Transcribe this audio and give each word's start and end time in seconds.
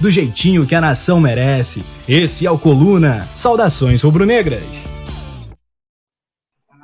do 0.00 0.10
jeitinho 0.10 0.66
que 0.66 0.74
a 0.74 0.80
nação 0.80 1.20
merece. 1.20 1.84
Esse 2.08 2.46
é 2.46 2.50
o 2.50 2.58
Coluna. 2.58 3.28
Saudações 3.34 4.02
rubro-negras. 4.02 4.62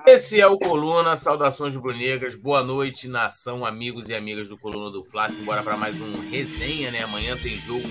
Esse 0.07 0.39
é 0.39 0.47
o 0.47 0.59
Coluna, 0.59 1.17
saudações 1.17 1.75
rubro-negras. 1.75 2.35
Boa 2.35 2.63
noite, 2.63 3.09
nação, 3.09 3.65
amigos 3.65 4.09
e 4.09 4.15
amigas 4.15 4.49
do 4.49 4.59
Coluna 4.59 4.91
do 4.91 5.03
Fla. 5.03 5.29
Embora 5.31 5.63
para 5.63 5.77
mais 5.77 5.99
um 5.99 6.29
resenha, 6.29 6.91
né? 6.91 7.03
Amanhã 7.03 7.37
tem 7.37 7.57
jogo 7.59 7.89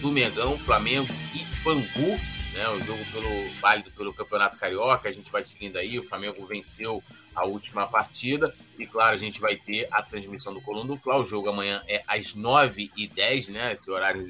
do 0.00 0.12
Mengão, 0.12 0.56
Flamengo 0.58 1.12
e 1.34 1.44
Bangu, 1.64 2.18
né? 2.54 2.68
O 2.76 2.80
jogo 2.84 3.04
pelo 3.12 3.28
válido 3.60 3.90
pelo 3.90 4.14
Campeonato 4.14 4.56
Carioca. 4.56 5.08
A 5.08 5.12
gente 5.12 5.32
vai 5.32 5.42
seguindo 5.42 5.76
aí. 5.78 5.98
O 5.98 6.04
Flamengo 6.04 6.46
venceu 6.46 7.02
a 7.34 7.44
última 7.44 7.86
partida. 7.88 8.54
E 8.78 8.86
claro, 8.86 9.14
a 9.14 9.18
gente 9.18 9.40
vai 9.40 9.56
ter 9.56 9.88
a 9.90 10.02
transmissão 10.02 10.54
do 10.54 10.60
Coluna 10.60 10.94
do 10.94 10.98
Fla. 10.98 11.18
O 11.18 11.26
jogo 11.26 11.48
amanhã 11.48 11.82
é 11.88 12.02
às 12.06 12.34
9h10, 12.34 13.48
né? 13.48 13.72
Esse 13.72 13.90
horário 13.90 14.22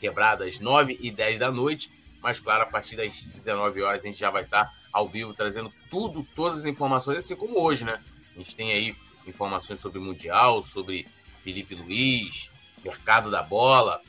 quebrado 0.00 0.42
às 0.42 0.58
9h10 0.58 1.38
da 1.38 1.52
noite. 1.52 1.90
Mas 2.20 2.40
claro, 2.40 2.64
a 2.64 2.66
partir 2.66 2.96
das 2.96 3.14
19 3.14 3.82
horas 3.82 4.02
a 4.02 4.06
gente 4.08 4.18
já 4.18 4.30
vai 4.30 4.42
estar 4.42 4.74
ao 4.92 5.06
vivo 5.06 5.32
trazendo 5.32 5.72
tudo, 5.90 6.26
todas 6.34 6.60
as 6.60 6.64
informações, 6.64 7.18
assim 7.18 7.36
como 7.36 7.60
hoje, 7.60 7.84
né? 7.84 8.00
A 8.34 8.38
gente 8.38 8.56
tem 8.56 8.72
aí 8.72 8.96
informações 9.26 9.78
sobre 9.78 10.00
Mundial, 10.00 10.62
sobre 10.62 11.06
Felipe 11.44 11.74
Luiz, 11.74 12.50
mercado 12.82 13.30
da 13.30 13.42
bola, 13.42 14.00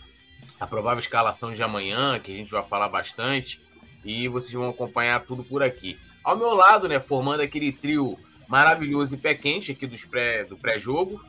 a 0.59 0.65
provável 0.65 0.99
escalação 0.99 1.53
de 1.53 1.61
amanhã, 1.61 2.19
que 2.19 2.31
a 2.31 2.35
gente 2.35 2.49
vai 2.49 2.63
falar 2.63 2.89
bastante, 2.89 3.61
e 4.03 4.27
vocês 4.27 4.53
vão 4.53 4.69
acompanhar 4.69 5.25
tudo 5.25 5.43
por 5.43 5.61
aqui. 5.61 5.99
Ao 6.23 6.37
meu 6.37 6.53
lado, 6.53 6.87
né, 6.87 6.99
formando 6.99 7.41
aquele 7.41 7.71
trio 7.71 8.17
maravilhoso 8.47 9.15
e 9.15 9.17
pé 9.17 9.35
quente 9.35 9.71
aqui 9.71 9.85
dos 9.85 10.05
pré, 10.05 10.43
do 10.43 10.57
pré-jogo. 10.57 11.23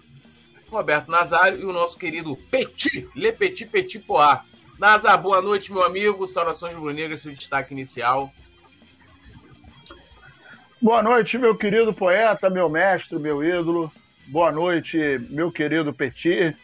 Roberto 0.71 1.11
Nazário 1.11 1.61
e 1.61 1.65
o 1.65 1.73
nosso 1.73 1.99
querido 1.99 2.37
Petit, 2.51 3.09
Le 3.15 3.33
Petit 3.33 3.67
Petit 3.67 3.99
Poá. 3.99 4.45
Nazar, 4.79 5.21
boa 5.21 5.43
noite, 5.43 5.73
meu 5.73 5.83
amigo. 5.83 6.27
Saudações 6.27 6.75
rubro-negras, 6.75 7.21
seu 7.21 7.33
destaque 7.33 7.73
inicial. 7.73 8.31
Boa 10.81 11.03
noite, 11.03 11.37
meu 11.39 11.57
querido 11.57 11.93
poeta, 11.93 12.49
meu 12.49 12.69
mestre, 12.69 13.19
meu 13.19 13.43
ídolo. 13.43 13.91
Boa 14.27 14.53
noite, 14.53 15.19
meu 15.31 15.51
querido 15.51 15.93
Petit. 15.93 16.55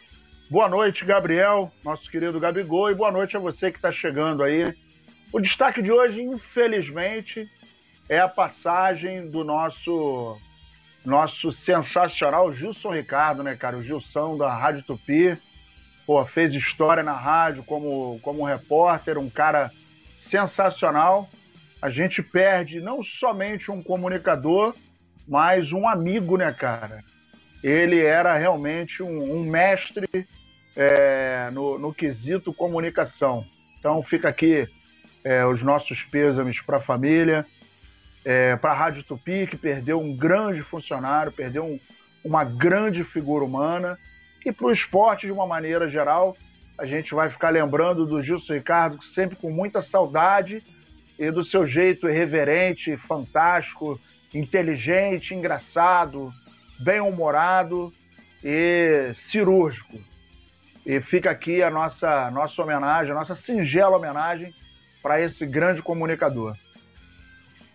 Boa 0.48 0.68
noite, 0.68 1.05
Gabriel, 1.05 1.72
nosso 1.83 2.08
querido 2.08 2.39
Gabigol. 2.39 2.91
E 2.91 2.94
boa 2.94 3.11
noite 3.11 3.36
a 3.36 3.41
você 3.41 3.72
que 3.72 3.78
está 3.78 3.91
chegando 3.91 4.42
aí. 4.42 4.72
O 5.33 5.41
destaque 5.41 5.83
de 5.83 5.91
hoje, 5.91 6.22
infelizmente, 6.22 7.50
é 8.08 8.20
a 8.20 8.28
passagem 8.28 9.28
do 9.28 9.42
nosso 9.42 10.39
nosso 11.05 11.52
sensacional 11.52 12.52
Gilson 12.52 12.92
Ricardo, 12.92 13.42
né, 13.42 13.55
cara? 13.55 13.77
O 13.77 13.83
Gilson 13.83 14.36
da 14.36 14.55
Rádio 14.55 14.83
Tupi. 14.83 15.36
Pô, 16.06 16.24
fez 16.27 16.52
história 16.52 17.02
na 17.02 17.14
rádio 17.14 17.62
como, 17.62 18.19
como 18.22 18.44
repórter, 18.44 19.19
um 19.19 19.30
cara 19.30 19.70
sensacional. 20.19 21.28
A 21.80 21.91
gente 21.91 22.22
perde 22.22 22.80
não 22.80 23.02
somente 23.02 23.70
um 23.70 23.83
comunicador, 23.83 24.74
mas 25.27 25.72
um 25.72 25.88
amigo, 25.88 26.36
né, 26.36 26.52
cara? 26.52 27.02
Ele 27.62 28.02
era 28.02 28.36
realmente 28.36 29.02
um, 29.02 29.36
um 29.36 29.45
mestre 29.45 30.06
é, 30.77 31.50
no, 31.52 31.79
no 31.79 31.95
quesito 31.95 32.52
comunicação. 32.52 33.45
Então 33.79 34.02
fica 34.02 34.29
aqui 34.29 34.68
é, 35.23 35.45
os 35.46 35.62
nossos 35.62 36.05
pêsames 36.05 36.61
para 36.61 36.77
a 36.77 36.80
família 36.80 37.46
é, 38.24 38.57
para 38.57 38.73
a 38.73 38.74
Rádio 38.74 39.02
Tupi, 39.02 39.46
que 39.46 39.57
perdeu 39.57 40.01
um 40.01 40.17
grande 40.17 40.62
funcionário, 40.62 41.30
perdeu 41.30 41.64
um, 41.64 41.79
uma 42.24 42.42
grande 42.42 43.05
figura 43.05 43.45
humana, 43.45 43.98
e 44.45 44.52
para 44.52 44.67
o 44.67 44.73
esporte 44.73 45.27
de 45.27 45.33
uma 45.33 45.46
maneira 45.46 45.89
geral. 45.89 46.36
A 46.77 46.85
gente 46.85 47.14
vai 47.14 47.30
ficar 47.30 47.51
lembrando 47.51 48.05
do 48.05 48.20
Gilson 48.20 48.55
Ricardo 48.55 49.02
sempre 49.02 49.36
com 49.36 49.51
muita 49.51 49.80
saudade 49.80 50.62
e 51.18 51.30
do 51.30 51.45
seu 51.45 51.67
jeito 51.67 52.08
irreverente, 52.08 52.96
fantástico, 52.96 54.01
inteligente, 54.33 55.35
engraçado, 55.35 56.33
bem-humorado 56.80 57.92
e 58.42 59.12
cirúrgico. 59.14 59.98
E 60.85 61.01
fica 61.01 61.30
aqui 61.30 61.62
a 61.62 61.70
nossa, 61.70 62.30
nossa 62.30 62.61
homenagem, 62.62 63.12
a 63.12 63.14
nossa 63.14 63.35
singela 63.35 63.96
homenagem 63.96 64.52
para 65.02 65.20
esse 65.20 65.46
grande 65.46 65.80
comunicador. 65.80 66.56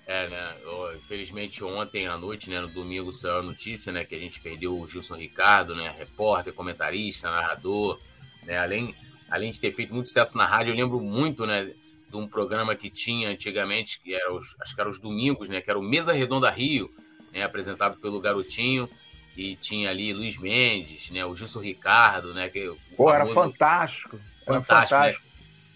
É, 0.10 0.28
né? 0.28 0.56
Infelizmente 0.96 1.64
ontem 1.64 2.08
à 2.08 2.18
noite, 2.18 2.50
né, 2.50 2.60
no 2.60 2.68
domingo, 2.68 3.12
saiu 3.12 3.38
a 3.38 3.44
notícia, 3.44 3.92
né, 3.92 4.04
que 4.04 4.16
a 4.16 4.20
gente 4.20 4.40
perdeu 4.40 4.76
o 4.76 4.88
Gilson 4.88 5.16
Ricardo, 5.16 5.76
né, 5.76 5.94
repórter, 5.96 6.52
comentarista, 6.52 7.30
narrador, 7.30 8.00
né, 8.42 8.58
além, 8.58 8.96
além 9.30 9.52
de 9.52 9.62
ter 9.62 9.72
feito 9.72 9.94
muito 9.94 10.08
sucesso 10.08 10.36
na 10.36 10.48
rádio, 10.48 10.72
eu 10.72 10.76
lembro 10.76 11.00
muito, 11.00 11.46
né, 11.46 11.76
de 12.10 12.18
um 12.18 12.28
programa 12.28 12.76
que 12.76 12.90
tinha 12.90 13.30
antigamente, 13.30 14.02
que 14.02 14.16
era 14.16 14.34
os, 14.34 14.56
acho 14.60 14.74
que 14.74 14.82
era 14.82 14.90
os 14.90 15.00
domingos, 15.00 15.48
né, 15.48 15.62
que 15.62 15.70
era 15.70 15.78
o 15.78 15.84
Mesa 15.84 16.12
Redonda 16.12 16.50
Rio, 16.50 16.90
né, 17.32 17.44
apresentado 17.44 18.00
pelo 18.00 18.20
Garotinho, 18.20 18.90
e 19.38 19.56
tinha 19.56 19.92
ali 19.92 20.12
Luiz 20.12 20.40
Mendes, 20.40 21.12
né, 21.12 21.24
o 21.24 21.36
Gilson 21.36 21.60
Ricardo, 21.60 22.34
né, 22.34 22.50
que 22.50 22.76
Pô, 22.98 23.14
era 23.14 23.28
fantástico. 23.28 24.20
Era 24.48 24.60
fantástico. 24.60 25.00
Né? 25.00 25.12
fantástico. 25.12 25.24
Né? 25.24 25.29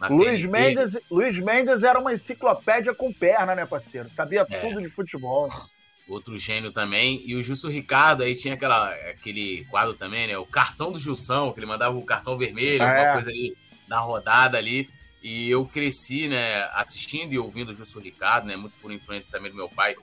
Luiz 0.10 0.44
Mendes, 0.44 0.98
Luiz 1.10 1.38
Mendes 1.38 1.84
era 1.84 2.00
uma 2.00 2.14
enciclopédia 2.14 2.94
com 2.94 3.14
perna, 3.14 3.56
né, 3.56 3.66
parceiro? 3.66 4.10
Sabia 4.16 4.46
é. 4.50 4.60
tudo 4.60 4.82
de 4.82 4.90
futebol. 4.90 5.50
Outro 6.08 6.38
gênio 6.38 6.72
também. 6.72 7.22
E 7.26 7.36
o 7.36 7.44
Justo 7.44 7.70
Ricardo 7.70 8.24
aí 8.24 8.36
tinha 8.36 8.56
aquela, 8.56 8.90
aquele 9.10 9.66
quadro 9.66 9.94
também, 9.94 10.28
né? 10.28 10.38
O 10.38 10.46
cartão 10.46 10.92
do 10.92 11.00
Jussão, 11.00 11.54
que 11.54 11.60
ele 11.60 11.66
mandava 11.66 11.96
o 11.98 12.06
cartão 12.06 12.38
vermelho, 12.38 12.84
ah, 12.84 12.90
é. 12.90 13.14
coisa 13.14 13.30
ali 13.30 13.56
na 13.88 14.00
rodada 14.00 14.58
ali. 14.58 14.90
E 15.22 15.50
eu 15.50 15.66
cresci, 15.66 16.28
né, 16.28 16.64
assistindo 16.74 17.32
e 17.32 17.40
ouvindo 17.40 17.72
o 17.72 17.76
Justo 17.76 18.00
Ricardo, 18.00 18.46
né? 18.46 18.58
Muito 18.58 18.74
por 18.82 18.92
influência 18.92 19.32
também 19.32 19.50
do 19.50 19.56
meu 19.56 19.70
pai. 19.70 19.96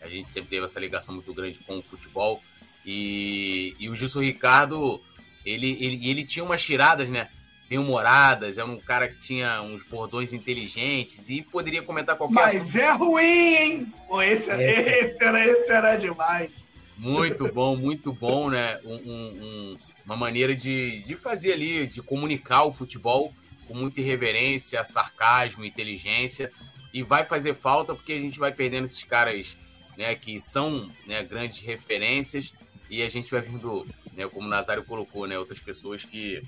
A 0.00 0.08
gente 0.08 0.30
sempre 0.30 0.50
teve 0.50 0.64
essa 0.64 0.78
ligação 0.78 1.14
muito 1.14 1.34
grande 1.34 1.58
com 1.60 1.78
o 1.78 1.82
futebol. 1.82 2.40
E, 2.86 3.74
e 3.78 3.88
o 3.88 3.96
Justo 3.96 4.20
Ricardo, 4.20 5.02
ele, 5.44 5.76
ele, 5.80 6.08
ele 6.08 6.24
tinha 6.24 6.44
umas 6.44 6.62
tiradas, 6.62 7.08
né? 7.08 7.28
Bem-humoradas, 7.70 8.58
era 8.58 8.66
um 8.66 8.80
cara 8.80 9.06
que 9.06 9.20
tinha 9.20 9.62
uns 9.62 9.84
bordões 9.84 10.32
inteligentes 10.32 11.30
e 11.30 11.40
poderia 11.40 11.80
comentar 11.80 12.16
qualquer 12.16 12.34
Mas 12.34 12.56
assunto. 12.56 12.76
é 12.76 12.90
ruim, 12.90 13.54
hein? 13.54 13.94
Esse, 14.24 14.50
é. 14.50 14.98
esse, 14.98 15.24
era, 15.24 15.46
esse 15.46 15.70
era 15.70 15.96
demais. 15.96 16.50
Muito 16.98 17.46
bom, 17.52 17.76
muito 17.76 18.12
bom, 18.12 18.50
né? 18.50 18.80
Um, 18.84 18.96
um, 18.96 19.78
uma 20.04 20.16
maneira 20.16 20.54
de, 20.54 21.04
de 21.04 21.14
fazer 21.14 21.52
ali, 21.52 21.86
de 21.86 22.02
comunicar 22.02 22.64
o 22.64 22.72
futebol 22.72 23.32
com 23.68 23.74
muita 23.74 24.00
irreverência, 24.00 24.84
sarcasmo, 24.84 25.64
inteligência. 25.64 26.50
E 26.92 27.04
vai 27.04 27.24
fazer 27.24 27.54
falta 27.54 27.94
porque 27.94 28.14
a 28.14 28.20
gente 28.20 28.40
vai 28.40 28.52
perdendo 28.52 28.86
esses 28.86 29.04
caras 29.04 29.56
né, 29.96 30.12
que 30.16 30.40
são 30.40 30.90
né, 31.06 31.22
grandes 31.22 31.60
referências 31.60 32.52
e 32.90 33.00
a 33.00 33.08
gente 33.08 33.30
vai 33.30 33.40
vindo, 33.40 33.86
né, 34.12 34.26
como 34.26 34.48
o 34.48 34.50
Nazário 34.50 34.84
colocou, 34.84 35.24
né, 35.28 35.38
outras 35.38 35.60
pessoas 35.60 36.04
que 36.04 36.42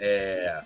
é, 0.00 0.62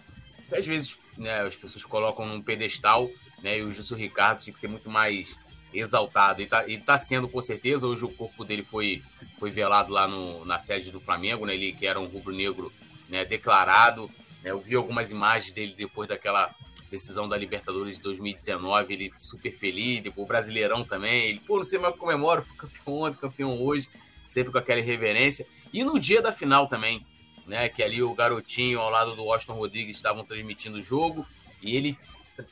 às 0.53 0.67
vezes 0.67 0.97
né, 1.17 1.41
as 1.41 1.57
pessoas 1.57 1.85
colocam 1.85 2.27
num 2.27 2.43
pedestal, 2.43 3.11
né, 3.43 3.59
e 3.59 3.63
o 3.63 3.73
Justo 3.73 3.95
Ricardo 3.95 4.41
tinha 4.41 4.53
que 4.53 4.61
ser 4.61 4.69
muito 4.69 4.91
mais 4.91 5.37
exaltado. 5.73 6.41
E 6.41 6.45
está 6.45 6.65
tá 6.85 6.99
sendo, 6.99 7.29
com 7.29 7.41
certeza. 7.41 7.87
Hoje 7.87 8.05
o 8.05 8.09
corpo 8.09 8.45
dele 8.45 8.65
foi, 8.65 9.03
foi 9.39 9.51
velado 9.51 9.93
lá 9.93 10.09
no, 10.09 10.45
na 10.45 10.59
sede 10.59 10.91
do 10.91 11.01
Flamengo, 11.01 11.47
né, 11.47 11.55
ele 11.55 11.73
que 11.73 11.87
era 11.87 12.01
um 12.01 12.07
rubro-negro 12.07 12.73
né, 13.09 13.25
declarado. 13.25 14.11
Né, 14.43 14.51
eu 14.51 14.61
vi 14.61 14.75
algumas 14.75 15.11
imagens 15.11 15.53
dele 15.53 15.75
depois 15.77 16.09
daquela 16.09 16.55
decisão 16.91 17.29
da 17.29 17.37
Libertadores 17.37 17.97
de 17.97 18.03
2019, 18.03 18.93
ele 18.93 19.15
super 19.21 19.53
feliz, 19.53 20.03
depois 20.03 20.25
o 20.25 20.29
Brasileirão 20.29 20.85
também, 20.85 21.29
ele, 21.29 21.41
pô, 21.47 21.57
não 21.57 21.63
sei 21.63 21.79
mais 21.79 21.95
comemora, 21.95 22.43
foi 22.43 22.57
campeão 22.57 22.97
ontem, 22.97 23.21
campeão 23.21 23.63
hoje, 23.63 23.89
sempre 24.27 24.51
com 24.51 24.59
aquela 24.59 24.81
irreverência. 24.81 25.47
E 25.73 25.85
no 25.85 26.01
dia 26.01 26.21
da 26.21 26.33
final 26.33 26.67
também, 26.67 27.07
né? 27.47 27.69
Que 27.69 27.83
ali 27.83 28.03
o 28.03 28.15
garotinho 28.15 28.81
ao 28.81 28.91
lado 28.91 29.15
do 29.15 29.25
Washington 29.25 29.55
Rodrigues 29.55 29.97
estavam 29.97 30.25
transmitindo 30.25 30.79
o 30.79 30.83
jogo 30.83 31.27
e 31.63 31.77
ele 31.77 31.97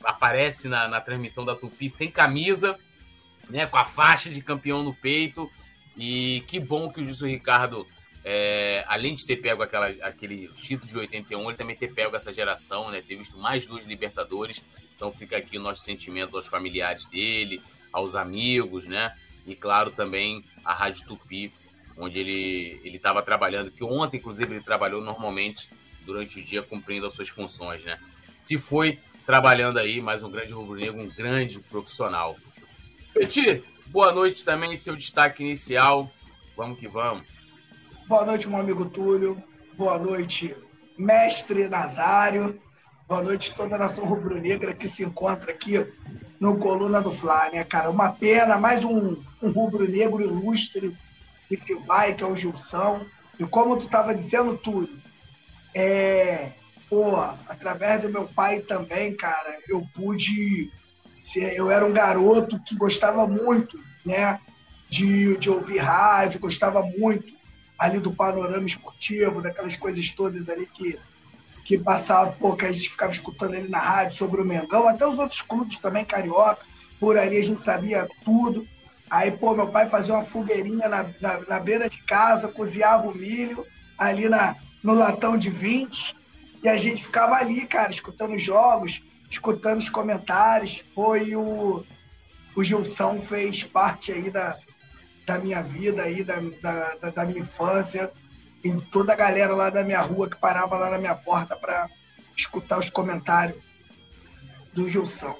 aparece 0.03 0.67
na, 0.67 0.87
na 0.87 1.01
transmissão 1.01 1.43
da 1.43 1.55
Tupi 1.55 1.89
sem 1.89 2.11
camisa, 2.11 2.77
né? 3.49 3.65
Com 3.65 3.77
a 3.77 3.85
faixa 3.85 4.29
de 4.29 4.41
campeão 4.41 4.83
no 4.83 4.93
peito. 4.93 5.49
E 5.97 6.43
que 6.47 6.59
bom 6.59 6.91
que 6.91 7.01
o 7.01 7.07
Justo 7.07 7.25
Ricardo 7.25 7.85
é, 8.23 8.83
além 8.87 9.15
de 9.15 9.25
ter 9.25 9.37
pego 9.37 9.63
aquela, 9.63 9.87
aquele 10.01 10.49
título 10.49 10.87
de 10.87 10.97
81, 10.97 11.47
ele 11.47 11.57
também 11.57 11.75
ter 11.75 11.93
pego 11.93 12.15
essa 12.15 12.33
geração, 12.33 12.91
né? 12.91 13.01
Ter 13.01 13.15
visto 13.15 13.37
mais 13.37 13.65
duas 13.65 13.85
Libertadores. 13.85 14.61
Então 14.95 15.13
fica 15.13 15.37
aqui 15.37 15.57
o 15.57 15.61
nosso 15.61 15.81
sentimento 15.83 16.35
aos 16.35 16.45
familiares 16.45 17.05
dele, 17.05 17.61
aos 17.91 18.15
amigos, 18.15 18.85
né? 18.85 19.15
E 19.45 19.55
claro 19.55 19.91
também 19.91 20.43
a 20.63 20.73
Rádio 20.73 21.07
Tupi, 21.07 21.51
onde 21.99 22.17
ele 22.17 22.81
ele 22.83 22.97
estava 22.97 23.21
trabalhando, 23.21 23.69
que 23.69 23.83
ontem 23.83 24.17
inclusive 24.17 24.55
ele 24.55 24.63
trabalhou 24.63 25.01
normalmente 25.01 25.69
durante 26.05 26.39
o 26.39 26.43
dia 26.43 26.63
cumprindo 26.63 27.05
as 27.05 27.13
suas 27.13 27.29
funções, 27.29 27.83
né? 27.83 27.99
Se 28.37 28.57
foi 28.57 28.97
trabalhando 29.25 29.77
aí, 29.77 30.01
mais 30.01 30.23
um 30.23 30.31
grande 30.31 30.53
rubro-negro, 30.53 30.99
um 30.99 31.09
grande 31.09 31.59
profissional. 31.59 32.37
Petit, 33.13 33.63
boa 33.87 34.11
noite 34.11 34.45
também, 34.45 34.75
seu 34.75 34.95
destaque 34.95 35.43
inicial. 35.43 36.09
Vamos 36.55 36.79
que 36.79 36.87
vamos. 36.87 37.27
Boa 38.07 38.25
noite, 38.25 38.47
meu 38.47 38.59
amigo 38.59 38.85
Túlio. 38.85 39.41
Boa 39.77 39.99
noite, 39.99 40.55
mestre 40.97 41.67
Nazário. 41.67 42.59
Boa 43.07 43.21
noite, 43.21 43.53
toda 43.55 43.75
a 43.75 43.79
nação 43.79 44.05
rubro-negra 44.05 44.73
que 44.73 44.87
se 44.87 45.03
encontra 45.03 45.51
aqui 45.51 45.85
no 46.39 46.57
Coluna 46.57 47.01
do 47.01 47.11
Fla, 47.11 47.49
né, 47.51 47.63
cara? 47.63 47.89
Uma 47.89 48.11
pena, 48.11 48.57
mais 48.57 48.85
um, 48.85 49.21
um 49.41 49.51
rubro-negro 49.51 50.21
ilustre 50.21 50.95
que 51.49 51.57
se 51.57 51.73
vai, 51.73 52.13
que 52.13 52.23
é 52.23 52.27
o 52.27 52.35
Gilson. 52.35 53.05
E 53.37 53.43
como 53.43 53.75
tu 53.75 53.85
estava 53.85 54.15
dizendo, 54.15 54.57
Túlio, 54.57 55.01
é, 55.73 56.51
pô, 56.89 57.15
através 57.17 58.01
do 58.01 58.09
meu 58.09 58.27
pai 58.27 58.59
também, 58.59 59.15
cara, 59.15 59.57
eu 59.67 59.83
pude. 59.93 60.71
Eu 61.35 61.69
era 61.69 61.85
um 61.85 61.91
garoto 61.91 62.59
que 62.63 62.75
gostava 62.77 63.27
muito, 63.27 63.79
né, 64.05 64.39
de, 64.87 65.37
de 65.37 65.49
ouvir 65.49 65.79
rádio, 65.79 66.39
gostava 66.39 66.81
muito 66.81 67.37
ali 67.77 67.99
do 67.99 68.11
panorama 68.11 68.65
esportivo, 68.65 69.41
daquelas 69.41 69.77
coisas 69.77 70.09
todas 70.11 70.49
ali 70.49 70.65
que 70.65 70.97
que 71.69 71.77
passava, 71.77 72.31
pô, 72.31 72.55
que 72.55 72.65
a 72.65 72.71
gente 72.71 72.89
ficava 72.89 73.11
escutando 73.11 73.53
ele 73.53 73.67
na 73.67 73.77
rádio 73.77 74.17
sobre 74.17 74.41
o 74.41 74.45
Mengão, 74.45 74.87
até 74.87 75.05
os 75.05 75.19
outros 75.19 75.39
clubes 75.43 75.77
também, 75.77 76.03
carioca, 76.03 76.65
por 76.99 77.15
ali 77.15 77.37
a 77.37 77.43
gente 77.43 77.61
sabia 77.61 78.09
tudo. 78.25 78.67
Aí, 79.09 79.31
pô, 79.31 79.55
meu 79.55 79.67
pai 79.67 79.89
fazia 79.89 80.13
uma 80.13 80.23
fogueirinha 80.23 80.87
na, 80.87 81.09
na, 81.19 81.39
na 81.47 81.59
beira 81.59 81.89
de 81.89 81.97
casa, 82.03 82.47
cozinhava 82.47 83.07
o 83.07 83.15
milho 83.15 83.65
ali 83.97 84.29
na, 84.29 84.55
no 84.83 84.93
latão 84.93 85.37
de 85.37 85.49
20, 85.49 86.15
e 86.63 86.69
a 86.69 86.77
gente 86.77 87.03
ficava 87.03 87.35
ali, 87.35 87.65
cara, 87.65 87.91
escutando 87.91 88.35
os 88.35 88.43
jogos, 88.43 89.03
escutando 89.29 89.79
os 89.79 89.89
comentários. 89.89 90.83
Foi 90.93 91.35
o, 91.35 91.83
o 92.55 92.63
Gilson 92.63 93.21
fez 93.21 93.63
parte 93.63 94.11
aí 94.11 94.29
da, 94.29 94.57
da 95.25 95.39
minha 95.39 95.61
vida, 95.61 96.03
aí, 96.03 96.23
da, 96.23 96.35
da, 96.61 97.09
da 97.09 97.25
minha 97.25 97.41
infância 97.41 98.11
e 98.63 98.73
toda 98.91 99.13
a 99.13 99.15
galera 99.15 99.55
lá 99.55 99.69
da 99.69 99.83
minha 99.83 100.01
rua 100.01 100.29
que 100.29 100.35
parava 100.35 100.77
lá 100.77 100.89
na 100.89 100.97
minha 100.97 101.15
porta 101.15 101.55
para 101.55 101.89
escutar 102.35 102.79
os 102.79 102.89
comentários 102.89 103.57
do 104.73 104.89
Gilson. 104.89 105.35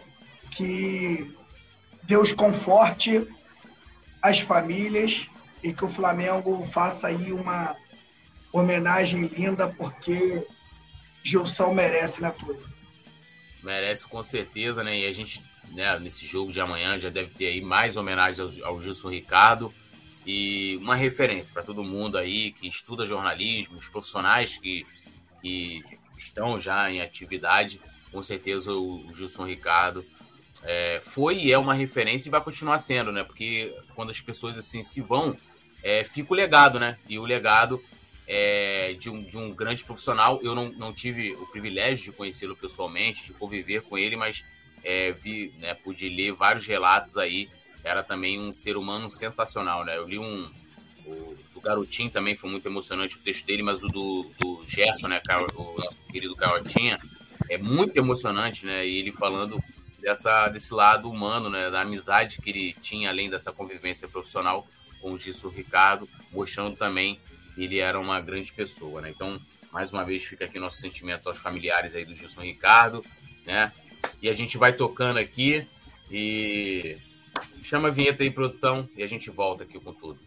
Que 0.51 1.35
Deus 2.03 2.33
conforte 2.33 3.27
as 4.21 4.39
famílias 4.39 5.27
e 5.63 5.73
que 5.73 5.83
o 5.83 5.87
Flamengo 5.87 6.63
faça 6.65 7.07
aí 7.07 7.31
uma 7.31 7.75
homenagem 8.51 9.27
linda, 9.27 9.67
porque 9.67 10.45
Gilson 11.23 11.73
merece 11.73 12.21
né, 12.21 12.31
tudo. 12.31 12.59
Merece 13.63 14.07
com 14.07 14.23
certeza, 14.23 14.83
né? 14.83 14.99
E 14.99 15.05
a 15.05 15.11
gente, 15.11 15.43
né, 15.69 15.99
nesse 15.99 16.25
jogo 16.25 16.51
de 16.51 16.61
amanhã, 16.61 16.99
já 16.99 17.09
deve 17.09 17.31
ter 17.31 17.47
aí 17.47 17.61
mais 17.61 17.97
homenagens 17.97 18.39
ao, 18.39 18.67
ao 18.67 18.81
Gilson 18.81 19.09
Ricardo 19.09 19.73
e 20.25 20.77
uma 20.77 20.95
referência 20.95 21.53
para 21.53 21.63
todo 21.63 21.83
mundo 21.83 22.17
aí 22.17 22.51
que 22.51 22.67
estuda 22.67 23.05
jornalismo, 23.05 23.77
os 23.77 23.89
profissionais 23.89 24.57
que, 24.57 24.85
que 25.41 25.81
estão 26.17 26.59
já 26.59 26.89
em 26.89 27.01
atividade, 27.01 27.81
com 28.11 28.23
certeza 28.23 28.71
o, 28.71 29.07
o 29.07 29.13
Gilson 29.13 29.45
Ricardo 29.45 30.05
é, 30.63 30.99
foi 31.03 31.37
e 31.37 31.51
é 31.51 31.57
uma 31.57 31.73
referência 31.73 32.29
e 32.29 32.31
vai 32.31 32.41
continuar 32.41 32.77
sendo, 32.77 33.11
né? 33.11 33.23
Porque 33.23 33.75
quando 33.95 34.09
as 34.09 34.21
pessoas 34.21 34.57
assim 34.57 34.83
se 34.83 35.01
vão, 35.01 35.37
é, 35.83 36.03
fica 36.03 36.33
o 36.33 36.35
legado, 36.35 36.79
né? 36.79 36.97
E 37.07 37.17
o 37.17 37.23
legado 37.23 37.81
é, 38.27 38.93
de, 38.93 39.09
um, 39.09 39.23
de 39.23 39.37
um 39.37 39.53
grande 39.53 39.83
profissional. 39.83 40.39
Eu 40.43 40.53
não, 40.53 40.69
não 40.73 40.93
tive 40.93 41.33
o 41.33 41.45
privilégio 41.47 42.05
de 42.05 42.11
conhecê-lo 42.11 42.55
pessoalmente, 42.55 43.25
de 43.25 43.33
conviver 43.33 43.81
com 43.83 43.97
ele, 43.97 44.15
mas 44.15 44.43
é, 44.83 45.11
vi, 45.11 45.53
né, 45.57 45.73
pude 45.73 46.07
ler 46.07 46.33
vários 46.33 46.65
relatos 46.65 47.17
aí 47.17 47.49
era 47.83 48.03
também 48.03 48.39
um 48.39 48.53
ser 48.53 48.77
humano 48.77 49.09
sensacional, 49.09 49.85
né? 49.85 49.97
Eu 49.97 50.07
li 50.07 50.19
um. 50.19 50.49
O, 51.05 51.37
do 51.53 51.61
Garotinho 51.61 52.09
também 52.09 52.35
foi 52.35 52.49
muito 52.49 52.67
emocionante 52.67 53.15
o 53.15 53.19
texto 53.19 53.45
dele, 53.45 53.63
mas 53.63 53.81
o 53.81 53.87
do, 53.87 54.29
do 54.37 54.63
Gerson, 54.67 55.07
né, 55.07 55.21
o 55.55 55.79
nosso 55.79 56.05
querido 56.07 56.35
Carotinha, 56.35 56.99
é 57.49 57.57
muito 57.57 57.97
emocionante, 57.97 58.65
né? 58.65 58.85
E 58.85 58.97
ele 58.97 59.11
falando 59.11 59.61
dessa, 60.01 60.47
desse 60.49 60.73
lado 60.73 61.09
humano, 61.09 61.49
né? 61.49 61.69
Da 61.69 61.81
amizade 61.81 62.41
que 62.41 62.49
ele 62.49 62.73
tinha, 62.73 63.09
além 63.09 63.29
dessa 63.29 63.51
convivência 63.51 64.07
profissional 64.07 64.67
com 65.01 65.13
o 65.13 65.17
Gilson 65.17 65.49
Ricardo, 65.49 66.09
mostrando 66.31 66.75
também 66.75 67.19
que 67.55 67.63
ele 67.63 67.79
era 67.79 67.99
uma 67.99 68.19
grande 68.19 68.51
pessoa, 68.51 69.01
né? 69.01 69.09
Então, 69.09 69.39
mais 69.71 69.91
uma 69.91 70.03
vez, 70.03 70.23
fica 70.23 70.45
aqui 70.45 70.59
nossos 70.59 70.79
sentimentos 70.79 71.27
aos 71.27 71.37
familiares 71.37 71.95
aí 71.95 72.05
do 72.05 72.13
Gilson 72.13 72.41
Ricardo, 72.41 73.03
né? 73.45 73.71
E 74.21 74.29
a 74.29 74.33
gente 74.33 74.57
vai 74.57 74.73
tocando 74.73 75.17
aqui 75.17 75.67
e 76.11 76.97
Chama 77.63 77.89
a 77.89 77.91
vinheta 77.91 78.23
aí, 78.23 78.31
produção, 78.31 78.87
e 78.97 79.03
a 79.03 79.07
gente 79.07 79.29
volta 79.29 79.63
aqui 79.63 79.79
com 79.79 79.93
tudo. 79.93 80.19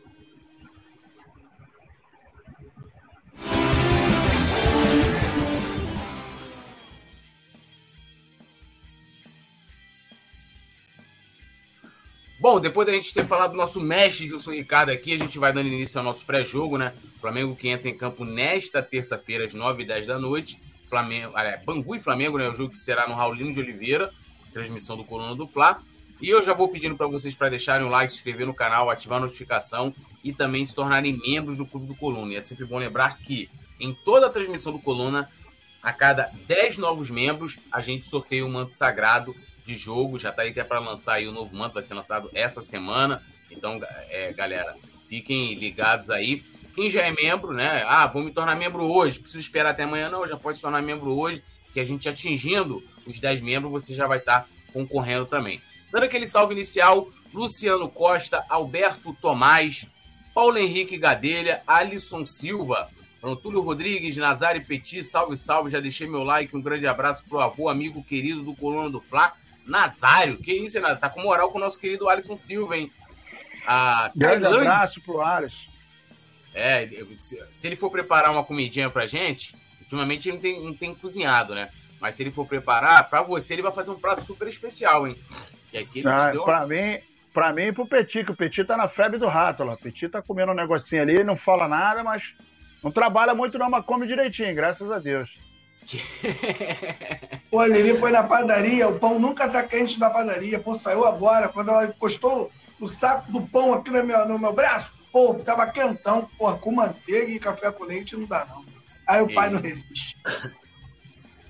Bom, 12.42 12.58
depois 12.58 12.88
da 12.88 12.92
gente 12.92 13.14
ter 13.14 13.24
falado 13.24 13.52
do 13.52 13.56
nosso 13.56 13.80
mestre 13.80 14.26
Gilson 14.26 14.50
Ricardo 14.50 14.90
aqui, 14.90 15.12
a 15.12 15.16
gente 15.16 15.38
vai 15.38 15.52
dando 15.52 15.68
início 15.68 15.96
ao 15.96 16.04
nosso 16.04 16.26
pré-jogo, 16.26 16.76
né? 16.76 16.92
Flamengo 17.20 17.54
que 17.54 17.68
entra 17.68 17.88
em 17.88 17.96
campo 17.96 18.24
nesta 18.24 18.82
terça-feira, 18.82 19.44
às 19.44 19.54
9h10 19.54 20.06
da 20.06 20.18
noite. 20.18 20.60
Flamengo, 20.84 21.38
é, 21.38 21.56
Bangu 21.58 21.94
e 21.94 22.00
Flamengo, 22.00 22.38
né? 22.38 22.48
O 22.48 22.52
jogo 22.52 22.72
que 22.72 22.78
será 22.80 23.06
no 23.06 23.14
Raulino 23.14 23.52
de 23.52 23.60
Oliveira, 23.60 24.12
transmissão 24.52 24.96
do 24.96 25.04
Coluna 25.04 25.36
do 25.36 25.46
Fla. 25.46 25.80
E 26.20 26.28
eu 26.28 26.42
já 26.42 26.52
vou 26.52 26.66
pedindo 26.66 26.96
para 26.96 27.06
vocês 27.06 27.32
para 27.32 27.48
deixarem 27.48 27.86
o 27.86 27.88
like, 27.88 28.12
se 28.12 28.18
inscrever 28.18 28.44
no 28.44 28.54
canal, 28.54 28.90
ativar 28.90 29.18
a 29.18 29.20
notificação 29.20 29.94
e 30.24 30.32
também 30.32 30.64
se 30.64 30.74
tornarem 30.74 31.16
membros 31.16 31.58
do 31.58 31.64
Clube 31.64 31.86
do 31.86 31.94
Coluna. 31.94 32.32
E 32.32 32.36
é 32.36 32.40
sempre 32.40 32.64
bom 32.64 32.78
lembrar 32.78 33.18
que 33.18 33.48
em 33.78 33.94
toda 34.04 34.26
a 34.26 34.30
transmissão 34.30 34.72
do 34.72 34.80
Coluna, 34.80 35.30
a 35.80 35.92
cada 35.92 36.28
10 36.48 36.78
novos 36.78 37.08
membros, 37.08 37.56
a 37.70 37.80
gente 37.80 38.08
sorteia 38.08 38.44
um 38.44 38.50
manto 38.50 38.74
sagrado 38.74 39.32
de 39.64 39.74
jogo. 39.74 40.18
Já 40.18 40.30
está 40.30 40.42
aí 40.42 40.50
até 40.50 40.64
para 40.64 40.78
lançar 40.78 41.14
aí 41.14 41.26
o 41.26 41.32
novo 41.32 41.54
manto, 41.56 41.74
vai 41.74 41.82
ser 41.82 41.94
lançado 41.94 42.30
essa 42.34 42.60
semana. 42.60 43.22
Então, 43.50 43.80
é, 44.08 44.32
galera, 44.32 44.74
fiquem 45.08 45.54
ligados 45.54 46.10
aí. 46.10 46.42
Quem 46.74 46.90
já 46.90 47.02
é 47.02 47.10
membro, 47.10 47.52
né? 47.52 47.84
Ah, 47.86 48.06
vou 48.06 48.22
me 48.22 48.30
tornar 48.30 48.56
membro 48.56 48.84
hoje, 48.84 49.20
preciso 49.20 49.42
esperar 49.42 49.70
até 49.70 49.82
amanhã. 49.82 50.08
Não, 50.08 50.26
já 50.26 50.36
pode 50.36 50.56
se 50.56 50.62
tornar 50.62 50.80
membro 50.80 51.10
hoje, 51.10 51.42
que 51.72 51.80
a 51.80 51.84
gente 51.84 52.08
atingindo 52.08 52.82
os 53.06 53.20
10 53.20 53.40
membros, 53.42 53.72
você 53.72 53.94
já 53.94 54.06
vai 54.06 54.18
estar 54.18 54.40
tá 54.40 54.46
concorrendo 54.72 55.26
também. 55.26 55.60
Dando 55.90 56.04
aquele 56.04 56.26
salve 56.26 56.54
inicial, 56.54 57.10
Luciano 57.34 57.88
Costa, 57.90 58.44
Alberto 58.48 59.14
Tomás, 59.20 59.86
Paulo 60.34 60.56
Henrique 60.56 60.96
Gadelha, 60.96 61.62
Alisson 61.66 62.24
Silva, 62.24 62.88
Antúlio 63.22 63.60
Rodrigues, 63.60 64.16
Nazário 64.16 64.64
Petit, 64.64 65.04
salve, 65.04 65.36
salve, 65.36 65.70
já 65.70 65.78
deixei 65.78 66.08
meu 66.08 66.24
like, 66.24 66.56
um 66.56 66.62
grande 66.62 66.86
abraço 66.86 67.24
pro 67.28 67.40
avô, 67.40 67.68
amigo 67.68 68.02
querido 68.02 68.42
do 68.42 68.56
Coluna 68.56 68.88
do 68.88 69.00
Fla, 69.00 69.34
Nazário, 69.66 70.38
que 70.38 70.52
isso, 70.52 70.76
Renato? 70.76 71.00
Tá 71.00 71.08
com 71.08 71.22
moral 71.22 71.50
com 71.50 71.58
o 71.58 71.60
nosso 71.60 71.78
querido 71.78 72.08
Alisson 72.08 72.36
Silva, 72.36 72.76
hein? 72.76 72.92
A 73.66 74.10
grande 74.14 74.44
abraço 74.44 75.00
pro 75.00 75.20
Alisson. 75.20 75.70
É, 76.54 76.86
se 77.50 77.66
ele 77.66 77.76
for 77.76 77.90
preparar 77.90 78.30
uma 78.30 78.44
comidinha 78.44 78.90
pra 78.90 79.06
gente, 79.06 79.54
ultimamente 79.80 80.28
ele 80.28 80.36
não 80.36 80.42
tem, 80.42 80.64
não 80.64 80.74
tem 80.74 80.94
cozinhado, 80.94 81.54
né? 81.54 81.70
Mas 82.00 82.14
se 82.14 82.22
ele 82.22 82.30
for 82.30 82.46
preparar, 82.46 83.08
pra 83.08 83.22
você 83.22 83.54
ele 83.54 83.62
vai 83.62 83.72
fazer 83.72 83.90
um 83.90 83.98
prato 83.98 84.24
super 84.24 84.48
especial, 84.48 85.06
hein? 85.06 85.16
E 85.72 85.78
aqui 85.78 86.06
ah, 86.06 86.30
deu... 86.30 86.44
Pra 86.44 86.66
mim, 86.66 86.98
pra 87.32 87.52
mim 87.52 87.62
e 87.62 87.72
pro 87.72 87.86
Petit, 87.86 88.24
que 88.24 88.32
o 88.32 88.36
Petit 88.36 88.64
tá 88.64 88.76
na 88.76 88.88
febre 88.88 89.18
do 89.18 89.28
rato 89.28 89.64
lá. 89.64 89.74
O 89.74 89.78
Petit 89.78 90.08
tá 90.08 90.20
comendo 90.20 90.52
um 90.52 90.56
negocinho 90.56 91.00
ali, 91.00 91.24
não 91.24 91.36
fala 91.36 91.68
nada, 91.68 92.02
mas 92.02 92.34
não 92.82 92.90
trabalha 92.90 93.34
muito 93.34 93.56
não, 93.56 93.70
mas 93.70 93.84
come 93.84 94.06
direitinho, 94.06 94.54
graças 94.54 94.90
a 94.90 94.98
Deus. 94.98 95.30
Pô, 97.50 97.64
ele 97.64 97.98
foi 97.98 98.10
na 98.10 98.22
padaria, 98.22 98.88
o 98.88 98.98
pão 98.98 99.18
nunca 99.18 99.48
tá 99.48 99.62
quente 99.62 99.98
na 99.98 100.10
padaria. 100.10 100.58
Pô, 100.58 100.74
saiu 100.74 101.04
agora, 101.04 101.48
quando 101.48 101.70
ela 101.70 101.86
encostou 101.86 102.50
o 102.80 102.88
saco 102.88 103.30
do 103.30 103.40
pão 103.42 103.72
aqui 103.74 103.90
no 103.90 104.02
meu, 104.02 104.26
no 104.26 104.38
meu 104.38 104.52
braço, 104.52 104.92
pô, 105.12 105.34
tava 105.34 105.66
quentão, 105.66 106.28
pô, 106.38 106.52
com 106.56 106.72
manteiga 106.72 107.30
e 107.30 107.38
café 107.38 107.70
com 107.70 107.84
leite 107.84 108.16
não 108.16 108.26
dá 108.26 108.46
não. 108.46 108.64
Aí 109.06 109.20
o 109.20 109.32
pai 109.32 109.50
não 109.50 109.60
resiste. 109.60 110.16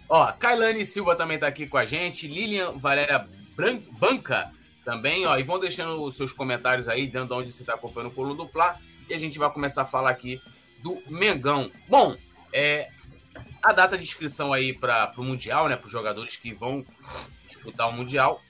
Ó, 0.09 0.31
Kailane 0.33 0.85
Silva 0.85 1.17
também 1.17 1.39
tá 1.39 1.47
aqui 1.47 1.67
com 1.67 1.79
a 1.79 1.85
gente, 1.85 2.27
Lilian 2.27 2.73
Valéria 2.73 3.27
Banca 3.99 4.51
também, 4.85 5.27
ó. 5.27 5.37
E 5.39 5.43
vão 5.43 5.59
deixando 5.59 6.03
os 6.03 6.17
seus 6.17 6.33
comentários 6.33 6.89
aí, 6.89 7.07
dizendo 7.07 7.29
de 7.29 7.35
onde 7.35 7.53
você 7.53 7.62
está 7.62 7.75
acompanhando 7.75 8.11
o 8.11 8.15
Coluna 8.15 8.35
do 8.35 8.49
Fla. 8.49 8.77
E 9.09 9.15
a 9.15 9.19
gente 9.19 9.39
vai 9.39 9.51
começar 9.51 9.83
a 9.83 9.87
falar 9.87 10.11
aqui 10.11 10.41
do 10.83 11.01
Mengão. 11.09 11.71
Bom, 11.89 12.17
é, 12.53 12.89
a 13.62 13.73
data 13.73 13.97
de 13.97 14.04
inscrição 14.04 14.52
aí 14.52 14.73
para 14.73 15.12
o 15.16 15.23
Mundial, 15.23 15.69
né, 15.69 15.76
para 15.76 15.87
os 15.87 15.92
jogadores 15.92 16.37
que 16.37 16.52
vão 16.52 16.85
disputar 17.47 17.88
o 17.88 17.92
Mundial, 17.92 18.40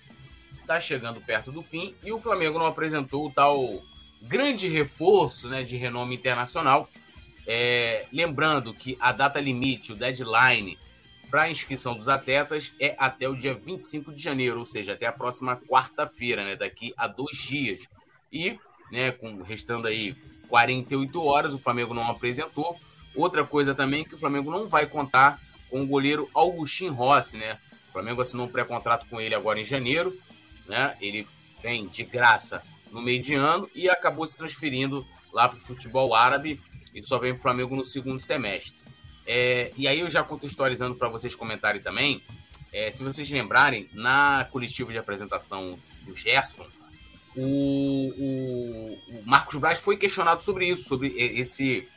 está 0.61 0.81
chegando 0.81 1.21
perto 1.21 1.52
do 1.52 1.62
fim 1.62 1.95
e 2.02 2.11
o 2.12 2.19
Flamengo 2.19 2.59
não 2.59 2.66
apresentou 2.66 3.26
o 3.26 3.31
tal 3.31 3.83
grande 4.23 4.69
reforço 4.69 5.49
né, 5.49 5.62
de 5.62 5.76
renome 5.76 6.14
internacional. 6.14 6.88
É, 7.47 8.07
lembrando 8.12 8.73
que 8.73 8.97
a 9.00 9.12
data 9.12 9.40
limite, 9.40 9.92
o 9.92 9.97
deadline 9.97 10.78
para 11.28 11.42
a 11.42 11.50
inscrição 11.50 11.95
dos 11.95 12.09
atletas 12.09 12.73
é 12.78 12.95
até 12.99 13.28
o 13.28 13.35
dia 13.35 13.54
25 13.54 14.12
de 14.12 14.23
janeiro, 14.23 14.61
ou 14.61 14.66
seja, 14.66 14.92
até 14.92 15.07
a 15.07 15.12
próxima 15.12 15.57
quarta-feira, 15.57 16.45
né, 16.45 16.57
daqui 16.57 16.95
a 16.97 17.07
dois 17.07 17.37
dias. 17.37 17.88
E, 18.33 18.59
né, 18.90 19.11
com, 19.11 19.42
restando 19.42 19.88
aí 19.88 20.14
48 20.49 21.23
horas, 21.23 21.52
o 21.52 21.59
Flamengo 21.59 21.92
não 21.92 22.11
apresentou. 22.11 22.78
Outra 23.14 23.45
coisa 23.45 23.75
também 23.75 24.04
que 24.04 24.14
o 24.14 24.19
Flamengo 24.19 24.50
não 24.50 24.69
vai 24.69 24.87
contar 24.87 25.40
com 25.69 25.83
o 25.83 25.87
goleiro 25.87 26.28
Augustin 26.35 26.88
Rossi, 26.88 27.37
né? 27.37 27.59
O 27.88 27.92
Flamengo 27.92 28.23
assinou 28.23 28.47
um 28.47 28.50
pré-contrato 28.50 29.07
com 29.09 29.21
ele 29.21 29.35
agora 29.35 29.61
em 29.61 29.64
janeiro, 29.64 30.16
né? 30.66 30.97
Ele 31.00 31.26
vem 31.62 31.87
de 31.87 32.04
graça 32.04 32.62
no 32.90 33.00
meio 33.00 33.23
de 33.23 33.35
ano 33.35 33.69
e 33.75 33.88
acabou 33.88 34.26
se 34.26 34.37
transferindo 34.37 35.07
lá 35.33 35.49
para 35.49 35.59
o 35.59 35.61
futebol 35.61 36.14
árabe 36.14 36.61
e 36.95 37.02
só 37.02 37.19
vem 37.19 37.33
para 37.33 37.38
o 37.38 37.42
Flamengo 37.42 37.76
no 37.76 37.85
segundo 37.85 38.21
semestre. 38.21 38.83
É, 39.26 39.73
e 39.76 39.87
aí 39.87 40.00
eu 40.00 40.11
já 40.11 40.23
contextualizando 40.23 40.95
para 40.97 41.09
vocês 41.09 41.35
comentarem 41.35 41.81
também, 41.81 42.23
é, 42.73 42.90
se 42.90 43.02
vocês 43.02 43.31
lembrarem, 43.31 43.88
na 43.92 44.49
coletiva 44.50 44.92
de 44.92 44.99
apresentação 44.99 45.78
do 46.02 46.14
Gerson, 46.14 46.66
o, 47.37 48.12
o, 48.19 49.19
o 49.19 49.23
Marcos 49.25 49.57
Braz 49.57 49.78
foi 49.78 49.97
questionado 49.97 50.42
sobre 50.42 50.69
isso, 50.69 50.88
sobre 50.88 51.09
esse 51.16 51.88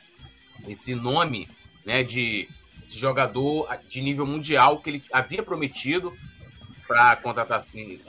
esse 0.68 0.94
nome 0.94 1.48
né, 1.84 2.02
de 2.02 2.48
esse 2.82 2.98
jogador 2.98 3.68
de 3.88 4.00
nível 4.00 4.26
mundial 4.26 4.80
que 4.80 4.90
ele 4.90 5.02
havia 5.12 5.42
prometido 5.42 6.16
para 6.86 7.16
contratar 7.16 7.58
assim, 7.58 8.00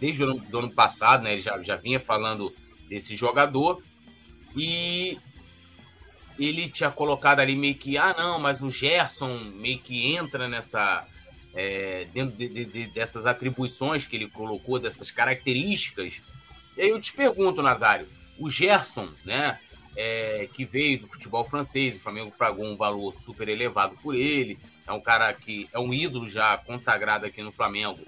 desde 0.00 0.24
o 0.24 0.30
ano, 0.30 0.40
do 0.40 0.58
ano 0.58 0.70
passado, 0.70 1.22
né, 1.22 1.32
ele 1.32 1.40
já, 1.40 1.60
já 1.62 1.76
vinha 1.76 2.00
falando 2.00 2.54
desse 2.88 3.14
jogador 3.14 3.82
e 4.56 5.18
ele 6.38 6.68
tinha 6.68 6.90
colocado 6.90 7.40
ali 7.40 7.54
meio 7.54 7.74
que, 7.74 7.98
ah, 7.98 8.14
não, 8.16 8.38
mas 8.38 8.60
o 8.60 8.70
Gerson 8.70 9.38
meio 9.54 9.78
que 9.78 10.14
entra 10.14 10.48
nessa. 10.48 11.06
É, 11.54 12.06
dentro 12.14 12.34
de, 12.34 12.48
de, 12.48 12.64
de, 12.64 12.86
dessas 12.86 13.26
atribuições 13.26 14.06
que 14.06 14.16
ele 14.16 14.26
colocou, 14.26 14.78
dessas 14.78 15.10
características. 15.10 16.22
E 16.78 16.80
aí 16.80 16.88
eu 16.88 16.98
te 16.98 17.12
pergunto, 17.12 17.60
Nazário, 17.60 18.08
o 18.38 18.48
Gerson, 18.48 19.10
né? 19.22 19.60
É, 19.96 20.48
que 20.52 20.64
veio 20.64 21.00
do 21.00 21.06
futebol 21.06 21.44
francês, 21.44 21.96
o 21.96 22.00
Flamengo 22.00 22.32
pagou 22.36 22.64
um 22.64 22.76
valor 22.76 23.12
super 23.14 23.48
elevado 23.48 23.96
por 24.02 24.14
ele, 24.14 24.58
é 24.86 24.92
um 24.92 25.00
cara 25.00 25.32
que 25.32 25.68
é 25.72 25.78
um 25.78 25.92
ídolo 25.92 26.28
já 26.28 26.56
consagrado 26.58 27.26
aqui 27.26 27.42
no 27.42 27.52
Flamengo. 27.52 28.00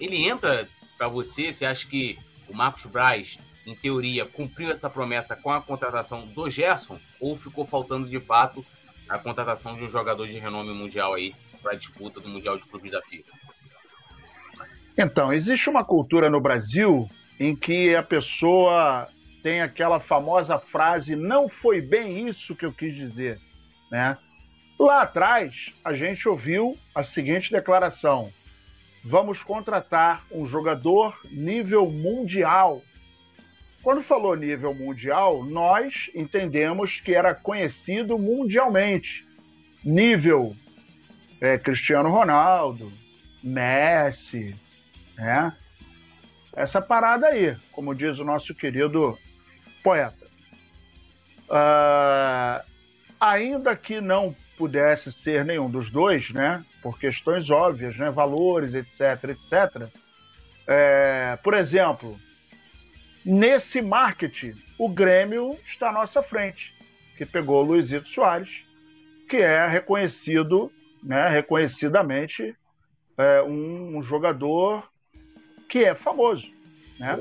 Ele 0.00 0.28
entra 0.28 0.68
para 0.96 1.08
você, 1.08 1.52
você 1.52 1.66
acha 1.66 1.86
que 1.86 2.18
o 2.48 2.54
Marcos 2.54 2.86
Braz, 2.86 3.38
em 3.66 3.74
teoria, 3.74 4.24
cumpriu 4.24 4.70
essa 4.70 4.88
promessa 4.88 5.36
com 5.36 5.50
a 5.50 5.60
contratação 5.60 6.26
do 6.26 6.48
Gerson 6.48 6.98
ou 7.20 7.36
ficou 7.36 7.64
faltando 7.64 8.08
de 8.08 8.20
fato 8.20 8.64
a 9.08 9.18
contratação 9.18 9.76
de 9.76 9.84
um 9.84 9.90
jogador 9.90 10.26
de 10.26 10.38
renome 10.38 10.72
mundial 10.72 11.14
aí 11.14 11.34
para 11.62 11.72
a 11.72 11.76
disputa 11.76 12.20
do 12.20 12.28
Mundial 12.28 12.56
de 12.56 12.66
Clubes 12.66 12.90
da 12.90 13.02
FIFA? 13.02 13.32
Então, 14.96 15.32
existe 15.32 15.68
uma 15.68 15.84
cultura 15.84 16.30
no 16.30 16.40
Brasil 16.40 17.08
em 17.38 17.54
que 17.54 17.94
a 17.94 18.02
pessoa 18.02 19.08
tem 19.46 19.60
aquela 19.60 20.00
famosa 20.00 20.58
frase: 20.58 21.14
não 21.14 21.48
foi 21.48 21.80
bem 21.80 22.28
isso 22.28 22.56
que 22.56 22.66
eu 22.66 22.72
quis 22.72 22.96
dizer. 22.96 23.38
Né? 23.92 24.18
Lá 24.76 25.02
atrás, 25.02 25.72
a 25.84 25.94
gente 25.94 26.28
ouviu 26.28 26.76
a 26.92 27.04
seguinte 27.04 27.52
declaração: 27.52 28.32
vamos 29.04 29.44
contratar 29.44 30.26
um 30.32 30.44
jogador 30.44 31.16
nível 31.30 31.88
mundial. 31.88 32.82
Quando 33.84 34.02
falou 34.02 34.34
nível 34.34 34.74
mundial, 34.74 35.44
nós 35.44 36.10
entendemos 36.12 36.98
que 36.98 37.14
era 37.14 37.32
conhecido 37.32 38.18
mundialmente. 38.18 39.24
Nível 39.84 40.56
é, 41.40 41.56
Cristiano 41.56 42.10
Ronaldo, 42.10 42.92
Messi, 43.44 44.56
né? 45.16 45.56
Essa 46.52 46.82
parada 46.82 47.28
aí, 47.28 47.56
como 47.70 47.94
diz 47.94 48.18
o 48.18 48.24
nosso 48.24 48.52
querido 48.52 49.16
poeta. 49.86 50.26
Uh, 51.48 52.60
ainda 53.20 53.76
que 53.76 54.00
não 54.00 54.34
pudesse 54.58 55.12
ser 55.12 55.44
nenhum 55.44 55.70
dos 55.70 55.90
dois, 55.90 56.30
né, 56.30 56.64
por 56.82 56.98
questões 56.98 57.48
óbvias, 57.50 57.96
né, 57.96 58.10
valores, 58.10 58.74
etc, 58.74 59.30
etc. 59.30 59.88
É, 60.66 61.38
por 61.40 61.54
exemplo, 61.54 62.18
nesse 63.24 63.80
marketing, 63.80 64.54
o 64.76 64.88
Grêmio 64.88 65.56
está 65.64 65.90
à 65.90 65.92
nossa 65.92 66.20
frente, 66.20 66.74
que 67.16 67.24
pegou 67.24 67.62
o 67.62 67.66
Luizito 67.66 68.08
Soares, 68.08 68.64
que 69.28 69.36
é 69.36 69.68
reconhecido, 69.68 70.72
né, 71.00 71.28
reconhecidamente, 71.28 72.56
é, 73.16 73.40
um, 73.42 73.98
um 73.98 74.02
jogador 74.02 74.90
que 75.68 75.84
é 75.84 75.94
famoso, 75.94 76.50
né? 76.98 77.16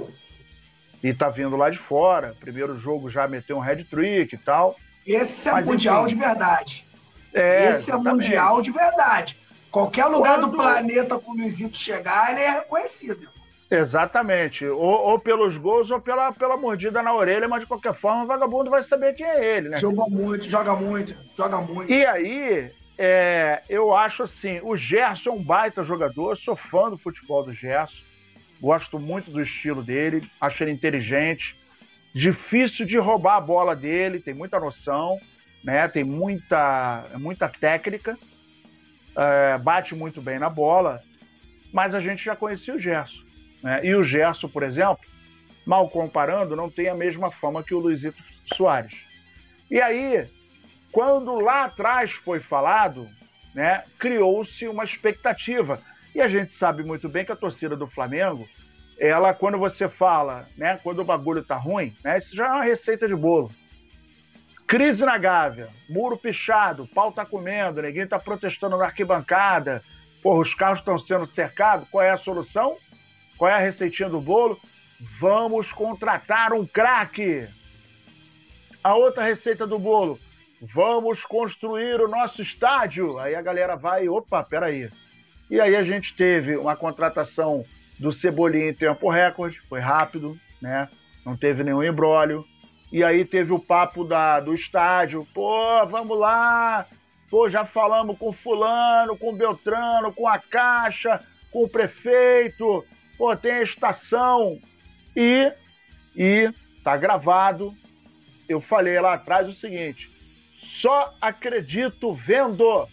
E 1.06 1.14
tá 1.14 1.30
vindo 1.30 1.56
lá 1.56 1.70
de 1.70 1.78
fora. 1.78 2.36
Primeiro 2.40 2.80
jogo 2.80 3.12
já 3.12 3.28
meteu 3.28 3.58
um 3.58 3.60
head 3.60 3.84
trick 3.84 4.34
e 4.34 4.38
tal. 4.40 4.76
Esse 5.06 5.48
é 5.48 5.52
Mas, 5.52 5.66
mundial 5.68 6.08
enfim, 6.08 6.16
de 6.16 6.26
verdade. 6.26 6.88
É, 7.32 7.70
Esse 7.70 7.92
exatamente. 7.92 8.08
é 8.08 8.12
mundial 8.12 8.62
de 8.64 8.72
verdade. 8.72 9.40
Qualquer 9.70 10.06
lugar 10.06 10.40
Quando... 10.40 10.50
do 10.50 10.58
planeta 10.58 11.20
que 11.20 11.30
o 11.30 11.34
Luizito 11.34 11.78
chegar, 11.78 12.32
ele 12.32 12.42
é 12.42 12.50
reconhecido. 12.50 13.30
Exatamente. 13.70 14.66
Ou, 14.66 14.80
ou, 14.80 15.20
pelos 15.20 15.60
gols 15.60 15.92
ou 15.92 16.02
pela, 16.02 16.32
pela 16.32 16.58
mordida 16.58 17.04
na 17.04 17.14
orelha, 17.14 17.48
mas 17.48 17.60
de 17.62 17.68
qualquer 17.68 17.94
forma 17.94 18.24
o 18.24 18.28
vagabundo 18.28 18.72
vai 18.72 18.82
saber 18.82 19.14
quem 19.14 19.28
é 19.28 19.58
ele, 19.58 19.70
né? 19.70 19.78
Jogou 19.78 20.10
muito, 20.10 20.50
joga 20.50 20.76
muito, 20.76 21.16
joga 21.38 21.62
muito. 21.62 21.92
E 21.92 22.04
aí, 22.04 22.72
é, 22.98 23.62
eu 23.70 23.96
acho 23.96 24.24
assim, 24.24 24.60
o 24.64 24.76
Gerson 24.76 25.30
é 25.30 25.34
um 25.34 25.44
baita 25.44 25.84
jogador, 25.84 26.36
sou 26.36 26.56
fã 26.56 26.90
do 26.90 26.98
futebol 26.98 27.44
do 27.44 27.54
Gerson. 27.54 27.94
Gosto 28.60 29.00
muito 29.00 29.30
do 29.32 29.42
estilo 29.42 29.84
dele, 29.84 30.30
acho 30.40 30.64
ele 30.64 30.72
inteligente. 30.72 31.56
Difícil 32.14 32.86
de 32.86 32.98
roubar 32.98 33.38
a 33.38 33.42
bola 33.42 33.76
dele, 33.76 34.20
tem 34.20 34.34
muita 34.34 34.60
noção, 34.60 35.20
né? 35.64 35.88
tem 35.88 36.04
muita, 36.04 37.06
muita 37.16 37.50
técnica, 37.50 38.18
é, 39.18 39.58
bate 39.58 39.94
muito 39.94 40.22
bem 40.22 40.40
na 40.40 40.50
bola, 40.50 41.02
mas 41.74 41.94
a 41.94 42.00
gente 42.00 42.24
já 42.24 42.36
conhecia 42.36 42.74
o 42.74 42.80
Gerson. 42.80 43.22
Né? 43.62 43.82
E 43.84 43.96
o 43.96 44.04
Gerson, 44.04 44.48
por 44.48 44.64
exemplo, 44.64 45.06
mal 45.66 45.90
comparando, 45.90 46.56
não 46.56 46.70
tem 46.70 46.88
a 46.88 46.96
mesma 46.96 47.32
fama 47.32 47.64
que 47.64 47.74
o 47.74 47.80
Luizito 47.80 48.24
Soares. 48.56 48.96
E 49.70 49.82
aí, 49.82 50.30
quando 50.92 51.40
lá 51.40 51.66
atrás 51.66 52.12
foi 52.12 52.40
falado, 52.40 53.10
né, 53.54 53.84
criou-se 53.98 54.68
uma 54.68 54.84
expectativa. 54.84 55.82
E 56.16 56.22
a 56.22 56.30
gente 56.30 56.54
sabe 56.54 56.82
muito 56.82 57.10
bem 57.10 57.26
que 57.26 57.32
a 57.34 57.36
torcida 57.36 57.76
do 57.76 57.88
Flamengo, 57.88 58.48
ela, 58.98 59.34
quando 59.34 59.58
você 59.58 59.90
fala, 59.90 60.48
né, 60.58 60.80
quando 60.82 61.00
o 61.00 61.04
bagulho 61.04 61.44
tá 61.44 61.58
ruim, 61.58 61.94
né, 62.02 62.18
isso 62.18 62.34
já 62.34 62.48
é 62.48 62.52
uma 62.52 62.64
receita 62.64 63.06
de 63.06 63.14
bolo. 63.14 63.52
Crise 64.66 65.04
na 65.04 65.18
Gávea, 65.18 65.68
muro 65.90 66.16
pichado, 66.16 66.88
pau 66.88 67.12
tá 67.12 67.26
comendo, 67.26 67.82
ninguém 67.82 68.08
tá 68.08 68.18
protestando 68.18 68.78
na 68.78 68.86
arquibancada, 68.86 69.84
porra, 70.24 70.40
os 70.40 70.56
carros 70.56 70.80
estão 70.80 70.98
sendo 70.98 71.28
cercados, 71.28 71.90
qual 71.90 72.02
é 72.02 72.12
a 72.12 72.18
solução? 72.18 72.78
Qual 73.38 73.52
é 73.52 73.54
a 73.54 73.60
receitinha 73.60 74.08
do 74.08 74.22
bolo? 74.22 74.58
Vamos 75.20 75.74
contratar 75.74 76.54
um 76.54 76.66
craque. 76.66 77.46
A 78.82 78.96
outra 78.96 79.26
receita 79.26 79.68
do 79.68 79.78
bolo, 79.78 80.18
vamos 80.62 81.26
construir 81.26 82.00
o 82.00 82.08
nosso 82.08 82.42
estádio. 82.42 83.20
Aí 83.20 83.36
a 83.36 83.42
galera 83.42 83.76
vai, 83.76 84.08
opa, 84.08 84.42
peraí, 84.42 84.90
e 85.50 85.60
aí 85.60 85.76
a 85.76 85.84
gente 85.84 86.16
teve 86.16 86.58
uma 86.58 86.76
contratação 86.76 87.64
do 88.00 88.12
Cebolinha 88.12 88.70
em 88.70 88.74
tempo 88.74 89.10
recorde, 89.10 89.62
foi 89.62 89.80
rápido, 89.80 90.38
né? 90.62 90.90
Não 91.26 91.36
teve 91.36 91.64
nenhum 91.64 91.84
embrólio. 91.84 92.46
E 92.92 93.04
aí 93.04 93.26
teve 93.26 93.52
o 93.52 93.60
papo 93.60 94.04
da, 94.04 94.40
do 94.40 94.54
estádio, 94.54 95.28
pô, 95.34 95.86
vamos 95.88 96.18
lá, 96.18 96.86
pô, 97.30 97.50
já 97.50 97.66
falamos 97.66 98.18
com 98.18 98.32
fulano, 98.32 99.18
com 99.18 99.36
Beltrano, 99.36 100.14
com 100.14 100.28
a 100.28 100.38
Caixa, 100.38 101.22
com 101.52 101.64
o 101.64 101.70
prefeito, 101.70 102.86
pô, 103.18 103.36
tem 103.36 103.52
a 103.52 103.64
estação. 103.64 104.60
E, 105.16 105.52
e 106.16 106.52
tá 106.84 106.96
gravado, 106.96 107.74
eu 108.48 108.62
falei 108.62 109.00
lá 109.00 109.14
atrás 109.14 109.48
o 109.48 109.54
seguinte, 109.54 110.10
só 110.58 111.14
acredito 111.20 112.14
vendo, 112.14 112.88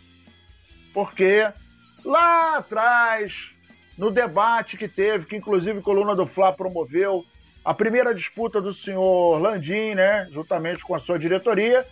porque 0.94 1.46
lá 2.04 2.56
atrás, 2.58 3.50
no 3.96 4.10
debate 4.10 4.76
que 4.76 4.88
teve, 4.88 5.26
que 5.26 5.36
inclusive 5.36 5.78
a 5.78 5.82
Coluna 5.82 6.14
do 6.14 6.26
Fla 6.26 6.52
promoveu, 6.52 7.24
a 7.64 7.72
primeira 7.72 8.14
disputa 8.14 8.60
do 8.60 8.72
senhor 8.72 9.38
Landim, 9.40 9.94
né, 9.94 10.26
juntamente 10.30 10.82
com 10.82 10.94
a 10.94 11.00
sua 11.00 11.18
diretoria, 11.18 11.86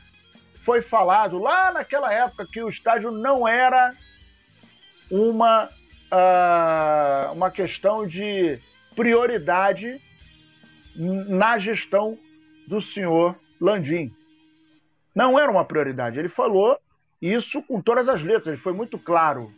foi 0.65 0.83
falado 0.83 1.39
lá 1.39 1.73
naquela 1.73 2.13
época 2.13 2.47
que 2.47 2.63
o 2.63 2.69
estádio 2.69 3.11
não 3.11 3.47
era 3.47 3.95
uma, 5.11 5.67
uh, 5.67 7.33
uma 7.33 7.51
questão 7.51 8.07
de 8.07 8.59
prioridade 8.95 10.01
na 10.97 11.59
gestão 11.59 12.19
do 12.67 12.81
senhor 12.81 13.37
Landim. 13.61 14.15
Não 15.15 15.39
era 15.39 15.51
uma 15.51 15.65
prioridade. 15.65 16.19
Ele 16.19 16.29
falou 16.29 16.79
isso 17.21 17.63
com 17.63 17.81
todas 17.81 18.09
as 18.09 18.23
letras, 18.23 18.49
ele 18.49 18.63
foi 18.63 18.73
muito 18.73 18.99
claro. 18.99 19.53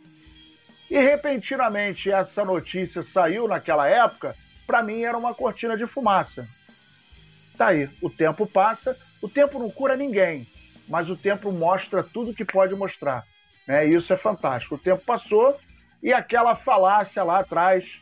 E 0.89 0.97
repentinamente 0.97 2.11
essa 2.11 2.43
notícia 2.43 3.03
saiu 3.03 3.47
naquela 3.47 3.87
época, 3.87 4.35
para 4.65 4.83
mim 4.83 5.01
era 5.01 5.17
uma 5.17 5.33
cortina 5.33 5.75
de 5.77 5.87
fumaça. 5.87 6.47
Tá 7.57 7.67
aí, 7.67 7.89
o 8.01 8.09
tempo 8.09 8.45
passa, 8.45 8.97
o 9.21 9.29
tempo 9.29 9.59
não 9.59 9.69
cura 9.69 9.95
ninguém, 9.95 10.47
mas 10.87 11.09
o 11.09 11.15
tempo 11.15 11.51
mostra 11.51 12.03
tudo 12.03 12.33
que 12.33 12.45
pode 12.45 12.75
mostrar. 12.75 13.25
Né? 13.67 13.85
Isso 13.85 14.11
é 14.11 14.17
fantástico. 14.17 14.75
O 14.75 14.79
tempo 14.79 15.03
passou 15.05 15.57
e 16.01 16.11
aquela 16.11 16.55
falácia 16.55 17.23
lá 17.23 17.39
atrás 17.39 18.01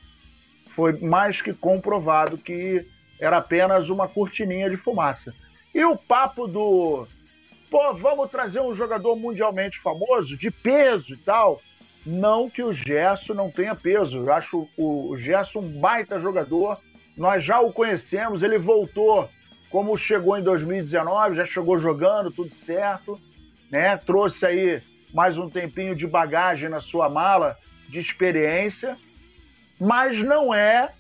foi 0.76 1.00
mais 1.00 1.42
que 1.42 1.54
comprovado 1.54 2.38
que 2.38 2.86
era 3.20 3.38
apenas 3.38 3.90
uma 3.90 4.08
cortininha 4.08 4.70
de 4.70 4.78
fumaça. 4.78 5.34
E 5.74 5.84
o 5.86 5.96
papo 5.96 6.48
do 6.48 7.08
pô, 7.70 7.94
vamos 7.94 8.30
trazer 8.30 8.60
um 8.60 8.74
jogador 8.74 9.16
mundialmente 9.16 9.80
famoso, 9.80 10.36
de 10.36 10.50
peso 10.50 11.14
e 11.14 11.18
tal. 11.18 11.62
Não 12.06 12.50
que 12.50 12.64
o 12.64 12.74
Gerson 12.74 13.34
não 13.34 13.52
tenha 13.52 13.76
peso. 13.76 14.20
Eu 14.20 14.34
acho 14.34 14.68
o 14.78 15.16
Gerson 15.18 15.60
um 15.60 15.80
baita 15.80 16.20
jogador. 16.20 16.80
Nós 17.16 17.44
já 17.44 17.60
o 17.60 17.72
conhecemos, 17.72 18.42
ele 18.42 18.58
voltou 18.58 19.30
como 19.70 19.98
chegou 19.98 20.38
em 20.38 20.44
2019, 20.44 21.38
já 21.38 21.46
chegou 21.46 21.78
jogando, 21.78 22.30
tudo 22.30 22.52
certo, 22.66 23.20
né? 23.72 23.96
Trouxe 23.96 24.46
aí 24.46 24.84
mais 25.14 25.38
um 25.38 25.50
tempinho 25.50 25.96
de 25.96 26.06
bagagem 26.06 26.70
na 26.70 26.82
sua 26.82 27.10
mala 27.10 27.58
de 27.88 28.00
experiência, 28.00 28.98
mas 29.80 30.22
não 30.22 30.54
é 30.54 30.92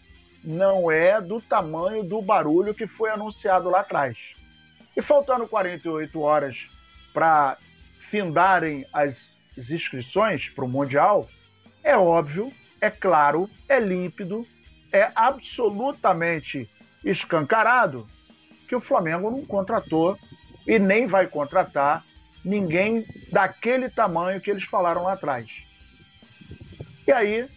não 0.43 0.89
é 0.89 1.21
do 1.21 1.39
tamanho 1.39 2.03
do 2.03 2.21
barulho 2.21 2.73
que 2.73 2.87
foi 2.87 3.11
anunciado 3.11 3.69
lá 3.69 3.81
atrás. 3.81 4.17
E 4.97 5.01
faltando 5.01 5.47
48 5.47 6.19
horas 6.19 6.67
para 7.13 7.57
findarem 8.09 8.85
as 8.91 9.15
inscrições 9.57 10.49
para 10.49 10.65
o 10.65 10.69
Mundial, 10.69 11.27
é 11.83 11.97
óbvio, 11.97 12.51
é 12.79 12.89
claro, 12.89 13.49
é 13.67 13.79
límpido, 13.79 14.47
é 14.91 15.11
absolutamente 15.15 16.69
escancarado 17.03 18.07
que 18.67 18.75
o 18.75 18.81
Flamengo 18.81 19.29
não 19.29 19.45
contratou 19.45 20.17
e 20.67 20.79
nem 20.79 21.07
vai 21.07 21.27
contratar 21.27 22.03
ninguém 22.43 23.05
daquele 23.31 23.89
tamanho 23.89 24.41
que 24.41 24.49
eles 24.49 24.63
falaram 24.63 25.03
lá 25.03 25.13
atrás. 25.13 25.49
E 27.07 27.11
aí, 27.11 27.47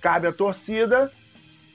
cabe 0.00 0.26
à 0.26 0.32
torcida, 0.32 1.12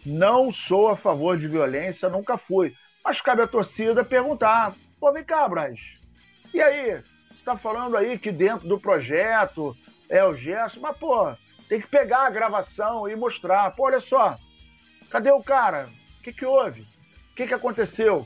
não 0.06 0.52
sou 0.52 0.90
a 0.90 0.98
favor 0.98 1.38
de 1.38 1.48
violência, 1.48 2.10
nunca 2.10 2.38
fui. 2.38 2.74
Mas 3.04 3.22
cabe 3.22 3.42
à 3.42 3.48
torcida 3.48 4.04
perguntar: 4.04 4.76
pô, 5.00 5.12
vem 5.12 5.24
cá, 5.24 5.48
Braz. 5.48 5.80
E 6.54 6.62
aí? 6.62 7.04
Está 7.46 7.56
falando 7.56 7.96
aí 7.96 8.18
que 8.18 8.32
dentro 8.32 8.68
do 8.68 8.80
projeto 8.80 9.78
é 10.10 10.26
o 10.26 10.34
gesto, 10.34 10.82
mas, 10.82 10.98
pô, 10.98 11.32
tem 11.70 11.80
que 11.80 11.88
pegar 11.88 12.26
a 12.26 12.30
gravação 12.32 13.08
e 13.08 13.16
mostrar. 13.16 13.70
Pô, 13.76 13.84
olha 13.84 14.00
só, 14.00 14.36
cadê 15.12 15.30
o 15.30 15.44
cara? 15.44 15.88
O 16.18 16.24
que, 16.24 16.34
que 16.34 16.44
houve? 16.44 16.82
O 16.82 17.36
que, 17.36 17.46
que 17.46 17.54
aconteceu? 17.54 18.26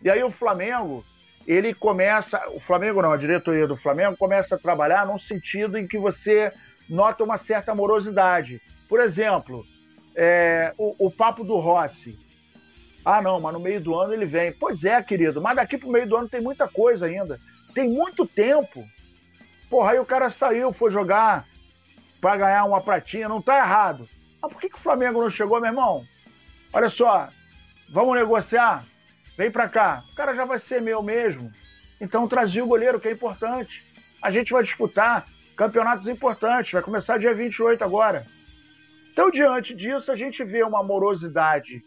E 0.00 0.08
aí 0.08 0.22
o 0.22 0.30
Flamengo, 0.30 1.04
ele 1.48 1.74
começa, 1.74 2.40
o 2.50 2.60
Flamengo 2.60 3.02
não, 3.02 3.10
a 3.10 3.16
diretoria 3.16 3.66
do 3.66 3.76
Flamengo 3.76 4.16
começa 4.16 4.54
a 4.54 4.58
trabalhar 4.58 5.04
num 5.04 5.18
sentido 5.18 5.76
em 5.76 5.88
que 5.88 5.98
você 5.98 6.52
nota 6.88 7.24
uma 7.24 7.38
certa 7.38 7.74
morosidade. 7.74 8.62
Por 8.88 9.00
exemplo, 9.00 9.66
é, 10.14 10.72
o, 10.78 11.08
o 11.08 11.10
papo 11.10 11.42
do 11.42 11.58
Rossi. 11.58 12.16
Ah, 13.04 13.20
não, 13.20 13.40
mas 13.40 13.52
no 13.52 13.58
meio 13.58 13.80
do 13.80 13.98
ano 13.98 14.12
ele 14.12 14.26
vem. 14.26 14.52
Pois 14.52 14.84
é, 14.84 15.02
querido, 15.02 15.42
mas 15.42 15.56
daqui 15.56 15.76
pro 15.76 15.90
meio 15.90 16.06
do 16.06 16.16
ano 16.16 16.28
tem 16.28 16.40
muita 16.40 16.68
coisa 16.68 17.06
ainda. 17.06 17.36
Tem 17.74 17.88
muito 17.88 18.26
tempo. 18.26 18.84
Porra, 19.68 19.92
aí 19.92 19.98
o 19.98 20.04
cara 20.04 20.30
saiu, 20.30 20.72
foi 20.72 20.90
jogar 20.90 21.46
para 22.20 22.36
ganhar 22.36 22.64
uma 22.64 22.80
pratinha, 22.80 23.28
não 23.28 23.40
tá 23.40 23.58
errado. 23.58 24.08
Mas 24.42 24.52
por 24.52 24.60
que, 24.60 24.68
que 24.68 24.76
o 24.76 24.80
Flamengo 24.80 25.20
não 25.20 25.30
chegou, 25.30 25.60
meu 25.60 25.70
irmão? 25.70 26.04
Olha 26.72 26.88
só, 26.88 27.28
vamos 27.88 28.16
negociar? 28.16 28.84
Vem 29.36 29.50
para 29.50 29.68
cá. 29.68 30.04
O 30.12 30.14
cara 30.14 30.34
já 30.34 30.44
vai 30.44 30.58
ser 30.58 30.82
meu 30.82 31.02
mesmo. 31.02 31.52
Então 32.00 32.28
trazia 32.28 32.64
o 32.64 32.68
goleiro, 32.68 33.00
que 33.00 33.08
é 33.08 33.12
importante. 33.12 33.84
A 34.20 34.30
gente 34.30 34.52
vai 34.52 34.62
disputar 34.62 35.26
campeonatos 35.56 36.06
importantes, 36.06 36.72
vai 36.72 36.82
começar 36.82 37.18
dia 37.18 37.34
28 37.34 37.82
agora. 37.84 38.26
Então, 39.12 39.30
diante 39.30 39.74
disso, 39.74 40.10
a 40.10 40.16
gente 40.16 40.42
vê 40.44 40.62
uma 40.62 40.82
morosidade 40.82 41.82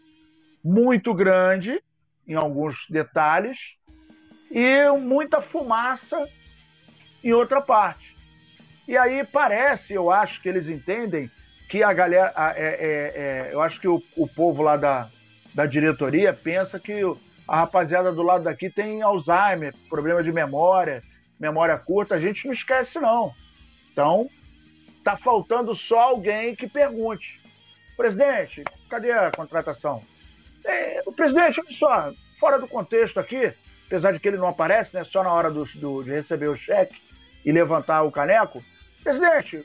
muito 0.62 1.12
grande 1.12 1.82
em 2.26 2.34
alguns 2.34 2.86
detalhes 2.88 3.76
e 4.50 4.88
muita 4.98 5.40
fumaça 5.40 6.28
em 7.22 7.32
outra 7.32 7.60
parte. 7.60 8.14
E 8.86 8.96
aí 8.96 9.24
parece, 9.24 9.94
eu 9.94 10.10
acho 10.10 10.40
que 10.42 10.48
eles 10.48 10.68
entendem 10.68 11.30
que 11.68 11.82
a 11.82 11.92
galera, 11.92 12.32
é, 12.54 12.64
é, 12.64 13.48
é, 13.48 13.50
eu 13.52 13.60
acho 13.62 13.80
que 13.80 13.88
o, 13.88 14.02
o 14.16 14.28
povo 14.28 14.62
lá 14.62 14.76
da, 14.76 15.08
da 15.54 15.66
diretoria 15.66 16.32
pensa 16.32 16.78
que 16.78 17.00
a 17.48 17.56
rapaziada 17.56 18.12
do 18.12 18.22
lado 18.22 18.44
daqui 18.44 18.68
tem 18.68 19.02
Alzheimer, 19.02 19.74
problema 19.88 20.22
de 20.22 20.32
memória, 20.32 21.02
memória 21.38 21.76
curta, 21.78 22.14
a 22.14 22.18
gente 22.18 22.44
não 22.44 22.52
esquece 22.52 22.98
não. 23.00 23.34
Então, 23.92 24.28
tá 25.02 25.16
faltando 25.16 25.74
só 25.74 26.00
alguém 26.00 26.54
que 26.54 26.66
pergunte. 26.66 27.40
Presidente, 27.96 28.64
cadê 28.88 29.12
a 29.12 29.30
contratação? 29.30 30.02
É, 30.64 31.02
o 31.06 31.12
presidente, 31.12 31.60
olha 31.60 31.72
só, 31.72 32.12
fora 32.40 32.58
do 32.58 32.66
contexto 32.66 33.20
aqui, 33.20 33.52
apesar 33.94 34.12
de 34.12 34.18
que 34.18 34.26
ele 34.26 34.36
não 34.36 34.48
aparece, 34.48 34.92
né, 34.92 35.04
só 35.04 35.22
na 35.22 35.32
hora 35.32 35.50
do, 35.50 35.64
do, 35.76 36.02
de 36.02 36.10
receber 36.10 36.48
o 36.48 36.56
cheque 36.56 37.00
e 37.44 37.52
levantar 37.52 38.02
o 38.02 38.10
caneco. 38.10 38.60
Presidente, 39.04 39.64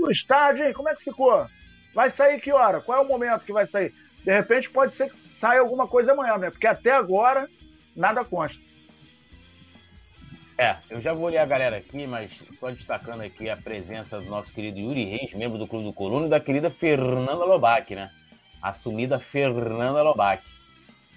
o 0.00 0.10
estádio, 0.10 0.64
hein, 0.64 0.72
como 0.72 0.88
é 0.88 0.94
que 0.94 1.02
ficou? 1.02 1.44
Vai 1.92 2.08
sair 2.08 2.40
que 2.40 2.52
hora? 2.52 2.80
Qual 2.80 2.98
é 2.98 3.04
o 3.04 3.08
momento 3.08 3.44
que 3.44 3.52
vai 3.52 3.66
sair? 3.66 3.92
De 4.24 4.32
repente 4.32 4.70
pode 4.70 4.94
ser 4.94 5.10
que 5.10 5.16
saia 5.40 5.60
alguma 5.60 5.88
coisa 5.88 6.12
amanhã, 6.12 6.38
né? 6.38 6.50
Porque 6.50 6.68
até 6.68 6.92
agora 6.92 7.48
nada 7.96 8.24
consta. 8.24 8.60
É, 10.56 10.76
eu 10.88 11.00
já 11.00 11.12
vou 11.12 11.28
ler 11.28 11.38
a 11.38 11.46
galera 11.46 11.78
aqui, 11.78 12.06
mas 12.06 12.30
só 12.60 12.70
destacando 12.70 13.22
aqui 13.22 13.48
a 13.50 13.56
presença 13.56 14.20
do 14.20 14.26
nosso 14.26 14.52
querido 14.52 14.78
Yuri 14.78 15.04
Reis, 15.04 15.32
membro 15.32 15.58
do 15.58 15.66
Clube 15.66 15.86
do 15.86 15.92
Coluna, 15.92 16.26
e 16.26 16.30
da 16.30 16.38
querida 16.38 16.70
Fernanda 16.70 17.44
Lobac, 17.44 17.92
né? 17.92 18.10
Assumida 18.62 19.18
Fernanda 19.18 20.02
Lobac. 20.02 20.44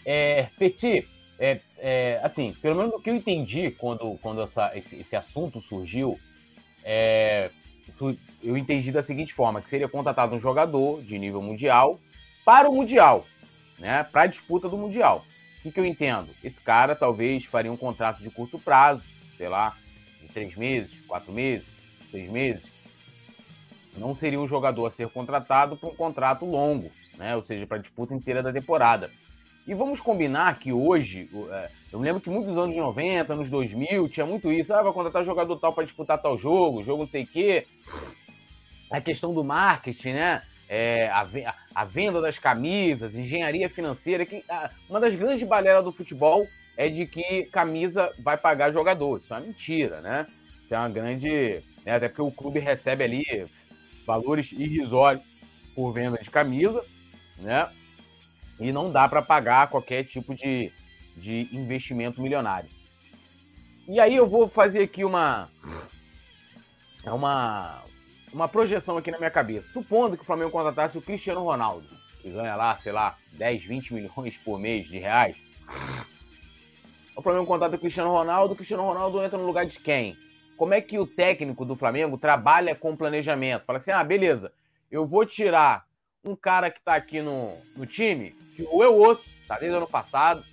É, 0.06 0.47
Petit, 0.58 1.08
é, 1.39 1.60
é, 1.86 2.17
assim, 2.24 2.56
pelo 2.62 2.78
menos 2.78 2.93
o 2.93 3.00
que 3.00 3.10
eu 3.10 3.15
entendi 3.15 3.69
quando, 3.72 4.17
quando 4.22 4.41
essa, 4.41 4.72
esse, 4.74 4.96
esse 4.96 5.17
assunto 5.17 5.60
surgiu, 5.60 6.17
é, 6.82 7.50
eu 8.41 8.58
entendi 8.58 8.89
da 8.89 9.04
seguinte 9.04 9.34
forma, 9.34 9.62
que 9.62 9.69
seria 9.69 9.89
contratado 9.89 10.34
um 10.34 10.39
jogador 10.39 11.04
de 11.04 11.19
nível 11.19 11.41
mundial 11.41 12.00
para 12.46 12.69
o 12.69 12.74
Mundial, 12.74 13.26
né? 13.78 14.02
Para 14.06 14.22
a 14.22 14.28
disputa 14.28 14.69
do 14.69 14.78
Mundial. 14.78 15.26
O 15.60 15.63
que, 15.63 15.74
que 15.74 15.80
eu 15.80 15.86
entendo? 15.86 16.30
Esse 16.41 16.62
cara 16.62 16.96
talvez 16.96 17.43
faria 17.43 17.72
um 17.72 17.78
contrato 17.78 18.24
de 18.24 18.30
curto 18.30 18.58
prazo, 18.58 19.04
sei 19.36 19.50
lá, 19.50 19.76
de 20.22 20.30
três 20.30 20.56
meses, 20.56 20.89
quatro 21.06 21.34
meses, 21.34 21.67
seis 22.10 22.32
meses, 22.32 22.63
não 23.98 24.15
seria 24.15 24.39
um 24.39 24.48
jogador 24.48 24.86
a 24.86 24.91
ser 24.91 25.10
contratado 25.10 25.76
para 25.76 25.89
um 25.89 25.96
contrato 25.96 26.46
longo, 26.46 26.89
né? 27.17 27.36
Ou 27.36 27.43
seja, 27.43 27.67
para 27.67 27.76
a 27.76 27.82
disputa 27.82 28.13
inteira 28.13 28.41
da 28.41 28.54
temporada. 28.54 29.12
E 29.65 29.73
vamos 29.73 30.02
combinar 30.02 30.60
que 30.60 30.73
hoje, 30.73 31.30
é, 31.52 31.69
eu 31.91 31.99
me 31.99 32.06
lembro 32.06 32.21
que 32.21 32.30
muitos 32.30 32.58
anos 32.58 32.76
90, 32.76 33.32
anos 33.32 33.49
2000, 33.49 34.10
tinha 34.10 34.26
muito 34.26 34.52
isso. 34.52 34.73
Ah, 34.73 34.82
vai 34.82 34.91
contratar 34.91 35.23
jogador 35.23 35.58
tal 35.58 35.71
para 35.71 35.86
disputar 35.86 36.21
tal 36.21 36.38
jogo, 36.38 36.84
jogo 36.84 37.04
não 37.04 37.10
sei 37.10 37.23
o 37.23 37.28
quê. 37.28 37.65
A 38.91 38.99
questão 38.99 39.34
do 39.34 39.43
marketing, 39.43 40.13
né? 40.13 40.43
É, 40.67 41.08
a, 41.10 41.28
a, 41.76 41.86
venda 41.86 42.19
das 42.19 42.39
camisas, 42.39 43.15
engenharia 43.15 43.69
financeira, 43.69 44.26
que 44.26 44.43
ah, 44.49 44.69
uma 44.89 44.99
das 44.99 45.15
grandes 45.15 45.47
balelas 45.47 45.84
do 45.84 45.91
futebol 45.91 46.45
é 46.76 46.89
de 46.89 47.06
que 47.06 47.43
camisa 47.45 48.12
vai 48.19 48.38
pagar 48.38 48.71
jogador. 48.71 49.19
Isso 49.19 49.34
é 49.34 49.38
uma 49.38 49.45
mentira, 49.45 50.02
né? 50.02 50.28
Isso 50.62 50.73
é 50.73 50.78
uma 50.78 50.89
grande. 50.89 51.62
Né? 51.86 51.95
Até 51.95 52.10
porque 52.10 52.21
o 52.21 52.32
clube 52.32 52.60
recebe 52.60 53.04
ali 53.04 53.47
valores 54.06 54.52
irrisórios 54.52 55.23
por 55.73 55.93
venda 55.93 56.17
de 56.21 56.30
camisa, 56.30 56.84
né? 57.38 57.69
E 58.59 58.71
não 58.71 58.91
dá 58.91 59.07
para 59.07 59.21
pagar 59.21 59.69
qualquer 59.69 60.03
tipo 60.03 60.35
de, 60.35 60.71
de 61.17 61.49
investimento 61.51 62.21
milionário. 62.21 62.69
E 63.87 63.99
aí 63.99 64.15
eu 64.15 64.27
vou 64.27 64.47
fazer 64.47 64.83
aqui 64.83 65.03
uma 65.03 65.49
uma 67.05 67.83
uma 68.33 68.47
projeção 68.47 68.97
aqui 68.97 69.11
na 69.11 69.17
minha 69.17 69.29
cabeça. 69.29 69.71
Supondo 69.71 70.15
que 70.17 70.23
o 70.23 70.25
Flamengo 70.25 70.51
contratasse 70.51 70.97
o 70.97 71.01
Cristiano 71.01 71.43
Ronaldo, 71.43 71.87
que 72.21 72.31
ganha 72.31 72.55
lá, 72.55 72.75
sei 72.77 72.91
lá, 72.91 73.15
10, 73.33 73.63
20 73.63 73.93
milhões 73.93 74.37
por 74.37 74.57
mês 74.59 74.87
de 74.87 74.97
reais, 74.97 75.37
o 77.15 77.21
Flamengo 77.21 77.45
contrata 77.45 77.75
o 77.75 77.79
Cristiano 77.79 78.11
Ronaldo, 78.11 78.53
o 78.53 78.55
Cristiano 78.55 78.83
Ronaldo 78.83 79.21
entra 79.21 79.37
no 79.37 79.45
lugar 79.45 79.65
de 79.65 79.79
quem? 79.79 80.17
Como 80.57 80.73
é 80.73 80.81
que 80.81 80.97
o 80.97 81.05
técnico 81.05 81.65
do 81.65 81.75
Flamengo 81.75 82.17
trabalha 82.17 82.75
com 82.75 82.95
planejamento? 82.95 83.65
Fala 83.65 83.77
assim, 83.77 83.91
ah, 83.91 84.03
beleza, 84.03 84.51
eu 84.89 85.05
vou 85.05 85.25
tirar 85.25 85.85
um 86.23 86.36
cara 86.36 86.71
que 86.71 86.81
tá 86.81 86.95
aqui 86.95 87.21
no, 87.21 87.57
no 87.75 87.86
time, 87.86 88.31
que 88.55 88.63
o 88.63 88.83
Eu 88.83 88.99
Osso, 88.99 89.25
tá 89.47 89.57
desde 89.57 89.75
o 89.75 89.77
ano 89.77 89.88
passado, 89.88 90.43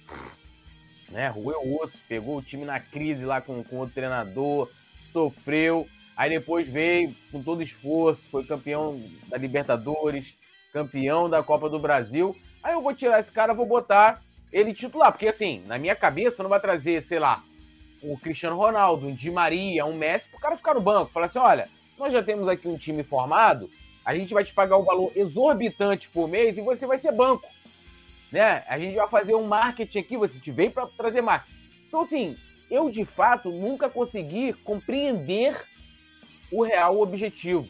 né? 1.08 1.32
O 1.36 1.50
Eu 1.50 1.80
Osso 1.80 1.96
pegou 2.08 2.38
o 2.38 2.42
time 2.42 2.64
na 2.64 2.80
crise 2.80 3.24
lá 3.24 3.40
com, 3.40 3.62
com 3.62 3.76
outro 3.76 3.94
treinador, 3.94 4.68
sofreu, 5.12 5.88
aí 6.16 6.30
depois 6.30 6.66
veio 6.66 7.14
com 7.30 7.42
todo 7.42 7.62
esforço, 7.62 8.28
foi 8.30 8.44
campeão 8.44 9.00
da 9.28 9.36
Libertadores, 9.36 10.34
campeão 10.72 11.28
da 11.28 11.42
Copa 11.42 11.68
do 11.68 11.78
Brasil. 11.78 12.36
Aí 12.62 12.74
eu 12.74 12.82
vou 12.82 12.94
tirar 12.94 13.20
esse 13.20 13.30
cara, 13.30 13.54
vou 13.54 13.66
botar 13.66 14.22
ele 14.52 14.74
titular, 14.74 15.12
porque 15.12 15.28
assim, 15.28 15.64
na 15.66 15.78
minha 15.78 15.94
cabeça 15.94 16.42
não 16.42 16.50
vai 16.50 16.60
trazer, 16.60 17.00
sei 17.02 17.18
lá, 17.18 17.42
o 18.02 18.18
Cristiano 18.18 18.56
Ronaldo, 18.56 19.06
um 19.06 19.14
Di 19.14 19.30
Maria, 19.30 19.86
um 19.86 19.94
Messi, 19.94 20.28
pro 20.28 20.40
cara 20.40 20.56
ficar 20.56 20.74
no 20.74 20.80
banco. 20.80 21.12
Falar 21.12 21.26
assim, 21.26 21.38
olha, 21.38 21.68
nós 21.98 22.12
já 22.12 22.22
temos 22.22 22.48
aqui 22.48 22.66
um 22.66 22.76
time 22.76 23.04
formado, 23.04 23.70
a 24.04 24.14
gente 24.14 24.32
vai 24.32 24.44
te 24.44 24.52
pagar 24.52 24.78
um 24.78 24.84
valor 24.84 25.12
exorbitante 25.14 26.08
por 26.08 26.28
mês 26.28 26.56
e 26.56 26.62
você 26.62 26.86
vai 26.86 26.98
ser 26.98 27.12
banco. 27.12 27.48
Né? 28.32 28.64
A 28.68 28.78
gente 28.78 28.96
vai 28.96 29.08
fazer 29.08 29.34
um 29.34 29.46
marketing 29.46 29.98
aqui, 29.98 30.16
você 30.16 30.38
te 30.38 30.50
veio 30.50 30.70
para 30.70 30.86
trazer 30.86 31.20
marketing. 31.20 31.56
Então, 31.88 32.00
assim, 32.00 32.36
eu 32.70 32.90
de 32.90 33.04
fato 33.04 33.50
nunca 33.50 33.90
consegui 33.90 34.52
compreender 34.52 35.56
o 36.50 36.62
real 36.62 37.00
objetivo. 37.00 37.68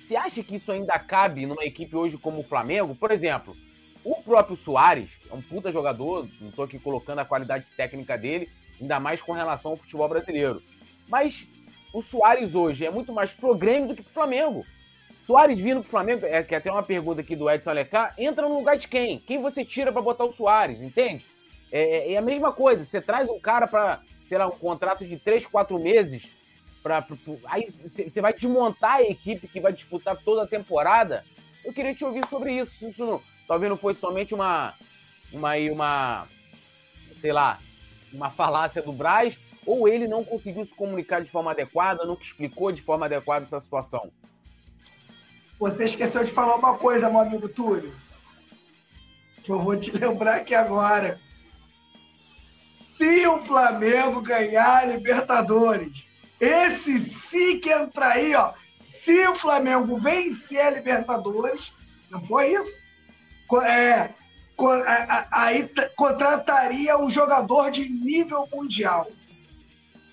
Você 0.00 0.16
acha 0.16 0.42
que 0.42 0.56
isso 0.56 0.70
ainda 0.70 0.98
cabe 0.98 1.46
numa 1.46 1.64
equipe 1.64 1.96
hoje 1.96 2.18
como 2.18 2.40
o 2.40 2.44
Flamengo? 2.44 2.94
Por 2.94 3.10
exemplo, 3.10 3.56
o 4.04 4.16
próprio 4.22 4.56
Soares 4.56 5.10
é 5.30 5.34
um 5.34 5.40
puta 5.40 5.72
jogador, 5.72 6.28
não 6.40 6.50
estou 6.50 6.66
aqui 6.66 6.78
colocando 6.78 7.20
a 7.20 7.24
qualidade 7.24 7.64
técnica 7.74 8.18
dele, 8.18 8.50
ainda 8.78 9.00
mais 9.00 9.22
com 9.22 9.32
relação 9.32 9.70
ao 9.70 9.76
futebol 9.78 10.08
brasileiro. 10.08 10.62
Mas 11.08 11.46
o 11.92 12.02
Soares 12.02 12.54
hoje 12.54 12.84
é 12.84 12.90
muito 12.90 13.14
mais 13.14 13.32
pro 13.32 13.54
Grêmio 13.54 13.88
do 13.88 13.94
que 13.94 14.02
pro 14.02 14.12
Flamengo. 14.12 14.66
Soares 15.26 15.58
vindo 15.58 15.80
pro 15.80 15.90
Flamengo, 15.90 16.26
é 16.26 16.42
que 16.42 16.54
até 16.54 16.70
uma 16.70 16.82
pergunta 16.82 17.22
aqui 17.22 17.34
do 17.34 17.50
Edson 17.50 17.70
Alecá, 17.70 18.12
entra 18.18 18.46
no 18.46 18.56
lugar 18.56 18.76
de 18.76 18.86
quem? 18.86 19.18
Quem 19.20 19.40
você 19.40 19.64
tira 19.64 19.90
para 19.90 20.02
botar 20.02 20.24
o 20.24 20.32
Soares, 20.32 20.82
entende? 20.82 21.24
É, 21.72 21.80
é, 21.80 22.12
é, 22.12 22.16
a 22.18 22.22
mesma 22.22 22.52
coisa, 22.52 22.84
você 22.84 23.00
traz 23.00 23.28
um 23.28 23.40
cara 23.40 23.66
para, 23.66 24.00
sei 24.28 24.36
lá, 24.36 24.46
um 24.46 24.58
contrato 24.58 25.04
de 25.04 25.16
3, 25.16 25.46
4 25.46 25.78
meses, 25.78 26.28
pra, 26.82 27.00
pra 27.00 27.16
aí 27.46 27.66
você 27.70 28.20
vai 28.20 28.34
desmontar 28.34 28.96
a 28.96 29.02
equipe 29.02 29.48
que 29.48 29.60
vai 29.60 29.72
disputar 29.72 30.14
toda 30.22 30.42
a 30.42 30.46
temporada. 30.46 31.24
Eu 31.64 31.72
queria 31.72 31.94
te 31.94 32.04
ouvir 32.04 32.26
sobre 32.28 32.52
isso. 32.52 32.86
Isso 32.86 33.04
não, 33.04 33.22
talvez 33.48 33.70
não 33.70 33.78
foi 33.78 33.94
somente 33.94 34.34
uma, 34.34 34.74
uma, 35.32 35.56
uma, 35.56 36.28
sei 37.18 37.32
lá, 37.32 37.58
uma 38.12 38.30
falácia 38.30 38.82
do 38.82 38.92
Braz, 38.92 39.38
ou 39.64 39.88
ele 39.88 40.06
não 40.06 40.22
conseguiu 40.22 40.66
se 40.66 40.74
comunicar 40.74 41.22
de 41.22 41.30
forma 41.30 41.52
adequada, 41.52 42.04
nunca 42.04 42.22
explicou 42.22 42.70
de 42.70 42.82
forma 42.82 43.06
adequada 43.06 43.46
essa 43.46 43.58
situação? 43.58 44.12
Você 45.64 45.86
esqueceu 45.86 46.22
de 46.22 46.30
falar 46.30 46.56
uma 46.56 46.76
coisa, 46.76 47.08
meu 47.08 47.20
amigo 47.20 47.48
Túlio, 47.48 47.90
que 49.42 49.50
eu 49.50 49.58
vou 49.58 49.74
te 49.74 49.90
lembrar 49.96 50.34
aqui 50.34 50.54
agora. 50.54 51.18
Se 52.18 53.26
o 53.26 53.42
Flamengo 53.42 54.20
ganhar 54.20 54.82
a 54.82 54.84
Libertadores, 54.84 56.06
esse 56.38 56.98
sim 56.98 57.60
que 57.60 57.72
entra 57.72 58.08
aí, 58.08 58.34
ó. 58.34 58.52
Se 58.78 59.26
o 59.26 59.34
Flamengo 59.34 59.98
vencer 59.98 60.60
a 60.60 60.68
Libertadores, 60.68 61.72
não 62.10 62.22
foi 62.22 62.52
isso? 62.52 62.84
É, 63.66 64.10
aí 65.32 65.70
contrataria 65.96 66.98
um 66.98 67.08
jogador 67.08 67.70
de 67.70 67.88
nível 67.88 68.46
mundial. 68.52 69.10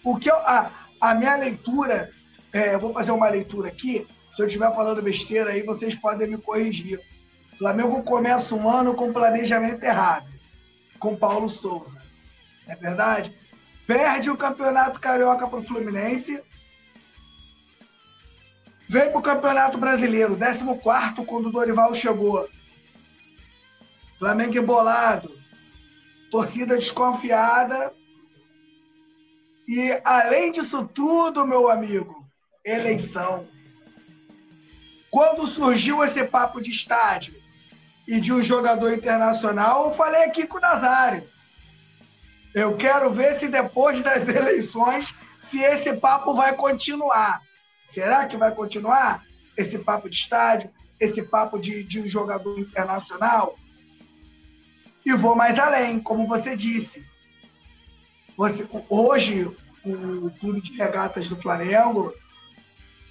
O 0.01 0.15
que 0.15 0.31
eu, 0.31 0.37
a, 0.37 0.71
a 1.01 1.13
minha 1.13 1.35
leitura, 1.35 2.09
é, 2.53 2.73
eu 2.73 2.79
vou 2.79 2.93
fazer 2.93 3.11
uma 3.11 3.27
leitura 3.27 3.67
aqui. 3.67 4.07
Se 4.33 4.41
eu 4.41 4.47
estiver 4.47 4.73
falando 4.73 5.01
besteira 5.01 5.51
aí, 5.51 5.63
vocês 5.63 5.95
podem 5.95 6.27
me 6.27 6.37
corrigir. 6.37 7.01
Flamengo 7.57 8.01
começa 8.03 8.55
um 8.55 8.67
ano 8.67 8.95
com 8.95 9.13
planejamento 9.13 9.83
errado, 9.83 10.27
com 10.97 11.15
Paulo 11.15 11.49
Souza. 11.49 12.01
É 12.67 12.75
verdade? 12.75 13.37
Perde 13.85 14.29
o 14.29 14.37
Campeonato 14.37 14.99
Carioca 14.99 15.47
para 15.47 15.59
o 15.59 15.63
Fluminense. 15.63 16.41
Vem 18.87 19.09
para 19.09 19.19
o 19.19 19.21
Campeonato 19.21 19.77
Brasileiro, 19.77 20.35
14 20.37 21.25
quando 21.25 21.47
o 21.47 21.51
Dorival 21.51 21.93
chegou. 21.93 22.47
Flamengo 24.17 24.57
embolado, 24.57 25.37
torcida 26.31 26.77
desconfiada. 26.77 27.93
E, 29.67 30.01
além 30.03 30.51
disso 30.51 30.85
tudo, 30.87 31.45
meu 31.45 31.69
amigo, 31.69 32.27
eleição. 32.65 33.47
Quando 35.11 35.45
surgiu 35.45 36.01
esse 36.01 36.23
papo 36.23 36.61
de 36.61 36.71
estádio 36.71 37.35
e 38.07 38.21
de 38.21 38.31
um 38.31 38.41
jogador 38.41 38.93
internacional, 38.93 39.89
eu 39.89 39.93
falei 39.93 40.23
aqui 40.23 40.47
com 40.47 40.57
o 40.57 40.61
Nazário. 40.61 41.29
Eu 42.55 42.77
quero 42.77 43.11
ver 43.11 43.37
se 43.37 43.49
depois 43.49 44.01
das 44.01 44.27
eleições, 44.29 45.13
se 45.37 45.59
esse 45.59 45.97
papo 45.97 46.33
vai 46.33 46.55
continuar. 46.55 47.41
Será 47.85 48.25
que 48.25 48.37
vai 48.37 48.55
continuar 48.55 49.21
esse 49.57 49.79
papo 49.79 50.09
de 50.09 50.15
estádio, 50.15 50.71
esse 50.97 51.21
papo 51.23 51.59
de, 51.59 51.83
de 51.83 51.99
um 51.99 52.07
jogador 52.07 52.57
internacional? 52.57 53.57
E 55.05 55.11
vou 55.13 55.35
mais 55.35 55.59
além, 55.59 55.99
como 55.99 56.25
você 56.25 56.55
disse. 56.55 57.05
Você, 58.37 58.65
hoje, 58.87 59.45
o 59.83 60.31
Clube 60.39 60.61
de 60.61 60.71
Regatas 60.77 61.27
do 61.27 61.35
Flamengo, 61.35 62.13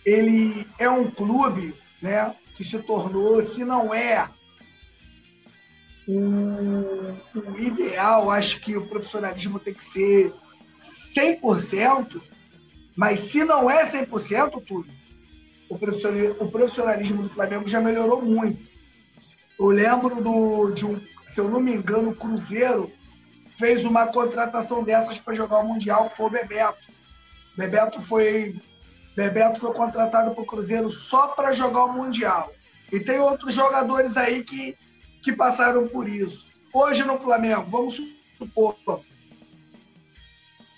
ele 0.04 0.66
é 0.78 0.88
um 0.88 1.10
clube 1.10 1.74
né, 2.00 2.34
que 2.54 2.64
se 2.64 2.78
tornou, 2.80 3.42
se 3.42 3.64
não 3.64 3.92
é 3.94 4.28
o, 6.06 6.18
o 7.34 7.58
ideal, 7.58 8.30
acho 8.30 8.60
que 8.60 8.76
o 8.76 8.86
profissionalismo 8.86 9.58
tem 9.60 9.74
que 9.74 9.82
ser 9.82 10.32
100%, 11.16 12.20
mas 12.96 13.20
se 13.20 13.44
não 13.44 13.70
é 13.70 13.84
100%, 13.86 14.62
tudo, 14.64 14.90
o 15.68 16.48
profissionalismo 16.48 17.22
do 17.22 17.30
Flamengo 17.30 17.68
já 17.68 17.80
melhorou 17.80 18.20
muito. 18.20 18.68
Eu 19.58 19.66
lembro 19.66 20.20
do, 20.20 20.72
de 20.72 20.84
um 20.84 21.00
se 21.30 21.40
eu 21.40 21.48
não 21.48 21.60
me 21.60 21.72
engano, 21.72 22.10
o 22.10 22.16
Cruzeiro 22.16 22.92
fez 23.56 23.84
uma 23.84 24.06
contratação 24.08 24.82
dessas 24.82 25.20
para 25.20 25.34
jogar 25.34 25.58
o 25.58 25.68
Mundial, 25.68 26.08
que 26.08 26.16
foi 26.16 26.26
o 26.26 26.30
Bebeto. 26.30 26.92
Bebeto 27.56 28.02
foi, 28.02 28.60
Bebeto 29.14 29.60
foi 29.60 29.72
contratado 29.72 30.32
para 30.32 30.42
o 30.42 30.46
Cruzeiro 30.46 30.88
só 30.88 31.28
para 31.28 31.52
jogar 31.52 31.84
o 31.84 31.92
Mundial. 31.92 32.52
E 32.92 33.00
tem 33.00 33.18
outros 33.18 33.54
jogadores 33.54 34.16
aí 34.16 34.42
que, 34.42 34.76
que 35.22 35.32
passaram 35.32 35.86
por 35.88 36.08
isso. 36.08 36.46
Hoje 36.72 37.04
no 37.04 37.18
Flamengo, 37.18 37.70
vamos 37.70 38.00
supor 38.38 38.76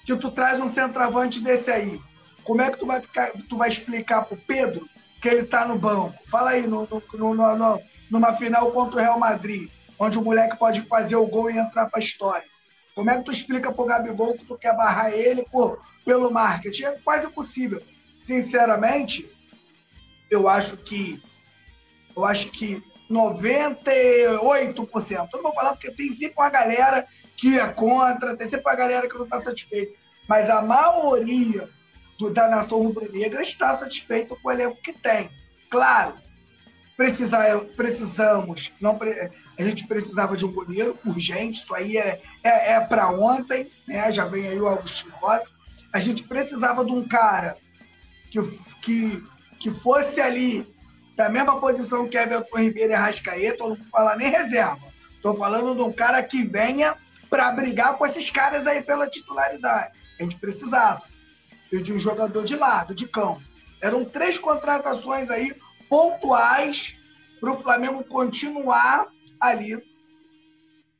que 0.04 0.16
tu 0.16 0.30
traz 0.30 0.60
um 0.60 0.68
centroavante 0.68 1.40
desse 1.40 1.70
aí. 1.70 2.00
Como 2.42 2.60
é 2.60 2.70
que 2.70 2.78
tu 2.78 2.86
vai, 2.86 3.00
ficar, 3.00 3.30
tu 3.48 3.56
vai 3.56 3.68
explicar 3.68 4.22
para 4.22 4.34
o 4.34 4.40
Pedro 4.40 4.88
que 5.20 5.28
ele 5.28 5.42
está 5.42 5.64
no 5.64 5.78
banco? 5.78 6.18
Fala 6.28 6.50
aí, 6.50 6.66
no, 6.66 6.88
no, 6.88 7.34
no, 7.34 7.56
no, 7.56 7.82
numa 8.10 8.34
final 8.34 8.72
contra 8.72 8.96
o 8.96 9.00
Real 9.00 9.18
Madrid 9.18 9.70
onde 10.02 10.18
o 10.18 10.22
moleque 10.22 10.56
pode 10.56 10.82
fazer 10.82 11.14
o 11.14 11.26
gol 11.26 11.48
e 11.48 11.56
entrar 11.56 11.86
para 11.86 12.00
a 12.00 12.02
história. 12.02 12.44
Como 12.92 13.08
é 13.08 13.18
que 13.18 13.24
tu 13.24 13.30
explica 13.30 13.72
pro 13.72 13.84
Gabigol 13.84 14.36
que 14.36 14.44
tu 14.44 14.58
quer 14.58 14.76
barrar 14.76 15.12
ele 15.12 15.44
por, 15.44 15.80
pelo 16.04 16.28
marketing? 16.30 16.84
É 16.84 16.92
quase 17.04 17.26
impossível. 17.26 17.80
Sinceramente, 18.22 19.28
eu 20.30 20.48
acho 20.48 20.76
que 20.76 21.22
eu 22.14 22.24
acho 22.24 22.50
que 22.50 22.82
98%. 23.10 24.40
Eu 25.10 25.28
não 25.32 25.42
vou 25.42 25.54
falar 25.54 25.72
porque 25.72 25.90
tem 25.90 26.08
sempre 26.14 26.34
uma 26.36 26.50
galera 26.50 27.06
que 27.36 27.58
é 27.58 27.66
contra, 27.68 28.36
tem 28.36 28.46
sempre 28.46 28.70
uma 28.70 28.76
galera 28.76 29.08
que 29.08 29.16
não 29.16 29.24
está 29.24 29.42
satisfeita. 29.42 29.98
Mas 30.28 30.48
a 30.48 30.62
maioria 30.62 31.68
do, 32.18 32.30
da 32.30 32.48
nação 32.48 32.82
rubro-negra 32.82 33.42
está 33.42 33.74
satisfeita 33.76 34.36
com 34.36 34.48
o 34.48 34.52
elenco 34.52 34.80
que 34.82 34.92
tem. 34.92 35.30
Claro, 35.68 36.14
precisar, 36.96 37.60
precisamos, 37.76 38.72
não, 38.80 38.98
a 39.58 39.62
gente 39.62 39.86
precisava 39.86 40.36
de 40.36 40.44
um 40.44 40.52
goleiro 40.52 40.98
urgente, 41.04 41.60
isso 41.60 41.74
aí 41.74 41.96
é, 41.96 42.20
é, 42.42 42.72
é 42.74 42.80
para 42.80 43.10
ontem, 43.10 43.70
né? 43.88 44.12
já 44.12 44.24
vem 44.24 44.46
aí 44.46 44.60
o 44.60 44.68
Agostinho 44.68 45.14
Rossi. 45.20 45.50
A 45.92 45.98
gente 45.98 46.22
precisava 46.24 46.84
de 46.84 46.92
um 46.92 47.06
cara 47.06 47.56
que, 48.32 48.40
que, 48.80 49.24
que 49.60 49.70
fosse 49.70 50.20
ali 50.20 50.66
da 51.14 51.28
mesma 51.28 51.60
posição 51.60 52.08
que 52.08 52.16
Everton 52.16 52.58
Ribeiro 52.58 52.92
e 52.92 52.96
Rascaeta, 52.96 53.62
eu 53.62 53.68
não 53.70 53.76
vou 53.76 53.86
falar 53.90 54.16
nem 54.16 54.30
reserva. 54.30 54.80
Estou 55.14 55.36
falando 55.36 55.74
de 55.74 55.82
um 55.82 55.92
cara 55.92 56.22
que 56.22 56.42
venha 56.42 56.96
para 57.28 57.52
brigar 57.52 57.96
com 57.96 58.06
esses 58.06 58.30
caras 58.30 58.66
aí 58.66 58.82
pela 58.82 59.08
titularidade. 59.08 59.92
A 60.18 60.22
gente 60.22 60.36
precisava. 60.36 61.02
E 61.70 61.82
de 61.82 61.92
um 61.92 61.98
jogador 61.98 62.44
de 62.44 62.56
lado, 62.56 62.94
de 62.94 63.06
campo. 63.06 63.42
Eram 63.80 64.04
três 64.04 64.38
contratações 64.38 65.30
aí 65.30 65.54
pontuais 65.88 66.96
para 67.38 67.52
o 67.52 67.60
Flamengo 67.60 68.02
continuar 68.04 69.08
ali 69.38 69.82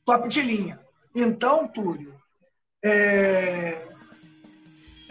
top 0.05 0.27
de 0.27 0.41
linha. 0.41 0.79
Então, 1.15 1.67
Túlio, 1.67 2.13
É... 2.83 3.92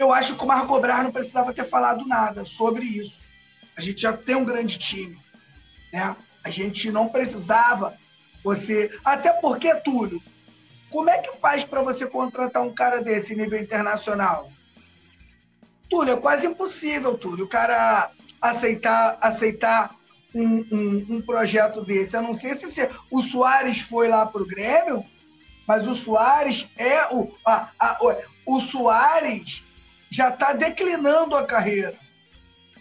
Eu 0.03 0.11
acho 0.11 0.35
que 0.35 0.43
o 0.43 0.47
Marco 0.47 0.77
Braz 0.81 1.01
não 1.01 1.13
precisava 1.13 1.53
ter 1.53 1.63
falado 1.63 2.05
nada 2.05 2.43
sobre 2.45 2.83
isso. 2.83 3.29
A 3.77 3.79
gente 3.79 4.01
já 4.01 4.11
tem 4.11 4.35
um 4.35 4.43
grande 4.43 4.77
time. 4.77 5.17
Né? 5.93 6.13
A 6.43 6.49
gente 6.49 6.91
não 6.91 7.07
precisava 7.07 7.97
você. 8.43 8.91
Até 9.05 9.31
porque, 9.31 9.73
Túlio, 9.75 10.21
como 10.89 11.09
é 11.09 11.19
que 11.19 11.37
faz 11.37 11.63
para 11.63 11.81
você 11.81 12.05
contratar 12.05 12.63
um 12.63 12.73
cara 12.73 13.01
desse 13.01 13.33
nível 13.33 13.57
internacional? 13.57 14.51
Túlio, 15.89 16.15
é 16.15 16.19
quase 16.19 16.47
impossível, 16.47 17.17
Túlio, 17.17 17.45
o 17.45 17.49
cara 17.49 18.11
aceitar, 18.41 19.17
aceitar 19.21 19.95
um, 20.35 20.65
um, 20.69 21.05
um 21.11 21.21
projeto 21.21 21.81
desse. 21.81 22.17
Eu 22.17 22.23
não 22.23 22.33
sei 22.33 22.55
se 22.55 22.89
o 23.09 23.21
Soares 23.21 23.79
foi 23.79 24.09
lá 24.09 24.25
para 24.25 24.41
o 24.41 24.47
Grêmio, 24.47 25.05
mas 25.65 25.87
o 25.87 25.95
Soares 25.95 26.69
é 26.75 27.07
o. 27.09 27.33
A, 27.47 27.69
a, 27.79 27.97
o 28.45 28.59
Soares 28.59 29.63
já 30.13 30.29
está 30.29 30.53
declinando 30.53 31.35
a 31.35 31.43
carreira. 31.43 31.95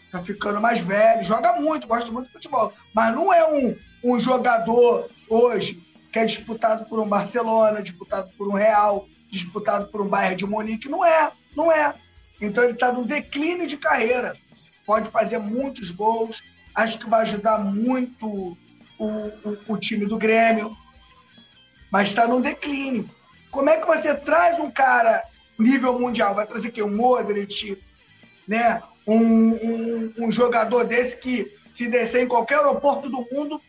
Está 0.05 0.23
ficando 0.23 0.61
mais 0.61 0.81
velho, 0.81 1.25
joga 1.25 1.55
muito, 1.55 1.89
gosta 1.89 2.13
muito 2.13 2.27
de 2.27 2.33
futebol. 2.35 2.75
Mas 2.93 3.15
não 3.15 3.33
é 3.33 3.43
um, 3.51 3.75
um 4.05 4.21
jogador 4.21 5.09
hoje 5.31 5.83
que 6.13 6.19
é 6.19 6.27
disputado 6.27 6.85
por 6.85 7.01
um 7.01 7.09
Barcelona, 7.09 7.83
disputado 7.83 8.31
por 8.37 8.49
um 8.49 8.53
Real, 8.53 9.09
disputado 9.31 9.87
por 9.87 10.03
um 10.03 10.09
Bayern 10.09 10.37
de 10.37 10.45
Munique. 10.45 10.91
Não 10.91 11.03
é, 11.03 11.33
não 11.57 11.73
é. 11.73 11.95
Então 12.39 12.63
ele 12.63 12.75
está 12.75 12.93
no 12.93 13.03
declínio 13.03 13.67
de 13.67 13.79
carreira. 13.79 14.37
Pode 14.85 15.11
fazer 15.11 15.39
muitos 15.39 15.91
gols. 15.91 16.43
Acho 16.75 16.99
que 16.99 17.09
vai 17.09 17.23
ajudar 17.23 17.57
muito 17.59 18.27
o, 18.27 18.59
o, 18.99 19.59
o 19.69 19.79
time 19.79 20.05
do 20.05 20.19
Grêmio. 20.19 20.77
Mas 21.91 22.11
está 22.11 22.29
no 22.29 22.43
declínio. 22.43 23.09
Como 23.51 23.71
é 23.71 23.79
que 23.79 23.87
você 23.87 24.15
traz 24.15 24.61
um 24.61 24.71
cara 24.71 25.23
nível 25.63 25.99
mundial? 25.99 26.35
Vai 26.35 26.47
trazer 26.47 26.71
quem? 26.71 26.83
Um 26.83 26.97
Modric, 26.97 27.79
né? 28.47 28.83
Um, 29.07 29.17
um, 29.17 30.15
um, 30.19 30.33
jogador 30.33 30.85
desse 30.85 31.17
que, 31.19 31.53
se 31.71 31.89
descer 31.89 32.23
em 32.23 32.29
qualquer 32.29 32.59
aeroporto 32.59 33.09
do 33.09 33.27
mundo, 33.33 33.61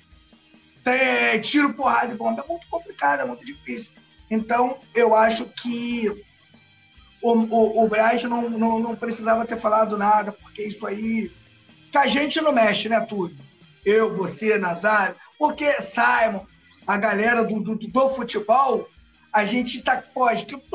tem 0.83 1.39
tiro, 1.41 1.73
porrada 1.73 2.13
e 2.13 2.17
bomba. 2.17 2.43
É 2.43 2.47
muito 2.47 2.67
complicado, 2.67 3.21
é 3.21 3.25
muito 3.25 3.45
difícil. 3.45 3.91
Então, 4.29 4.77
eu 4.93 5.15
acho 5.15 5.45
que 5.45 6.23
o, 7.21 7.31
o, 7.31 7.83
o 7.83 7.87
Braz 7.87 8.23
não, 8.23 8.49
não, 8.49 8.79
não, 8.79 8.95
precisava 8.95 9.45
ter 9.45 9.57
falado 9.57 9.97
nada, 9.97 10.31
porque 10.33 10.63
isso 10.63 10.85
aí. 10.85 11.31
Que 11.91 11.97
a 11.97 12.07
gente 12.07 12.41
não 12.41 12.51
mexe, 12.51 12.89
né, 12.89 12.99
tudo? 13.01 13.35
Eu, 13.85 14.15
você, 14.15 14.57
Nazário. 14.57 15.15
Porque, 15.37 15.81
Simon, 15.81 16.45
a 16.85 16.97
galera 16.97 17.43
do, 17.43 17.61
do, 17.61 17.75
do 17.75 18.09
futebol, 18.09 18.89
a 19.33 19.45
gente 19.45 19.81
tá. 19.81 20.01
Pô, 20.13 20.29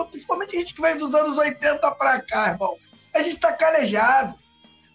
principalmente 0.07 0.57
a 0.57 0.59
gente 0.59 0.75
que 0.75 0.83
veio 0.83 0.99
dos 0.99 1.15
anos 1.15 1.39
80 1.39 1.91
para 1.93 2.21
cá, 2.21 2.49
irmão. 2.49 2.77
A 3.15 3.23
gente 3.23 3.39
tá 3.39 3.53
calejado. 3.53 4.35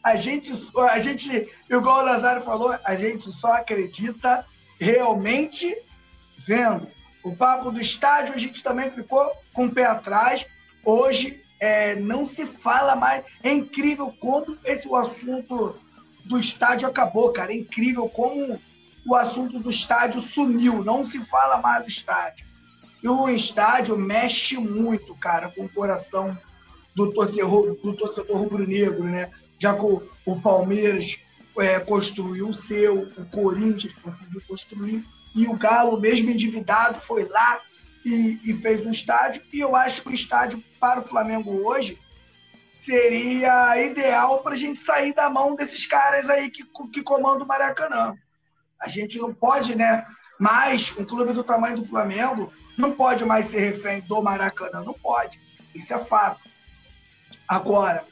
A 0.04 0.18
gente, 0.18 0.52
a 0.92 1.00
gente, 1.00 1.50
igual 1.70 2.02
o 2.02 2.06
Nazário 2.06 2.44
falou, 2.44 2.78
a 2.84 2.96
gente 2.96 3.32
só 3.32 3.54
acredita 3.54 4.46
realmente 4.78 5.74
vendo. 6.46 6.90
O 7.24 7.34
papo 7.34 7.72
do 7.72 7.80
estádio, 7.80 8.36
a 8.36 8.38
gente 8.38 8.62
também 8.62 8.90
ficou 8.90 9.32
com 9.54 9.68
o 9.68 9.72
pé 9.72 9.86
atrás. 9.86 10.46
Hoje 10.84 11.42
é, 11.58 11.96
não 11.96 12.26
se 12.26 12.46
fala 12.46 12.98
mais. 12.98 13.24
É 13.42 13.50
incrível 13.50 14.14
como 14.20 14.58
esse 14.66 14.86
o 14.90 14.96
assunto 14.98 15.80
do 16.26 16.38
estádio 16.38 16.86
acabou, 16.86 17.32
cara. 17.32 17.54
É 17.54 17.56
incrível 17.56 18.10
como 18.10 18.60
o 19.06 19.16
assunto 19.16 19.58
do 19.58 19.70
estádio 19.70 20.20
sumiu. 20.20 20.84
Não 20.84 21.06
se 21.06 21.24
fala 21.26 21.62
mais 21.62 21.84
do 21.84 21.88
estádio. 21.88 22.46
E 23.04 23.10
o 23.10 23.30
estádio 23.30 23.98
mexe 23.98 24.58
muito, 24.58 25.14
cara, 25.16 25.50
com 25.50 25.66
o 25.66 25.70
coração 25.70 26.38
do 26.96 27.12
torcedor, 27.12 27.76
do 27.76 27.94
torcedor 27.94 28.38
rubro-negro, 28.38 29.04
né? 29.04 29.30
Já 29.60 29.74
que 29.74 29.84
o, 30.26 30.42
Palmeiras 30.42 31.18
é, 31.58 31.80
construiu 31.82 32.48
o 32.48 32.54
seu, 32.54 33.02
o 33.18 33.26
Corinthians 33.26 33.94
conseguiu 34.02 34.42
construir, 34.48 35.06
e 35.36 35.48
o 35.48 35.58
Galo, 35.58 36.00
mesmo 36.00 36.30
endividado, 36.30 37.00
foi 37.00 37.26
lá 37.26 37.60
e, 38.06 38.40
e, 38.46 38.54
fez 38.62 38.86
um 38.86 38.92
estádio. 38.92 39.42
E 39.52 39.60
eu 39.60 39.76
acho 39.76 40.02
que 40.04 40.10
o 40.10 40.14
estádio 40.14 40.64
para 40.80 41.02
o 41.02 41.06
Flamengo 41.06 41.52
hoje 41.68 42.00
seria 42.70 43.82
ideal 43.84 44.40
para 44.42 44.54
a 44.54 44.58
gente 44.58 44.80
sair 44.80 45.14
da 45.14 45.30
mão 45.30 45.56
desses 45.56 45.86
caras 45.86 46.30
aí 46.30 46.50
que, 46.50 46.64
que 46.92 47.02
comandam 47.02 47.44
o 47.44 47.48
Maracanã. 47.48 48.16
A 48.82 48.88
gente 48.88 49.18
não 49.18 49.34
pode, 49.34 49.76
né? 49.76 50.06
Mais 50.44 50.94
um 50.98 51.06
clube 51.06 51.32
do 51.32 51.42
tamanho 51.42 51.78
do 51.78 51.86
Flamengo 51.86 52.52
não 52.78 52.92
pode 52.92 53.24
mais 53.24 53.46
ser 53.46 53.60
refém 53.60 54.02
do 54.02 54.22
Maracanã. 54.22 54.84
Não 54.84 54.94
pode. 54.94 55.40
Isso 55.74 55.94
é 55.94 56.00
fato. 56.04 56.50
Agora, 57.48 58.04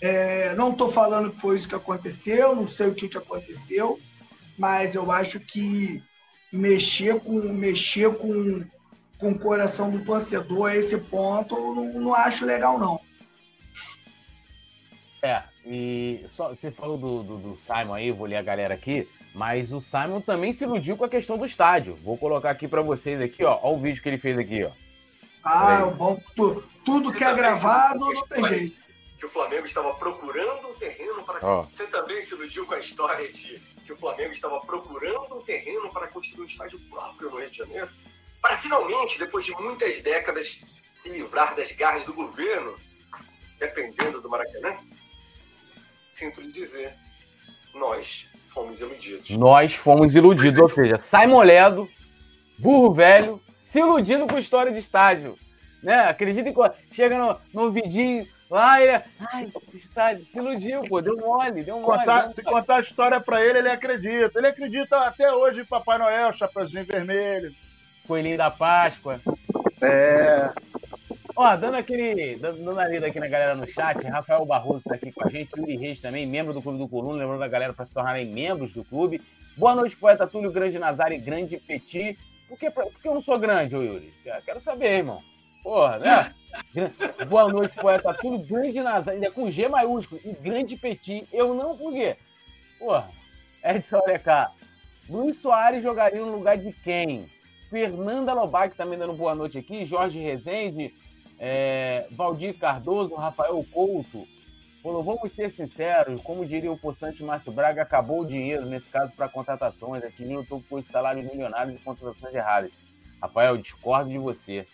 é, 0.00 0.52
não 0.56 0.72
estou 0.72 0.90
falando 0.90 1.30
que 1.30 1.40
foi 1.40 1.54
isso 1.54 1.68
que 1.68 1.76
aconteceu, 1.76 2.56
não 2.56 2.66
sei 2.66 2.88
o 2.88 2.94
que, 2.94 3.08
que 3.08 3.16
aconteceu, 3.16 4.00
mas 4.58 4.96
eu 4.96 5.12
acho 5.12 5.38
que 5.38 6.02
mexer 6.52 7.20
com 7.20 7.38
mexer 7.38 8.12
com, 8.16 8.64
com 9.16 9.30
o 9.30 9.38
coração 9.38 9.92
do 9.92 10.04
torcedor 10.04 10.70
a 10.70 10.76
esse 10.76 10.98
ponto, 10.98 11.54
não, 11.72 12.00
não 12.00 12.14
acho 12.16 12.44
legal, 12.44 12.80
não. 12.80 13.00
É, 15.22 15.44
e 15.64 16.26
só, 16.30 16.48
você 16.48 16.72
falou 16.72 16.98
do, 16.98 17.22
do, 17.22 17.38
do, 17.38 17.60
Simon 17.60 17.94
aí, 17.94 18.10
vou 18.10 18.26
ler 18.26 18.38
a 18.38 18.42
galera 18.42 18.74
aqui, 18.74 19.06
mas 19.34 19.72
o 19.72 19.80
Simon 19.80 20.20
também 20.20 20.52
se 20.52 20.64
iludiu 20.64 20.96
com 20.96 21.04
a 21.04 21.08
questão 21.08 21.38
do 21.38 21.44
estádio. 21.44 21.96
Vou 21.96 22.18
colocar 22.18 22.50
aqui 22.50 22.66
para 22.66 22.82
vocês 22.82 23.20
aqui, 23.20 23.44
ó, 23.44 23.58
ó 23.62 23.74
o 23.74 23.80
vídeo 23.80 24.02
que 24.02 24.08
ele 24.08 24.18
fez 24.18 24.38
aqui, 24.38 24.64
ó. 24.64 24.70
Ah, 25.44 25.86
bom, 25.86 26.20
tu, 26.36 26.62
tudo 26.84 27.12
que 27.12 27.24
é 27.24 27.32
gravado 27.34 27.98
não 27.98 28.26
tem 28.26 28.44
jeito. 28.44 28.80
Que 29.18 29.26
o 29.26 29.30
Flamengo 29.30 29.66
estava 29.66 29.92
procurando 29.94 30.68
um 30.68 30.74
terreno 30.74 31.22
para. 31.22 31.46
Oh. 31.46 31.64
Você 31.64 31.86
também 31.86 32.20
se 32.20 32.34
iludiu 32.34 32.66
com 32.66 32.74
a 32.74 32.78
história 32.78 33.30
de 33.32 33.60
que 33.84 33.92
o 33.92 33.96
Flamengo 33.96 34.32
estava 34.32 34.60
procurando 34.60 35.36
um 35.36 35.42
terreno 35.42 35.90
para 35.92 36.08
construir 36.08 36.42
um 36.42 36.46
estádio 36.46 36.80
próprio 36.88 37.30
no 37.30 37.38
Rio 37.38 37.50
de 37.50 37.58
Janeiro, 37.58 37.88
para 38.40 38.58
finalmente, 38.58 39.18
depois 39.18 39.44
de 39.44 39.52
muitas 39.52 40.02
décadas, 40.02 40.60
se 40.94 41.08
livrar 41.08 41.54
das 41.54 41.72
garras 41.72 42.04
do 42.04 42.14
governo, 42.14 42.76
dependendo 43.58 44.20
do 44.20 44.28
Maracanã? 44.28 44.78
Sinto 46.12 46.40
lhe 46.40 46.52
dizer, 46.52 46.94
nós 47.74 48.29
fomos 48.52 48.80
iludidos. 48.80 49.30
Nós 49.30 49.74
fomos 49.74 50.14
iludidos, 50.14 50.58
ou 50.58 50.68
seja, 50.68 50.98
sai 50.98 51.26
moledo, 51.26 51.88
burro 52.58 52.92
velho, 52.92 53.40
se 53.58 53.80
iludindo 53.80 54.26
com 54.26 54.38
história 54.38 54.72
de 54.72 54.78
estádio. 54.78 55.38
Né? 55.82 55.96
Acredita 56.00 56.52
que 56.52 56.94
chega 56.94 57.16
no, 57.16 57.36
no 57.52 57.70
vidinho 57.72 58.26
Lá 58.50 58.82
ele, 58.82 59.00
ai, 59.32 59.48
está, 59.74 60.16
se 60.16 60.36
iludiu, 60.36 60.82
pô, 60.88 61.00
deu 61.00 61.16
mole, 61.16 61.62
deu 61.62 61.78
mole. 61.78 61.98
Contar, 62.00 62.22
deu... 62.22 62.34
Se 62.34 62.42
contar 62.42 62.76
a 62.78 62.80
história 62.80 63.20
pra 63.20 63.46
ele, 63.46 63.60
ele 63.60 63.70
acredita. 63.70 64.36
Ele 64.36 64.48
acredita 64.48 64.98
até 64.98 65.32
hoje 65.32 65.60
em 65.60 65.64
Papai 65.64 65.98
Noel, 65.98 66.32
Chapeuzinho 66.32 66.84
Vermelho. 66.84 67.54
Coelhinho 68.08 68.36
da 68.36 68.50
Páscoa. 68.50 69.20
É. 69.80 70.50
Ó, 71.42 71.56
dando 71.56 71.76
aquele. 71.76 72.36
Dando 72.36 72.78
a 72.78 72.86
lida 72.86 73.06
aqui 73.06 73.18
na 73.18 73.26
galera 73.26 73.54
no 73.54 73.66
chat, 73.66 74.06
Rafael 74.06 74.44
Barroso 74.44 74.82
tá 74.84 74.94
aqui 74.94 75.10
com 75.10 75.26
a 75.26 75.30
gente, 75.30 75.48
Yuri 75.56 75.74
Reis 75.74 75.98
também, 75.98 76.26
membro 76.26 76.52
do 76.52 76.60
Clube 76.60 76.76
do 76.76 76.86
Coluna, 76.86 77.16
lembrando 77.16 77.42
a 77.42 77.48
galera 77.48 77.72
para 77.72 77.86
se 77.86 77.94
tornarem 77.94 78.26
membros 78.26 78.74
do 78.74 78.84
clube. 78.84 79.22
Boa 79.56 79.74
noite, 79.74 79.96
poeta 79.96 80.26
Túlio, 80.26 80.52
grande 80.52 80.78
Nazar 80.78 81.12
e 81.12 81.18
grande 81.18 81.56
Petit. 81.56 82.18
Por 82.46 82.58
que, 82.58 82.70
por 82.70 82.92
que 82.92 83.08
eu 83.08 83.14
não 83.14 83.22
sou 83.22 83.38
grande, 83.38 83.74
ô 83.74 83.82
Yuri? 83.82 84.12
Quero 84.44 84.60
saber, 84.60 84.98
irmão. 84.98 85.22
Porra, 85.62 85.98
né? 85.98 86.34
Boa 87.26 87.50
noite, 87.50 87.74
poeta. 87.74 88.12
Tudo 88.12 88.46
grande 88.46 88.82
Nazar, 88.82 89.14
ainda 89.14 89.30
com 89.30 89.50
G 89.50 89.66
maiúsculo 89.66 90.20
e 90.22 90.34
grande 90.34 90.76
Petit. 90.76 91.26
Eu 91.32 91.54
não, 91.54 91.74
por 91.74 91.90
quê? 91.94 92.18
Porra, 92.78 93.08
Edson, 93.64 94.02
olha 94.04 94.18
cá. 94.18 94.50
Luiz 95.08 95.38
Soares 95.38 95.82
jogaria 95.82 96.20
no 96.20 96.36
lugar 96.36 96.58
de 96.58 96.70
quem? 96.70 97.30
Fernanda 97.70 98.34
Lobac 98.34 98.76
também 98.76 98.98
dando 98.98 99.14
boa 99.14 99.34
noite 99.34 99.56
aqui. 99.56 99.86
Jorge 99.86 100.18
Rezende, 100.18 100.92
é, 101.40 102.06
Valdir 102.10 102.56
Cardoso, 102.58 103.14
Rafael 103.14 103.64
Couto. 103.72 104.28
Falou, 104.82 105.02
vamos 105.02 105.32
ser 105.32 105.50
sinceros, 105.50 106.22
como 106.22 106.46
diria 106.46 106.70
o 106.70 106.78
possante 106.78 107.22
Márcio 107.22 107.52
Braga, 107.52 107.82
acabou 107.82 108.20
o 108.20 108.26
dinheiro, 108.26 108.64
nesse 108.66 108.86
caso, 108.86 109.12
para 109.12 109.28
contratações. 109.28 110.04
Aqui 110.04 110.30
eu 110.30 110.42
estou 110.42 110.62
com 110.68 110.82
salários 110.82 111.30
milionários 111.30 111.76
e 111.76 111.82
contratações 111.82 112.34
erradas. 112.34 112.70
Rafael, 113.20 113.56
discordo 113.56 114.10
de 114.10 114.18
você. 114.18 114.66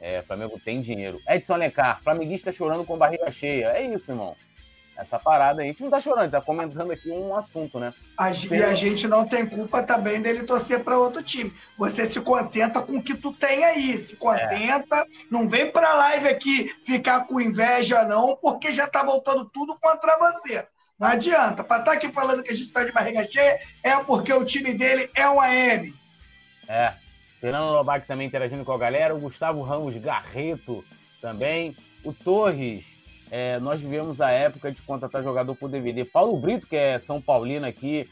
É, 0.00 0.22
Flamengo 0.22 0.60
tem 0.62 0.80
dinheiro. 0.80 1.20
Edson 1.28 1.54
Alencar, 1.54 2.02
flamenguista 2.02 2.52
chorando 2.52 2.84
com 2.84 2.96
barriga 2.96 3.30
cheia. 3.30 3.68
É 3.72 3.82
isso, 3.82 4.10
irmão. 4.10 4.36
Essa 4.98 5.16
parada 5.16 5.62
aí. 5.62 5.68
A 5.68 5.70
gente 5.70 5.82
não 5.84 5.90
tá 5.90 6.00
chorando, 6.00 6.28
tá 6.28 6.40
comentando 6.40 6.90
aqui 6.90 7.08
um 7.08 7.36
assunto, 7.36 7.78
né? 7.78 7.94
A, 8.18 8.30
e 8.30 8.62
a 8.64 8.74
gente 8.74 9.06
não 9.06 9.24
tem 9.24 9.46
culpa 9.46 9.80
também 9.80 10.20
dele 10.20 10.42
torcer 10.42 10.82
para 10.82 10.98
outro 10.98 11.22
time. 11.22 11.54
Você 11.78 12.04
se 12.04 12.20
contenta 12.20 12.82
com 12.82 12.96
o 12.96 13.02
que 13.02 13.14
tu 13.14 13.32
tem 13.32 13.64
aí. 13.64 13.96
Se 13.96 14.16
contenta, 14.16 14.96
é. 14.96 15.06
não 15.30 15.48
vem 15.48 15.70
pra 15.70 15.94
live 15.94 16.28
aqui 16.28 16.74
ficar 16.84 17.26
com 17.28 17.40
inveja, 17.40 18.02
não, 18.02 18.36
porque 18.42 18.72
já 18.72 18.88
tá 18.88 19.04
voltando 19.04 19.44
tudo 19.44 19.78
contra 19.80 20.18
você. 20.18 20.66
Não 20.98 21.06
adianta. 21.06 21.62
Pra 21.62 21.78
estar 21.78 21.92
tá 21.92 21.96
aqui 21.96 22.08
falando 22.10 22.42
que 22.42 22.50
a 22.50 22.56
gente 22.56 22.72
tá 22.72 22.82
de 22.82 22.90
barriga 22.90 23.24
cheia, 23.30 23.60
é 23.84 23.96
porque 24.02 24.32
o 24.32 24.44
time 24.44 24.74
dele 24.74 25.08
é 25.14 25.30
um 25.30 25.40
AM. 25.40 25.94
É. 26.66 26.92
Fernando 27.40 27.70
Lobac 27.70 28.04
também 28.04 28.26
interagindo 28.26 28.64
com 28.64 28.72
a 28.72 28.78
galera. 28.78 29.14
O 29.14 29.20
Gustavo 29.20 29.62
Ramos 29.62 29.96
Garreto 29.96 30.84
também. 31.20 31.76
O 32.02 32.12
Torres, 32.12 32.84
é, 33.30 33.58
nós 33.58 33.80
vivemos 33.80 34.20
a 34.20 34.30
época 34.30 34.72
de 34.72 34.80
contratar 34.82 35.22
jogador 35.22 35.54
por 35.54 35.68
DVD. 35.68 36.04
Paulo 36.04 36.36
Brito, 36.38 36.66
que 36.66 36.76
é 36.76 36.98
São 36.98 37.20
Paulino 37.20 37.66
aqui. 37.66 38.08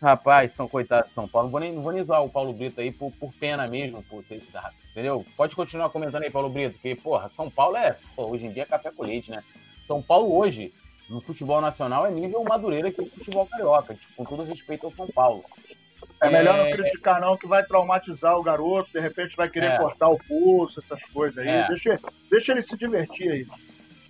Rapaz, 0.00 0.52
são 0.52 0.66
coitados 0.66 1.08
de 1.08 1.14
São 1.14 1.28
Paulo. 1.28 1.46
Não 1.46 1.52
vou 1.52 1.60
nem, 1.60 1.72
não 1.72 1.82
vou 1.82 1.92
nem 1.92 2.02
zoar 2.02 2.24
o 2.24 2.28
Paulo 2.28 2.52
Brito 2.52 2.80
aí 2.80 2.90
por, 2.90 3.12
por 3.12 3.32
pena 3.34 3.68
mesmo, 3.68 4.02
por 4.02 4.24
ter, 4.24 4.42
entendeu? 4.90 5.24
Pode 5.36 5.54
continuar 5.54 5.90
comentando 5.90 6.24
aí, 6.24 6.30
Paulo 6.30 6.48
Brito, 6.48 6.72
porque, 6.72 6.96
porra, 6.96 7.30
São 7.36 7.48
Paulo 7.48 7.76
é, 7.76 7.96
pô, 8.16 8.26
hoje 8.26 8.46
em 8.46 8.52
dia 8.52 8.64
é 8.64 8.66
café 8.66 8.90
com 8.90 9.04
leite, 9.04 9.30
né? 9.30 9.44
São 9.86 10.02
Paulo 10.02 10.36
hoje, 10.36 10.72
no 11.08 11.20
futebol 11.20 11.60
nacional, 11.60 12.06
é 12.06 12.10
nível 12.10 12.42
Madureira 12.42 12.90
que 12.90 13.00
o 13.00 13.06
futebol 13.06 13.46
carioca, 13.46 13.94
tipo, 13.94 14.14
com 14.16 14.24
todo 14.24 14.42
respeito 14.42 14.86
ao 14.86 14.92
São 14.92 15.06
Paulo. 15.06 15.44
É 16.20 16.30
melhor 16.30 16.56
não 16.56 16.66
é, 16.66 16.72
criticar, 16.72 17.20
não, 17.20 17.36
que 17.36 17.46
vai 17.46 17.64
traumatizar 17.64 18.36
o 18.36 18.42
garoto, 18.42 18.90
de 18.92 19.00
repente 19.00 19.36
vai 19.36 19.48
querer 19.48 19.72
é. 19.72 19.78
cortar 19.78 20.08
o 20.08 20.18
pulso, 20.18 20.80
essas 20.80 21.04
coisas 21.10 21.38
aí. 21.38 21.48
É. 21.48 21.68
Deixa, 21.68 22.00
deixa 22.30 22.52
ele 22.52 22.62
se 22.62 22.76
divertir 22.76 23.30
aí. 23.30 23.46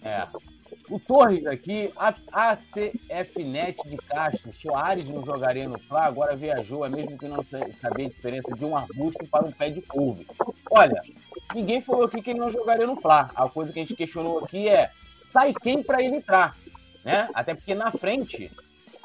É. 0.03 0.27
O 0.91 0.99
Torres 0.99 1.47
aqui, 1.47 1.93
a 1.97 2.15
ACFNet 2.33 3.89
de 3.89 3.97
Castro, 3.99 4.53
Soares 4.53 5.09
não 5.09 5.25
jogaria 5.25 5.69
no 5.69 5.79
Fla, 5.79 6.05
agora 6.05 6.37
viajou, 6.37 6.85
é 6.85 6.89
mesmo 6.89 7.17
que 7.17 7.29
não 7.29 7.43
sabia 7.45 8.07
a 8.07 8.09
diferença 8.09 8.55
de 8.55 8.65
um 8.65 8.77
arbusto 8.77 9.27
para 9.27 9.47
um 9.47 9.53
pé 9.53 9.71
de 9.71 9.81
couve. 9.83 10.27
Olha, 10.71 11.03
ninguém 11.55 11.81
falou 11.81 12.05
aqui 12.05 12.21
que 12.21 12.31
ele 12.31 12.41
não 12.41 12.51
jogaria 12.51 12.87
no 12.87 12.97
Fla. 12.97 13.31
A 13.35 13.49
coisa 13.49 13.73
que 13.73 13.79
a 13.79 13.83
gente 13.83 13.97
questionou 13.97 14.41
aqui 14.41 14.69
é, 14.69 14.91
sai 15.27 15.55
quem 15.55 15.83
para 15.83 16.03
ele 16.03 16.17
entrar? 16.17 16.57
Né? 17.05 17.29
Até 17.33 17.55
porque 17.55 17.75
na 17.75 17.91
frente, 17.91 18.51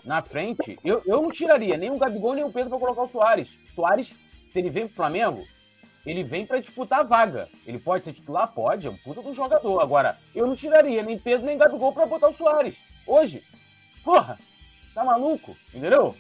na 0.04 0.22
frente, 0.22 0.80
eu, 0.84 1.02
eu 1.06 1.22
não 1.22 1.32
tiraria 1.32 1.78
nem 1.78 1.92
o 1.92 1.98
Gabigol 1.98 2.34
nem 2.34 2.44
o 2.44 2.52
Pedro 2.52 2.70
para 2.70 2.80
colocar 2.80 3.04
o 3.04 3.10
Soares. 3.10 3.50
Soares, 3.74 4.16
se 4.52 4.60
ele 4.60 4.70
vem 4.70 4.88
pro 4.88 4.96
Flamengo, 4.96 5.46
ele 6.12 6.24
vem 6.24 6.46
para 6.46 6.60
disputar 6.60 7.00
a 7.00 7.04
vaga. 7.04 7.50
Ele 7.66 7.78
pode 7.78 8.06
ser 8.06 8.14
titular? 8.14 8.48
Pode, 8.48 8.88
é 8.88 8.90
um 8.90 8.98
puta 8.98 9.22
do 9.22 9.34
jogador. 9.34 9.80
Agora, 9.80 10.18
eu 10.34 10.48
não 10.48 10.56
tiraria 10.56 11.04
nem 11.04 11.18
Pedro 11.20 11.46
nem 11.46 11.58
Gabigol 11.58 11.92
para 11.92 12.06
botar 12.06 12.30
o 12.30 12.34
Soares. 12.34 12.76
Hoje. 13.06 13.44
Porra, 14.04 14.40
tá 14.94 15.04
maluco? 15.04 15.56
Entendeu? 15.74 16.16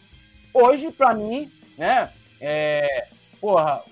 Hoje, 0.53 0.91
para 0.91 1.13
mim, 1.13 1.51
né, 1.77 2.11
é, 2.41 3.07
porra, 3.39 3.83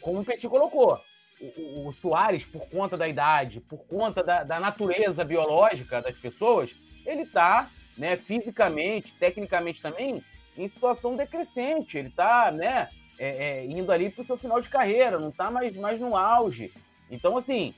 como 0.00 0.20
o 0.20 0.24
Petit 0.24 0.48
colocou, 0.48 1.00
o, 1.40 1.88
o 1.88 1.92
Soares, 1.92 2.44
por 2.44 2.68
conta 2.68 2.96
da 2.96 3.06
idade, 3.06 3.60
por 3.60 3.78
conta 3.86 4.22
da, 4.22 4.42
da 4.42 4.58
natureza 4.58 5.24
biológica 5.24 6.02
das 6.02 6.16
pessoas, 6.16 6.74
ele 7.06 7.24
tá 7.24 7.70
né, 7.96 8.16
fisicamente, 8.16 9.14
tecnicamente 9.14 9.80
também, 9.80 10.22
em 10.56 10.68
situação 10.68 11.16
decrescente. 11.16 11.98
Ele 11.98 12.08
está 12.08 12.50
né, 12.50 12.88
é, 13.20 13.60
é, 13.60 13.64
indo 13.66 13.92
ali 13.92 14.08
para 14.08 14.22
o 14.22 14.24
seu 14.24 14.38
final 14.38 14.62
de 14.62 14.70
carreira, 14.70 15.18
não 15.18 15.28
está 15.28 15.50
mais, 15.50 15.76
mais 15.76 16.00
no 16.00 16.16
auge. 16.16 16.72
Então, 17.10 17.36
assim, 17.36 17.74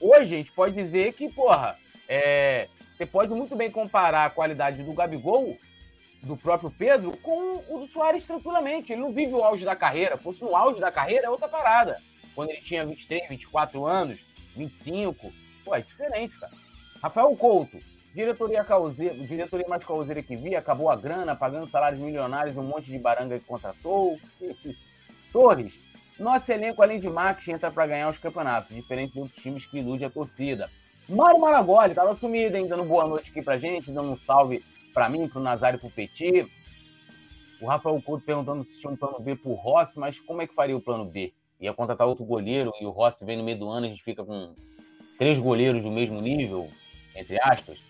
hoje 0.00 0.34
a 0.34 0.38
gente 0.38 0.50
pode 0.50 0.74
dizer 0.74 1.12
que, 1.12 1.28
porra, 1.28 1.76
é, 2.08 2.66
você 2.96 3.04
pode 3.04 3.30
muito 3.34 3.54
bem 3.54 3.70
comparar 3.70 4.24
a 4.24 4.30
qualidade 4.30 4.82
do 4.82 4.94
Gabigol, 4.94 5.58
do 6.22 6.34
próprio 6.34 6.70
Pedro, 6.70 7.14
com 7.18 7.62
o 7.68 7.80
do 7.80 7.86
Soares 7.86 8.26
tranquilamente. 8.26 8.90
Ele 8.90 9.02
não 9.02 9.12
vive 9.12 9.34
o 9.34 9.44
auge 9.44 9.66
da 9.66 9.76
carreira. 9.76 10.16
Fosse 10.16 10.42
no 10.42 10.56
auge 10.56 10.80
da 10.80 10.90
carreira, 10.90 11.26
é 11.26 11.30
outra 11.30 11.46
parada. 11.46 12.00
Quando 12.34 12.50
ele 12.50 12.62
tinha 12.62 12.86
23, 12.86 13.28
24 13.28 13.84
anos, 13.84 14.18
25, 14.56 15.30
pô, 15.62 15.74
é 15.74 15.82
diferente, 15.82 16.38
cara. 16.40 16.52
Rafael 17.02 17.36
Couto, 17.36 17.78
Diretoria, 18.16 18.64
causeira, 18.64 19.14
diretoria 19.14 19.68
mais 19.68 19.84
causeira 19.84 20.22
que 20.22 20.34
vi, 20.34 20.56
acabou 20.56 20.88
a 20.88 20.96
grana, 20.96 21.36
pagando 21.36 21.68
salários 21.68 22.00
milionários, 22.00 22.56
um 22.56 22.62
monte 22.62 22.86
de 22.86 22.98
baranga 22.98 23.38
que 23.38 23.44
contratou. 23.44 24.18
Torres, 25.30 25.74
nosso 26.18 26.50
elenco, 26.50 26.82
além 26.82 26.98
de 26.98 27.10
marketing, 27.10 27.50
entra 27.50 27.70
para 27.70 27.86
ganhar 27.86 28.08
os 28.08 28.16
campeonatos, 28.16 28.74
diferente 28.74 29.12
de 29.12 29.20
outros 29.20 29.42
times 29.42 29.66
que 29.66 29.80
ilude 29.80 30.02
a 30.02 30.08
torcida. 30.08 30.70
Mário 31.06 31.38
Maragoli, 31.38 31.94
tava 31.94 32.16
sumido, 32.16 32.56
hein, 32.56 32.66
dando 32.66 32.84
boa 32.84 33.06
noite 33.06 33.30
aqui 33.30 33.42
pra 33.42 33.58
gente, 33.58 33.92
dando 33.92 34.12
um 34.12 34.18
salve 34.20 34.64
para 34.94 35.10
mim, 35.10 35.28
pro 35.28 35.38
Nazário 35.38 35.76
e 35.76 35.80
pro 35.80 35.90
Petit. 35.90 36.50
O 37.60 37.66
Rafael 37.66 38.00
Couto 38.00 38.24
perguntando 38.24 38.64
se 38.64 38.80
tinha 38.80 38.90
um 38.90 38.96
plano 38.96 39.20
B 39.20 39.36
pro 39.36 39.52
Rossi, 39.52 39.98
mas 39.98 40.18
como 40.20 40.40
é 40.40 40.46
que 40.46 40.54
faria 40.54 40.74
o 40.74 40.80
plano 40.80 41.04
B? 41.04 41.34
Ia 41.60 41.74
contratar 41.74 42.06
outro 42.06 42.24
goleiro 42.24 42.72
e 42.80 42.86
o 42.86 42.90
Rossi 42.90 43.26
vem 43.26 43.36
no 43.36 43.44
meio 43.44 43.58
do 43.58 43.68
ano, 43.68 43.84
a 43.84 43.90
gente 43.90 44.02
fica 44.02 44.24
com 44.24 44.54
três 45.18 45.36
goleiros 45.36 45.82
do 45.82 45.90
mesmo 45.90 46.18
nível, 46.22 46.70
entre 47.14 47.38
aspas. 47.42 47.85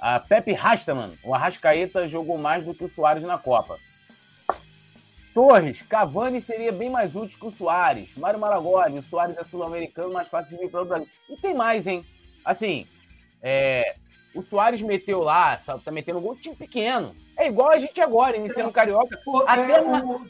A 0.00 0.20
Pepe 0.20 0.52
Rastaman, 0.52 1.12
o 1.24 1.34
Arrascaeta 1.34 2.06
jogou 2.06 2.36
mais 2.36 2.64
do 2.64 2.74
que 2.74 2.84
o 2.84 2.88
Soares 2.88 3.22
na 3.22 3.38
Copa. 3.38 3.78
Torres, 5.32 5.82
Cavani 5.82 6.40
seria 6.40 6.70
bem 6.70 6.90
mais 6.90 7.14
útil 7.16 7.38
que 7.38 7.46
o 7.46 7.52
Soares. 7.52 8.08
Mário 8.16 8.38
Maragoli, 8.38 8.98
o 8.98 9.02
Soares 9.02 9.36
é 9.36 9.44
sul-americano, 9.44 10.12
mais 10.12 10.28
fácil 10.28 10.56
de 10.56 10.62
vir 10.62 10.70
para 10.70 10.82
o 10.82 10.84
Brasil. 10.84 11.08
E 11.28 11.36
tem 11.36 11.54
mais, 11.54 11.86
hein? 11.86 12.06
Assim, 12.44 12.86
é, 13.42 13.96
o 14.34 14.42
Soares 14.42 14.80
meteu 14.80 15.20
lá, 15.20 15.56
tá 15.56 15.90
metendo 15.90 16.20
gol 16.20 16.36
time 16.36 16.54
pequeno. 16.54 17.14
É 17.36 17.48
igual 17.48 17.70
a 17.70 17.78
gente 17.78 18.00
agora, 18.00 18.36
iniciando 18.36 18.70
Carioca. 18.70 19.18
até 19.46 19.72
é, 19.72 19.80
o, 19.80 20.24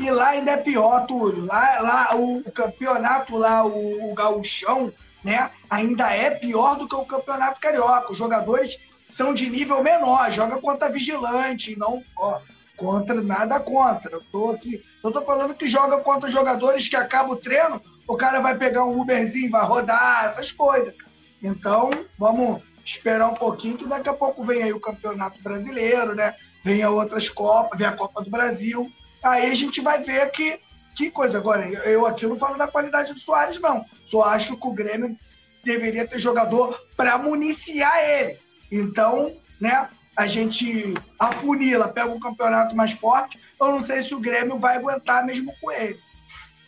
e 0.00 0.10
lá 0.10 0.28
ainda 0.30 0.52
é 0.52 0.56
pior, 0.56 1.06
Túlio. 1.06 1.44
Lá, 1.44 1.80
lá 1.80 2.16
o, 2.16 2.38
o 2.38 2.50
campeonato 2.50 3.36
lá, 3.36 3.64
o, 3.66 4.10
o 4.10 4.14
gauchão, 4.14 4.92
né? 5.22 5.50
Ainda 5.68 6.10
é 6.10 6.30
pior 6.30 6.76
do 6.76 6.88
que 6.88 6.94
o 6.94 7.04
campeonato 7.04 7.60
carioca. 7.60 8.10
Os 8.10 8.16
jogadores 8.16 8.80
são 9.10 9.34
de 9.34 9.48
nível 9.48 9.82
menor, 9.82 10.30
joga 10.30 10.58
contra 10.58 10.88
vigilante, 10.88 11.78
não 11.78 12.02
ó, 12.16 12.40
contra 12.76 13.20
nada 13.20 13.60
contra. 13.60 14.12
Eu 14.12 14.22
tô 14.32 14.50
aqui, 14.50 14.82
eu 15.04 15.10
tô 15.10 15.22
falando 15.22 15.54
que 15.54 15.68
joga 15.68 15.98
contra 15.98 16.30
jogadores 16.30 16.88
que 16.88 16.96
acaba 16.96 17.32
o 17.32 17.36
treino, 17.36 17.82
o 18.08 18.16
cara 18.16 18.40
vai 18.40 18.56
pegar 18.56 18.84
um 18.84 18.98
Uberzinho, 18.98 19.50
vai 19.50 19.64
rodar, 19.64 20.24
essas 20.24 20.50
coisas. 20.50 20.94
Então, 21.42 21.90
vamos 22.18 22.62
esperar 22.84 23.28
um 23.28 23.34
pouquinho 23.34 23.76
que 23.76 23.88
daqui 23.88 24.08
a 24.08 24.14
pouco 24.14 24.44
vem 24.44 24.62
aí 24.62 24.72
o 24.72 24.80
Campeonato 24.80 25.42
Brasileiro, 25.42 26.14
né? 26.14 26.34
Vem 26.64 26.82
a 26.82 26.90
outras 26.90 27.28
Copas, 27.28 27.78
vem 27.78 27.86
a 27.86 27.92
Copa 27.92 28.22
do 28.22 28.30
Brasil. 28.30 28.90
Aí 29.22 29.50
a 29.50 29.54
gente 29.54 29.80
vai 29.80 30.02
ver 30.02 30.30
que 30.30 30.58
que 30.94 31.10
coisa. 31.10 31.38
Agora, 31.38 31.66
eu 31.66 32.06
aqui 32.06 32.26
não 32.26 32.36
falo 32.36 32.58
da 32.58 32.66
qualidade 32.66 33.14
do 33.14 33.20
Soares, 33.20 33.60
não. 33.60 33.84
Só 34.04 34.24
acho 34.24 34.56
que 34.56 34.66
o 34.66 34.72
Grêmio 34.72 35.16
deveria 35.64 36.06
ter 36.06 36.18
jogador 36.18 36.78
para 36.96 37.16
municiar 37.16 37.96
ele. 37.98 38.38
Então, 38.70 39.34
né, 39.60 39.88
a 40.16 40.26
gente 40.26 40.94
afunila, 41.18 41.88
pega 41.88 42.10
um 42.10 42.20
campeonato 42.20 42.76
mais 42.76 42.92
forte. 42.92 43.38
Eu 43.60 43.68
não 43.68 43.82
sei 43.82 44.02
se 44.02 44.14
o 44.14 44.20
Grêmio 44.20 44.58
vai 44.58 44.76
aguentar 44.76 45.24
mesmo 45.24 45.54
com 45.60 45.70
ele. 45.70 45.98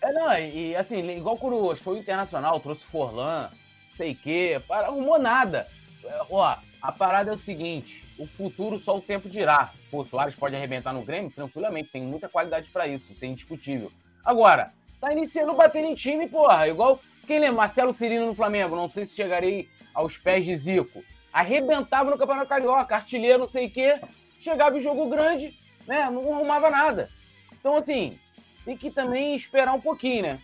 É, 0.00 0.12
não, 0.12 0.36
e 0.38 0.74
assim, 0.74 1.06
igual 1.16 1.36
quando 1.36 1.76
foi 1.76 1.96
o 1.96 2.00
Internacional, 2.00 2.58
trouxe 2.60 2.84
Forlan, 2.86 3.48
sei 3.96 4.12
o 4.12 4.16
quê, 4.16 4.60
arrumou 4.68 5.18
nada. 5.18 5.68
É, 6.04 6.22
ó, 6.28 6.56
a 6.80 6.92
parada 6.92 7.30
é 7.30 7.34
o 7.34 7.38
seguinte: 7.38 8.04
o 8.18 8.26
futuro 8.26 8.78
só 8.78 8.96
o 8.96 9.00
tempo 9.00 9.28
dirá. 9.28 9.70
Pô, 9.90 10.00
o 10.00 10.04
Soares 10.04 10.34
pode 10.34 10.56
arrebentar 10.56 10.92
no 10.92 11.04
Grêmio 11.04 11.30
tranquilamente, 11.30 11.90
tem 11.92 12.02
muita 12.02 12.28
qualidade 12.28 12.68
para 12.70 12.86
isso, 12.86 13.12
isso 13.12 13.24
é 13.24 13.28
indiscutível. 13.28 13.92
Agora, 14.24 14.72
tá 15.00 15.12
iniciando 15.12 15.54
batendo 15.54 15.88
em 15.88 15.94
time, 15.94 16.28
porra, 16.28 16.66
igual 16.68 17.00
quem 17.26 17.38
lembra, 17.38 17.58
Marcelo 17.58 17.92
Cirino 17.92 18.26
no 18.26 18.34
Flamengo, 18.34 18.74
não 18.74 18.90
sei 18.90 19.06
se 19.06 19.14
chegarei 19.14 19.68
aos 19.94 20.18
pés 20.18 20.44
de 20.44 20.56
Zico 20.56 21.04
arrebentava 21.33 22.11
no 22.11 22.18
Campeonato 22.18 22.49
Carioca, 22.49 22.95
artilheiro, 22.95 23.38
não 23.38 23.49
sei 23.49 23.66
o 23.66 23.71
quê, 23.71 23.99
chegava 24.40 24.77
em 24.77 24.83
jogo 24.83 25.09
grande, 25.09 25.55
né? 25.87 26.11
Não 26.11 26.35
arrumava 26.35 26.71
nada. 26.71 27.09
Então, 27.53 27.77
assim, 27.77 28.18
tem 28.64 28.77
que 28.77 28.90
também 28.90 29.35
esperar 29.35 29.73
um 29.73 29.81
pouquinho, 29.81 30.23
né? 30.23 30.38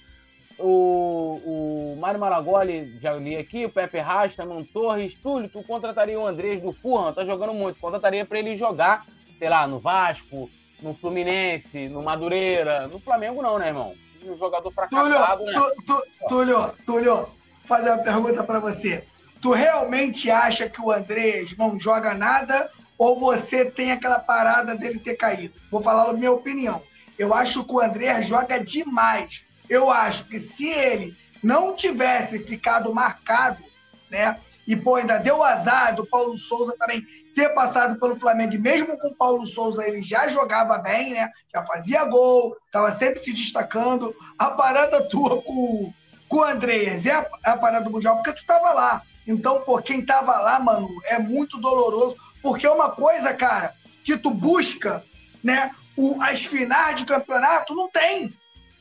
O, 0.59 1.41
o 1.45 1.97
Mário 2.01 2.19
Maragoli, 2.19 2.99
já 3.01 3.13
li 3.13 3.37
aqui, 3.37 3.65
o 3.65 3.71
Pepe 3.71 3.99
Rasta, 3.99 4.45
Mano 4.45 4.65
Torres, 4.65 5.15
Túlio, 5.15 5.49
tu 5.49 5.63
contrataria 5.63 6.19
o 6.19 6.27
Andrés 6.27 6.61
do 6.61 6.73
Fulham, 6.73 7.13
tá 7.13 7.25
jogando 7.25 7.55
muito, 7.55 7.79
contrataria 7.79 8.25
para 8.25 8.41
ele 8.41 8.57
jogar, 8.57 9.07
sei 9.39 9.49
lá, 9.49 9.69
no 9.69 9.79
Vasco, 9.79 10.51
no 10.83 10.95
Fluminense, 10.95 11.89
no 11.89 12.03
Madureira, 12.03 12.89
no 12.89 12.99
Flamengo 12.99 13.41
não, 13.41 13.59
né, 13.59 13.69
irmão? 13.69 13.95
Um 14.25 14.37
jogador 14.37 14.73
fracassado, 14.73 15.45
Túlio, 15.45 15.69
né? 15.69 15.75
Tu, 15.87 16.03
Túlio, 16.29 16.75
Túlio, 16.85 17.29
fazer 17.65 17.91
uma 17.91 18.03
pergunta 18.03 18.43
para 18.43 18.59
você. 18.59 19.07
Tu 19.41 19.53
realmente 19.53 20.31
acha 20.31 20.69
que 20.69 20.81
o 20.81 20.91
Andrés 20.91 21.57
não 21.57 21.79
joga 21.79 22.15
nada 22.15 22.71
ou 22.97 23.19
você 23.19 23.65
tem 23.65 23.93
aquela 23.93 24.19
parada 24.19 24.75
dele 24.75 24.99
ter 24.99 25.15
caído? 25.15 25.55
Vou 25.71 25.81
falar 25.81 26.11
a 26.11 26.13
minha 26.13 26.33
opinião. 26.33 26.83
Eu 27.19 27.33
acho 27.33 27.65
que 27.65 27.73
o 27.73 27.81
André 27.81 28.23
joga 28.23 28.59
demais. 28.59 29.43
Eu 29.69 29.91
acho 29.91 30.25
que 30.25 30.39
se 30.39 30.69
ele 30.69 31.17
não 31.43 31.75
tivesse 31.75 32.39
ficado 32.41 32.93
marcado, 32.93 33.63
né? 34.11 34.39
E 34.67 34.77
pô, 34.77 34.97
ainda 34.97 35.19
deu 35.19 35.43
azar 35.43 35.95
do 35.95 36.05
Paulo 36.05 36.37
Souza 36.37 36.77
também 36.79 37.03
ter 37.35 37.51
passado 37.51 38.01
pelo 38.01 38.19
Flamengo, 38.19 38.55
e 38.55 38.59
mesmo 38.59 38.99
com 38.99 39.09
o 39.09 39.15
Paulo 39.15 39.47
Souza 39.47 39.87
ele 39.87 40.03
já 40.03 40.29
jogava 40.29 40.77
bem, 40.79 41.13
né? 41.13 41.31
Já 41.55 41.65
fazia 41.65 42.05
gol, 42.05 42.57
estava 42.67 42.91
sempre 42.91 43.21
se 43.21 43.33
destacando. 43.33 44.15
A 44.37 44.51
parada 44.51 45.09
tua 45.09 45.41
com, 45.43 45.93
com 46.29 46.37
o 46.39 46.45
Andreas 46.45 47.07
é 47.07 47.13
a, 47.13 47.27
é 47.47 47.51
a 47.51 47.57
parada 47.57 47.85
do 47.85 47.91
Mundial, 47.91 48.17
porque 48.17 48.33
tu 48.33 48.41
estava 48.41 48.73
lá. 48.73 49.03
Então, 49.29 49.61
pô, 49.61 49.81
quem 49.83 50.05
tava 50.05 50.39
lá, 50.39 50.59
mano, 50.59 50.89
é 51.05 51.19
muito 51.19 51.61
doloroso, 51.61 52.17
porque 52.43 52.67
é 52.67 52.71
uma 52.71 52.91
coisa, 52.91 53.35
cara, 53.35 53.75
que 54.03 54.17
tu 54.17 54.31
busca, 54.31 55.05
né? 55.45 55.71
O, 55.95 56.21
as 56.23 56.45
finais 56.47 56.97
de 56.97 57.05
campeonato 57.05 57.75
não 57.75 57.91
tem. 57.91 58.33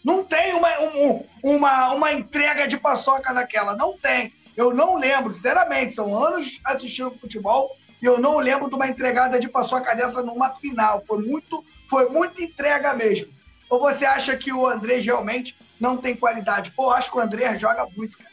Não 0.05 0.23
tem 0.23 0.53
uma, 0.53 0.69
um, 0.79 1.25
uma, 1.43 1.89
uma 1.89 2.13
entrega 2.13 2.65
de 2.65 2.77
paçoca 2.77 3.33
daquela. 3.33 3.75
Não 3.75 3.97
tem. 3.97 4.33
Eu 4.55 4.73
não 4.73 4.95
lembro, 4.95 5.29
sinceramente, 5.31 5.93
são 5.93 6.17
anos 6.17 6.61
assistindo 6.63 7.17
futebol 7.19 7.75
e 8.01 8.05
eu 8.05 8.17
não 8.17 8.37
lembro 8.37 8.69
de 8.69 8.75
uma 8.75 8.87
entregada 8.87 9.39
de 9.39 9.49
paçoca 9.49 9.93
dessa 9.93 10.23
numa 10.23 10.55
final. 10.55 11.03
Foi 11.05 11.19
muito, 11.25 11.65
foi 11.89 12.09
muita 12.09 12.41
entrega 12.41 12.93
mesmo. 12.93 13.33
Ou 13.69 13.81
você 13.81 14.05
acha 14.05 14.37
que 14.37 14.53
o 14.53 14.65
Andrés 14.65 15.03
realmente 15.03 15.57
não 15.77 15.97
tem 15.97 16.15
qualidade? 16.15 16.71
Pô, 16.71 16.91
acho 16.91 17.11
que 17.11 17.17
o 17.17 17.21
Andrés 17.21 17.59
joga 17.59 17.85
muito, 17.97 18.17
cara. 18.17 18.31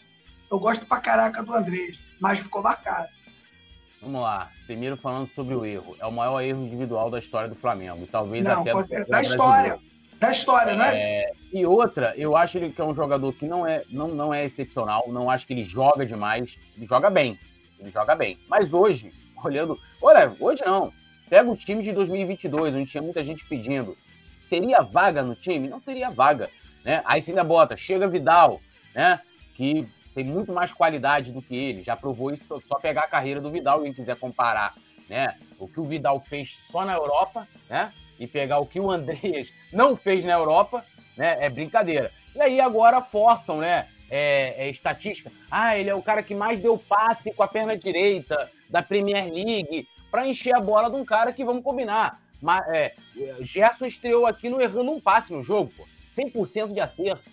Eu 0.51 0.61
gosto 0.61 0.87
pra 0.87 1.01
caraca 1.01 1.43
do 1.43 1.53
Andrés, 1.53 1.99
mas 2.25 2.41
ficou 2.41 2.63
marcado. 2.63 3.07
Vamos 4.01 4.23
lá. 4.23 4.51
Primeiro 4.65 4.97
falando 4.97 5.29
sobre 5.35 5.55
o 5.55 5.63
erro. 5.63 5.95
É 6.01 6.07
o 6.07 6.11
maior 6.11 6.41
erro 6.41 6.65
individual 6.65 7.11
da 7.11 7.19
história 7.19 7.51
do 7.51 7.55
Flamengo. 7.55 8.09
Talvez 8.11 8.47
não, 8.47 8.63
até 8.63 9.05
da 9.05 9.21
história. 9.21 9.79
Da 10.19 10.31
história, 10.31 10.75
né? 10.75 10.91
É... 10.95 11.33
E 11.53 11.67
outra, 11.67 12.15
eu 12.17 12.35
acho 12.35 12.57
ele 12.57 12.71
que 12.71 12.81
é 12.81 12.85
um 12.85 12.95
jogador 12.95 13.31
que 13.35 13.47
não 13.47 13.67
é, 13.67 13.85
não, 13.91 14.09
não 14.09 14.33
é 14.33 14.43
excepcional. 14.43 15.05
Não 15.09 15.29
acho 15.29 15.47
que 15.47 15.53
ele 15.53 15.65
joga 15.65 16.07
demais. 16.07 16.59
Ele 16.75 16.87
joga 16.87 17.11
bem. 17.11 17.39
Ele 17.79 17.91
joga 17.91 18.15
bem. 18.15 18.39
Mas 18.49 18.73
hoje, 18.73 19.13
olhando. 19.45 19.79
Olha, 20.01 20.35
hoje 20.41 20.63
não. 20.65 20.91
Pega 21.29 21.51
o 21.51 21.57
time 21.57 21.83
de 21.83 21.93
2022, 21.93 22.75
onde 22.75 22.91
tinha 22.91 23.03
muita 23.03 23.23
gente 23.23 23.45
pedindo. 23.45 23.99
Teria 24.49 24.81
vaga 24.81 25.23
no 25.23 25.35
time? 25.35 25.69
Não 25.69 25.79
teria 25.79 26.09
vaga. 26.11 26.49
Né? 26.83 27.03
Aí 27.05 27.21
você 27.21 27.33
ainda 27.33 27.45
bota, 27.45 27.77
chega 27.77 28.09
Vidal, 28.09 28.63
né? 28.95 29.21
Que 29.55 29.87
tem 30.15 30.25
muito 30.25 30.53
mais 30.53 30.73
qualidade 30.73 31.33
do 31.33 31.43
que 31.43 31.57
ele. 31.57 31.83
Já 31.83 31.97
provou 31.97 32.31
isso, 32.31 32.45
só 32.69 32.79
pegar 32.79 33.03
a 33.03 33.09
carreira 33.09 33.41
do 33.41 33.51
Vidal, 33.51 33.83
quem 33.83 33.93
quiser 33.93 34.17
comparar, 34.17 34.75
né? 35.09 35.37
O 35.59 35.67
que 35.67 35.81
o 35.81 35.85
Vidal 35.85 36.21
fez 36.21 36.57
só 36.71 36.85
na 36.85 36.95
Europa, 36.95 37.47
né? 37.69 37.93
E 38.19 38.27
pegar 38.27 38.59
o 38.59 38.67
que 38.67 38.79
o 38.79 38.91
Andreas 38.91 39.53
não 39.73 39.97
fez 39.97 40.25
na 40.25 40.35
Europa, 40.35 40.85
né? 41.17 41.45
É 41.45 41.51
brincadeira. 41.51 42.13
E 42.35 42.41
aí 42.41 42.61
agora 42.61 43.03
forçam, 43.03 43.59
né? 43.59 43.89
É, 44.11 44.67
é, 44.67 44.71
estatística. 44.71 45.33
Ah, 45.51 45.77
ele 45.77 45.91
é 45.91 45.95
o 45.95 46.03
cara 46.03 46.23
que 46.23 46.35
mais 46.35 46.61
deu 46.61 46.79
passe 46.79 47.33
com 47.33 47.43
a 47.43 47.49
perna 47.49 47.77
direita 47.77 48.51
da 48.69 48.83
Premier 48.83 49.33
League 49.33 49.89
para 50.11 50.29
encher 50.29 50.55
a 50.55 50.61
bola 50.61 50.91
de 50.91 50.97
um 50.97 51.05
cara 51.05 51.33
que, 51.33 51.45
vamos 51.45 51.65
combinar, 51.65 52.21
mas, 52.41 52.63
é, 52.69 52.95
Gerson 53.41 53.87
estreou 53.87 54.27
aqui 54.27 54.49
não 54.49 54.61
errando 54.61 54.93
um 54.93 55.01
passe 55.01 55.33
no 55.33 55.43
jogo, 55.43 55.73
pô. 55.77 55.85
100% 56.17 56.73
de 56.73 56.81
acerto, 56.81 57.29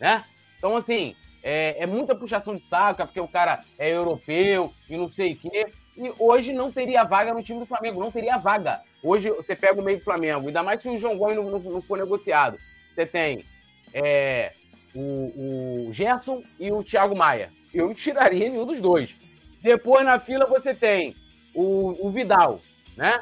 né? 0.00 0.24
Então, 0.58 0.76
assim, 0.76 1.14
é, 1.42 1.82
é, 1.82 1.86
muita 1.86 2.14
puxação 2.14 2.56
de 2.56 2.62
saco, 2.62 3.02
é 3.02 3.04
porque 3.04 3.20
o 3.20 3.28
cara 3.28 3.64
é 3.78 3.90
europeu 3.92 4.72
e 4.88 4.96
não 4.96 5.10
sei 5.12 5.34
o 5.34 5.36
quê. 5.36 5.66
E 5.96 6.12
hoje 6.18 6.52
não 6.52 6.70
teria 6.70 7.04
vaga 7.04 7.34
no 7.34 7.42
time 7.42 7.60
do 7.60 7.66
Flamengo, 7.66 8.00
não 8.00 8.10
teria 8.10 8.38
vaga. 8.38 8.82
Hoje 9.02 9.30
você 9.30 9.54
pega 9.54 9.80
o 9.80 9.84
meio 9.84 9.98
do 9.98 10.04
Flamengo, 10.04 10.46
ainda 10.46 10.62
mais 10.62 10.82
se 10.82 10.88
o 10.88 10.98
João 10.98 11.16
Gomes 11.16 11.36
não, 11.36 11.50
não, 11.50 11.58
não 11.58 11.82
for 11.82 11.98
negociado. 11.98 12.56
Você 12.94 13.06
tem 13.06 13.44
é, 13.92 14.52
o, 14.94 15.88
o 15.88 15.92
Gerson 15.92 16.42
e 16.58 16.70
o 16.72 16.82
Thiago 16.82 17.16
Maia. 17.16 17.52
Eu 17.72 17.94
tiraria 17.94 18.48
nenhum 18.50 18.66
dos 18.66 18.80
dois. 18.80 19.14
Depois 19.62 20.04
na 20.04 20.18
fila 20.18 20.46
você 20.46 20.74
tem 20.74 21.14
o, 21.54 22.06
o 22.06 22.10
Vidal, 22.10 22.60
né? 22.96 23.20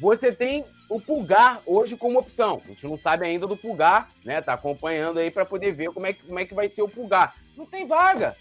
Você 0.00 0.32
tem 0.32 0.64
o 0.90 1.00
Pulgar 1.00 1.62
hoje 1.64 1.96
como 1.96 2.18
opção. 2.18 2.60
A 2.64 2.68
gente 2.68 2.84
não 2.86 2.98
sabe 2.98 3.24
ainda 3.24 3.46
do 3.46 3.56
Pulgar, 3.56 4.10
né? 4.24 4.42
Tá 4.42 4.54
acompanhando 4.54 5.20
aí 5.20 5.30
para 5.30 5.46
poder 5.46 5.72
ver 5.72 5.92
como 5.92 6.04
é, 6.04 6.12
que, 6.12 6.26
como 6.26 6.38
é 6.38 6.44
que 6.44 6.52
vai 6.52 6.66
ser 6.68 6.82
o 6.82 6.88
Pulgar. 6.88 7.36
Não 7.56 7.64
tem 7.64 7.86
vaga. 7.86 8.36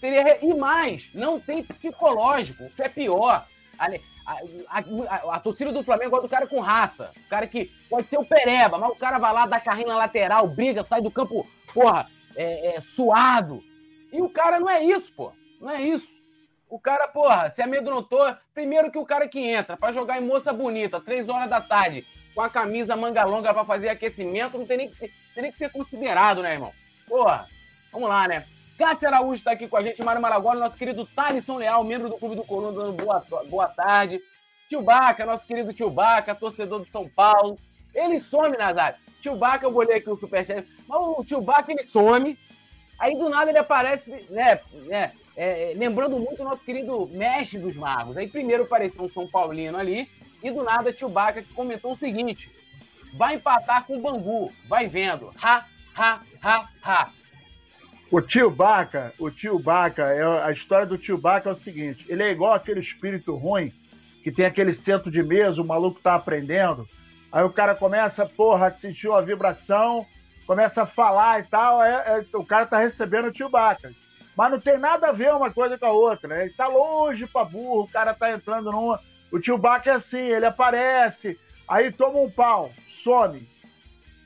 Seria 0.00 0.44
e 0.44 0.52
mais, 0.52 1.08
não 1.14 1.38
tem 1.38 1.62
psicológico, 1.62 2.64
o 2.64 2.70
que 2.70 2.82
é 2.82 2.88
pior. 2.88 3.46
A, 3.78 3.86
a, 4.26 4.36
a, 4.68 5.36
a, 5.36 5.40
torcida 5.40 5.70
do 5.70 5.84
Flamengo 5.84 6.10
gosta 6.10 6.26
do 6.26 6.30
cara 6.30 6.46
com 6.46 6.58
raça. 6.58 7.12
O 7.26 7.28
cara 7.28 7.46
que 7.46 7.70
pode 7.88 8.08
ser 8.08 8.18
o 8.18 8.24
Pereba, 8.24 8.76
mas 8.76 8.90
o 8.90 8.96
cara 8.96 9.18
vai 9.18 9.32
lá, 9.32 9.46
dá 9.46 9.60
carrinho 9.60 9.88
na 9.88 9.96
lateral, 9.96 10.48
briga, 10.48 10.82
sai 10.82 11.00
do 11.00 11.10
campo, 11.10 11.46
porra, 11.72 12.08
é, 12.34 12.76
é, 12.76 12.80
suado. 12.80 13.62
E 14.12 14.20
o 14.20 14.28
cara 14.28 14.58
não 14.58 14.68
é 14.68 14.82
isso, 14.82 15.12
pô. 15.12 15.32
Não 15.60 15.70
é 15.70 15.82
isso. 15.82 16.08
O 16.70 16.78
cara, 16.78 17.08
porra, 17.08 17.50
se 17.50 17.60
amedrontou. 17.60 18.34
Primeiro 18.54 18.92
que 18.92 18.98
o 18.98 19.04
cara 19.04 19.26
que 19.26 19.40
entra 19.40 19.76
para 19.76 19.92
jogar 19.92 20.18
em 20.18 20.24
moça 20.24 20.52
bonita, 20.52 21.00
três 21.00 21.28
horas 21.28 21.50
da 21.50 21.60
tarde, 21.60 22.06
com 22.32 22.40
a 22.40 22.48
camisa 22.48 22.94
manga 22.94 23.24
longa 23.24 23.52
para 23.52 23.64
fazer 23.64 23.88
aquecimento, 23.88 24.56
não 24.56 24.64
tem 24.64 24.76
nem, 24.76 24.88
tem 24.88 25.10
nem 25.36 25.50
que 25.50 25.58
ser 25.58 25.72
considerado, 25.72 26.42
né, 26.42 26.52
irmão? 26.52 26.72
Porra, 27.08 27.48
vamos 27.92 28.08
lá, 28.08 28.28
né? 28.28 28.46
Cássio 28.78 29.08
Araújo 29.08 29.34
está 29.34 29.50
aqui 29.50 29.66
com 29.66 29.76
a 29.76 29.82
gente, 29.82 30.02
Mário 30.02 30.22
Maragoli, 30.22 30.60
nosso 30.60 30.76
querido 30.76 31.04
Thalisson 31.04 31.58
Leal, 31.58 31.82
membro 31.82 32.08
do 32.08 32.16
Clube 32.16 32.36
do 32.36 32.44
Coluna, 32.44 32.72
dando 32.72 32.92
boa, 32.92 33.22
boa 33.48 33.68
tarde. 33.68 34.20
Tio 34.68 34.80
Baca, 34.80 35.26
nosso 35.26 35.44
querido 35.44 35.74
Tio 35.74 35.90
Baca, 35.90 36.36
torcedor 36.36 36.78
do 36.78 36.86
São 36.86 37.08
Paulo. 37.08 37.58
Ele 37.92 38.20
some, 38.20 38.56
Nazário. 38.56 38.96
Tio 39.20 39.34
Baca, 39.34 39.66
eu 39.66 39.72
vou 39.72 39.82
ler 39.82 39.94
aqui 39.94 40.08
o 40.08 40.16
superchat, 40.16 40.66
mas 40.86 41.00
o 41.00 41.24
Tio 41.24 41.40
Baca, 41.40 41.72
ele 41.72 41.82
some. 41.82 42.38
Aí 42.96 43.18
do 43.18 43.28
nada 43.28 43.50
ele 43.50 43.58
aparece, 43.58 44.08
né, 44.30 44.60
né 44.86 45.12
é, 45.40 45.72
é, 45.72 45.74
lembrando 45.74 46.18
muito 46.18 46.42
o 46.42 46.44
nosso 46.44 46.62
querido 46.62 47.08
mestre 47.14 47.58
dos 47.58 47.74
magos. 47.74 48.14
Aí 48.14 48.28
primeiro 48.28 48.64
apareceu 48.64 49.02
um 49.02 49.08
São 49.08 49.26
Paulino 49.26 49.78
ali, 49.78 50.06
e 50.42 50.50
do 50.50 50.62
nada 50.62 50.92
tio 50.92 51.08
Baca 51.08 51.42
que 51.42 51.54
comentou 51.54 51.92
o 51.92 51.96
seguinte: 51.96 52.50
vai 53.14 53.36
empatar 53.36 53.86
com 53.86 53.96
o 53.96 54.02
Bangu, 54.02 54.52
vai 54.68 54.86
vendo. 54.86 55.32
Ha, 55.42 55.64
ha, 55.96 56.20
ha, 56.42 56.68
ha. 56.82 57.10
O 58.10 58.20
tio 58.20 58.50
Baca, 58.50 59.14
o 59.18 59.30
tio 59.30 59.58
Baca, 59.58 60.12
é, 60.12 60.22
a 60.44 60.52
história 60.52 60.84
do 60.84 60.98
tio 60.98 61.16
Baca 61.16 61.48
é 61.48 61.52
o 61.52 61.56
seguinte: 61.56 62.04
ele 62.06 62.22
é 62.22 62.30
igual 62.30 62.52
aquele 62.52 62.80
espírito 62.80 63.34
ruim 63.34 63.72
que 64.22 64.30
tem 64.30 64.44
aquele 64.44 64.74
centro 64.74 65.10
de 65.10 65.22
mesa, 65.22 65.62
o 65.62 65.64
maluco 65.64 66.02
tá 66.02 66.16
aprendendo. 66.16 66.86
Aí 67.32 67.42
o 67.44 67.50
cara 67.50 67.74
começa, 67.74 68.26
porra, 68.26 68.66
a 68.66 68.70
sentir 68.70 69.08
uma 69.08 69.22
vibração, 69.22 70.04
começa 70.46 70.82
a 70.82 70.86
falar 70.86 71.40
e 71.40 71.44
tal, 71.44 71.82
é, 71.82 72.26
é, 72.30 72.36
o 72.36 72.44
cara 72.44 72.66
tá 72.66 72.78
recebendo 72.78 73.28
o 73.28 73.32
tio 73.32 73.48
Baca. 73.48 73.90
Mas 74.40 74.52
não 74.52 74.58
tem 74.58 74.78
nada 74.78 75.08
a 75.08 75.12
ver 75.12 75.34
uma 75.34 75.52
coisa 75.52 75.76
com 75.76 75.84
a 75.84 75.92
outra, 75.92 76.26
né? 76.26 76.44
Ele 76.46 76.54
tá 76.54 76.66
longe 76.66 77.26
pra 77.26 77.44
burro, 77.44 77.82
o 77.82 77.88
cara 77.88 78.14
tá 78.14 78.32
entrando 78.32 78.72
numa. 78.72 78.98
O 79.30 79.38
tio 79.38 79.58
Baca 79.58 79.90
é 79.90 79.92
assim, 79.92 80.16
ele 80.16 80.46
aparece, 80.46 81.38
aí 81.68 81.92
toma 81.92 82.20
um 82.20 82.30
pau, 82.30 82.72
some, 82.88 83.46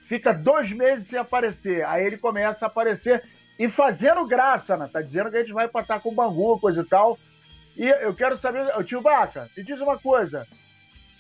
fica 0.07 0.33
dois 0.33 0.71
meses 0.71 1.09
sem 1.09 1.19
aparecer. 1.19 1.85
Aí 1.85 2.07
ele 2.07 2.17
começa 2.17 2.65
a 2.65 2.69
aparecer 2.69 3.25
e 3.59 3.69
fazendo 3.69 4.25
graça, 4.25 4.77
né? 4.77 4.89
Tá 4.93 5.03
dizendo 5.03 5.33
que 5.33 5.37
a 5.37 5.41
gente 5.41 5.53
vai 5.53 5.67
empatar 5.67 6.01
com 6.01 6.11
o 6.11 6.15
Bangu, 6.15 6.61
coisa 6.61 6.83
e 6.83 6.85
tal. 6.85 7.19
E 7.77 7.85
eu 7.85 8.15
quero 8.15 8.39
saber, 8.39 8.73
o 8.79 8.85
tio 8.85 9.01
Baca, 9.01 9.51
me 9.57 9.65
diz 9.65 9.81
uma 9.81 9.99
coisa. 9.99 10.47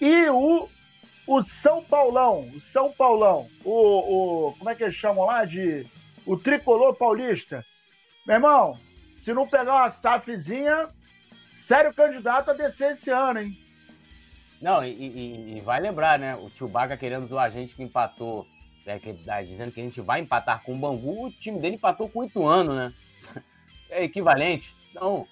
E 0.00 0.28
o, 0.28 0.68
o 1.26 1.42
São 1.42 1.82
Paulão, 1.82 2.42
o 2.42 2.60
São 2.72 2.92
Paulão, 2.92 3.48
o, 3.64 3.72
o. 3.72 4.52
Como 4.52 4.70
é 4.70 4.74
que 4.76 4.84
eles 4.84 4.94
chamam 4.94 5.24
lá? 5.24 5.44
De. 5.44 5.84
O 6.24 6.36
tricolor 6.36 6.94
paulista. 6.94 7.66
Meu 8.26 8.36
irmão, 8.36 8.78
se 9.20 9.34
não 9.34 9.46
pegar 9.46 9.74
uma 9.74 9.90
SAFzinha, 9.90 10.88
sério 11.60 11.92
candidato 11.92 12.50
a 12.50 12.54
descer 12.54 12.92
esse 12.92 13.10
ano, 13.10 13.40
hein? 13.40 13.58
Não, 14.62 14.82
e, 14.82 14.90
e, 14.90 15.58
e 15.58 15.60
vai 15.60 15.78
lembrar, 15.78 16.18
né? 16.18 16.34
O 16.34 16.48
tio 16.48 16.66
Baca 16.66 16.96
querendo 16.96 17.26
zoar 17.26 17.44
a 17.44 17.50
gente 17.50 17.74
que 17.74 17.82
empatou, 17.82 18.46
é, 18.86 18.98
que, 18.98 19.12
tá 19.12 19.42
dizendo 19.42 19.72
que 19.72 19.80
a 19.80 19.84
gente 19.84 20.00
vai 20.00 20.20
empatar 20.20 20.62
com 20.62 20.74
o 20.74 20.78
Bangu, 20.78 21.26
o 21.26 21.30
time 21.32 21.60
dele 21.60 21.76
empatou 21.76 22.08
com 22.08 22.20
o 22.20 22.24
Ituano, 22.24 22.74
né? 22.74 22.92
É 23.90 24.04
equivalente. 24.04 24.74
Não, 24.94 25.26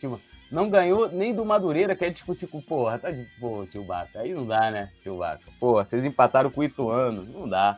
tipo, 0.00 0.20
não 0.50 0.70
ganhou 0.70 1.10
nem 1.10 1.34
do 1.34 1.44
Madureira, 1.44 1.96
quer 1.96 2.12
discutir 2.12 2.46
com, 2.46 2.60
porra, 2.60 2.98
tá 2.98 3.10
de, 3.10 3.24
pô, 3.40 3.66
tio 3.66 3.82
Baca, 3.82 4.20
aí 4.20 4.32
não 4.32 4.46
dá, 4.46 4.70
né, 4.70 4.92
tio 5.02 5.18
Baca? 5.18 5.42
Pô, 5.58 5.72
vocês 5.82 6.04
empataram 6.04 6.50
com 6.50 6.60
o 6.60 6.64
Ituano, 6.64 7.24
não 7.24 7.48
dá. 7.48 7.76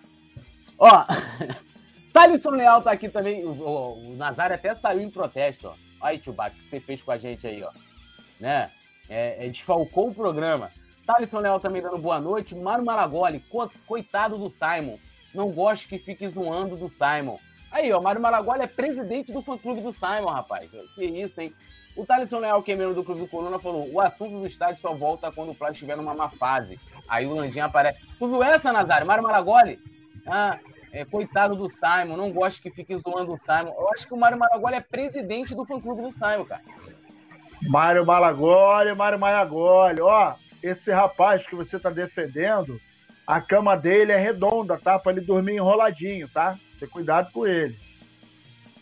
Ó, 0.79 1.07
Thalisson 2.19 2.51
Leal 2.51 2.83
tá 2.83 2.91
aqui 2.91 3.09
também. 3.09 3.45
O, 3.45 3.51
o, 3.51 4.11
o 4.11 4.17
Nazário 4.17 4.57
até 4.57 4.75
saiu 4.75 5.01
em 5.01 5.09
protesto, 5.09 5.69
ó. 5.69 5.75
Aí, 6.01 6.19
Tchubac, 6.19 6.57
o 6.57 6.59
que 6.59 6.69
você 6.69 6.81
fez 6.81 7.01
com 7.01 7.13
a 7.13 7.17
gente 7.17 7.47
aí, 7.47 7.63
ó. 7.63 7.71
Né? 8.41 8.73
É, 9.09 9.47
é, 9.47 9.49
desfalcou 9.49 10.09
o 10.09 10.15
programa. 10.15 10.73
Thalisson 11.07 11.39
Leal 11.39 11.61
também 11.61 11.81
dando 11.81 11.97
boa 11.97 12.21
noite. 12.21 12.57
Mário 12.57 12.85
Maragoli, 12.85 13.39
co 13.49 13.71
coitado 13.87 14.37
do 14.37 14.51
Simon. 14.51 14.99
Não 15.33 15.53
gosto 15.53 15.87
que 15.87 15.97
fique 15.97 16.29
zoando 16.29 16.77
do 16.77 16.89
Simon. 16.89 17.39
Aí, 17.71 17.93
ó, 17.93 18.01
Mário 18.01 18.21
Maragoli 18.21 18.63
é 18.63 18.67
presidente 18.67 19.33
do 19.33 19.41
fã-clube 19.41 19.81
do 19.81 19.93
Simon, 19.93 20.29
rapaz. 20.29 20.69
Que 20.97 21.05
isso, 21.05 21.41
hein? 21.41 21.55
O 21.97 22.05
Thalisson 22.05 22.41
Leal, 22.41 22.65
que 22.65 22.73
é 22.73 22.77
membro 22.77 22.97
do 22.97 23.05
Clube 23.05 23.21
do 23.21 23.29
Coluna, 23.29 23.61
falou: 23.61 23.89
o 23.93 24.01
assunto 24.01 24.41
do 24.41 24.47
estádio 24.47 24.81
só 24.81 24.93
volta 24.93 25.31
quando 25.31 25.51
o 25.51 25.55
Flávio 25.55 25.75
estiver 25.75 25.97
numa 25.97 26.15
má 26.15 26.29
fase. 26.29 26.81
Aí 27.09 27.27
o 27.27 27.35
Landinho 27.35 27.65
aparece. 27.65 28.01
Tu 28.19 28.27
viu 28.27 28.43
essa, 28.43 28.73
Nazário? 28.73 29.07
Mário 29.07 29.23
Maragoli? 29.23 29.79
Ah, 30.27 30.59
é, 30.99 31.05
coitado 31.05 31.55
do 31.55 31.71
Simon, 31.71 32.17
não 32.17 32.33
gosto 32.33 32.61
que 32.61 32.71
fique 32.71 32.97
zoando 32.99 33.33
o 33.33 33.39
Simon. 33.39 33.73
Eu 33.79 33.89
acho 33.91 34.07
que 34.07 34.15
o 34.15 34.17
Mário 34.17 34.39
Maragoli 34.39 34.75
é 34.75 34.81
presidente 34.81 35.55
do 35.55 35.65
fã-clube 35.65 36.03
do 36.03 36.11
Simon, 36.11 36.45
cara. 36.45 36.63
Mário 37.63 38.05
Malagoli, 38.05 38.95
Mário 38.95 39.19
Malagoli, 39.19 40.01
ó, 40.01 40.35
esse 40.63 40.91
rapaz 40.91 41.47
que 41.47 41.55
você 41.55 41.79
tá 41.79 41.91
defendendo, 41.91 42.81
a 43.27 43.41
cama 43.41 43.77
dele 43.77 44.13
é 44.13 44.17
redonda, 44.17 44.77
tá? 44.77 44.99
Pra 44.99 45.13
ele 45.13 45.21
dormir 45.21 45.57
enroladinho, 45.57 46.29
tá? 46.29 46.59
Ter 46.81 46.89
cuidado 46.89 47.31
com 47.33 47.47
ele. 47.47 47.79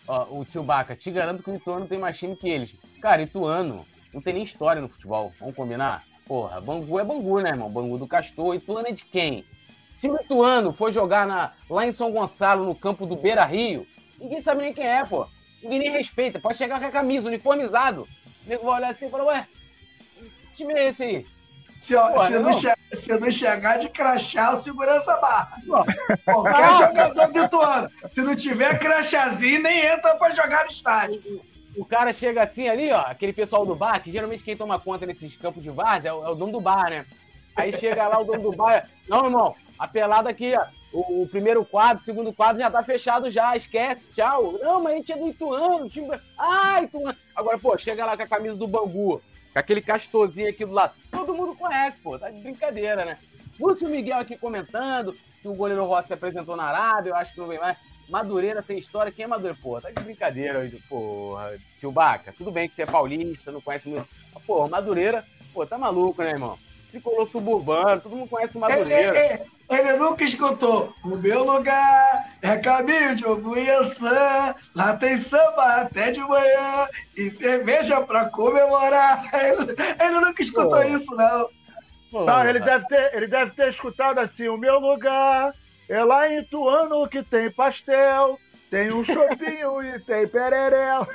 Ó, 0.08 0.40
o 0.40 0.44
tio 0.44 0.62
Baca, 0.62 0.96
te 0.96 1.10
garanto 1.10 1.42
que 1.42 1.50
o 1.50 1.56
Ituano 1.56 1.86
tem 1.86 1.98
mais 1.98 2.18
time 2.18 2.36
que 2.36 2.48
eles. 2.48 2.74
Cara, 3.00 3.22
Ituano 3.22 3.84
não 4.12 4.22
tem 4.22 4.32
nem 4.32 4.42
história 4.42 4.80
no 4.80 4.88
futebol, 4.88 5.32
vamos 5.38 5.54
combinar? 5.54 6.04
Porra, 6.26 6.60
Bangu 6.60 6.98
é 6.98 7.04
Bangu, 7.04 7.40
né, 7.40 7.50
irmão? 7.50 7.70
Bangu 7.70 7.98
do 7.98 8.06
Castor, 8.06 8.54
Ituano 8.54 8.88
é 8.88 8.92
de 8.92 9.04
quem? 9.04 9.44
Se 9.96 10.10
o 10.10 10.16
Ituano 10.16 10.74
for 10.74 10.92
jogar 10.92 11.26
na, 11.26 11.52
lá 11.70 11.86
em 11.86 11.90
São 11.90 12.12
Gonçalo, 12.12 12.66
no 12.66 12.74
campo 12.74 13.06
do 13.06 13.16
Beira 13.16 13.46
Rio, 13.46 13.86
ninguém 14.20 14.42
sabe 14.42 14.60
nem 14.62 14.74
quem 14.74 14.86
é, 14.86 15.02
pô. 15.02 15.26
Ninguém 15.62 15.78
nem 15.78 15.90
respeita. 15.90 16.38
Pode 16.38 16.58
chegar 16.58 16.78
com 16.78 16.84
a 16.84 16.90
camisa, 16.90 17.26
uniformizado. 17.26 18.02
O 18.44 18.48
nego 18.48 18.66
vai 18.66 18.76
olhar 18.76 18.90
assim 18.90 19.06
e 19.06 19.10
falar, 19.10 19.24
ué, 19.24 19.48
que 20.50 20.56
time 20.56 20.74
é 20.74 20.88
esse 20.88 21.02
aí? 21.02 21.26
Se, 21.80 21.96
ó, 21.96 22.10
Pô, 22.10 22.26
se, 22.26 22.32
não, 22.32 22.42
não 22.42 22.52
se 22.52 23.18
não 23.18 23.30
chegar 23.30 23.78
de 23.78 23.88
crachá, 23.88 24.52
o 24.52 24.56
segurança 24.56 25.16
barra. 25.16 25.56
Qualquer 26.24 26.72
jogador 26.76 27.32
do 27.32 27.44
Ituano. 27.44 27.90
Se 28.14 28.20
não 28.20 28.36
tiver 28.36 28.78
crachazinho, 28.78 29.62
nem 29.62 29.86
entra 29.86 30.14
pra 30.16 30.28
jogar 30.30 30.64
no 30.64 30.70
estádio. 30.70 31.42
O 31.74 31.86
cara 31.86 32.12
chega 32.12 32.42
assim 32.42 32.68
ali, 32.68 32.92
ó, 32.92 33.00
aquele 33.00 33.32
pessoal 33.32 33.64
do 33.64 33.74
bar, 33.74 34.02
que 34.02 34.12
geralmente 34.12 34.44
quem 34.44 34.56
toma 34.56 34.78
conta 34.78 35.06
nesses 35.06 35.34
campos 35.36 35.62
de 35.62 35.70
várzea 35.70 36.10
é, 36.10 36.12
o, 36.12 36.22
é 36.22 36.28
o 36.28 36.34
dono 36.34 36.52
do 36.52 36.60
bar, 36.60 36.90
né? 36.90 37.06
Aí 37.54 37.72
chega 37.72 38.06
lá 38.06 38.18
o 38.18 38.24
dono 38.24 38.50
do 38.50 38.56
bar, 38.56 38.88
não, 39.08 39.24
irmão, 39.24 39.54
a 39.78 39.86
pelada 39.86 40.30
aqui, 40.30 40.54
ó, 40.54 40.64
o, 40.92 41.22
o, 41.22 41.28
primeiro 41.28 41.64
quadro, 41.64 42.02
o 42.02 42.04
segundo 42.04 42.32
quadro 42.32 42.60
já 42.60 42.70
tá 42.70 42.82
fechado 42.82 43.30
já, 43.30 43.56
esquece, 43.56 44.08
tchau. 44.10 44.58
Não, 44.62 44.82
mas 44.82 44.94
a 44.94 44.96
gente 44.96 45.12
é 45.12 45.16
do 45.16 45.28
Ituano, 45.28 45.88
time... 45.88 46.08
Ah, 46.38 46.82
Ituano. 46.82 47.16
Agora, 47.34 47.58
pô, 47.58 47.76
chega 47.76 48.04
lá 48.04 48.16
com 48.16 48.22
a 48.22 48.28
camisa 48.28 48.54
do 48.54 48.66
Bangu, 48.66 49.20
com 49.52 49.58
aquele 49.58 49.82
castorzinho 49.82 50.48
aqui 50.48 50.64
do 50.64 50.72
lado. 50.72 50.94
Todo 51.10 51.34
mundo 51.34 51.54
conhece, 51.54 52.00
pô, 52.00 52.18
tá 52.18 52.30
de 52.30 52.40
brincadeira, 52.40 53.04
né? 53.04 53.18
Lúcio 53.58 53.88
Miguel 53.88 54.18
aqui 54.18 54.36
comentando 54.36 55.14
que 55.40 55.48
o 55.48 55.54
goleiro 55.54 55.84
Rossi 55.84 56.08
se 56.08 56.14
apresentou 56.14 56.56
na 56.56 56.64
Arábia, 56.64 57.10
eu 57.10 57.16
acho 57.16 57.32
que 57.32 57.40
não 57.40 57.48
vem 57.48 57.58
mais. 57.58 57.76
Madureira 58.08 58.62
tem 58.62 58.78
história. 58.78 59.10
Quem 59.10 59.24
é 59.24 59.28
Madureira? 59.28 59.58
Pô, 59.60 59.80
tá 59.80 59.90
de 59.90 60.00
brincadeira 60.00 60.60
hoje. 60.60 60.80
Porra, 60.88 61.58
tio 61.80 61.90
Baca, 61.90 62.32
tudo 62.32 62.50
bem 62.50 62.68
que 62.68 62.74
você 62.74 62.82
é 62.82 62.86
paulista, 62.86 63.50
não 63.50 63.60
conhece 63.60 63.88
muito. 63.88 64.06
Pô, 64.46 64.68
Madureira, 64.68 65.24
pô, 65.52 65.66
tá 65.66 65.76
maluco, 65.76 66.22
né, 66.22 66.30
irmão? 66.30 66.58
Tricolor 66.96 67.28
suburbano, 67.28 68.00
todo 68.00 68.16
mundo 68.16 68.28
conhece 68.28 68.56
o 68.56 68.60
Madureira. 68.60 69.18
Ele, 69.18 69.42
ele, 69.68 69.88
ele, 69.88 69.92
nunca 69.98 70.24
escutou. 70.24 70.94
O 71.04 71.16
meu 71.16 71.44
lugar 71.44 72.38
é 72.42 72.56
caminho 72.56 73.14
de 73.14 73.26
Obuiaçã. 73.26 74.54
Lá 74.74 74.96
tem 74.96 75.16
samba 75.16 75.82
até 75.82 76.10
de 76.10 76.20
manhã 76.20 76.88
e 77.16 77.30
cerveja 77.30 78.00
pra 78.00 78.26
comemorar. 78.26 79.24
Ele, 79.34 79.76
ele 80.00 80.20
nunca 80.20 80.42
escutou 80.42 80.70
pô. 80.70 80.82
isso, 80.82 81.14
não. 81.14 81.48
Pô, 82.10 82.24
não, 82.24 82.48
ele 82.48 82.60
deve, 82.60 82.86
ter, 82.86 83.14
ele 83.14 83.26
deve 83.26 83.50
ter 83.52 83.68
escutado 83.68 84.18
assim: 84.18 84.48
o 84.48 84.56
meu 84.56 84.78
lugar 84.78 85.52
é 85.88 86.02
lá 86.02 86.32
em 86.32 86.42
Tuano 86.44 87.08
que 87.08 87.22
tem 87.22 87.50
pastel, 87.50 88.38
tem 88.70 88.92
um 88.92 89.04
chopinho 89.04 89.82
e 89.82 90.00
tem 90.00 90.26
pererel. 90.26 91.06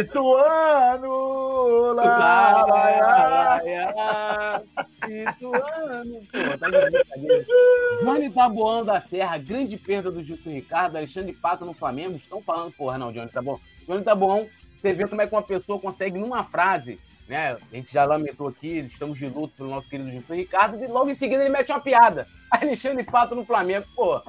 Ituano, 0.00 1.92
lá, 1.92 2.66
lá, 2.66 2.66
lá, 2.66 3.60
lá. 3.94 4.62
Ituano. 5.08 6.20
Pô, 6.32 6.58
tá 6.58 6.70
de 6.70 8.04
Johnny 8.04 8.30
Taboão 8.30 8.84
da 8.84 9.00
Serra, 9.00 9.38
grande 9.38 9.76
perda 9.76 10.10
do 10.10 10.24
Justo 10.24 10.48
Ricardo, 10.48 10.96
Alexandre 10.96 11.34
Pato 11.34 11.64
no 11.64 11.74
Flamengo. 11.74 12.16
Estão 12.16 12.40
falando, 12.42 12.72
porra, 12.72 12.98
não, 12.98 13.12
Johnny 13.12 13.30
Taboão. 13.30 13.60
Johnny 13.86 14.02
Taboão, 14.02 14.48
você 14.78 14.92
vê 14.92 15.06
como 15.06 15.20
é 15.20 15.26
que 15.26 15.34
uma 15.34 15.42
pessoa 15.42 15.78
consegue, 15.78 16.18
numa 16.18 16.44
frase, 16.44 16.98
né? 17.28 17.52
A 17.52 17.76
gente 17.76 17.92
já 17.92 18.04
lamentou 18.04 18.48
aqui, 18.48 18.78
estamos 18.78 19.18
de 19.18 19.26
luto 19.26 19.54
pelo 19.56 19.70
nosso 19.70 19.88
querido 19.88 20.10
Justo 20.10 20.32
Ricardo, 20.32 20.82
e 20.82 20.86
logo 20.86 21.10
em 21.10 21.14
seguida 21.14 21.42
ele 21.42 21.52
mete 21.52 21.70
uma 21.70 21.80
piada. 21.80 22.26
Alexandre 22.50 23.04
Pato 23.04 23.34
no 23.34 23.44
Flamengo, 23.44 23.86
pô. 23.94 24.20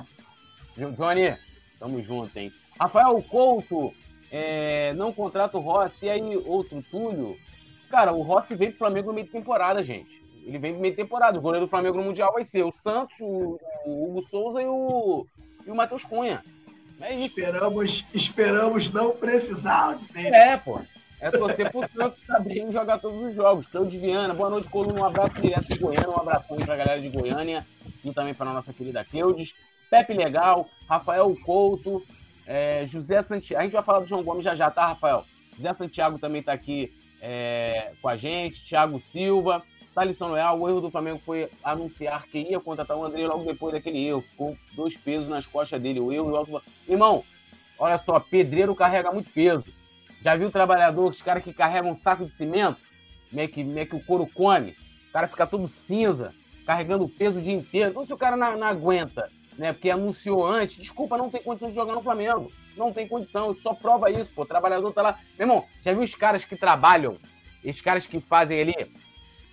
Johnny, 0.76 1.38
tamo 1.84 2.01
junto, 2.01 2.38
hein? 2.38 2.49
Rafael 2.79 3.21
Couto, 3.23 3.93
é, 4.31 4.93
não 4.93 5.11
contrata 5.11 5.57
o 5.57 5.61
Rossi, 5.61 6.05
e 6.05 6.09
aí 6.09 6.38
outro 6.38 6.81
Túlio. 6.89 7.38
Cara, 7.89 8.13
o 8.13 8.21
Rossi 8.21 8.55
veio 8.55 8.71
pro 8.71 8.79
Flamengo 8.79 9.07
no 9.07 9.13
meio 9.13 9.27
de 9.27 9.34
temporada, 9.34 9.84
gente. 9.84 10.23
Ele 10.45 10.57
vem 10.57 10.71
no 10.71 10.79
meio 10.79 10.93
de 10.93 11.01
temporada. 11.01 11.38
O 11.38 11.41
goleiro 11.41 11.65
do 11.65 11.69
Flamengo 11.69 11.97
no 11.97 12.05
Mundial 12.05 12.31
vai 12.31 12.45
ser 12.45 12.63
o 12.63 12.71
Santos, 12.71 13.17
o, 13.19 13.59
o 13.86 14.05
Hugo 14.05 14.21
Souza 14.21 14.61
e 14.61 14.65
o, 14.65 15.27
e 15.67 15.71
o 15.71 15.75
Matheus 15.75 16.05
Cunha. 16.05 16.43
É 17.01 17.13
isso. 17.13 17.38
Esperamos, 17.38 18.05
esperamos 18.13 18.89
não 18.89 19.11
precisar 19.11 19.95
dele. 20.13 20.34
É, 20.34 20.57
pô. 20.57 20.81
É 21.19 21.31
torcer 21.31 21.69
pro 21.69 21.88
Santos 21.89 22.19
bem 22.45 22.71
jogar 22.71 22.99
todos 22.99 23.21
os 23.21 23.36
jogos. 23.36 23.67
Cláudio 23.67 23.99
Viana, 23.99 24.34
boa 24.34 24.49
noite, 24.49 24.69
Coluna. 24.69 25.01
Um 25.01 25.05
abraço 25.05 25.36
direto 25.41 25.67
de 25.67 25.77
Goiânia, 25.77 26.09
um 26.09 26.19
abraço 26.19 26.53
aí 26.53 26.65
pra 26.65 26.77
galera 26.77 27.01
de 27.01 27.09
Goiânia 27.09 27.65
e 28.03 28.13
também 28.13 28.34
para 28.34 28.53
nossa 28.53 28.73
querida 28.73 29.03
Cleudes. 29.03 29.53
Pepe 29.94 30.12
Legal, 30.12 30.68
Rafael 30.89 31.38
Couto, 31.46 32.04
é, 32.48 32.84
José 32.88 33.22
Santiago. 33.22 33.62
A 33.62 33.64
gente 33.64 33.74
vai 33.74 33.84
falar 33.84 34.00
do 34.00 34.08
João 34.08 34.24
Gomes 34.24 34.44
já 34.44 34.56
já, 34.56 34.72
tá, 34.72 34.88
Rafael? 34.88 35.24
José 35.56 35.72
Santiago 35.76 36.18
também 36.18 36.41
tá 36.41 36.52
aqui 36.52 36.91
é, 37.22 37.91
com 38.02 38.10
a 38.10 38.18
gente, 38.18 38.66
Thiago 38.66 39.00
Silva. 39.00 39.62
Thalisson 39.94 40.32
Leal, 40.32 40.60
o 40.60 40.68
erro 40.68 40.82
do 40.82 40.89
Flamengo 40.89 41.22
foi 41.24 41.48
anunciar 41.64 42.26
que 42.26 42.39
ia 42.39 42.60
contratar 42.60 42.98
o 42.98 43.06
André 43.06 43.28
logo 43.28 43.46
depois 43.46 43.72
daquele 43.72 44.04
erro. 44.04 44.24
Ficou 44.24 44.58
dois 44.76 44.98
pesos 44.98 45.30
nas 45.30 45.46
costas 45.46 45.80
dele, 45.80 46.00
o 46.00 46.12
erro 46.12 46.30
e 46.30 46.32
o 46.32 46.38
alto. 46.38 46.64
Irmão, 46.89 47.24
olha 47.78 48.00
só, 48.00 48.20
pedreiro 48.20 48.74
carrega 48.74 49.12
muito 49.12 49.30
peso. 49.30 49.66
Já 50.24 50.36
viu 50.36 50.48
o 50.48 50.52
trabalhador, 50.52 51.08
os 51.08 51.22
caras 51.22 51.44
que 51.44 51.54
carregam 51.54 51.91
um 51.91 51.98
saco 52.00 52.26
de 52.26 52.34
cimento? 52.34 52.80
Como 53.30 53.39
é 53.39 53.48
que, 53.48 53.64
como 53.64 53.78
é 53.78 53.86
que 53.86 53.96
o 53.96 54.04
couro 54.04 54.26
come? 54.26 54.72
O 55.10 55.14
cara 55.14 55.28
fica 55.28 55.46
todo 55.46 55.68
cinza, 55.68 56.34
carregando 56.66 57.04
o 57.04 57.10
peso 57.10 57.38
o 57.38 57.44
dia 57.44 57.54
inteiro. 57.54 57.91
Então, 57.91 58.08
se 58.08 58.12
o 58.12 58.18
cara 58.18 58.36
não, 58.36 58.58
não 58.58 58.66
aguenta, 58.66 59.30
né? 59.58 59.74
Porque 59.74 59.89
anunciou 59.89 60.45
antes, 60.45 60.78
desculpa, 60.78 61.18
não 61.18 61.30
tem 61.30 61.41
condição 61.41 61.70
de 61.70 61.76
jogar 61.76 61.93
no 61.93 62.04
Flamengo. 62.04 62.51
Não 62.76 62.91
tem 62.91 63.08
condição, 63.08 63.54
só 63.54 63.74
prova 63.74 64.10
isso, 64.10 64.32
pô. 64.34 64.43
O 64.43 64.45
trabalhador 64.45 64.91
tá 64.93 65.01
lá. 65.01 65.20
Meu 65.38 65.47
irmão, 65.47 65.66
já 65.84 65.93
viu 65.93 66.01
os 66.01 66.16
caras 66.16 66.43
que 66.43 66.56
trabalham? 66.56 67.18
Esses 67.64 67.82
caras 67.82 68.06
que 68.06 68.20
fazem 68.20 68.60
ali, 68.60 68.91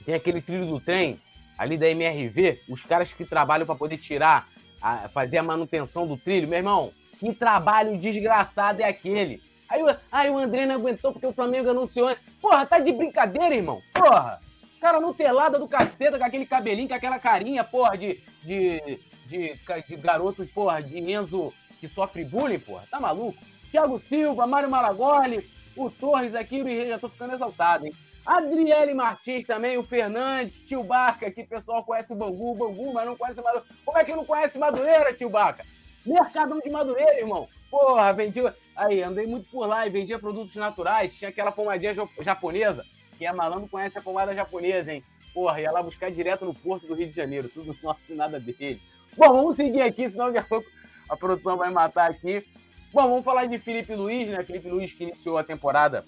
tem 0.05 0.14
aquele 0.14 0.40
trilho 0.40 0.66
do 0.66 0.80
trem, 0.80 1.20
ali 1.57 1.76
da 1.76 1.88
MRV, 1.88 2.62
os 2.68 2.82
caras 2.82 3.12
que 3.12 3.24
trabalham 3.24 3.66
para 3.66 3.74
poder 3.74 3.98
tirar, 3.98 4.48
a, 4.80 5.09
fazer 5.11 5.38
a 5.38 5.42
manutenção 5.42 6.07
do 6.07 6.16
trilho, 6.16 6.48
meu 6.48 6.59
irmão, 6.59 6.90
que 7.18 7.34
trabalho 7.34 7.98
desgraçado 7.98 8.80
é 8.80 8.86
aquele? 8.86 9.42
Aí, 9.68 9.82
aí 10.11 10.30
o 10.30 10.38
André 10.38 10.66
não 10.66 10.74
aguentou 10.74 11.12
porque 11.12 11.26
o 11.26 11.32
Flamengo 11.32 11.70
anunciou. 11.70 12.16
Porra, 12.40 12.66
tá 12.66 12.78
de 12.78 12.90
brincadeira, 12.92 13.55
irmão? 13.55 13.80
Porra! 13.92 14.40
Cara 14.80 14.98
nutelada 14.98 15.59
do 15.59 15.68
caceta, 15.68 16.18
com 16.18 16.24
aquele 16.24 16.46
cabelinho, 16.46 16.88
com 16.88 16.94
aquela 16.94 17.18
carinha, 17.18 17.62
porra, 17.62 17.98
de, 17.98 18.18
de, 18.42 18.98
de, 19.30 19.54
de 19.88 19.96
garoto, 19.96 20.44
porra, 20.46 20.82
de 20.82 20.98
Enzo 20.98 21.54
que 21.78 21.88
sofre 21.88 22.24
bullying, 22.24 22.58
porra. 22.58 22.84
Tá 22.90 22.98
maluco? 23.00 23.38
Thiago 23.70 23.98
Silva, 23.98 24.46
Mário 24.46 24.68
Malagoli, 24.68 25.48
o 25.76 25.88
Torres 25.88 26.34
aqui, 26.34 26.88
já 26.88 26.98
tô 26.98 27.08
ficando 27.08 27.34
exaltado, 27.34 27.86
hein? 27.86 27.94
Adriele 28.26 28.92
Martins 28.92 29.46
também, 29.46 29.78
o 29.78 29.82
Fernandes, 29.82 30.60
tio 30.66 30.82
Barca, 30.82 31.30
que 31.30 31.44
pessoal 31.44 31.82
conhece 31.82 32.12
o 32.12 32.16
Bangu, 32.16 32.54
Bangu, 32.54 32.92
mas 32.92 33.06
não 33.06 33.16
conhece 33.16 33.40
Madureira. 33.40 33.74
Como 33.84 33.98
é 33.98 34.04
que 34.04 34.14
não 34.14 34.24
conhece 34.24 34.58
Madureira, 34.58 35.14
tio 35.14 35.30
Barca? 35.30 35.64
Mercadão 36.04 36.58
de 36.58 36.68
Madureira, 36.68 37.18
irmão. 37.18 37.48
Porra, 37.70 38.12
vendia. 38.12 38.54
Aí, 38.76 39.02
andei 39.02 39.26
muito 39.26 39.48
por 39.48 39.66
lá 39.66 39.86
e 39.86 39.90
vendia 39.90 40.18
produtos 40.18 40.54
naturais. 40.56 41.14
Tinha 41.14 41.30
aquela 41.30 41.52
pomadinha 41.52 41.94
japonesa. 42.20 42.84
Quem 43.16 43.26
é 43.26 43.32
malandro 43.32 43.68
conhece 43.68 43.96
a 43.98 44.02
pomada 44.02 44.34
japonesa, 44.34 44.92
hein? 44.92 45.04
Porra, 45.32 45.60
ia 45.60 45.70
lá 45.70 45.82
buscar 45.82 46.10
direto 46.10 46.44
no 46.44 46.54
porto 46.54 46.86
do 46.86 46.94
Rio 46.94 47.08
de 47.08 47.16
Janeiro. 47.16 47.48
Tudo 47.48 47.76
nosso 47.82 48.00
e 48.08 48.14
nada 48.14 48.38
dele. 48.38 48.80
Bom, 49.16 49.32
vamos 49.32 49.56
seguir 49.56 49.82
aqui, 49.82 50.08
senão 50.08 50.26
daqui 50.26 50.38
a 50.38 50.42
pouco 50.44 50.66
a 51.08 51.16
produção 51.16 51.56
vai 51.56 51.70
matar 51.70 52.11
aqui. 52.11 52.44
Bom, 52.92 53.08
vamos 53.08 53.24
falar 53.24 53.46
de 53.46 53.58
Felipe 53.58 53.94
Luiz, 53.94 54.28
né? 54.28 54.42
Felipe 54.44 54.68
Luiz 54.68 54.92
que 54.92 55.04
iniciou 55.04 55.36
a 55.36 55.44
temporada 55.44 56.04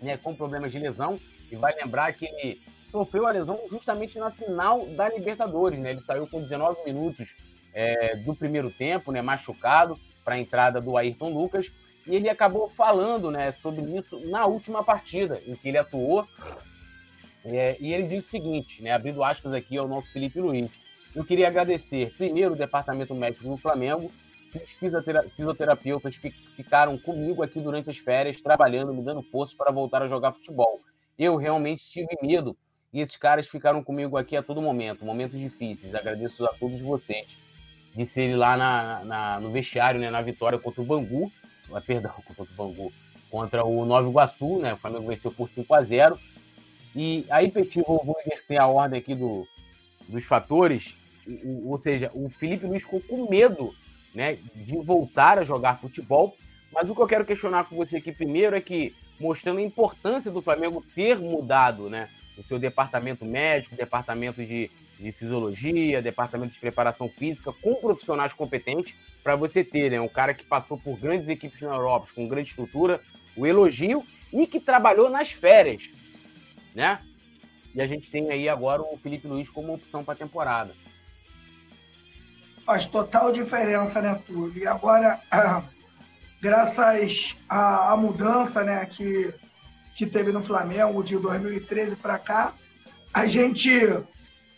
né, 0.00 0.16
com 0.16 0.34
problemas 0.34 0.70
de 0.70 0.78
lesão. 0.78 1.18
E 1.50 1.56
vai 1.56 1.74
lembrar 1.74 2.12
que 2.12 2.26
ele 2.26 2.60
sofreu 2.90 3.26
a 3.26 3.30
lesão 3.30 3.58
justamente 3.70 4.18
na 4.18 4.30
final 4.30 4.86
da 4.86 5.08
Libertadores, 5.08 5.78
né? 5.78 5.90
Ele 5.90 6.02
saiu 6.02 6.26
com 6.26 6.42
19 6.42 6.84
minutos 6.84 7.34
é, 7.72 8.16
do 8.16 8.34
primeiro 8.34 8.70
tempo, 8.70 9.10
né? 9.10 9.22
Machucado 9.22 9.98
para 10.24 10.34
a 10.34 10.38
entrada 10.38 10.80
do 10.80 10.96
Ayrton 10.96 11.32
Lucas. 11.32 11.70
E 12.06 12.14
ele 12.14 12.28
acabou 12.28 12.68
falando 12.68 13.30
né, 13.30 13.52
sobre 13.52 13.82
isso 13.96 14.20
na 14.28 14.46
última 14.46 14.84
partida 14.84 15.40
em 15.46 15.56
que 15.56 15.68
ele 15.68 15.78
atuou. 15.78 16.26
É, 17.44 17.76
e 17.80 17.92
ele 17.92 18.08
diz 18.08 18.24
o 18.24 18.28
seguinte, 18.28 18.82
né, 18.82 18.92
abrindo 18.92 19.22
aspas 19.22 19.52
aqui 19.52 19.76
ao 19.76 19.88
nosso 19.88 20.10
Felipe 20.12 20.40
Luiz. 20.40 20.70
Eu 21.16 21.24
queria 21.24 21.48
agradecer 21.48 22.12
primeiro 22.18 22.52
o 22.52 22.58
Departamento 22.58 23.14
Médico 23.14 23.48
do 23.48 23.56
Flamengo, 23.56 24.12
que 24.52 24.58
os 24.58 24.70
fisioterapeutas 25.34 26.14
ficaram 26.54 26.98
comigo 26.98 27.42
aqui 27.42 27.58
durante 27.58 27.88
as 27.88 27.96
férias, 27.96 28.38
trabalhando, 28.42 28.92
me 28.92 29.02
dando 29.02 29.22
forças 29.22 29.56
para 29.56 29.72
voltar 29.72 30.02
a 30.02 30.08
jogar 30.08 30.32
futebol. 30.32 30.82
Eu 31.18 31.36
realmente 31.36 31.82
tive 31.86 32.14
medo 32.20 32.54
e 32.92 33.00
esses 33.00 33.16
caras 33.16 33.48
ficaram 33.48 33.82
comigo 33.82 34.18
aqui 34.18 34.36
a 34.36 34.42
todo 34.42 34.60
momento, 34.60 35.06
momentos 35.06 35.40
difíceis. 35.40 35.94
Agradeço 35.94 36.44
a 36.44 36.50
todos 36.50 36.78
vocês 36.82 37.38
de 37.94 38.04
serem 38.04 38.36
lá 38.36 38.54
na, 38.54 39.02
na, 39.02 39.40
no 39.40 39.50
vestiário, 39.50 39.98
né, 39.98 40.10
na 40.10 40.20
vitória 40.20 40.58
contra 40.58 40.82
o 40.82 40.84
Bangu, 40.84 41.32
ah, 41.72 41.80
perdão, 41.80 42.12
contra 42.28 42.42
o 42.42 42.56
Bangu, 42.56 42.92
contra 43.30 43.64
o 43.64 43.86
Nova 43.86 44.06
Iguaçu, 44.06 44.58
né, 44.58 44.74
o 44.74 44.76
Flamengo 44.76 45.06
venceu 45.06 45.32
por 45.32 45.48
5 45.48 45.72
a 45.72 45.80
0 45.80 46.20
E 46.94 47.24
aí, 47.30 47.50
Petit, 47.50 47.82
vou, 47.86 48.04
vou 48.04 48.16
inverter 48.20 48.60
a 48.60 48.66
ordem 48.66 48.98
aqui 48.98 49.14
do, 49.14 49.48
dos 50.06 50.22
fatores, 50.24 50.94
o, 51.26 51.70
ou 51.70 51.80
seja, 51.80 52.10
o 52.14 52.28
Felipe 52.28 52.66
Luiz 52.66 52.82
ficou 52.82 53.00
com 53.00 53.28
medo 53.28 53.74
né, 54.14 54.38
de 54.54 54.76
voltar 54.78 55.38
a 55.38 55.44
jogar 55.44 55.80
futebol, 55.80 56.36
mas 56.72 56.88
o 56.88 56.94
que 56.94 57.02
eu 57.02 57.06
quero 57.06 57.24
questionar 57.24 57.64
com 57.64 57.76
você 57.76 57.98
aqui 57.98 58.12
primeiro 58.12 58.56
é 58.56 58.60
que, 58.60 58.94
mostrando 59.20 59.58
a 59.58 59.62
importância 59.62 60.30
do 60.30 60.42
Flamengo 60.42 60.84
ter 60.94 61.18
mudado 61.18 61.88
né, 61.88 62.08
o 62.36 62.42
seu 62.42 62.58
departamento 62.58 63.24
médico, 63.24 63.76
departamento 63.76 64.44
de, 64.44 64.70
de 64.98 65.12
fisiologia, 65.12 66.02
departamento 66.02 66.54
de 66.54 66.60
preparação 66.60 67.08
física, 67.08 67.52
com 67.52 67.74
profissionais 67.74 68.32
competentes, 68.32 68.94
para 69.22 69.36
você 69.36 69.64
ter 69.64 69.90
né, 69.90 70.00
um 70.00 70.08
cara 70.08 70.34
que 70.34 70.44
passou 70.44 70.78
por 70.78 70.98
grandes 70.98 71.28
equipes 71.28 71.60
na 71.60 71.74
Europa, 71.74 72.08
com 72.14 72.28
grande 72.28 72.50
estrutura, 72.50 73.00
o 73.36 73.46
elogio, 73.46 74.04
e 74.32 74.46
que 74.46 74.60
trabalhou 74.60 75.08
nas 75.08 75.30
férias, 75.30 75.90
né? 76.74 77.00
E 77.74 77.80
a 77.80 77.86
gente 77.86 78.10
tem 78.10 78.30
aí 78.30 78.48
agora 78.48 78.82
o 78.82 78.96
Felipe 78.96 79.28
Luiz 79.28 79.48
como 79.50 79.74
opção 79.74 80.02
para 80.02 80.14
a 80.14 80.16
temporada. 80.16 80.74
Faz 82.66 82.84
total 82.84 83.32
diferença, 83.32 84.02
né, 84.02 84.20
tudo. 84.26 84.58
E 84.58 84.66
agora, 84.66 85.20
graças 86.42 87.36
à, 87.48 87.92
à 87.92 87.96
mudança 87.96 88.64
né, 88.64 88.84
que, 88.84 89.32
que 89.94 90.04
teve 90.04 90.32
no 90.32 90.42
Flamengo 90.42 91.02
de 91.02 91.16
2013 91.16 91.96
para 91.96 92.18
cá, 92.18 92.52
a 93.14 93.26
gente 93.26 93.70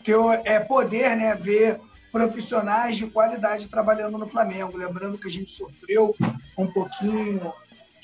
tem 0.03 0.15
é 0.43 0.59
poder 0.59 1.15
né, 1.15 1.35
ver 1.35 1.79
profissionais 2.11 2.97
de 2.97 3.05
qualidade 3.05 3.67
trabalhando 3.67 4.17
no 4.17 4.27
Flamengo. 4.27 4.77
Lembrando 4.77 5.17
que 5.17 5.27
a 5.27 5.31
gente 5.31 5.51
sofreu 5.51 6.15
um 6.57 6.67
pouquinho, 6.67 7.53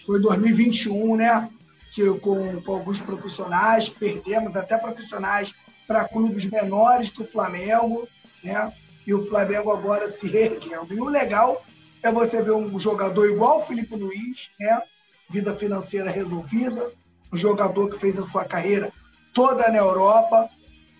foi 0.06 0.22
2021, 0.22 1.16
né? 1.16 1.50
Que 1.92 2.08
com, 2.20 2.62
com 2.62 2.74
alguns 2.74 3.00
profissionais, 3.00 3.90
perdemos 3.90 4.56
até 4.56 4.78
profissionais 4.78 5.54
para 5.88 6.08
clubes 6.08 6.46
menores 6.46 7.10
que 7.10 7.22
o 7.22 7.28
Flamengo, 7.28 8.08
né? 8.44 8.72
E 9.06 9.14
o 9.14 9.26
Flamengo 9.28 9.72
agora 9.72 10.08
se 10.08 10.28
reerguendo. 10.28 10.94
E 10.94 11.00
o 11.00 11.10
legal 11.10 11.64
é 12.02 12.12
você 12.12 12.42
ver 12.42 12.52
um 12.52 12.78
jogador 12.78 13.30
igual 13.30 13.60
o 13.60 13.64
Felipe 13.64 13.96
Luiz, 13.96 14.50
né? 14.60 14.82
Vida 15.30 15.56
financeira 15.56 16.10
resolvida, 16.10 16.92
um 17.32 17.38
jogador 17.38 17.90
que 17.90 18.00
fez 18.00 18.18
a 18.18 18.28
sua 18.28 18.46
carreira 18.46 18.92
toda 19.34 19.70
na 19.70 19.78
Europa, 19.78 20.50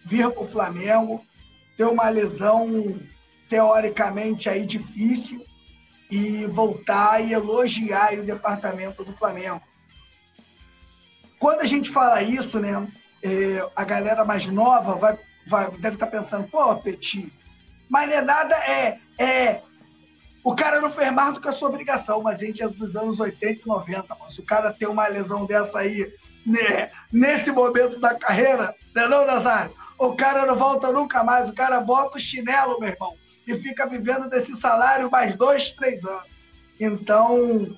vir 0.04 0.30
para 0.30 0.44
o 0.44 0.48
Flamengo, 0.48 1.26
ter 1.78 1.86
uma 1.86 2.10
lesão 2.10 3.00
teoricamente 3.50 4.50
aí 4.50 4.66
difícil 4.66 5.46
e 6.12 6.46
voltar 6.48 7.24
e 7.24 7.34
elogiar 7.34 8.14
o 8.14 8.24
departamento 8.24 9.04
do 9.04 9.14
Flamengo. 9.14 9.62
Quando 11.40 11.62
a 11.62 11.66
gente 11.66 11.92
fala 11.92 12.22
isso, 12.22 12.60
né, 12.60 12.88
é, 13.24 13.68
a 13.76 13.84
galera 13.84 14.24
mais 14.26 14.46
nova 14.46 14.96
vai, 14.96 15.18
vai, 15.48 15.72
deve 15.72 15.96
estar 15.96 16.08
tá 16.08 16.20
pensando, 16.20 16.48
pô, 16.48 16.76
Petit, 16.78 17.32
mas 17.90 18.10
não 18.10 18.16
é 18.16 18.22
nada, 18.22 18.56
é, 18.56 19.00
é 19.18 19.62
o 20.46 20.56
cara 20.56 20.80
não 20.80 20.92
fez 20.92 21.12
mais 21.12 21.34
do 21.34 21.42
que 21.42 21.48
a 21.48 21.52
sua 21.52 21.70
obrigação, 21.70 22.22
mas 22.22 22.40
a 22.40 22.46
gente 22.46 22.62
é 22.62 22.68
dos 22.68 22.96
anos 22.96 23.20
80 23.20 23.62
e 23.64 23.68
90. 23.68 24.16
Mas 24.20 24.34
se 24.34 24.42
o 24.42 24.46
cara 24.46 24.72
tem 24.72 24.88
uma 24.88 25.08
lesão 25.08 25.44
dessa 25.44 25.80
aí, 25.80 26.14
né, 26.46 26.92
nesse 27.12 27.52
momento 27.52 28.00
da 28.00 28.14
carreira, 28.14 28.76
não 28.96 29.04
é 29.04 29.08
não, 29.08 29.26
Nazário? 29.26 29.74
O 29.98 30.16
cara 30.16 30.46
não 30.46 30.56
volta 30.56 30.92
nunca 30.92 31.24
mais, 31.24 31.50
o 31.50 31.54
cara 31.56 31.80
bota 31.82 32.18
o 32.18 32.22
chinelo, 32.22 32.80
meu 32.80 32.90
irmão, 32.90 33.16
e 33.48 33.56
fica 33.56 33.88
vivendo 33.88 34.30
desse 34.30 34.56
salário 34.56 35.10
mais 35.10 35.36
dois, 35.36 35.72
três 35.72 36.06
anos. 36.06 36.30
Então, 36.80 37.76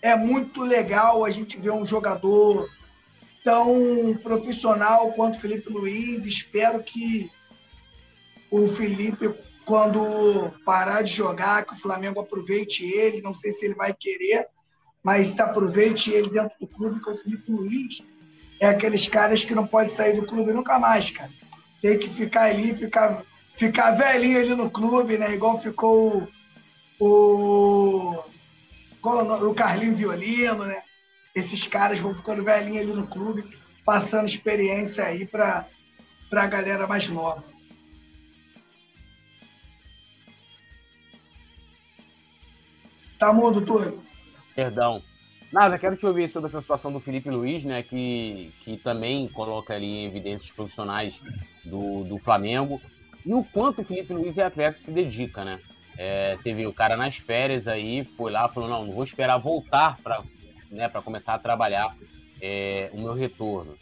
é 0.00 0.14
muito 0.14 0.62
legal 0.62 1.24
a 1.24 1.30
gente 1.30 1.58
ver 1.58 1.70
um 1.72 1.84
jogador 1.84 2.68
tão 3.42 4.16
profissional 4.22 5.10
quanto 5.12 5.40
Felipe 5.40 5.72
Luiz. 5.72 6.24
Espero 6.24 6.80
que 6.84 7.30
o 8.50 8.66
Felipe 8.66 9.34
quando 9.64 10.50
parar 10.64 11.02
de 11.02 11.12
jogar, 11.12 11.64
que 11.64 11.74
o 11.74 11.78
Flamengo 11.78 12.20
aproveite 12.20 12.84
ele. 12.84 13.20
Não 13.20 13.34
sei 13.34 13.52
se 13.52 13.66
ele 13.66 13.74
vai 13.74 13.92
querer, 13.92 14.46
mas 15.02 15.28
se 15.28 15.42
aproveite 15.42 16.10
ele 16.10 16.30
dentro 16.30 16.56
do 16.58 16.66
clube, 16.66 17.02
que 17.02 17.08
é 17.08 17.12
o 17.12 17.16
Felipe 17.16 17.52
Luiz 17.52 18.02
é 18.60 18.66
aqueles 18.66 19.08
caras 19.08 19.44
que 19.44 19.54
não 19.54 19.66
pode 19.66 19.92
sair 19.92 20.14
do 20.14 20.26
clube 20.26 20.52
nunca 20.52 20.78
mais, 20.78 21.10
cara. 21.10 21.30
Tem 21.80 21.98
que 21.98 22.08
ficar 22.08 22.44
ali, 22.44 22.76
ficar, 22.76 23.22
ficar 23.54 23.92
velhinho 23.92 24.40
ali 24.40 24.54
no 24.54 24.70
clube, 24.70 25.16
né? 25.16 25.32
Igual 25.32 25.60
ficou 25.60 26.28
o, 26.98 28.24
o, 29.00 29.48
o 29.48 29.54
Carlinho 29.54 29.94
Violino, 29.94 30.64
né? 30.64 30.82
Esses 31.34 31.66
caras 31.66 31.98
vão 32.00 32.14
ficando 32.14 32.42
velhinho 32.42 32.80
ali 32.80 32.92
no 32.92 33.06
clube, 33.06 33.44
passando 33.84 34.26
experiência 34.26 35.04
aí 35.04 35.24
para 35.24 35.66
a 36.32 36.46
galera 36.46 36.86
mais 36.86 37.06
nova. 37.08 37.44
Tá 43.18 43.32
mudo, 43.32 43.60
Túlio? 43.60 44.02
Perdão. 44.54 45.02
Nada, 45.52 45.78
quero 45.78 45.96
te 45.96 46.04
ouvir 46.04 46.28
sobre 46.28 46.48
essa 46.48 46.60
situação 46.60 46.92
do 46.92 47.00
Felipe 47.00 47.30
Luiz, 47.30 47.64
né? 47.64 47.82
Que, 47.82 48.52
que 48.60 48.76
também 48.76 49.28
coloca 49.28 49.74
ali 49.74 49.86
em 49.86 50.06
evidência 50.06 50.46
os 50.46 50.52
profissionais 50.52 51.18
do, 51.64 52.04
do 52.04 52.18
Flamengo. 52.18 52.80
E 53.24 53.34
o 53.34 53.42
quanto 53.42 53.80
o 53.80 53.84
Felipe 53.84 54.12
Luiz 54.12 54.38
é 54.38 54.44
atleta 54.44 54.78
se 54.78 54.90
dedica, 54.90 55.44
né? 55.44 55.58
É, 55.96 56.36
você 56.36 56.52
viu 56.52 56.70
o 56.70 56.74
cara 56.74 56.96
nas 56.96 57.16
férias 57.16 57.66
aí, 57.66 58.04
foi 58.04 58.30
lá, 58.30 58.48
falou: 58.48 58.68
não, 58.68 58.86
não 58.86 58.92
vou 58.92 59.02
esperar 59.02 59.38
voltar 59.38 59.96
para 60.02 60.22
né, 60.70 60.88
começar 60.88 61.34
a 61.34 61.38
trabalhar 61.38 61.96
é, 62.40 62.90
o 62.92 63.00
meu 63.00 63.14
retorno. 63.14 63.76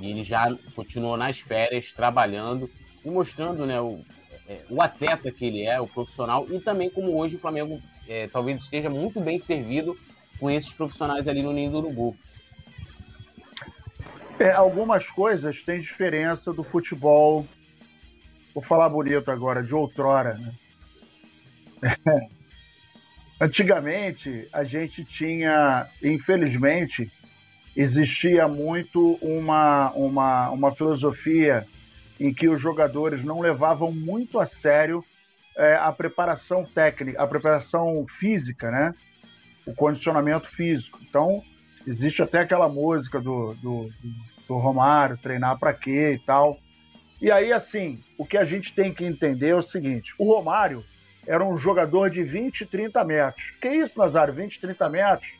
E 0.00 0.10
ele 0.10 0.24
já 0.24 0.54
continuou 0.74 1.16
nas 1.16 1.40
férias 1.40 1.92
trabalhando 1.92 2.70
e 3.04 3.10
mostrando 3.10 3.66
né, 3.66 3.80
o, 3.80 4.00
é, 4.48 4.60
o 4.70 4.80
atleta 4.80 5.30
que 5.30 5.44
ele 5.44 5.64
é, 5.64 5.80
o 5.80 5.86
profissional, 5.86 6.46
e 6.48 6.58
também 6.60 6.88
como 6.88 7.18
hoje 7.18 7.36
o 7.36 7.40
Flamengo 7.40 7.80
é, 8.12 8.28
talvez 8.28 8.62
esteja 8.62 8.90
muito 8.90 9.18
bem 9.20 9.38
servido 9.38 9.98
com 10.38 10.50
esses 10.50 10.70
profissionais 10.72 11.26
ali 11.26 11.42
no 11.42 11.52
Ninho 11.52 11.70
do 11.70 11.78
Urubu. 11.78 12.16
É, 14.38 14.52
algumas 14.52 15.06
coisas 15.06 15.62
têm 15.62 15.80
diferença 15.80 16.52
do 16.52 16.62
futebol, 16.62 17.46
vou 18.54 18.62
falar 18.62 18.90
bonito 18.90 19.30
agora, 19.30 19.62
de 19.62 19.74
outrora. 19.74 20.38
Né? 21.80 21.96
Antigamente, 23.40 24.46
a 24.52 24.62
gente 24.62 25.04
tinha, 25.04 25.88
infelizmente, 26.02 27.10
existia 27.74 28.46
muito 28.46 29.18
uma, 29.22 29.90
uma, 29.92 30.50
uma 30.50 30.74
filosofia 30.74 31.66
em 32.20 32.32
que 32.32 32.46
os 32.46 32.60
jogadores 32.60 33.24
não 33.24 33.40
levavam 33.40 33.90
muito 33.90 34.38
a 34.38 34.46
sério 34.46 35.02
é, 35.56 35.74
a 35.74 35.92
preparação 35.92 36.64
técnica, 36.64 37.22
a 37.22 37.26
preparação 37.26 38.06
física, 38.18 38.70
né? 38.70 38.94
O 39.66 39.74
condicionamento 39.74 40.48
físico. 40.48 40.98
Então, 41.02 41.42
existe 41.86 42.22
até 42.22 42.40
aquela 42.40 42.68
música 42.68 43.20
do, 43.20 43.54
do, 43.54 43.90
do 44.48 44.56
Romário, 44.56 45.18
treinar 45.18 45.58
para 45.58 45.72
quê 45.72 46.12
e 46.14 46.18
tal. 46.18 46.58
E 47.20 47.30
aí, 47.30 47.52
assim, 47.52 48.00
o 48.18 48.26
que 48.26 48.36
a 48.36 48.44
gente 48.44 48.74
tem 48.74 48.92
que 48.92 49.04
entender 49.04 49.50
é 49.50 49.56
o 49.56 49.62
seguinte: 49.62 50.14
o 50.18 50.24
Romário 50.24 50.84
era 51.26 51.44
um 51.44 51.56
jogador 51.56 52.10
de 52.10 52.22
20, 52.22 52.66
30 52.66 53.04
metros. 53.04 53.50
Que 53.60 53.68
isso, 53.68 53.96
Nazário? 53.98 54.34
20, 54.34 54.60
30 54.60 54.88
metros? 54.88 55.30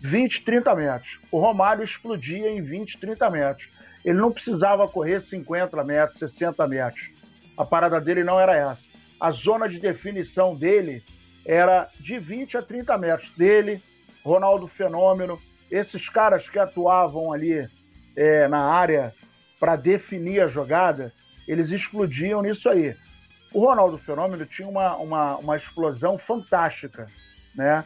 20, 0.00 0.42
30 0.42 0.74
metros. 0.74 1.20
O 1.30 1.38
Romário 1.38 1.84
explodia 1.84 2.50
em 2.50 2.60
20, 2.60 2.98
30 2.98 3.30
metros. 3.30 3.68
Ele 4.04 4.18
não 4.18 4.32
precisava 4.32 4.88
correr 4.88 5.20
50 5.20 5.84
metros, 5.84 6.18
60 6.18 6.66
metros. 6.66 7.08
A 7.56 7.64
parada 7.64 8.00
dele 8.00 8.24
não 8.24 8.40
era 8.40 8.56
essa 8.56 8.91
a 9.22 9.30
zona 9.30 9.68
de 9.68 9.78
definição 9.78 10.52
dele 10.52 11.00
era 11.46 11.88
de 12.00 12.18
20 12.18 12.56
a 12.56 12.62
30 12.62 12.98
metros 12.98 13.30
dele, 13.36 13.80
Ronaldo 14.24 14.66
Fenômeno, 14.66 15.40
esses 15.70 16.08
caras 16.08 16.50
que 16.50 16.58
atuavam 16.58 17.32
ali 17.32 17.70
é, 18.16 18.48
na 18.48 18.64
área 18.64 19.14
para 19.60 19.76
definir 19.76 20.40
a 20.40 20.48
jogada, 20.48 21.12
eles 21.46 21.70
explodiam 21.70 22.42
nisso 22.42 22.68
aí. 22.68 22.96
O 23.54 23.60
Ronaldo 23.60 23.96
Fenômeno 23.96 24.44
tinha 24.44 24.66
uma, 24.66 24.96
uma, 24.96 25.36
uma 25.36 25.56
explosão 25.56 26.18
fantástica, 26.18 27.08
né? 27.54 27.84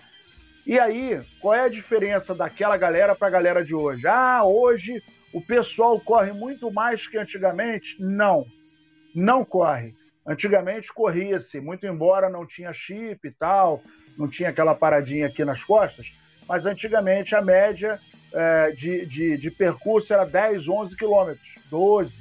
E 0.67 0.79
aí, 0.79 1.21
qual 1.39 1.53
é 1.53 1.65
a 1.65 1.69
diferença 1.69 2.35
daquela 2.35 2.79
galera 2.79 3.15
para 3.15 3.29
a 3.29 3.31
galera 3.31 3.63
de 3.63 3.75
hoje? 3.75 4.07
Ah, 4.07 4.43
hoje 4.43 5.03
o 5.35 5.41
pessoal 5.43 6.01
corre 6.01 6.33
muito 6.33 6.71
mais 6.71 7.07
que 7.07 7.19
antigamente? 7.19 7.95
Não, 8.01 8.47
não 9.15 9.45
corre. 9.45 9.95
Antigamente 10.27 10.93
corria-se, 10.93 11.61
muito 11.61 11.87
embora 11.87 12.29
não 12.29 12.45
tinha 12.45 12.73
chip 12.73 13.27
e 13.27 13.31
tal, 13.31 13.83
não 14.19 14.27
tinha 14.27 14.49
aquela 14.49 14.75
paradinha 14.75 15.27
aqui 15.27 15.45
nas 15.45 15.63
costas, 15.63 16.13
mas 16.49 16.67
antigamente 16.67 17.35
a 17.35 17.43
média 17.43 18.01
é, 18.33 18.71
de, 18.73 19.07
de, 19.07 19.37
de, 19.37 19.51
percurso 19.51 20.13
era 20.13 20.25
10, 20.25 20.69
11 20.69 20.97
quilômetros, 20.97 21.49
12. 21.71 22.13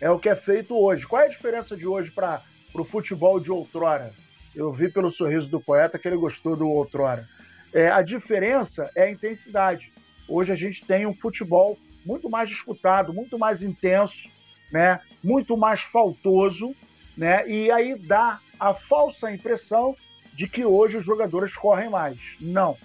É 0.00 0.10
o 0.10 0.18
que 0.18 0.28
é 0.28 0.34
feito 0.34 0.76
hoje. 0.76 1.06
Qual 1.06 1.20
é 1.20 1.26
a 1.26 1.30
diferença 1.30 1.76
de 1.76 1.86
hoje 1.86 2.10
para 2.10 2.42
o 2.74 2.84
futebol 2.84 3.38
de 3.38 3.50
outrora? 3.50 4.12
Eu 4.54 4.72
vi 4.72 4.90
pelo 4.90 5.10
sorriso 5.10 5.48
do 5.48 5.60
poeta 5.60 5.98
que 5.98 6.08
ele 6.08 6.16
gostou 6.16 6.56
do 6.56 6.68
outrora. 6.68 7.26
É, 7.72 7.88
a 7.88 8.02
diferença 8.02 8.90
é 8.96 9.04
a 9.04 9.10
intensidade. 9.10 9.92
Hoje 10.28 10.52
a 10.52 10.56
gente 10.56 10.84
tem 10.84 11.06
um 11.06 11.14
futebol 11.14 11.78
muito 12.04 12.28
mais 12.28 12.48
disputado, 12.48 13.12
muito 13.12 13.38
mais 13.38 13.62
intenso, 13.62 14.28
né? 14.72 15.00
muito 15.22 15.56
mais 15.56 15.82
faltoso, 15.82 16.74
né? 17.16 17.48
E 17.48 17.70
aí 17.70 17.94
dá 17.94 18.38
a 18.58 18.74
falsa 18.74 19.32
impressão 19.32 19.96
de 20.34 20.46
que 20.48 20.64
hoje 20.64 20.96
os 20.96 21.04
jogadores 21.04 21.54
correm 21.54 21.90
mais. 21.90 22.18
Não. 22.40 22.76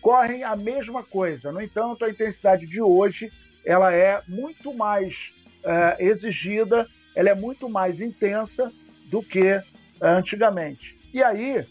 Correm 0.00 0.44
a 0.44 0.56
mesma 0.56 1.02
coisa. 1.02 1.52
No 1.52 1.60
entanto, 1.60 2.04
a 2.04 2.10
intensidade 2.10 2.66
de 2.66 2.80
hoje 2.80 3.30
ela 3.64 3.92
é 3.92 4.22
muito 4.28 4.72
mais 4.72 5.32
é, 5.64 5.96
exigida 6.04 6.86
ela 7.16 7.30
é 7.30 7.34
muito 7.34 7.68
mais 7.68 7.98
intensa 8.00 8.70
do 9.06 9.22
que 9.22 9.48
eh, 9.48 9.62
antigamente. 10.02 10.94
E 11.14 11.22
aí, 11.22 11.66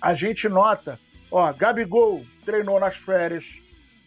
a 0.00 0.14
gente 0.14 0.48
nota, 0.48 0.98
ó, 1.28 1.52
Gabigol 1.52 2.24
treinou 2.44 2.78
nas 2.78 2.96
férias, 2.96 3.44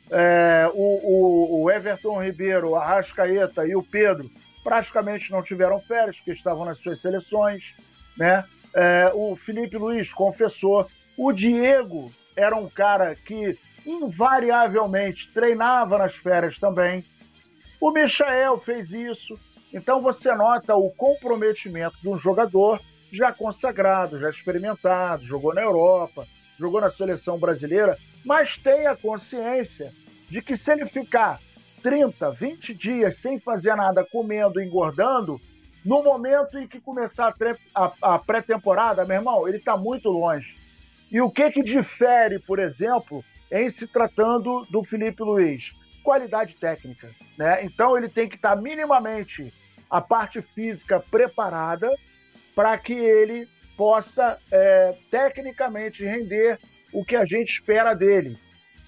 é, 0.10 0.70
o, 0.74 0.80
o, 0.80 1.64
o, 1.64 1.72
Everton 1.72 2.24
Ribeiro, 2.24 2.76
a 2.76 2.86
Rascaeta 2.86 3.68
e 3.68 3.76
o 3.76 3.84
Pedro 3.84 4.32
praticamente 4.64 5.32
não 5.32 5.44
tiveram 5.44 5.80
férias, 5.80 6.16
porque 6.16 6.32
estavam 6.32 6.66
nas 6.66 6.78
suas 6.80 7.02
seleções, 7.02 7.76
né? 8.18 8.46
É, 8.74 9.12
o 9.14 9.36
Felipe 9.36 9.78
Luiz 9.78 10.12
confessou. 10.12 10.88
O 11.18 11.32
Diego 11.32 12.12
era 12.36 12.56
um 12.56 12.68
cara 12.68 13.16
que 13.16 13.58
invariavelmente 13.86 15.32
treinava 15.32 15.98
nas 15.98 16.16
férias 16.16 16.58
também. 16.58 17.04
O 17.80 17.92
Michael 17.92 18.60
fez 18.60 18.90
isso. 18.92 19.38
Então 19.72 20.02
você 20.02 20.34
nota 20.34 20.76
o 20.76 20.90
comprometimento 20.92 21.98
de 22.02 22.08
um 22.08 22.20
jogador 22.20 22.80
já 23.12 23.32
consagrado, 23.32 24.20
já 24.20 24.30
experimentado, 24.30 25.26
jogou 25.26 25.54
na 25.54 25.62
Europa, 25.62 26.26
jogou 26.58 26.82
na 26.82 26.90
seleção 26.90 27.38
brasileira, 27.38 27.98
mas 28.26 28.58
tem 28.58 28.88
a 28.88 28.96
consciência 28.96 29.92
de 30.30 30.42
que 30.42 30.58
se 30.58 30.72
ele 30.72 30.86
ficar 30.88 31.40
30, 31.84 32.32
20 32.32 32.74
dias 32.74 33.18
sem 33.22 33.40
fazer 33.40 33.76
nada, 33.76 34.08
comendo, 34.10 34.62
engordando, 34.62 35.40
no 35.84 36.02
momento 36.02 36.58
em 36.58 36.66
que 36.66 36.80
começar 36.80 37.36
a, 38.02 38.20
pré-temporada, 38.20 39.06
meu 39.06 39.18
irmão, 39.18 39.48
ele 39.48 39.58
está 39.58 39.76
muito 39.76 40.10
longe. 40.10 40.56
E 41.12 41.20
o 41.22 41.30
que 41.30 41.52
que 41.52 41.62
difere, 41.62 42.40
por 42.40 42.58
exemplo, 42.58 43.24
em 43.52 43.70
se 43.70 43.86
tratando 43.86 44.66
do 44.70 44.84
Felipe 44.84 45.22
Luiz? 45.22 45.74
Qualidade 46.02 46.56
técnica. 46.56 47.10
Né? 47.38 47.66
Então 47.66 47.98
ele 47.98 48.08
tem 48.08 48.30
que 48.30 48.36
estar 48.36 48.56
tá 48.56 48.62
minimamente 48.62 49.54
a 49.90 50.00
parte 50.00 50.42
física 50.42 51.00
preparada 51.00 51.94
para 52.56 52.78
que 52.78 52.94
ele 52.94 53.48
possa 53.76 54.40
é, 54.52 54.96
tecnicamente 55.12 56.04
render 56.04 56.60
o 56.94 57.04
que 57.04 57.16
a 57.16 57.26
gente 57.26 57.52
espera 57.52 57.94
dele. 57.94 58.38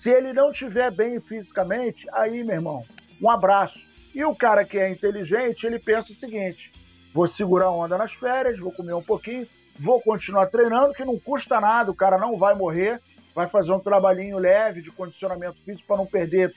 Se 0.05 0.11
ele 0.11 0.33
não 0.33 0.51
estiver 0.51 0.91
bem 0.91 1.19
fisicamente, 1.19 2.05
aí, 2.13 2.43
meu 2.43 2.57
irmão, 2.57 2.85
um 3.19 3.27
abraço. 3.27 3.79
E 4.13 4.23
o 4.23 4.35
cara 4.35 4.63
que 4.63 4.77
é 4.77 4.87
inteligente, 4.87 5.65
ele 5.65 5.79
pensa 5.79 6.13
o 6.13 6.15
seguinte: 6.15 6.71
vou 7.11 7.27
segurar 7.27 7.71
onda 7.71 7.97
nas 7.97 8.13
férias, 8.13 8.59
vou 8.59 8.71
comer 8.71 8.93
um 8.93 9.01
pouquinho, 9.01 9.47
vou 9.79 9.99
continuar 9.99 10.45
treinando, 10.45 10.93
que 10.93 11.03
não 11.03 11.17
custa 11.17 11.59
nada, 11.59 11.89
o 11.89 11.95
cara 11.95 12.19
não 12.19 12.37
vai 12.37 12.53
morrer, 12.53 13.01
vai 13.33 13.49
fazer 13.49 13.71
um 13.71 13.79
trabalhinho 13.79 14.37
leve 14.37 14.79
de 14.79 14.91
condicionamento 14.91 15.57
físico 15.65 15.87
para 15.87 15.97
não 15.97 16.05
perder 16.05 16.53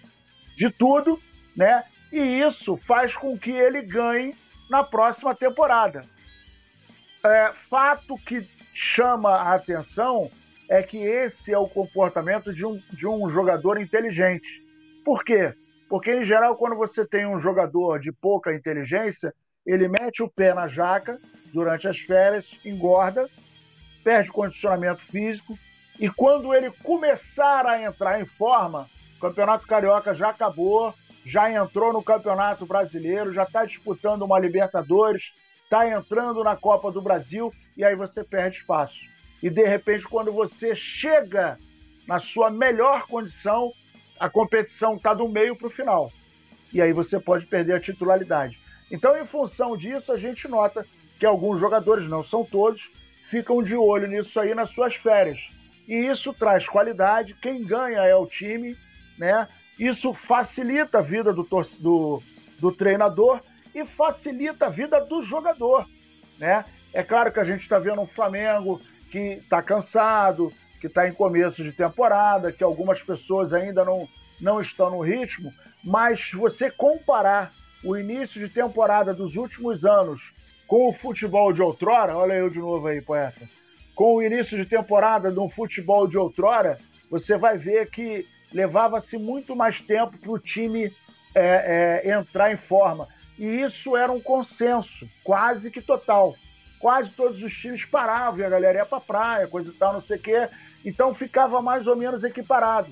de 0.55 0.69
tudo, 0.69 1.19
né? 1.57 1.85
E 2.13 2.21
isso 2.21 2.77
faz 2.77 3.17
com 3.17 3.39
que 3.39 3.51
ele 3.51 3.81
ganhe 3.81 4.37
na 4.69 4.85
próxima 4.85 5.35
temporada. 5.35 6.05
É, 7.25 7.53
fato 7.71 8.15
que 8.27 8.47
chama 8.75 9.31
a 9.31 9.55
atenção 9.55 10.31
é 10.69 10.83
que 10.83 10.99
esse 10.99 11.53
é 11.53 11.59
o 11.59 11.69
comportamento 11.69 12.53
de 12.53 12.65
um, 12.65 12.81
de 12.93 13.07
um 13.07 13.31
jogador 13.31 13.81
inteligente. 13.81 14.63
Por 15.05 15.25
quê? 15.25 15.55
Porque, 15.89 16.15
em 16.15 16.23
geral, 16.23 16.57
quando 16.57 16.77
você 16.77 17.07
tem 17.07 17.27
um 17.27 17.39
jogador 17.39 17.99
de 17.99 18.13
pouca 18.13 18.55
inteligência, 18.55 19.33
ele 19.65 19.89
mete 19.89 20.23
o 20.23 20.29
pé 20.29 20.53
na 20.53 20.69
jaca 20.69 21.19
durante 21.53 21.89
as 21.89 21.99
férias, 21.99 22.47
engorda, 22.65 23.29
perde 24.05 24.31
condicionamento 24.31 25.01
físico, 25.07 25.59
e 25.99 26.11
quando 26.11 26.55
ele 26.55 26.71
começar 26.83 27.67
a 27.67 27.83
entrar 27.83 28.21
em 28.21 28.27
forma, 28.27 28.89
o 29.17 29.21
Campeonato 29.21 29.67
Carioca 29.67 30.15
já 30.15 30.29
acabou, 30.29 30.95
já 31.25 31.51
entrou 31.51 31.93
no 31.93 32.03
Campeonato 32.03 32.67
Brasileiro, 32.67 33.33
já 33.33 33.45
está 33.45 33.65
disputando 33.65 34.23
uma 34.23 34.39
Libertadores, 34.39 35.33
está 35.65 35.89
entrando 35.89 36.45
na 36.45 36.55
Copa 36.55 36.93
do 36.93 37.03
Brasil, 37.03 37.53
e 37.77 37.83
aí 37.83 37.97
você 37.97 38.23
perde 38.23 38.59
espaço 38.59 39.18
e 39.43 39.49
de 39.49 39.65
repente, 39.65 40.05
quando 40.05 40.33
você 40.33 40.75
chega 40.75 41.59
na 42.07 42.19
sua 42.19 42.51
melhor 42.51 43.07
condição, 43.07 43.73
a 44.19 44.29
competição 44.29 44.97
está 44.97 45.15
do 45.15 45.29
meio 45.29 45.55
para 45.55 45.69
o 45.69 45.71
final. 45.71 46.13
E 46.73 46.83
aí 46.83 46.93
você 46.93 47.19
pode 47.21 47.47
perder 47.47 47.75
a 47.75 47.81
titularidade. 47.81 48.59
Então, 48.91 49.17
em 49.17 49.27
função 49.27 49.77
disso, 49.77 50.11
a 50.13 50.17
gente 50.17 50.49
nota 50.49 50.85
que 51.19 51.27
alguns 51.27 51.61
jogadores, 51.61 52.09
não 52.09 52.23
são 52.23 52.45
todos, 52.45 52.91
ficam 53.31 53.63
de 53.63 53.75
olho 53.75 54.09
nisso 54.09 54.39
aí 54.41 54.55
nas 54.55 54.71
suas 54.71 54.95
férias. 54.95 55.39
E 55.87 55.95
isso 55.95 56.33
traz 56.35 56.69
qualidade, 56.69 57.35
quem 57.35 57.65
ganha 57.65 58.01
é 58.03 58.15
o 58.15 58.27
time, 58.27 58.77
né? 59.17 59.49
Isso 59.79 60.13
facilita 60.13 60.99
a 60.99 61.03
vida 61.03 61.33
do, 61.33 61.47
do, 61.79 62.23
do 62.59 62.73
treinador 62.73 63.41
e 63.75 63.85
facilita 63.85 64.67
a 64.67 64.71
vida 64.71 65.01
do 65.01 65.23
jogador, 65.23 65.87
né? 66.39 66.65
É 66.93 67.03
claro 67.03 67.31
que 67.31 67.39
a 67.39 67.45
gente 67.45 67.61
está 67.61 67.79
vendo 67.79 68.01
um 68.01 68.07
Flamengo 68.07 68.81
que 69.11 69.41
está 69.43 69.63
cansado, 69.63 70.53
que 70.81 70.87
está 70.87 71.09
em 71.09 71.13
começo 71.13 71.63
de 71.63 71.73
temporada, 71.73 72.53
que 72.53 72.63
algumas 72.63 73.03
pessoas 73.03 73.53
ainda 73.53 73.85
não, 73.85 74.09
não 74.41 74.61
estão 74.61 74.91
no 74.91 75.01
ritmo, 75.01 75.53
mas 75.83 76.21
se 76.21 76.37
você 76.37 76.71
comparar 76.71 77.53
o 77.85 77.97
início 77.97 78.41
de 78.41 78.53
temporada 78.53 79.15
dos 79.15 79.37
últimos 79.37 79.85
anos 79.85 80.33
com 80.67 80.89
o 80.89 80.93
futebol 80.93 81.53
de 81.53 81.63
outrora, 81.63 82.17
olha 82.17 82.35
eu 82.35 82.51
de 82.51 82.59
novo 82.59 82.87
aí, 82.87 83.01
poeta, 83.01 83.49
com 83.95 84.17
o 84.17 84.23
início 84.23 84.57
de 84.57 84.67
temporada 84.67 85.31
do 85.31 85.49
futebol 85.49 86.07
de 86.07 86.17
outrora, 86.19 86.79
você 87.11 87.37
vai 87.37 87.57
ver 87.57 87.91
que 87.91 88.27
levava-se 88.53 89.17
muito 89.17 89.57
mais 89.57 89.81
tempo 89.81 90.17
para 90.19 90.31
o 90.31 90.39
time 90.39 90.93
é, 91.35 92.03
é, 92.05 92.13
entrar 92.13 92.53
em 92.53 92.57
forma. 92.57 93.09
E 93.39 93.45
isso 93.45 93.97
era 93.97 94.11
um 94.11 94.21
consenso 94.21 95.09
quase 95.23 95.71
que 95.71 95.81
total 95.81 96.37
quase 96.79 97.11
todos 97.11 97.43
os 97.43 97.53
times 97.53 97.85
paravam 97.85 98.41
e 98.41 98.45
a 98.45 98.49
galera 98.49 98.79
ia 98.79 98.87
pra 98.87 99.01
praia, 99.01 99.47
coisa 99.49 99.71
e 99.71 99.75
tal, 99.75 99.93
não 99.93 100.03
sei 100.03 100.17
o 100.17 100.21
quê. 100.21 100.49
Então 100.85 101.15
ficava 101.15 101.61
mais 101.61 101.87
ou 101.87 101.97
menos 101.97 102.25
equiparado. 102.25 102.91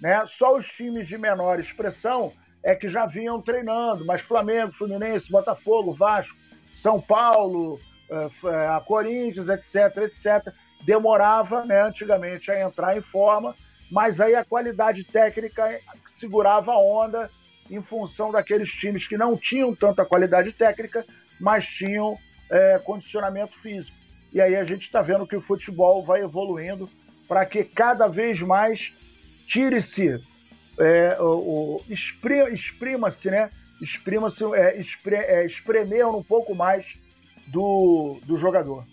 Né? 0.00 0.24
Só 0.26 0.56
os 0.56 0.66
times 0.66 1.06
de 1.06 1.16
menor 1.16 1.58
expressão 1.58 2.32
é 2.62 2.74
que 2.74 2.88
já 2.88 3.06
vinham 3.06 3.40
treinando, 3.40 4.04
mas 4.04 4.20
Flamengo, 4.20 4.72
Fluminense, 4.72 5.30
Botafogo, 5.30 5.92
Vasco, 5.92 6.36
São 6.76 7.00
Paulo, 7.00 7.80
eh, 8.10 8.28
eh, 8.44 8.68
a 8.68 8.80
Corinthians, 8.80 9.48
etc, 9.48 9.96
etc, 9.98 10.52
demorava 10.84 11.64
né, 11.64 11.82
antigamente 11.82 12.50
a 12.50 12.60
entrar 12.60 12.96
em 12.96 13.00
forma, 13.00 13.54
mas 13.90 14.20
aí 14.20 14.34
a 14.34 14.44
qualidade 14.44 15.04
técnica 15.04 15.80
segurava 16.16 16.72
a 16.72 16.78
onda 16.78 17.30
em 17.70 17.80
função 17.82 18.30
daqueles 18.30 18.70
times 18.70 19.06
que 19.06 19.16
não 19.16 19.36
tinham 19.36 19.74
tanta 19.74 20.04
qualidade 20.04 20.52
técnica, 20.52 21.04
mas 21.40 21.66
tinham 21.66 22.18
é, 22.50 22.78
condicionamento 22.78 23.58
físico. 23.60 23.96
E 24.32 24.40
aí 24.40 24.56
a 24.56 24.64
gente 24.64 24.82
está 24.82 25.00
vendo 25.02 25.26
que 25.26 25.36
o 25.36 25.40
futebol 25.40 26.04
vai 26.04 26.22
evoluindo 26.22 26.88
para 27.26 27.44
que 27.44 27.64
cada 27.64 28.06
vez 28.06 28.40
mais 28.40 28.92
tire-se, 29.46 30.20
é, 30.78 31.16
o, 31.20 31.80
o 31.80 31.84
exprima-se, 31.88 33.30
né? 33.30 33.50
Exprima-se, 33.80 34.42
é, 34.54 34.82
é, 35.06 35.46
espremer 35.46 36.06
um 36.06 36.22
pouco 36.22 36.54
mais 36.54 36.84
do, 37.46 38.18
do 38.24 38.36
jogador. 38.36 38.84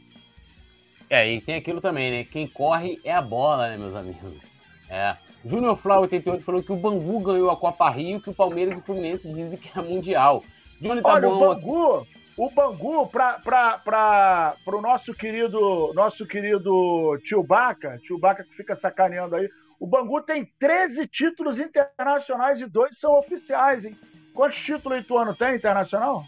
É, 1.10 1.32
e 1.32 1.42
tem 1.42 1.56
aquilo 1.56 1.82
também, 1.82 2.12
né? 2.12 2.24
Quem 2.24 2.48
corre 2.48 3.00
é 3.04 3.14
a 3.14 3.22
bola, 3.22 3.70
né, 3.70 3.78
meus 3.78 3.96
amigos? 3.96 4.44
É. 4.90 5.16
Júnior 5.46 5.78
Flau 5.78 6.02
88 6.02 6.44
falou 6.44 6.64
que 6.64 6.72
o 6.72 6.78
Bangu 6.78 7.20
ganhou 7.20 7.50
a 7.50 7.58
Copa 7.58 7.90
Rio, 7.90 8.22
que 8.22 8.30
o 8.30 8.34
Palmeiras 8.34 8.78
e 8.78 8.82
o 8.82 8.84
Fluminense 8.84 9.32
dizem 9.32 9.58
que 9.58 9.78
é 9.78 9.82
mundial. 9.82 10.44
Johnny 10.80 11.02
tá 11.02 11.14
Olha, 11.14 11.28
bom, 11.28 11.36
o 11.36 11.56
Bangu, 11.56 12.08
o 12.36 12.50
Bangu, 12.50 13.08
para 13.08 14.56
o 14.66 14.82
nosso 14.82 15.14
querido, 15.14 15.94
nosso 15.94 16.26
querido 16.26 17.18
tio 17.24 17.44
Baca, 17.44 18.00
tio 18.00 18.18
Baca 18.18 18.44
que 18.44 18.56
fica 18.56 18.76
sacaneando 18.76 19.36
aí, 19.36 19.50
o 19.80 19.86
Bangu 19.86 20.22
tem 20.22 20.46
13 20.60 21.08
títulos 21.08 21.60
internacionais 21.60 22.60
e 22.60 22.66
dois 22.66 22.98
são 22.98 23.18
oficiais, 23.18 23.86
hein? 23.86 23.98
Quantos 24.34 24.58
títulos 24.60 25.00
Ituano 25.00 25.36
tem 25.36 25.56
internacional? 25.56 26.26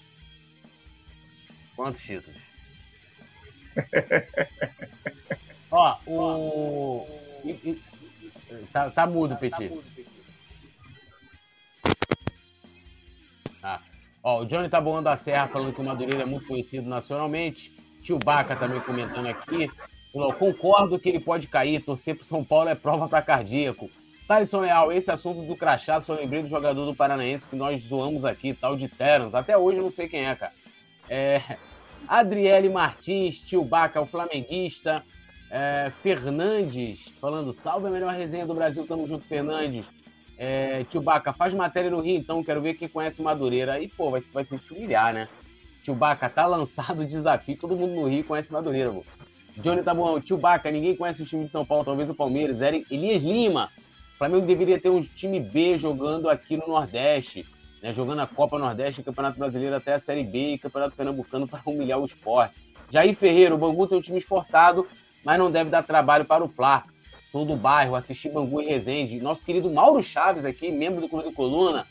Quantos 1.76 2.02
títulos? 2.04 2.40
Ó, 5.72 5.98
o. 6.06 7.08
Tá, 8.72 8.90
tá 8.92 9.08
mudo, 9.08 9.36
Petit. 9.38 9.72
Ah. 9.74 9.95
O 14.42 14.46
Johnny 14.46 14.70
Taboão 14.70 15.02
da 15.02 15.16
Serra 15.16 15.48
falando 15.48 15.74
que 15.74 15.82
o 15.82 15.84
Madureira 15.84 16.24
é 16.24 16.26
muito 16.26 16.48
conhecido 16.48 16.88
nacionalmente. 16.90 17.74
Tio 18.02 18.20
Baca 18.20 18.56
também 18.56 18.80
comentando 18.82 19.28
aqui. 19.28 19.70
Falou, 20.14 20.34
concordo 20.34 21.00
que 21.00 21.10
ele 21.10 21.20
pode 21.20 21.48
cair, 21.48 21.84
torcer 21.84 22.16
pro 22.16 22.26
São 22.26 22.44
Paulo 22.44 22.70
é 22.70 22.76
prova 22.76 23.08
para 23.08 23.22
cardíaco. 23.22 23.90
Thaleson 24.28 24.62
Leal, 24.62 24.92
esse 24.92 25.12
assunto 25.12 25.46
do 25.46 25.56
crachá, 25.56 26.00
só 26.00 26.14
lembrei 26.14 26.42
do 26.42 26.50
jogador 26.50 26.86
do 26.86 26.96
Paranaense 26.96 27.48
que 27.48 27.56
nós 27.56 27.82
zoamos 27.82 28.26
aqui, 28.26 28.54
tal 28.54 28.76
de 28.76 28.88
Terans. 28.88 29.36
Até 29.36 29.58
hoje 29.58 29.80
eu 29.80 29.84
não 29.84 29.92
sei 29.92 30.08
quem 30.08 30.26
é, 30.26 30.36
cara. 30.36 30.54
É, 31.10 31.58
Adriele 32.08 32.70
Martins, 32.70 33.40
tio 33.40 33.64
Baca, 33.64 34.02
o 34.02 34.06
flamenguista. 34.06 35.04
É, 35.52 35.92
Fernandes, 36.02 37.06
falando, 37.22 37.54
salve 37.54 37.88
a 37.88 37.92
melhor 37.92 38.14
resenha 38.14 38.48
do 38.48 38.56
Brasil, 38.56 38.86
tamo 38.88 39.06
junto, 39.06 39.26
Fernandes. 39.26 39.86
É, 40.38 40.86
Baca, 41.02 41.34
faz 41.34 41.54
matéria 41.54 41.90
no 41.90 42.02
Rio, 42.02 42.18
então 42.18 42.44
quero 42.44 42.62
ver 42.62 42.74
quem 42.74 42.88
conhece 42.88 43.22
Madureira. 43.22 43.74
Aí, 43.74 43.88
pô, 43.88 44.12
vai, 44.12 44.22
vai 44.34 44.44
se 44.44 44.56
humilhar, 44.72 45.14
né? 45.14 45.28
Baca, 45.94 46.30
tá 46.30 46.48
lançado 46.48 47.02
o 47.02 47.08
desafio. 47.08 47.58
Todo 47.58 47.76
mundo 47.76 47.94
no 47.94 48.08
Rio 48.08 48.24
conhece 48.24 48.52
Madureira, 48.52 48.92
pô. 48.92 49.04
Johnny 49.58 49.84
tá 49.84 49.94
bom. 49.94 50.20
Baca, 50.40 50.70
ninguém 50.72 50.96
conhece 50.96 51.22
o 51.22 51.26
time 51.26 51.46
de 51.46 51.52
São 51.52 51.66
Paulo, 51.66 51.86
talvez 51.86 52.10
o 52.10 52.16
Palmeiras. 52.16 52.62
Elias 52.62 53.24
Lima. 53.24 53.70
O 54.16 54.18
Flamengo 54.18 54.46
deveria 54.46 54.80
ter 54.80 54.90
um 54.90 55.02
time 55.02 55.40
B 55.40 55.78
jogando 55.78 56.30
aqui 56.30 56.56
no 56.56 56.68
Nordeste, 56.68 57.46
né? 57.84 57.94
jogando 57.94 58.22
a 58.22 58.28
Copa 58.28 58.58
Nordeste, 58.58 59.04
Campeonato 59.04 59.38
Brasileiro 59.38 59.76
até 59.76 59.94
a 59.94 60.00
Série 60.00 60.24
B 60.24 60.54
e 60.54 60.58
Campeonato 60.58 60.96
Pernambucano 60.96 61.48
para 61.48 61.62
humilhar 61.66 62.00
o 62.00 62.06
esporte. 62.06 62.56
Jair 62.90 63.14
Ferreira, 63.16 63.54
o 63.54 63.58
Bangu 63.58 63.88
tem 63.88 63.98
um 63.98 64.02
time 64.02 64.20
esforçado, 64.20 64.88
mas 65.24 65.38
não 65.38 65.52
deve 65.52 65.70
dar 65.70 65.84
trabalho 65.84 66.24
para 66.24 66.44
o 66.44 66.48
Fla. 66.48 66.86
Sou 67.36 67.44
do 67.44 67.58
bairro, 67.58 67.98
assisti 67.98 68.30
Bangu 68.30 68.62
e 68.62 68.66
Resende. 68.68 69.20
Nosso 69.20 69.44
querido 69.44 69.70
Mauro 69.70 70.02
Chaves 70.02 70.46
aqui, 70.46 70.72
membro 70.72 71.02
do 71.02 71.10
Clube 71.10 71.26
do 71.26 71.34
Coluna, 71.34 71.86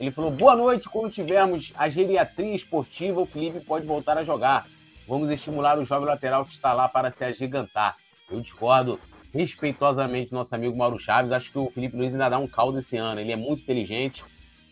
ele 0.00 0.10
falou: 0.10 0.30
boa 0.30 0.56
noite, 0.56 0.88
quando 0.88 1.12
tivermos 1.12 1.70
a 1.76 1.86
geriatria 1.86 2.54
esportiva, 2.54 3.20
o 3.20 3.26
Felipe 3.26 3.60
pode 3.60 3.84
voltar 3.84 4.16
a 4.16 4.24
jogar. 4.24 4.66
Vamos 5.06 5.30
estimular 5.30 5.78
o 5.78 5.84
jovem 5.84 6.06
lateral 6.06 6.46
que 6.46 6.54
está 6.54 6.72
lá 6.72 6.88
para 6.88 7.10
se 7.10 7.22
agigantar. 7.22 7.98
Eu 8.30 8.40
discordo 8.40 8.98
respeitosamente 9.34 10.32
nosso 10.32 10.54
amigo 10.54 10.74
Mauro 10.74 10.98
Chaves. 10.98 11.30
Acho 11.30 11.52
que 11.52 11.58
o 11.58 11.68
Felipe 11.68 11.94
Luiz 11.94 12.14
ainda 12.14 12.30
dá 12.30 12.38
um 12.38 12.48
caldo 12.48 12.78
esse 12.78 12.96
ano. 12.96 13.20
Ele 13.20 13.32
é 13.32 13.36
muito 13.36 13.64
inteligente 13.64 14.24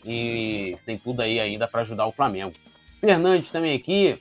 e 0.03 0.75
tem 0.87 0.97
tudo 0.97 1.21
aí 1.21 1.39
ainda 1.39 1.69
para 1.69 1.83
ajudar 1.83 2.07
o 2.07 2.13
Flamengo. 2.13 2.55
Fernandes 2.99 3.53
também 3.53 3.77
aqui, 3.77 4.19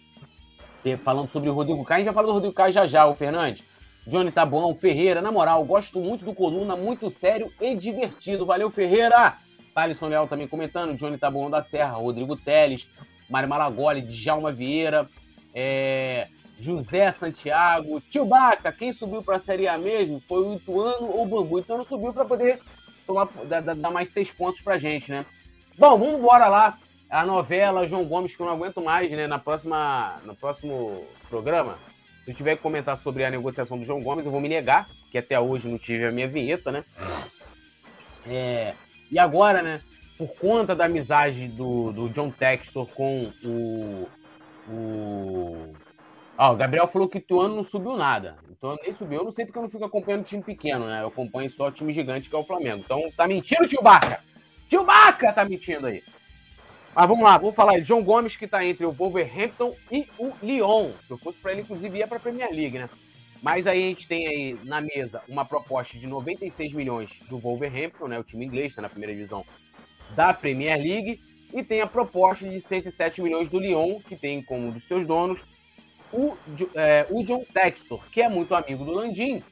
falando 1.02 1.32
sobre 1.32 1.50
o 1.50 1.54
Rodrigo 1.54 1.86
Caio. 1.86 1.96
A 1.96 2.00
gente 2.00 2.06
vai 2.08 2.14
falar 2.14 2.28
do 2.28 2.34
Rodrigo 2.34 2.54
Caio 2.54 2.74
já 2.74 2.86
já, 2.86 3.08
o 3.08 3.16
Fernandes. 3.16 3.64
Johnny 4.06 4.32
bom, 4.50 4.76
Ferreira, 4.76 5.22
na 5.22 5.32
moral, 5.32 5.64
gosto 5.64 6.00
muito 6.00 6.26
do 6.26 6.34
Coluna, 6.34 6.76
muito 6.76 7.10
sério 7.10 7.52
e 7.62 7.76
divertido. 7.76 8.46
Valeu, 8.46 8.70
Ferreira! 8.70 9.38
Thalisson 9.74 10.08
Leal 10.08 10.28
também 10.28 10.48
comentando, 10.48 10.96
Johnny 10.96 11.18
bom 11.32 11.50
da 11.50 11.64
Serra, 11.64 11.94
Rodrigo 11.94 12.36
Teles, 12.36 12.88
Mário 13.30 13.50
Malagoli, 13.50 14.02
Djalma 14.02 14.52
Vieira, 14.52 15.10
é, 15.54 16.28
José 16.60 17.12
Santiago, 17.12 18.00
Tio 18.02 18.26
Baca, 18.26 18.72
quem 18.72 18.94
subiu 18.94 19.24
para 19.24 19.38
a 19.38 19.40
Série 19.40 19.68
A 19.68 19.78
mesmo 19.78 20.20
foi 20.22 20.44
o 20.44 20.56
Ituano 20.56 21.08
ou 21.08 21.24
o 21.24 21.26
Bambu. 21.26 21.60
Então 21.60 21.78
não 21.78 21.86
subiu 21.86 22.14
para 22.14 22.26
poder 22.26 22.60
tomar, 23.08 23.28
dar, 23.46 23.62
dar, 23.62 23.92
mais 23.92 24.10
seis 24.12 24.32
pontos 24.32 24.62
para 24.62 24.78
gente, 24.78 25.12
né? 25.12 25.26
Bom, 25.78 25.98
vamos 25.98 26.20
embora 26.20 26.48
lá. 26.48 26.78
A 27.10 27.26
novela 27.26 27.86
João 27.86 28.06
Gomes, 28.06 28.36
que 28.36 28.42
eu 28.42 28.46
não 28.46 28.54
aguento 28.54 28.82
mais, 28.82 29.10
né? 29.12 29.28
Na 29.28 29.40
próxima, 29.40 30.20
no 30.26 30.36
próximo 30.36 31.06
programa, 31.30 31.78
se 32.24 32.32
eu 32.32 32.36
tiver 32.36 32.56
que 32.56 32.62
comentar 32.62 32.98
sobre 32.98 33.26
a 33.26 33.30
negociação 33.30 33.78
do 33.78 33.86
João 33.86 34.02
Gomes, 34.02 34.26
eu 34.26 34.32
vou 34.32 34.42
me 34.42 34.50
negar, 34.50 34.90
que 35.12 35.18
até 35.18 35.40
hoje 35.40 35.68
não 35.68 35.78
tive 35.78 36.06
a 36.06 36.12
minha 36.12 36.28
vinheta, 36.28 36.72
né? 36.72 36.84
É, 38.26 38.74
e 39.12 39.20
agora, 39.20 39.62
né? 39.62 39.82
Por 40.18 40.30
conta 40.36 40.76
da 40.76 40.86
amizade 40.86 41.48
do, 41.48 41.92
do 41.92 42.10
John 42.10 42.30
Textor 42.30 42.88
com 42.88 43.32
o, 43.44 44.08
o 44.70 45.74
Ó, 46.38 46.54
o 46.54 46.56
Gabriel 46.56 46.88
falou 46.88 47.08
que 47.08 47.24
o 47.32 47.40
ano 47.40 47.58
não 47.58 47.64
subiu 47.64 47.96
nada. 47.96 48.38
Então 48.50 48.76
nem 48.82 48.92
subiu. 48.94 49.20
Eu 49.20 49.26
não 49.26 49.32
sei 49.32 49.46
porque 49.46 49.58
eu 49.58 49.64
não 49.64 49.70
fico 49.70 49.86
acompanhando 49.86 50.24
time 50.24 50.42
pequeno, 50.42 50.88
né? 50.88 51.02
Eu 51.02 51.08
acompanho 51.08 51.50
só 51.50 51.70
time 51.70 51.94
gigante 51.94 52.30
que 52.30 52.36
é 52.36 52.40
o 52.40 52.44
Flamengo. 52.44 52.82
Então 52.84 53.12
tá 53.16 53.28
mentindo, 53.28 53.68
tio 53.68 53.82
Baca! 53.82 54.20
Tio 54.70 54.84
Baca 54.84 55.32
tá 55.32 55.46
mentindo 55.46 55.86
aí. 55.86 56.04
Mas 56.96 57.08
vamos 57.08 57.24
lá, 57.24 57.38
vamos 57.38 57.56
falar. 57.56 57.80
João 57.82 58.04
Gomes 58.04 58.36
que 58.36 58.48
tá 58.48 58.64
entre 58.64 58.86
o 58.86 58.92
Wolverhampton 58.92 59.76
e 59.92 60.08
o 60.18 60.32
Lyon. 60.44 60.92
Se 61.08 61.12
eu 61.12 61.18
fosse 61.18 61.40
para 61.40 61.52
ele, 61.52 61.62
inclusive, 61.62 61.98
ia 61.98 62.08
pra 62.08 62.20
Premier 62.20 62.52
League, 62.52 62.78
né? 62.78 62.90
Mas 63.42 63.66
aí 63.68 63.84
a 63.84 63.88
gente 63.88 64.08
tem 64.08 64.28
aí 64.28 64.60
na 64.64 64.80
mesa 64.80 65.22
uma 65.28 65.44
proposta 65.44 65.98
de 65.98 66.08
96 66.08 66.72
milhões 66.74 67.10
do 67.30 67.40
Wolverhampton, 67.40 68.08
né? 68.08 68.20
O 68.20 68.24
time 68.24 68.46
inglês, 68.46 68.76
tá 68.76 68.82
na 68.82 68.90
primeira 68.90 69.14
divisão 69.14 69.44
da 70.16 70.34
Premier 70.34 70.78
League. 70.78 71.20
E 71.52 71.64
tem 71.64 71.82
a 71.82 71.88
proposta 71.88 72.48
de 72.48 72.62
107 72.62 73.22
milhões 73.22 73.50
do 73.50 73.60
Lyon, 73.60 74.00
que 74.00 74.16
tem 74.16 74.42
como 74.42 74.68
um 74.68 74.72
dos 74.72 74.84
seus 74.84 75.06
donos 75.06 75.44
o, 76.14 76.38
é, 76.76 77.08
o 77.10 77.24
John 77.24 77.44
Textor, 77.52 78.04
que 78.12 78.22
é 78.22 78.30
muito 78.30 78.54
amigo 78.54 78.86
do 78.86 78.92
Landim, 78.92 79.44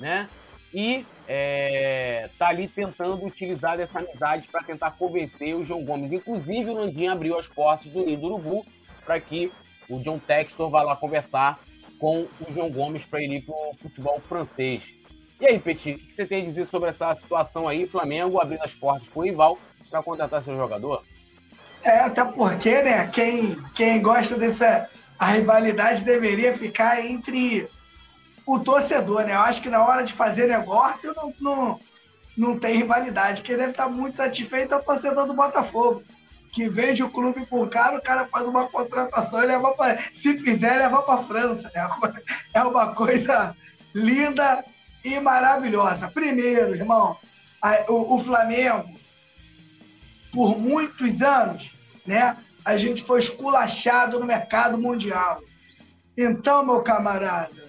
né? 0.00 0.28
E 0.72 1.04
é, 1.28 2.30
tá 2.38 2.48
ali 2.48 2.68
tentando 2.68 3.24
utilizar 3.24 3.76
dessa 3.76 3.98
amizade 3.98 4.48
para 4.48 4.62
tentar 4.62 4.92
convencer 4.92 5.54
o 5.54 5.64
João 5.64 5.84
Gomes. 5.84 6.12
Inclusive, 6.12 6.70
o 6.70 6.74
Landim 6.74 7.08
abriu 7.08 7.38
as 7.38 7.48
portas 7.48 7.90
do 7.90 8.04
Nido 8.04 8.26
Urubu 8.26 8.64
para 9.04 9.20
que 9.20 9.52
o 9.88 9.98
John 10.00 10.18
Textor 10.18 10.70
vá 10.70 10.82
lá 10.82 10.96
conversar 10.96 11.58
com 11.98 12.26
o 12.40 12.52
João 12.52 12.70
Gomes 12.70 13.04
para 13.04 13.22
ele 13.22 13.36
ir 13.36 13.42
para 13.42 13.54
o 13.54 13.74
futebol 13.80 14.20
francês. 14.28 14.82
E 15.40 15.46
aí, 15.46 15.58
Petit, 15.58 15.92
o 15.92 15.98
que 15.98 16.14
você 16.14 16.26
tem 16.26 16.42
a 16.42 16.44
dizer 16.44 16.66
sobre 16.66 16.90
essa 16.90 17.12
situação 17.14 17.68
aí? 17.68 17.86
Flamengo 17.86 18.40
abrindo 18.40 18.62
as 18.62 18.74
portas 18.74 19.08
para 19.08 19.20
o 19.20 19.24
rival 19.24 19.58
para 19.90 20.02
contratar 20.02 20.42
seu 20.42 20.56
jogador? 20.56 21.04
É, 21.84 22.00
até 22.00 22.24
porque, 22.24 22.82
né, 22.82 23.06
quem, 23.08 23.56
quem 23.74 24.00
gosta 24.00 24.36
dessa, 24.36 24.88
a 25.18 25.32
rivalidade 25.32 26.04
deveria 26.04 26.56
ficar 26.56 27.04
entre 27.04 27.68
o 28.46 28.60
torcedor, 28.60 29.24
né? 29.24 29.34
Eu 29.34 29.40
acho 29.40 29.60
que 29.60 29.68
na 29.68 29.84
hora 29.84 30.04
de 30.04 30.12
fazer 30.12 30.46
negócio 30.46 31.12
não, 31.16 31.34
não, 31.40 31.80
não 32.36 32.58
tem 32.58 32.76
rivalidade. 32.76 33.42
Quem 33.42 33.56
deve 33.56 33.72
estar 33.72 33.88
muito 33.88 34.18
satisfeito 34.18 34.72
é 34.72 34.78
o 34.78 34.82
torcedor 34.82 35.26
do 35.26 35.34
Botafogo, 35.34 36.04
que 36.52 36.68
vende 36.68 37.02
o 37.02 37.10
clube 37.10 37.44
por 37.46 37.68
caro, 37.68 37.98
o 37.98 38.02
cara 38.02 38.26
faz 38.26 38.46
uma 38.46 38.68
contratação 38.68 39.42
e 39.42 39.46
leva 39.46 39.72
para. 39.72 39.98
Se 40.14 40.38
fizer, 40.38 40.78
leva 40.78 41.02
para 41.02 41.24
França. 41.24 41.70
Né? 41.74 41.88
É 42.54 42.62
uma 42.62 42.94
coisa 42.94 43.54
linda 43.92 44.64
e 45.04 45.18
maravilhosa. 45.18 46.08
Primeiro, 46.08 46.74
irmão, 46.74 47.16
a, 47.60 47.84
o, 47.90 48.16
o 48.16 48.20
Flamengo, 48.22 48.96
por 50.32 50.56
muitos 50.56 51.20
anos, 51.20 51.70
né? 52.06 52.36
a 52.64 52.76
gente 52.76 53.04
foi 53.04 53.18
esculachado 53.18 54.20
no 54.20 54.26
mercado 54.26 54.78
mundial. 54.78 55.40
Então, 56.16 56.64
meu 56.64 56.82
camarada, 56.82 57.65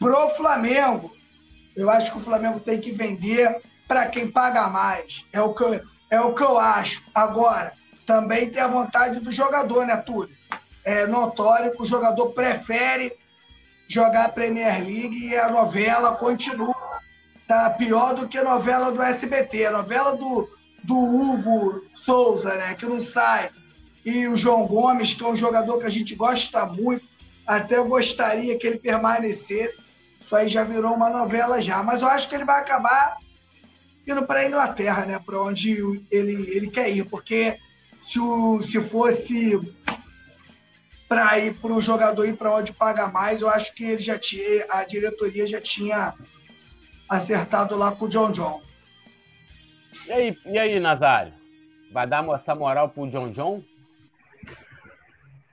pro 0.00 0.28
Flamengo, 0.30 1.14
eu 1.76 1.88
acho 1.88 2.10
que 2.10 2.18
o 2.18 2.22
Flamengo 2.22 2.58
tem 2.58 2.80
que 2.80 2.90
vender 2.90 3.62
para 3.86 4.06
quem 4.06 4.28
paga 4.28 4.68
mais. 4.68 5.24
É 5.32 5.40
o, 5.40 5.54
que 5.54 5.62
eu, 5.62 5.80
é 6.10 6.20
o 6.20 6.34
que 6.34 6.42
eu 6.42 6.58
acho. 6.58 7.04
Agora, 7.14 7.72
também 8.04 8.50
tem 8.50 8.60
a 8.60 8.66
vontade 8.66 9.20
do 9.20 9.30
jogador, 9.30 9.86
né, 9.86 9.96
Túlio? 9.98 10.34
É 10.84 11.06
notório 11.06 11.70
que 11.70 11.82
o 11.82 11.86
jogador 11.86 12.30
prefere 12.30 13.12
jogar 13.86 14.24
a 14.24 14.28
Premier 14.28 14.82
League 14.82 15.28
e 15.28 15.36
a 15.36 15.48
novela 15.48 16.16
continua. 16.16 16.74
Tá 17.46 17.70
pior 17.70 18.14
do 18.14 18.26
que 18.26 18.38
a 18.38 18.44
novela 18.44 18.90
do 18.90 19.02
SBT, 19.02 19.66
a 19.66 19.72
novela 19.72 20.16
do, 20.16 20.48
do 20.82 20.96
Hugo 20.96 21.84
Souza, 21.92 22.56
né? 22.56 22.74
Que 22.74 22.86
não 22.86 23.00
sai 23.00 23.50
e 24.04 24.26
o 24.26 24.36
João 24.36 24.66
Gomes, 24.66 25.14
que 25.14 25.22
é 25.22 25.28
um 25.28 25.36
jogador 25.36 25.78
que 25.78 25.86
a 25.86 25.90
gente 25.90 26.14
gosta 26.14 26.64
muito, 26.66 27.06
até 27.46 27.76
eu 27.76 27.86
gostaria 27.86 28.58
que 28.58 28.66
ele 28.66 28.78
permanecesse. 28.78 29.88
Isso 30.20 30.36
aí 30.36 30.48
já 30.48 30.62
virou 30.62 30.94
uma 30.94 31.08
novela 31.08 31.60
já. 31.60 31.82
Mas 31.82 32.02
eu 32.02 32.08
acho 32.08 32.28
que 32.28 32.34
ele 32.34 32.44
vai 32.44 32.60
acabar 32.60 33.16
indo 34.06 34.24
para 34.26 34.40
a 34.40 34.46
Inglaterra, 34.46 35.06
né? 35.06 35.18
Para 35.18 35.42
onde 35.42 36.04
ele, 36.10 36.50
ele 36.54 36.70
quer 36.70 36.90
ir. 36.90 37.04
Porque 37.04 37.58
se, 37.98 38.20
o, 38.20 38.62
se 38.62 38.80
fosse 38.82 39.58
para 41.08 41.38
ir 41.38 41.54
para 41.54 41.72
o 41.72 41.80
jogador 41.80 42.24
ir 42.24 42.36
para 42.36 42.54
onde 42.54 42.72
paga 42.72 43.08
mais, 43.08 43.42
eu 43.42 43.48
acho 43.48 43.74
que 43.74 43.82
ele 43.82 43.98
já 43.98 44.18
tinha, 44.18 44.66
a 44.70 44.84
diretoria 44.84 45.46
já 45.46 45.60
tinha 45.60 46.14
acertado 47.08 47.76
lá 47.76 47.90
com 47.90 48.04
o 48.04 48.08
John 48.08 48.30
John. 48.30 48.62
E 50.06 50.12
aí, 50.12 50.38
e 50.44 50.58
aí 50.58 50.78
Nazário? 50.78 51.32
Vai 51.92 52.06
dar 52.06 52.24
essa 52.32 52.54
moral 52.54 52.88
pro 52.88 53.08
John 53.08 53.30
John? 53.30 53.62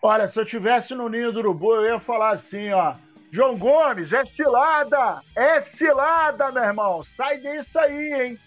Olha, 0.01 0.27
se 0.27 0.39
eu 0.39 0.45
tivesse 0.45 0.93
no 0.93 1.09
ninho 1.09 1.31
do 1.31 1.39
urubu, 1.39 1.73
eu 1.73 1.85
ia 1.85 1.99
falar 1.99 2.29
assim, 2.31 2.71
ó. 2.71 2.95
João 3.31 3.57
Gomes, 3.57 4.13
é 4.13 4.25
cilada! 4.25 5.21
É 5.35 5.61
cilada, 5.61 6.51
meu 6.51 6.63
irmão! 6.63 7.03
Sai 7.15 7.37
disso 7.39 7.77
aí, 7.79 8.13
hein? 8.13 8.39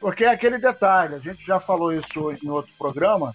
Porque 0.00 0.24
é 0.24 0.28
aquele 0.28 0.58
detalhe, 0.58 1.14
a 1.14 1.18
gente 1.18 1.44
já 1.44 1.60
falou 1.60 1.92
isso 1.92 2.32
em 2.42 2.48
outro 2.50 2.72
programa. 2.76 3.34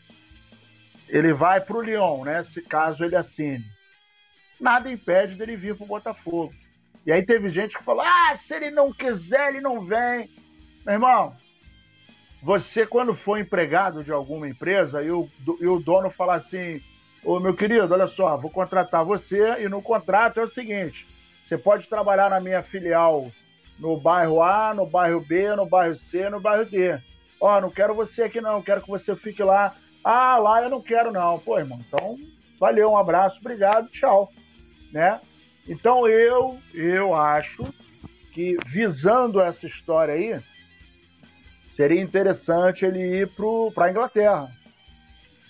Ele 1.07 1.34
vai 1.34 1.61
pro 1.61 1.82
Lyon, 1.82 2.25
né? 2.25 2.43
Se 2.43 2.61
caso 2.61 3.03
ele 3.03 3.15
assine. 3.15 3.63
Nada 4.59 4.91
impede 4.91 5.36
dele 5.36 5.55
vir 5.55 5.75
pro 5.75 5.86
Botafogo. 5.86 6.53
E 7.05 7.11
aí 7.11 7.23
teve 7.23 7.49
gente 7.49 7.78
que 7.78 7.84
falou: 7.84 8.03
ah, 8.03 8.36
se 8.36 8.53
ele 8.53 8.69
não 8.69 8.91
quiser, 8.91 9.49
ele 9.49 9.61
não 9.61 9.86
vem. 9.86 10.30
Meu 10.86 10.95
irmão, 10.95 11.36
você, 12.41 12.86
quando 12.86 13.15
for 13.15 13.39
empregado 13.39 14.03
de 14.03 14.11
alguma 14.11 14.47
empresa 14.47 15.01
e 15.01 15.09
o, 15.09 15.30
e 15.61 15.67
o 15.67 15.80
dono 15.80 16.09
falar 16.09 16.36
assim 16.36 16.82
Ô, 17.24 17.39
meu 17.39 17.53
querido, 17.53 17.93
olha 17.93 18.07
só, 18.07 18.38
vou 18.38 18.49
contratar 18.49 19.03
você 19.03 19.61
e 19.61 19.68
no 19.68 19.82
contrato 19.82 20.39
é 20.39 20.43
o 20.43 20.49
seguinte: 20.49 21.05
você 21.45 21.57
pode 21.57 21.88
trabalhar 21.89 22.30
na 22.30 22.39
minha 22.39 22.61
filial 22.61 23.32
no 23.80 23.97
bairro 23.97 24.41
A, 24.41 24.74
no 24.74 24.86
bairro 24.86 25.22
B, 25.22 25.55
no 25.55 25.65
bairro 25.65 25.97
C, 26.09 26.30
no 26.30 26.39
bairro 26.39 26.65
D. 26.65 26.97
Ó, 27.39 27.61
não 27.61 27.70
quero 27.70 27.93
você 27.93 28.24
aqui 28.24 28.41
não, 28.41 28.61
quero 28.61 28.82
que 28.82 28.89
você 28.89 29.15
fique 29.15 29.43
lá. 29.43 29.76
Ah, 30.03 30.38
lá 30.38 30.61
eu 30.63 30.70
não 30.70 30.82
quero 30.82 31.11
não. 31.11 31.38
Pô, 31.39 31.59
irmão, 31.59 31.80
então 31.88 32.18
valeu, 32.59 32.91
um 32.91 32.97
abraço, 32.97 33.38
obrigado, 33.39 33.89
tchau. 33.89 34.32
Né? 34.91 35.20
Então 35.68 36.07
eu, 36.07 36.57
eu 36.74 37.13
acho 37.13 37.63
que 38.34 38.57
visando 38.68 39.41
essa 39.41 39.65
história 39.65 40.13
aí, 40.13 40.39
seria 41.76 42.01
interessante 42.01 42.86
ele 42.86 43.22
ir 43.22 43.30
para 43.74 43.86
a 43.86 43.89
Inglaterra 43.89 44.51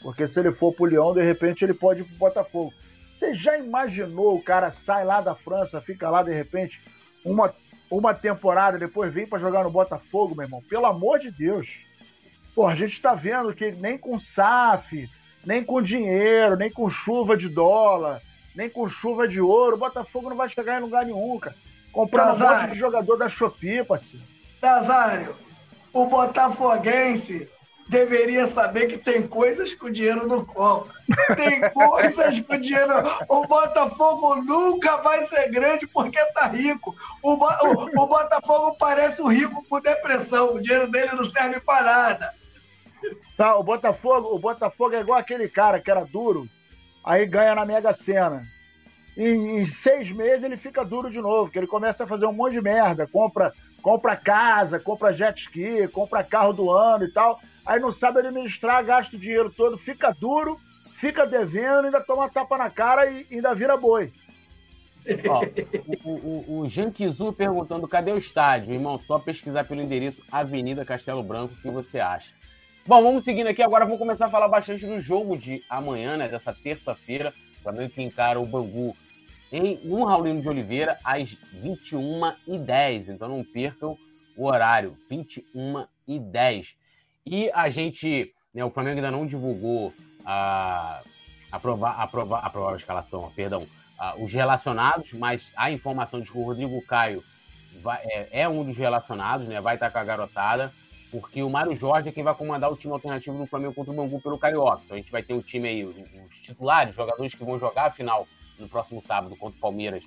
Porque 0.01 0.27
se 0.27 0.39
ele 0.39 0.51
for 0.51 0.73
pro 0.73 0.85
Lyon, 0.85 1.13
de 1.13 1.21
repente 1.21 1.63
ele 1.63 1.73
pode 1.73 2.01
ir 2.01 2.03
pro 2.03 2.15
Botafogo. 2.15 2.73
Você 3.17 3.33
já 3.33 3.57
imaginou 3.57 4.35
o 4.35 4.43
cara 4.43 4.71
sai 4.85 5.03
lá 5.03 5.21
da 5.21 5.33
França, 5.33 5.81
fica 5.81 6.09
lá 6.09 6.21
de 6.21 6.31
repente 6.31 6.79
uma, 7.25 7.53
uma 7.89 8.13
temporada, 8.13 8.77
depois 8.77 9.13
vem 9.13 9.25
para 9.25 9.39
jogar 9.39 9.63
no 9.63 9.71
Botafogo, 9.71 10.35
meu 10.35 10.45
irmão? 10.45 10.63
Pelo 10.69 10.85
amor 10.85 11.19
de 11.19 11.31
Deus. 11.31 11.67
Pô, 12.53 12.67
a 12.67 12.75
gente 12.75 13.01
tá 13.01 13.13
vendo 13.13 13.53
que 13.53 13.71
nem 13.71 13.97
com 13.97 14.19
SAF, 14.19 15.09
nem 15.45 15.63
com 15.63 15.81
dinheiro, 15.81 16.55
nem 16.55 16.71
com 16.71 16.89
chuva 16.89 17.35
de 17.35 17.49
dólar, 17.49 18.21
nem 18.55 18.69
com 18.69 18.89
chuva 18.89 19.27
de 19.27 19.39
ouro, 19.39 19.75
o 19.75 19.79
Botafogo 19.79 20.29
não 20.29 20.37
vai 20.37 20.49
chegar 20.49 20.79
em 20.79 20.83
lugar 20.83 21.05
nenhum, 21.05 21.37
cara. 21.39 21.55
Comprando 21.91 22.35
um 22.35 22.39
monte 22.39 22.71
de 22.71 22.79
jogador 22.79 23.17
da 23.17 23.29
Shopee, 23.29 23.83
parceiro. 23.83 24.25
Nazário, 24.61 25.35
o 25.93 26.05
botafoguense 26.05 27.49
deveria 27.87 28.47
saber 28.47 28.87
que 28.87 28.97
tem 28.97 29.27
coisas 29.27 29.75
o 29.81 29.91
dinheiro 29.91 30.27
não 30.27 30.43
compra. 30.43 30.93
Tem 31.35 31.61
coisas 31.71 32.37
o 32.37 32.57
dinheiro. 32.57 32.91
O 33.29 33.47
Botafogo 33.47 34.35
nunca 34.43 34.97
vai 34.97 35.25
ser 35.25 35.49
grande 35.49 35.87
porque 35.87 36.23
tá 36.33 36.47
rico. 36.47 36.95
O, 37.23 37.37
Bo... 37.37 37.45
o, 37.45 38.03
o 38.03 38.07
Botafogo 38.07 38.75
parece 38.77 39.21
um 39.21 39.27
rico 39.27 39.63
com 39.69 39.79
depressão. 39.79 40.55
O 40.55 40.61
dinheiro 40.61 40.91
dele 40.91 41.13
não 41.13 41.25
serve 41.25 41.59
para 41.61 41.83
nada. 41.83 42.33
Tá, 43.37 43.55
o 43.55 43.63
Botafogo, 43.63 44.35
o 44.35 44.39
Botafogo 44.39 44.95
é 44.95 45.01
igual 45.01 45.19
aquele 45.19 45.47
cara 45.47 45.79
que 45.79 45.89
era 45.89 46.03
duro, 46.03 46.47
aí 47.05 47.25
ganha 47.25 47.55
na 47.55 47.65
Mega 47.65 47.93
Sena. 47.93 48.41
Em, 49.15 49.59
em 49.59 49.65
seis 49.65 50.11
meses 50.11 50.43
ele 50.43 50.57
fica 50.57 50.83
duro 50.83 51.09
de 51.09 51.21
novo, 51.21 51.51
que 51.51 51.57
ele 51.57 51.67
começa 51.67 52.03
a 52.03 52.07
fazer 52.07 52.25
um 52.25 52.33
monte 52.33 52.53
de 52.53 52.61
merda, 52.61 53.07
compra, 53.07 53.53
compra 53.81 54.15
casa, 54.15 54.79
compra 54.79 55.13
jet 55.13 55.39
ski, 55.39 55.87
compra 55.89 56.23
carro 56.23 56.53
do 56.53 56.71
ano 56.71 57.05
e 57.05 57.11
tal 57.11 57.39
aí 57.67 57.79
não 57.79 57.91
sabe 57.91 58.19
administrar, 58.19 58.83
gasta 58.83 59.15
o 59.15 59.19
dinheiro 59.19 59.51
todo, 59.51 59.77
fica 59.77 60.11
duro, 60.11 60.57
fica 60.99 61.27
devendo, 61.27 61.85
ainda 61.85 62.01
toma 62.01 62.29
tapa 62.29 62.57
na 62.57 62.69
cara 62.69 63.09
e 63.11 63.27
ainda 63.31 63.53
vira 63.53 63.77
boi. 63.77 64.11
Ó, 65.29 65.41
o, 66.03 66.11
o, 66.11 66.59
o 66.61 66.69
Jean 66.69 66.91
Kizu 66.91 67.31
perguntando 67.31 67.87
cadê 67.87 68.11
o 68.11 68.17
estádio? 68.17 68.73
Irmão, 68.73 68.99
só 68.99 69.19
pesquisar 69.19 69.63
pelo 69.65 69.81
endereço 69.81 70.21
Avenida 70.31 70.83
Castelo 70.83 71.23
Branco, 71.23 71.53
o 71.53 71.61
que 71.61 71.69
você 71.69 71.99
acha? 71.99 72.29
Bom, 72.85 73.03
vamos 73.03 73.25
seguindo 73.25 73.47
aqui. 73.47 73.61
Agora 73.61 73.83
vamos 73.83 73.99
começar 73.99 74.27
a 74.27 74.29
falar 74.29 74.47
bastante 74.47 74.85
do 74.85 74.99
jogo 75.01 75.37
de 75.37 75.61
amanhã, 75.69 76.15
né? 76.15 76.29
Dessa 76.29 76.53
terça-feira. 76.53 77.33
Flamengo 77.61 77.89
que 77.89 78.01
encara 78.01 78.39
o 78.39 78.45
Bangu 78.45 78.95
em 79.51 79.79
um 79.83 80.05
Raulino 80.05 80.41
de 80.41 80.47
Oliveira 80.47 80.97
às 81.03 81.35
21h10. 81.61 83.09
Então 83.09 83.27
não 83.27 83.43
percam 83.43 83.97
o 84.37 84.45
horário, 84.45 84.95
21h10. 85.11 86.76
E 87.29 87.51
a 87.53 87.69
gente, 87.69 88.33
né, 88.53 88.63
o 88.63 88.71
Flamengo 88.71 88.95
ainda 88.95 89.11
não 89.11 89.27
divulgou 89.27 89.93
a, 90.23 91.01
a, 91.51 91.59
prova, 91.59 91.89
a, 91.89 92.07
prova, 92.07 92.39
a 92.39 92.49
provável 92.49 92.77
escalação, 92.77 93.29
perdão, 93.35 93.67
a, 93.99 94.15
os 94.15 94.31
relacionados, 94.31 95.11
mas 95.11 95.51
a 95.57 95.69
informação 95.69 96.21
de 96.21 96.31
que 96.31 96.37
o 96.37 96.43
Rodrigo 96.43 96.81
Caio 96.85 97.21
vai, 97.81 98.01
é, 98.05 98.43
é, 98.43 98.49
um 98.49 98.63
dos 98.63 98.77
relacionados, 98.77 99.45
né, 99.45 99.59
vai 99.59 99.75
estar 99.75 99.91
com 99.91 99.97
a 99.97 100.05
garotada, 100.05 100.71
porque 101.11 101.43
o 101.43 101.49
Mário 101.49 101.75
Jorge 101.75 102.07
é 102.07 102.11
quem 102.13 102.23
vai 102.23 102.33
comandar 102.33 102.71
o 102.71 102.77
time 102.77 102.93
alternativo 102.93 103.37
do 103.37 103.45
Flamengo 103.45 103.73
contra 103.73 103.91
o 103.91 103.95
Bangu 103.95 104.21
pelo 104.21 104.37
Carioca. 104.37 104.83
Então 104.85 104.95
a 104.95 104.99
gente 104.99 105.11
vai 105.11 105.21
ter 105.21 105.33
o 105.33 105.43
time 105.43 105.67
aí, 105.67 105.83
os 105.83 106.41
titulares, 106.43 106.95
jogadores 106.95 107.35
que 107.35 107.43
vão 107.43 107.59
jogar 107.59 107.87
a 107.87 107.91
final 107.91 108.25
no 108.57 108.69
próximo 108.69 109.01
sábado 109.01 109.35
contra 109.35 109.57
o 109.57 109.61
Palmeiras 109.61 110.01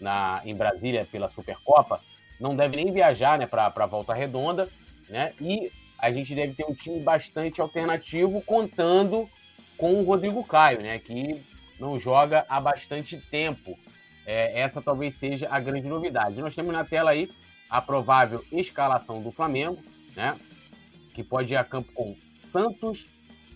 na, 0.00 0.42
em 0.44 0.54
Brasília 0.54 1.06
pela 1.12 1.28
Supercopa, 1.28 2.00
não 2.40 2.56
deve 2.56 2.74
nem 2.74 2.92
viajar 2.92 3.38
né, 3.38 3.46
para 3.46 3.72
a 3.72 3.86
volta 3.86 4.12
redonda, 4.12 4.68
né? 5.08 5.32
E 5.40 5.70
a 5.98 6.10
gente 6.10 6.34
deve 6.34 6.54
ter 6.54 6.64
um 6.64 6.74
time 6.74 7.00
bastante 7.00 7.60
alternativo, 7.60 8.42
contando 8.42 9.28
com 9.76 9.94
o 9.94 10.04
Rodrigo 10.04 10.44
Caio, 10.44 10.82
né? 10.82 10.98
Que 10.98 11.42
não 11.78 11.98
joga 11.98 12.44
há 12.48 12.60
bastante 12.60 13.16
tempo. 13.16 13.78
É, 14.26 14.60
essa 14.60 14.82
talvez 14.82 15.14
seja 15.14 15.48
a 15.50 15.60
grande 15.60 15.86
novidade. 15.86 16.40
Nós 16.40 16.54
temos 16.54 16.72
na 16.72 16.84
tela 16.84 17.10
aí 17.10 17.30
a 17.70 17.80
provável 17.80 18.44
escalação 18.52 19.22
do 19.22 19.30
Flamengo, 19.30 19.82
né? 20.14 20.36
Que 21.14 21.22
pode 21.22 21.52
ir 21.52 21.56
a 21.56 21.64
campo 21.64 21.92
com 21.92 22.16
Santos, 22.52 23.06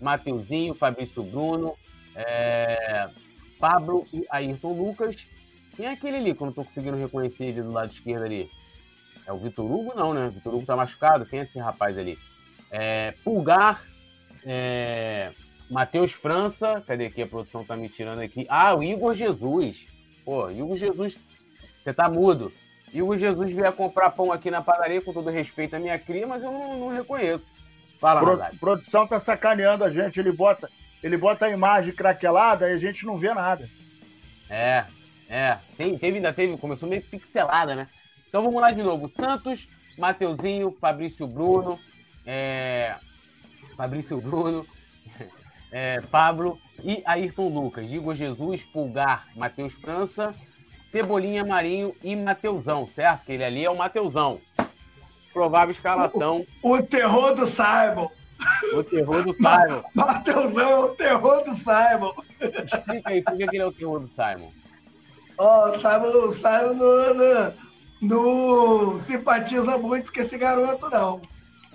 Mateuzinho, 0.01 0.75
Fabrício 0.75 1.23
Bruno, 1.23 1.75
é, 2.15 3.09
Pablo 3.59 4.07
e 4.13 4.25
Ayrton 4.31 4.73
Lucas. 4.73 5.27
Quem 5.77 5.87
é 5.87 5.93
aquele 5.93 6.17
ali 6.17 6.35
que 6.35 6.43
eu 6.43 6.47
não 6.47 6.51
estou 6.51 6.65
conseguindo 6.65 6.97
reconhecer 6.97 7.45
ele 7.45 7.63
do 7.63 7.73
lado 7.73 7.93
esquerdo 7.93 8.25
ali? 8.25 8.51
É 9.27 9.33
o 9.33 9.39
Vitor 9.39 9.65
Hugo? 9.65 9.95
Não, 9.95 10.13
né? 10.15 10.29
Vitor 10.29 10.55
Hugo 10.55 10.67
tá 10.67 10.77
machucado. 10.77 11.27
Quem 11.27 11.39
é 11.39 11.43
esse 11.43 11.59
rapaz 11.59 11.97
ali? 11.97 12.19
É, 12.71 13.15
Pulgar, 13.25 13.83
é, 14.45 15.33
Matheus 15.71 16.13
França, 16.13 16.83
cadê 16.87 17.07
aqui? 17.07 17.23
A 17.23 17.27
produção 17.27 17.65
tá 17.65 17.77
me 17.77 17.89
tirando 17.89 18.21
aqui. 18.21 18.47
Ah, 18.49 18.75
o 18.75 18.83
Igor 18.83 19.15
Jesus. 19.15 19.87
Pô, 20.25 20.51
Igor 20.51 20.77
Jesus, 20.77 21.19
você 21.83 21.93
tá 21.93 22.09
mudo. 22.09 22.53
Igor 22.93 23.17
Jesus 23.17 23.53
veio 23.53 23.73
comprar 23.73 24.11
pão 24.11 24.33
aqui 24.33 24.51
na 24.51 24.63
padaria, 24.63 25.01
com 25.01 25.13
todo 25.13 25.31
respeito 25.31 25.75
à 25.75 25.79
minha 25.79 25.99
cria, 25.99 26.27
mas 26.27 26.43
eu 26.43 26.51
não, 26.51 26.77
não 26.77 26.89
reconheço. 26.89 27.45
Fala, 28.01 28.21
Pro, 28.21 28.59
Produção 28.59 29.07
tá 29.07 29.21
sacaneando 29.21 29.85
a 29.85 29.91
gente, 29.91 30.19
ele 30.19 30.33
bota, 30.33 30.69
ele 31.03 31.17
bota 31.17 31.47
a 31.47 31.51
imagem 31.51 31.93
craquelada 31.93 32.69
e 32.69 32.75
a 32.75 32.79
gente 32.79 33.05
não 33.05 33.19
vê 33.19 33.33
nada. 33.33 33.69
É, 34.49 34.85
é. 35.29 35.59
Tem, 35.77 35.97
teve, 35.97 36.17
ainda 36.17 36.33
teve, 36.33 36.57
começou 36.57 36.89
meio 36.89 37.03
pixelada, 37.03 37.75
né? 37.75 37.87
Então 38.29 38.43
vamos 38.43 38.61
lá 38.61 38.73
de 38.73 38.83
novo. 38.83 39.09
Santos, 39.09 39.69
Mateuzinho, 39.97 40.77
Fabrício 40.81 41.27
Bruno, 41.27 41.79
é, 42.33 42.95
Fabrício 43.77 44.21
Bruno, 44.21 44.65
é, 45.73 46.01
Pablo 46.01 46.61
e 46.85 47.03
Ayrton 47.05 47.49
Lucas, 47.49 47.91
Igor 47.91 48.15
Jesus, 48.15 48.63
Pulgar, 48.63 49.27
Matheus 49.35 49.73
França, 49.73 50.33
Cebolinha 50.85 51.45
Marinho 51.45 51.93
e 52.05 52.15
Mateuzão, 52.15 52.87
certo? 52.87 53.25
Que 53.25 53.33
ele 53.33 53.45
ali 53.45 53.65
é 53.65 53.71
o 53.71 53.77
Mateuzão. 53.77 54.41
Provável 55.33 55.73
escalação. 55.73 56.47
O, 56.63 56.75
o 56.75 56.83
terror 56.83 57.35
do 57.35 57.47
Simon. 57.47 58.09
O 58.75 58.85
terror 58.85 59.25
do 59.25 59.35
Simon. 59.35 59.83
Mateuzão 59.93 60.71
é 60.71 60.79
o 60.79 60.89
terror 60.91 61.45
do 61.45 61.55
Simon. 61.55 62.15
Explica 62.41 63.11
aí, 63.11 63.23
por 63.23 63.37
que 63.37 63.43
ele 63.43 63.59
é 63.59 63.67
o 63.67 63.73
terror 63.73 64.01
do 64.01 64.09
Simon? 64.09 64.53
Ó, 65.37 65.67
oh, 65.67 65.71
o 65.71 65.79
Simon, 65.79 66.27
o 66.27 66.33
Simon 66.33 66.75
não, 66.75 67.15
não, 67.15 68.93
não 68.93 69.01
simpatiza 69.01 69.79
muito 69.79 70.13
com 70.13 70.21
esse 70.21 70.39
garoto, 70.39 70.89
não. 70.91 71.21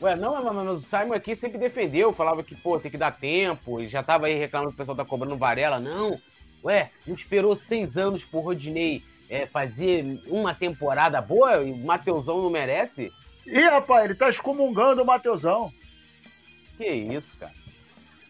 Ué, 0.06 0.16
não, 0.16 0.54
mas, 0.54 0.78
o 0.78 0.84
Simon 0.84 1.16
aqui 1.16 1.36
sempre 1.36 1.58
defendeu, 1.58 2.14
falava 2.14 2.44
que, 2.44 2.54
pô, 2.54 2.80
tem 2.80 2.92
que 2.92 2.98
dar 2.98 3.12
tempo, 3.12 3.82
e 3.82 3.88
já 3.88 4.04
tava 4.04 4.28
aí 4.28 4.38
reclamando 4.38 4.70
que 4.70 4.76
o 4.76 4.78
pessoal 4.78 4.96
tá 4.96 5.04
cobrando 5.04 5.36
Varela. 5.36 5.80
Não, 5.80 6.22
ué, 6.64 6.92
não 7.08 7.16
esperou 7.16 7.56
seis 7.56 7.98
anos 7.98 8.24
pro 8.24 8.40
Rodinei 8.40 9.04
é, 9.28 9.48
fazer 9.48 10.22
uma 10.28 10.54
temporada 10.54 11.20
boa 11.24 11.64
e 11.64 11.72
o 11.72 11.78
Mateusão 11.78 12.40
não 12.40 12.52
merece? 12.52 13.12
Ih, 13.48 13.68
rapaz, 13.68 14.06
ele 14.06 14.14
tá 14.14 14.30
excomungando 14.30 15.02
o 15.02 15.06
Mateusão. 15.06 15.74
Que 16.78 16.88
isso, 16.88 17.36
cara. 17.40 17.54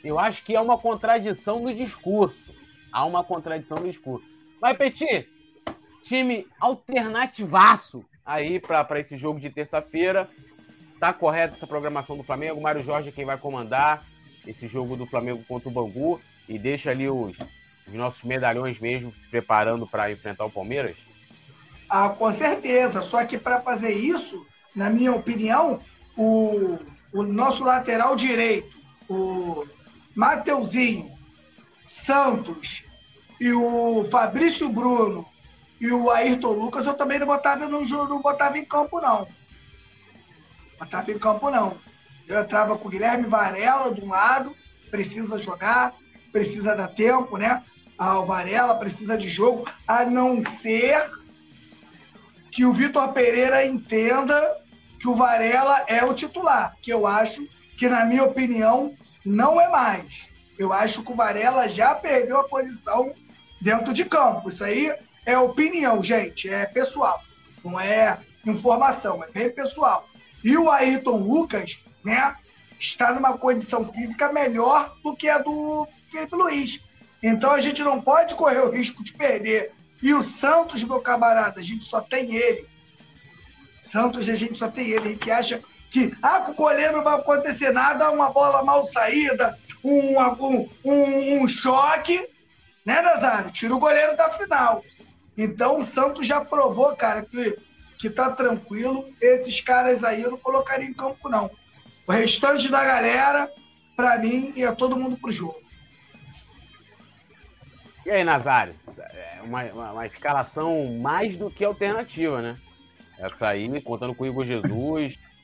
Eu 0.01 0.17
acho 0.17 0.45
que 0.45 0.55
é 0.55 0.61
uma 0.61 0.77
contradição 0.77 1.59
no 1.59 1.73
discurso. 1.73 2.55
Há 2.89 3.03
uma 3.03 3.21
contradição 3.21 3.79
no 3.79 3.91
discurso. 3.91 4.25
Mas, 4.61 4.77
Petit, 4.77 5.27
time 6.03 6.47
alternativaço 6.57 8.05
aí 8.25 8.61
para 8.61 8.97
esse 8.97 9.17
jogo 9.17 9.41
de 9.41 9.49
terça-feira. 9.49 10.29
Tá 10.99 11.13
correta 11.13 11.55
essa 11.55 11.67
programação 11.67 12.17
do 12.17 12.23
Flamengo. 12.23 12.61
Mário 12.61 12.81
Jorge 12.81 13.09
é 13.09 13.11
quem 13.11 13.25
vai 13.25 13.37
comandar 13.37 14.03
esse 14.45 14.67
jogo 14.67 14.95
do 14.95 15.05
Flamengo 15.05 15.43
contra 15.47 15.69
o 15.69 15.71
Bangu 15.71 16.21
e 16.47 16.57
deixa 16.57 16.91
ali 16.91 17.09
os, 17.09 17.37
os 17.87 17.93
nossos 17.93 18.23
medalhões 18.23 18.79
mesmo 18.79 19.11
se 19.11 19.27
preparando 19.27 19.87
para 19.87 20.11
enfrentar 20.11 20.45
o 20.45 20.51
Palmeiras? 20.51 20.95
Ah, 21.89 22.09
com 22.09 22.31
certeza. 22.31 23.01
Só 23.01 23.23
que 23.25 23.37
para 23.37 23.61
fazer 23.61 23.91
isso, 23.91 24.45
na 24.75 24.89
minha 24.89 25.13
opinião, 25.13 25.79
o, 26.17 26.79
o 27.11 27.23
nosso 27.23 27.63
lateral 27.63 28.15
direito, 28.15 28.75
o 29.09 29.65
Mateuzinho, 30.15 31.11
Santos 31.83 32.83
e 33.39 33.51
o 33.51 34.05
Fabrício 34.05 34.69
Bruno 34.69 35.25
e 35.79 35.91
o 35.91 36.09
Ayrton 36.09 36.53
Lucas, 36.53 36.85
eu 36.85 36.93
também 36.93 37.19
não 37.19 37.27
botava, 37.27 37.67
no, 37.67 37.81
não 37.81 38.21
botava 38.21 38.57
em 38.57 38.65
campo, 38.65 39.01
não. 39.01 39.27
Botava 40.79 41.11
em 41.11 41.19
campo, 41.19 41.49
não. 41.49 41.77
Eu 42.27 42.41
entrava 42.41 42.77
com 42.77 42.87
o 42.87 42.91
Guilherme 42.91 43.27
Varela 43.27 43.93
de 43.93 44.01
um 44.01 44.09
lado, 44.09 44.55
precisa 44.89 45.37
jogar, 45.37 45.93
precisa 46.31 46.75
dar 46.75 46.87
tempo, 46.87 47.37
né? 47.37 47.63
Ah, 47.97 48.19
o 48.19 48.25
Varela 48.25 48.75
precisa 48.75 49.17
de 49.17 49.29
jogo, 49.29 49.69
a 49.87 50.03
não 50.03 50.41
ser 50.41 51.09
que 52.51 52.65
o 52.65 52.73
Vitor 52.73 53.13
Pereira 53.13 53.65
entenda 53.65 54.57
que 54.99 55.07
o 55.07 55.15
Varela 55.15 55.83
é 55.87 56.03
o 56.03 56.13
titular, 56.13 56.75
que 56.81 56.91
eu 56.91 57.05
acho 57.05 57.47
que, 57.77 57.87
na 57.87 58.05
minha 58.05 58.23
opinião, 58.23 58.95
não 59.25 59.59
é 59.59 59.67
mais. 59.69 60.29
Eu 60.57 60.71
acho 60.71 61.03
que 61.03 61.11
o 61.11 61.15
Varela 61.15 61.67
já 61.67 61.93
perdeu 61.93 62.37
a 62.37 62.47
posição 62.47 63.13
dentro 63.61 63.93
de 63.93 64.05
campo. 64.05 64.49
Isso 64.49 64.63
aí 64.63 64.93
é 65.25 65.37
opinião, 65.37 66.01
gente, 66.01 66.49
é 66.49 66.65
pessoal, 66.65 67.21
não 67.63 67.79
é 67.79 68.19
informação, 68.45 69.23
é 69.23 69.29
bem 69.31 69.49
pessoal. 69.49 70.07
E 70.45 70.55
o 70.57 70.69
Ayrton 70.69 71.17
Lucas, 71.17 71.79
né? 72.03 72.35
está 72.79 73.11
numa 73.11 73.37
condição 73.37 73.83
física 73.83 74.31
melhor 74.31 74.95
do 75.03 75.15
que 75.15 75.27
a 75.27 75.39
do 75.39 75.87
Felipe 76.09 76.35
Luiz. 76.35 76.79
Então 77.23 77.51
a 77.51 77.59
gente 77.59 77.81
não 77.83 77.99
pode 77.99 78.35
correr 78.35 78.59
o 78.59 78.69
risco 78.69 79.03
de 79.03 79.13
perder. 79.13 79.73
E 80.01 80.13
o 80.13 80.21
Santos, 80.21 80.83
meu 80.83 81.01
camarada, 81.01 81.59
a 81.59 81.63
gente 81.63 81.83
só 81.83 81.99
tem 81.99 82.35
ele. 82.35 82.67
Santos, 83.81 84.29
a 84.29 84.35
gente 84.35 84.57
só 84.57 84.67
tem 84.67 84.89
ele. 84.89 85.07
A 85.07 85.11
gente 85.11 85.31
acha 85.31 85.63
que 85.89 86.15
ah, 86.21 86.41
com 86.41 86.51
o 86.51 86.55
goleiro 86.55 86.97
não 86.97 87.03
vai 87.03 87.15
acontecer 87.15 87.71
nada, 87.71 88.11
uma 88.11 88.29
bola 88.29 88.63
mal 88.63 88.83
saída, 88.83 89.57
um, 89.83 90.19
um, 90.19 90.69
um, 90.83 91.41
um 91.41 91.47
choque, 91.47 92.27
né, 92.85 93.01
Nazário? 93.01 93.49
Tira 93.49 93.73
o 93.73 93.79
goleiro 93.79 94.15
da 94.15 94.29
final. 94.29 94.83
Então 95.37 95.79
o 95.79 95.83
Santos 95.83 96.27
já 96.27 96.43
provou, 96.43 96.95
cara, 96.95 97.23
que, 97.23 97.57
que 97.97 98.09
tá 98.09 98.29
tranquilo. 98.31 99.07
Esses 99.21 99.61
caras 99.61 100.03
aí 100.03 100.21
eu 100.21 100.31
não 100.31 100.37
colocaria 100.37 100.87
em 100.87 100.93
campo, 100.93 101.29
não. 101.29 101.49
O 102.07 102.11
restante 102.11 102.69
da 102.69 102.83
galera, 102.83 103.49
para 103.95 104.17
mim, 104.19 104.53
ia 104.55 104.73
todo 104.73 104.97
mundo 104.97 105.17
pro 105.17 105.31
jogo. 105.31 105.59
E 108.05 108.11
aí, 108.11 108.23
Nazário? 108.23 108.75
É 108.97 109.41
uma, 109.43 109.63
uma, 109.63 109.91
uma, 109.93 110.05
escalação 110.05 110.93
mais 110.99 111.35
do 111.35 111.49
que 111.49 111.65
alternativa, 111.65 112.39
né? 112.41 112.57
Essa 113.17 113.47
aí, 113.47 113.81
contando 113.81 114.13
com 114.13 114.23
o 114.23 114.27
Igor 114.27 114.45
Jesus. 114.45 115.17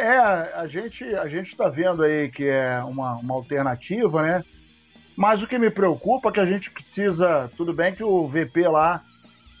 É, 0.00 0.16
a 0.16 0.64
gente 0.68 1.02
a 1.16 1.26
gente 1.26 1.50
está 1.50 1.68
vendo 1.68 2.04
aí 2.04 2.30
que 2.30 2.44
é 2.44 2.80
uma, 2.84 3.16
uma 3.16 3.34
alternativa, 3.34 4.22
né? 4.22 4.44
Mas 5.16 5.42
o 5.42 5.48
que 5.48 5.58
me 5.58 5.72
preocupa 5.72 6.28
é 6.28 6.32
que 6.32 6.38
a 6.38 6.46
gente 6.46 6.70
precisa. 6.70 7.50
Tudo 7.56 7.72
bem 7.72 7.92
que 7.92 8.04
o 8.04 8.28
VP 8.28 8.68
lá 8.68 9.02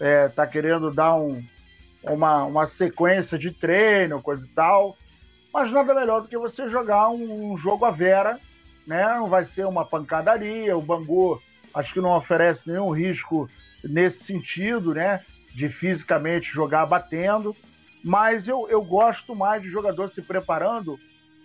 é, 0.00 0.28
tá 0.28 0.46
querendo 0.46 0.92
dar 0.92 1.14
um, 1.14 1.42
uma, 2.02 2.44
uma 2.44 2.66
sequência 2.66 3.38
de 3.38 3.50
treino, 3.50 4.22
coisa 4.22 4.44
e 4.44 4.48
tal. 4.48 4.96
Mas 5.52 5.70
nada 5.70 5.94
melhor 5.94 6.22
do 6.22 6.28
que 6.28 6.38
você 6.38 6.68
jogar 6.68 7.08
um, 7.08 7.52
um 7.52 7.56
jogo 7.56 7.84
à 7.84 7.90
vera, 7.90 8.38
né? 8.86 9.04
Não 9.14 9.28
vai 9.28 9.44
ser 9.44 9.66
uma 9.66 9.84
pancadaria. 9.84 10.76
O 10.76 10.82
Bangu 10.82 11.40
acho 11.74 11.92
que 11.92 12.00
não 12.00 12.16
oferece 12.16 12.62
nenhum 12.66 12.90
risco 12.90 13.48
nesse 13.82 14.24
sentido, 14.24 14.94
né? 14.94 15.20
De 15.54 15.68
fisicamente 15.68 16.52
jogar 16.52 16.86
batendo. 16.86 17.56
Mas 18.04 18.46
eu, 18.46 18.68
eu 18.70 18.82
gosto 18.82 19.34
mais 19.34 19.62
de 19.62 19.68
jogador 19.68 20.08
se 20.10 20.22
preparando 20.22 20.98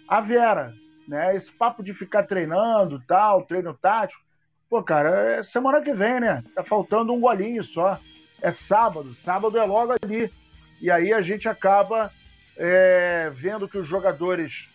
à 0.07 0.21
vera, 0.21 0.73
né? 1.07 1.35
Esse 1.35 1.51
papo 1.51 1.81
de 1.81 1.93
ficar 1.93 2.23
treinando, 2.23 3.01
tal, 3.07 3.43
treino 3.43 3.73
tático. 3.73 4.21
Pô, 4.69 4.83
cara, 4.83 5.37
é 5.39 5.43
semana 5.43 5.81
que 5.81 5.93
vem, 5.93 6.19
né? 6.19 6.43
Tá 6.55 6.63
faltando 6.63 7.13
um 7.13 7.19
golinho 7.19 7.63
só. 7.63 7.99
É 8.43 8.51
sábado, 8.51 9.15
sábado 9.23 9.57
é 9.57 9.63
logo 9.63 9.93
ali. 10.03 10.29
E 10.81 10.91
aí 10.91 11.13
a 11.13 11.21
gente 11.21 11.47
acaba 11.47 12.11
é, 12.57 13.31
vendo 13.33 13.69
que 13.69 13.77
os 13.77 13.87
jogadores 13.87 14.67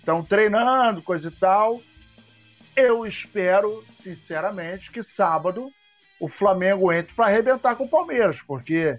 estão 0.00 0.24
treinando, 0.24 1.00
coisa 1.00 1.28
e 1.28 1.30
tal. 1.30 1.80
Eu 2.74 3.06
espero, 3.06 3.84
sinceramente, 4.02 4.90
que 4.90 5.04
sábado 5.04 5.70
o 6.18 6.28
Flamengo 6.28 6.92
entre 6.92 7.14
para 7.14 7.26
arrebentar 7.26 7.76
com 7.76 7.84
o 7.84 7.88
Palmeiras, 7.88 8.42
porque 8.42 8.98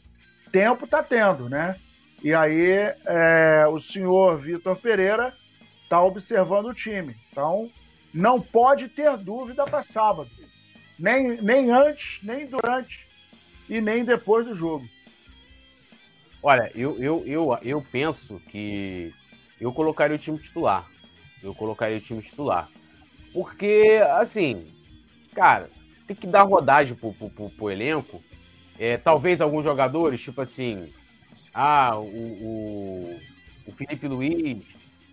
tempo 0.54 0.86
está 0.86 1.04
tendo, 1.04 1.50
né? 1.50 1.76
E 2.24 2.34
aí 2.34 2.94
é, 3.06 3.66
o 3.70 3.82
senhor 3.82 4.38
Vitor 4.38 4.78
Pereira 4.78 5.34
está 5.84 6.02
observando 6.02 6.68
o 6.68 6.74
time. 6.74 7.14
Então, 7.30 7.70
não 8.14 8.40
pode 8.40 8.88
ter 8.88 9.18
dúvida 9.18 9.66
para 9.66 9.84
sábado. 9.84 10.30
Nem, 10.98 11.42
nem 11.42 11.72
antes, 11.72 12.20
nem 12.24 12.46
durante 12.46 13.03
e 13.74 13.82
nem 13.82 14.04
depois 14.04 14.46
do 14.46 14.56
jogo. 14.56 14.88
Olha, 16.42 16.70
eu, 16.76 17.02
eu, 17.02 17.24
eu, 17.26 17.58
eu 17.62 17.82
penso 17.82 18.40
que 18.52 19.14
eu 19.60 19.74
colocaria 19.74 20.16
o 20.16 20.20
time 20.20 20.38
titular. 20.38 20.88
Eu 21.42 21.56
colocaria 21.56 21.98
o 21.98 22.02
time 22.02 22.22
titular. 22.22 22.70
Porque, 23.34 24.00
assim, 24.18 24.68
cara, 25.34 25.70
tem 26.06 26.16
que 26.16 26.28
dar 26.28 26.44
rodagem 26.44 26.96
pro, 26.96 27.14
pro, 27.14 27.30
pro, 27.30 27.50
pro 27.50 27.72
elenco. 27.72 28.22
É, 28.78 28.98
talvez 28.98 29.42
alguns 29.42 29.64
jogadores, 29.64 30.22
tipo 30.22 30.42
assim, 30.42 30.94
ah, 31.54 31.98
o, 31.98 32.04
o, 32.04 33.20
o, 33.68 33.72
Felipe 33.72 34.08
Luiz, 34.08 34.64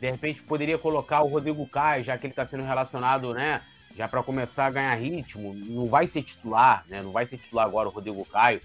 de 0.01 0.11
repente 0.11 0.43
poderia 0.43 0.79
colocar 0.79 1.23
o 1.23 1.29
Rodrigo 1.29 1.67
Caio, 1.69 2.05
já 2.05 2.19
que 2.19 2.27
ele 2.27 2.33
está 2.33 2.45
sendo 2.45 2.65
relacionado, 2.65 3.33
né? 3.33 3.63
Já 3.97 4.09
para 4.09 4.23
começar 4.23 4.67
a 4.67 4.71
ganhar 4.71 4.95
ritmo. 4.95 5.55
Não 5.55 5.87
vai 5.87 6.07
ser 6.07 6.23
titular, 6.23 6.85
né? 6.89 7.03
Não 7.03 7.13
vai 7.13 7.27
ser 7.27 7.39
titular 7.39 7.67
agora 7.67 7.89
o 7.89 7.93
Rodrigo 7.93 8.25
Caio. 8.25 8.61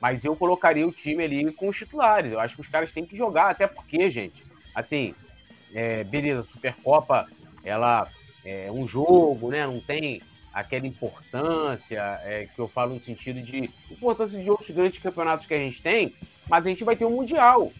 Mas 0.00 0.24
eu 0.24 0.36
colocaria 0.36 0.86
o 0.86 0.92
time 0.92 1.24
ali 1.24 1.52
com 1.52 1.68
os 1.68 1.76
titulares. 1.76 2.32
Eu 2.32 2.40
acho 2.40 2.54
que 2.54 2.60
os 2.60 2.68
caras 2.68 2.92
têm 2.92 3.04
que 3.04 3.16
jogar, 3.16 3.50
até 3.50 3.66
porque, 3.66 4.08
gente, 4.08 4.44
assim, 4.74 5.14
é, 5.74 6.04
beleza, 6.04 6.42
Supercopa, 6.42 7.26
ela 7.64 8.08
é 8.44 8.70
um 8.70 8.86
jogo, 8.86 9.50
né? 9.50 9.66
Não 9.66 9.80
tem 9.80 10.22
aquela 10.52 10.86
importância 10.86 12.20
é, 12.22 12.48
que 12.52 12.58
eu 12.58 12.68
falo 12.68 12.94
no 12.94 13.00
sentido 13.00 13.40
de 13.42 13.70
importância 13.90 14.40
de 14.40 14.50
outros 14.50 14.70
grandes 14.70 15.00
campeonatos 15.00 15.46
que 15.46 15.54
a 15.54 15.58
gente 15.58 15.82
tem, 15.82 16.14
mas 16.48 16.66
a 16.66 16.68
gente 16.68 16.84
vai 16.84 16.96
ter 16.96 17.04
um 17.04 17.10
Mundial. 17.10 17.72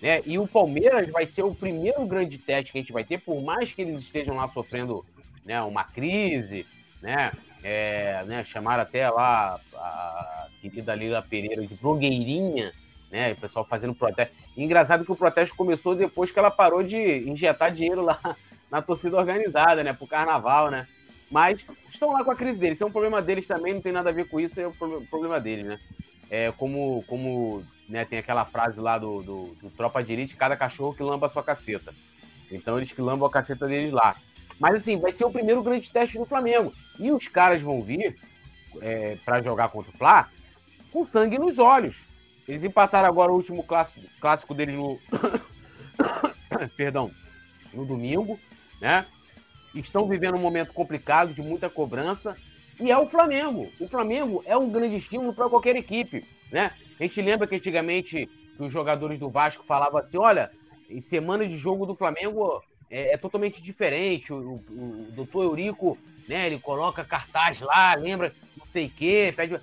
Né? 0.00 0.22
E 0.26 0.38
o 0.38 0.48
Palmeiras 0.48 1.08
vai 1.10 1.26
ser 1.26 1.42
o 1.42 1.54
primeiro 1.54 2.04
grande 2.06 2.38
teste 2.38 2.72
que 2.72 2.78
a 2.78 2.80
gente 2.80 2.92
vai 2.92 3.04
ter, 3.04 3.18
por 3.18 3.40
mais 3.42 3.72
que 3.72 3.82
eles 3.82 4.00
estejam 4.00 4.36
lá 4.36 4.48
sofrendo 4.48 5.04
né, 5.44 5.60
uma 5.62 5.84
crise, 5.84 6.66
né? 7.00 7.32
É, 7.64 8.24
né, 8.24 8.42
chamaram 8.42 8.82
até 8.82 9.08
lá 9.08 9.60
a 9.74 10.48
querida 10.60 10.94
Lila 10.94 11.22
Pereira 11.22 11.64
de 11.64 11.74
blogueirinha, 11.74 12.72
né? 13.10 13.32
O 13.32 13.36
pessoal 13.36 13.64
fazendo 13.64 13.94
protesto. 13.94 14.34
Engraçado 14.56 15.04
que 15.04 15.12
o 15.12 15.16
protesto 15.16 15.54
começou 15.54 15.94
depois 15.94 16.30
que 16.30 16.38
ela 16.38 16.50
parou 16.50 16.82
de 16.82 16.98
injetar 17.28 17.72
dinheiro 17.72 18.02
lá 18.02 18.18
na 18.70 18.82
torcida 18.82 19.16
organizada, 19.16 19.84
né? 19.84 19.92
Pro 19.92 20.06
carnaval, 20.06 20.70
né? 20.70 20.86
Mas 21.30 21.64
estão 21.90 22.12
lá 22.12 22.24
com 22.24 22.30
a 22.30 22.36
crise 22.36 22.60
deles. 22.60 22.76
Isso 22.76 22.84
é 22.84 22.86
um 22.86 22.92
problema 22.92 23.22
deles 23.22 23.46
também, 23.46 23.74
não 23.74 23.80
tem 23.80 23.92
nada 23.92 24.10
a 24.10 24.12
ver 24.12 24.28
com 24.28 24.40
isso, 24.40 24.60
é 24.60 24.66
o 24.66 24.74
problema 25.08 25.40
deles, 25.40 25.64
né? 25.64 25.78
É 26.30 26.52
como, 26.52 27.04
como 27.06 27.62
né, 27.88 28.04
tem 28.04 28.18
aquela 28.18 28.44
frase 28.44 28.80
lá 28.80 28.98
do, 28.98 29.22
do, 29.22 29.56
do 29.60 29.70
Tropa 29.70 30.02
de 30.02 30.12
Elite, 30.12 30.36
cada 30.36 30.56
cachorro 30.56 30.94
que 30.94 31.02
lamba 31.02 31.26
a 31.26 31.30
sua 31.30 31.42
caceta. 31.42 31.94
Então 32.50 32.76
eles 32.76 32.92
que 32.92 33.00
lambam 33.00 33.28
a 33.28 33.30
caceta 33.30 33.66
deles 33.66 33.92
lá. 33.92 34.16
Mas 34.62 34.76
assim, 34.76 34.96
vai 34.96 35.10
ser 35.10 35.24
o 35.24 35.30
primeiro 35.32 35.60
grande 35.60 35.90
teste 35.90 36.16
do 36.16 36.24
Flamengo. 36.24 36.72
E 36.96 37.10
os 37.10 37.26
caras 37.26 37.60
vão 37.60 37.82
vir 37.82 38.16
é, 38.80 39.18
para 39.24 39.42
jogar 39.42 39.70
contra 39.70 39.90
o 39.90 39.98
Fla 39.98 40.28
com 40.92 41.04
sangue 41.04 41.36
nos 41.36 41.58
olhos. 41.58 41.96
Eles 42.46 42.62
empataram 42.62 43.08
agora 43.08 43.32
o 43.32 43.34
último 43.34 43.64
clássico, 43.64 44.06
clássico 44.20 44.54
deles 44.54 44.76
no. 44.76 45.00
Perdão, 46.76 47.10
no 47.74 47.84
domingo, 47.84 48.38
né? 48.80 49.04
Estão 49.74 50.06
vivendo 50.06 50.36
um 50.36 50.40
momento 50.40 50.72
complicado, 50.72 51.34
de 51.34 51.42
muita 51.42 51.68
cobrança. 51.68 52.36
E 52.78 52.88
é 52.88 52.96
o 52.96 53.08
Flamengo. 53.08 53.68
O 53.80 53.88
Flamengo 53.88 54.44
é 54.46 54.56
um 54.56 54.70
grande 54.70 54.96
estímulo 54.96 55.34
para 55.34 55.48
qualquer 55.48 55.74
equipe, 55.74 56.24
né? 56.52 56.70
A 57.00 57.02
gente 57.02 57.20
lembra 57.20 57.48
que 57.48 57.56
antigamente 57.56 58.30
que 58.56 58.62
os 58.62 58.72
jogadores 58.72 59.18
do 59.18 59.28
Vasco 59.28 59.64
falavam 59.64 59.98
assim: 59.98 60.18
olha, 60.18 60.52
em 60.88 61.00
semana 61.00 61.44
de 61.44 61.56
jogo 61.56 61.84
do 61.84 61.96
Flamengo 61.96 62.62
é, 62.92 63.14
é 63.14 63.16
totalmente 63.16 63.62
diferente. 63.62 64.32
O, 64.32 64.36
o, 64.36 64.54
o, 64.68 65.12
doutor 65.12 65.44
Eurico, 65.44 65.96
né, 66.28 66.46
ele 66.46 66.58
coloca 66.58 67.02
cartaz 67.02 67.58
lá, 67.60 67.94
lembra 67.94 68.34
não 68.56 68.66
sei 68.66 68.86
o 68.86 68.90
quê. 68.90 69.32
Pede... 69.34 69.58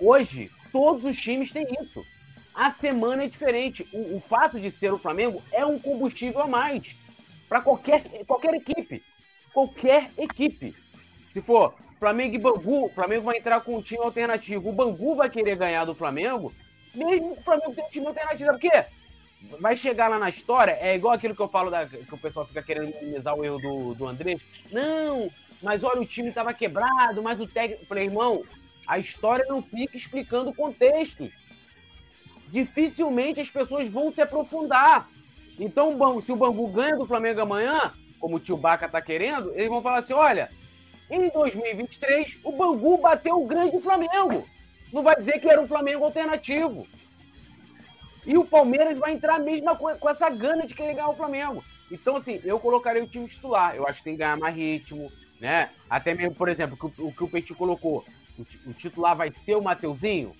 Hoje, 0.00 0.50
todos 0.72 1.04
os 1.04 1.16
times 1.16 1.52
têm 1.52 1.66
isso. 1.80 2.04
A 2.52 2.72
semana 2.72 3.24
é 3.24 3.28
diferente. 3.28 3.86
O, 3.92 4.16
o 4.16 4.20
fato 4.20 4.58
de 4.58 4.72
ser 4.72 4.92
o 4.92 4.98
Flamengo 4.98 5.40
é 5.52 5.64
um 5.64 5.78
combustível 5.78 6.42
a 6.42 6.46
mais 6.48 6.96
para 7.48 7.60
qualquer, 7.60 8.02
qualquer 8.26 8.54
equipe. 8.54 9.02
Qualquer 9.54 10.10
equipe. 10.18 10.74
Se 11.30 11.40
for 11.40 11.74
Flamengo 12.00 12.34
e 12.34 12.38
Bangu, 12.38 12.86
o 12.86 12.90
Flamengo 12.90 13.24
vai 13.24 13.38
entrar 13.38 13.60
com 13.60 13.76
um 13.76 13.82
time 13.82 14.02
alternativo. 14.02 14.68
O 14.68 14.72
Bangu 14.72 15.14
vai 15.14 15.30
querer 15.30 15.56
ganhar 15.56 15.84
do 15.84 15.94
Flamengo, 15.94 16.52
mesmo 16.94 17.32
o 17.32 17.42
Flamengo 17.42 17.74
tem 17.74 17.84
um 17.84 17.88
time 17.88 18.06
alternativo. 18.06 18.50
Por 18.50 18.60
quê? 18.60 18.84
Vai 19.60 19.76
chegar 19.76 20.08
lá 20.08 20.18
na 20.18 20.28
história, 20.28 20.76
é 20.80 20.94
igual 20.94 21.14
aquilo 21.14 21.34
que 21.34 21.42
eu 21.42 21.48
falo 21.48 21.70
da, 21.70 21.86
que 21.86 22.14
o 22.14 22.18
pessoal 22.18 22.46
fica 22.46 22.62
querendo 22.62 22.94
minimizar 22.94 23.34
o 23.34 23.44
erro 23.44 23.58
do, 23.58 23.94
do 23.94 24.06
André. 24.06 24.38
Não, 24.70 25.30
mas 25.62 25.84
olha, 25.84 26.00
o 26.00 26.06
time 26.06 26.28
estava 26.28 26.52
quebrado, 26.52 27.22
mas 27.22 27.40
o 27.40 27.46
técnico. 27.46 27.86
Falei, 27.86 28.04
irmão, 28.04 28.44
a 28.86 28.98
história 28.98 29.44
não 29.48 29.62
fica 29.62 29.96
explicando 29.96 30.52
contextos. 30.52 31.30
Dificilmente 32.48 33.40
as 33.40 33.50
pessoas 33.50 33.88
vão 33.88 34.12
se 34.12 34.20
aprofundar. 34.20 35.08
Então, 35.58 36.20
se 36.20 36.32
o 36.32 36.36
Bangu 36.36 36.66
ganha 36.68 36.96
do 36.96 37.06
Flamengo 37.06 37.40
amanhã, 37.40 37.92
como 38.18 38.36
o 38.36 38.40
tio 38.40 38.56
Baca 38.56 38.88
tá 38.88 39.02
querendo, 39.02 39.52
eles 39.54 39.68
vão 39.68 39.82
falar 39.82 39.98
assim: 39.98 40.14
olha, 40.14 40.50
em 41.10 41.28
2023, 41.30 42.38
o 42.44 42.52
Bangu 42.52 42.98
bateu 42.98 43.42
o 43.42 43.46
grande 43.46 43.80
Flamengo. 43.80 44.46
Não 44.92 45.02
vai 45.02 45.16
dizer 45.16 45.38
que 45.40 45.48
era 45.48 45.60
um 45.60 45.68
Flamengo 45.68 46.04
alternativo. 46.04 46.86
E 48.26 48.36
o 48.36 48.44
Palmeiras 48.44 48.98
vai 48.98 49.12
entrar 49.12 49.38
mesmo 49.38 49.74
com, 49.76 49.96
com 49.96 50.08
essa 50.08 50.28
gana 50.28 50.66
de 50.66 50.74
querer 50.74 50.94
ganhar 50.94 51.08
o 51.08 51.16
Flamengo. 51.16 51.64
Então, 51.90 52.16
assim, 52.16 52.40
eu 52.44 52.58
colocaria 52.60 53.02
o 53.02 53.06
time 53.06 53.28
titular. 53.28 53.74
Eu 53.74 53.86
acho 53.86 53.98
que 53.98 54.04
tem 54.04 54.14
que 54.14 54.18
ganhar 54.18 54.36
mais 54.36 54.54
ritmo, 54.54 55.10
né? 55.40 55.70
Até 55.88 56.14
mesmo, 56.14 56.34
por 56.34 56.48
exemplo, 56.48 56.76
o, 56.98 57.12
que 57.12 57.24
o 57.24 57.28
Petit 57.28 57.54
colocou. 57.54 58.04
O, 58.38 58.70
o 58.70 58.74
titular 58.74 59.16
vai 59.16 59.32
ser 59.32 59.56
o 59.56 59.62
Mateuzinho. 59.62 60.34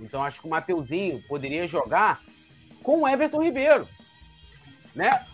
Então, 0.00 0.22
acho 0.22 0.40
que 0.40 0.46
o 0.46 0.50
Mateuzinho 0.50 1.22
poderia 1.28 1.66
jogar 1.66 2.20
com 2.82 3.02
o 3.02 3.08
Everton 3.08 3.42
Ribeiro, 3.42 3.88
né? 4.94 5.26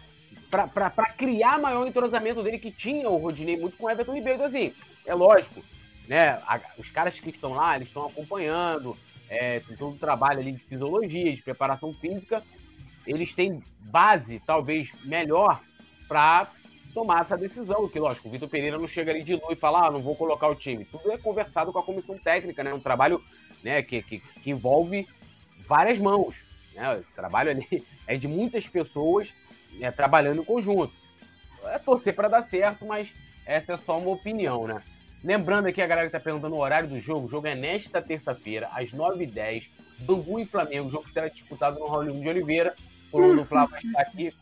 para 0.50 1.12
criar 1.16 1.60
maior 1.60 1.86
entrosamento 1.86 2.42
dele, 2.42 2.58
que 2.58 2.72
tinha 2.72 3.08
o 3.08 3.16
Rodinei 3.16 3.56
muito 3.56 3.76
com 3.76 3.86
o 3.86 3.90
Everton 3.90 4.14
Ribeiro. 4.14 4.36
Então, 4.36 4.46
assim, 4.46 4.74
é 5.06 5.14
lógico, 5.14 5.62
né? 6.08 6.40
A, 6.46 6.60
os 6.76 6.90
caras 6.90 7.18
que 7.18 7.30
estão 7.30 7.52
lá, 7.52 7.76
eles 7.76 7.88
estão 7.88 8.06
acompanhando, 8.06 8.96
é, 9.30 9.60
tem 9.60 9.76
todo 9.76 9.94
o 9.94 9.98
trabalho 9.98 10.40
ali 10.40 10.52
de 10.52 10.64
fisiologia, 10.64 11.32
de 11.32 11.40
preparação 11.40 11.94
física, 11.94 12.42
eles 13.06 13.32
têm 13.32 13.62
base, 13.80 14.42
talvez, 14.44 14.92
melhor 15.04 15.62
para 16.08 16.50
tomar 16.92 17.20
essa 17.20 17.38
decisão. 17.38 17.88
Que, 17.88 18.00
lógico, 18.00 18.28
o 18.28 18.30
Vitor 18.30 18.48
Pereira 18.48 18.76
não 18.76 18.88
chega 18.88 19.12
ali 19.12 19.22
de 19.22 19.36
lua 19.36 19.52
e 19.52 19.56
fala, 19.56 19.86
ah, 19.86 19.90
não 19.90 20.02
vou 20.02 20.16
colocar 20.16 20.48
o 20.48 20.54
time. 20.56 20.84
Tudo 20.84 21.12
é 21.12 21.16
conversado 21.16 21.72
com 21.72 21.78
a 21.78 21.82
comissão 21.82 22.18
técnica, 22.18 22.64
né? 22.64 22.74
Um 22.74 22.80
trabalho 22.80 23.22
né, 23.62 23.80
que, 23.82 24.02
que, 24.02 24.18
que 24.18 24.50
envolve 24.50 25.06
várias 25.66 25.98
mãos. 25.98 26.34
Né? 26.74 26.96
O 26.96 27.14
trabalho 27.14 27.50
ali 27.50 27.86
é 28.08 28.16
de 28.16 28.26
muitas 28.26 28.68
pessoas 28.68 29.32
né, 29.74 29.92
trabalhando 29.92 30.42
em 30.42 30.44
conjunto. 30.44 30.92
É 31.66 31.78
torcer 31.78 32.14
para 32.16 32.26
dar 32.26 32.42
certo, 32.42 32.84
mas 32.84 33.12
essa 33.46 33.74
é 33.74 33.78
só 33.78 33.98
uma 33.98 34.10
opinião, 34.10 34.66
né? 34.66 34.82
Lembrando 35.22 35.66
aqui 35.66 35.82
a 35.82 35.86
galera 35.86 36.08
que 36.08 36.16
está 36.16 36.22
perguntando 36.22 36.54
o 36.54 36.60
horário 36.60 36.88
do 36.88 36.98
jogo, 36.98 37.26
o 37.26 37.30
jogo 37.30 37.46
é 37.46 37.54
nesta 37.54 38.00
terça-feira, 38.00 38.70
às 38.72 38.90
9h10, 38.90 39.68
Bangu 40.00 40.40
e 40.40 40.46
Flamengo, 40.46 40.88
o 40.88 40.90
jogo 40.90 41.10
será 41.10 41.28
disputado 41.28 41.78
no 41.78 41.86
Raul 41.86 42.20
de 42.20 42.28
Oliveira. 42.28 42.74
O 43.12 43.18
Bruno 43.18 43.44
Flávio 43.44 43.72
vai 43.72 43.82
estar 43.82 44.00
aqui 44.00 44.32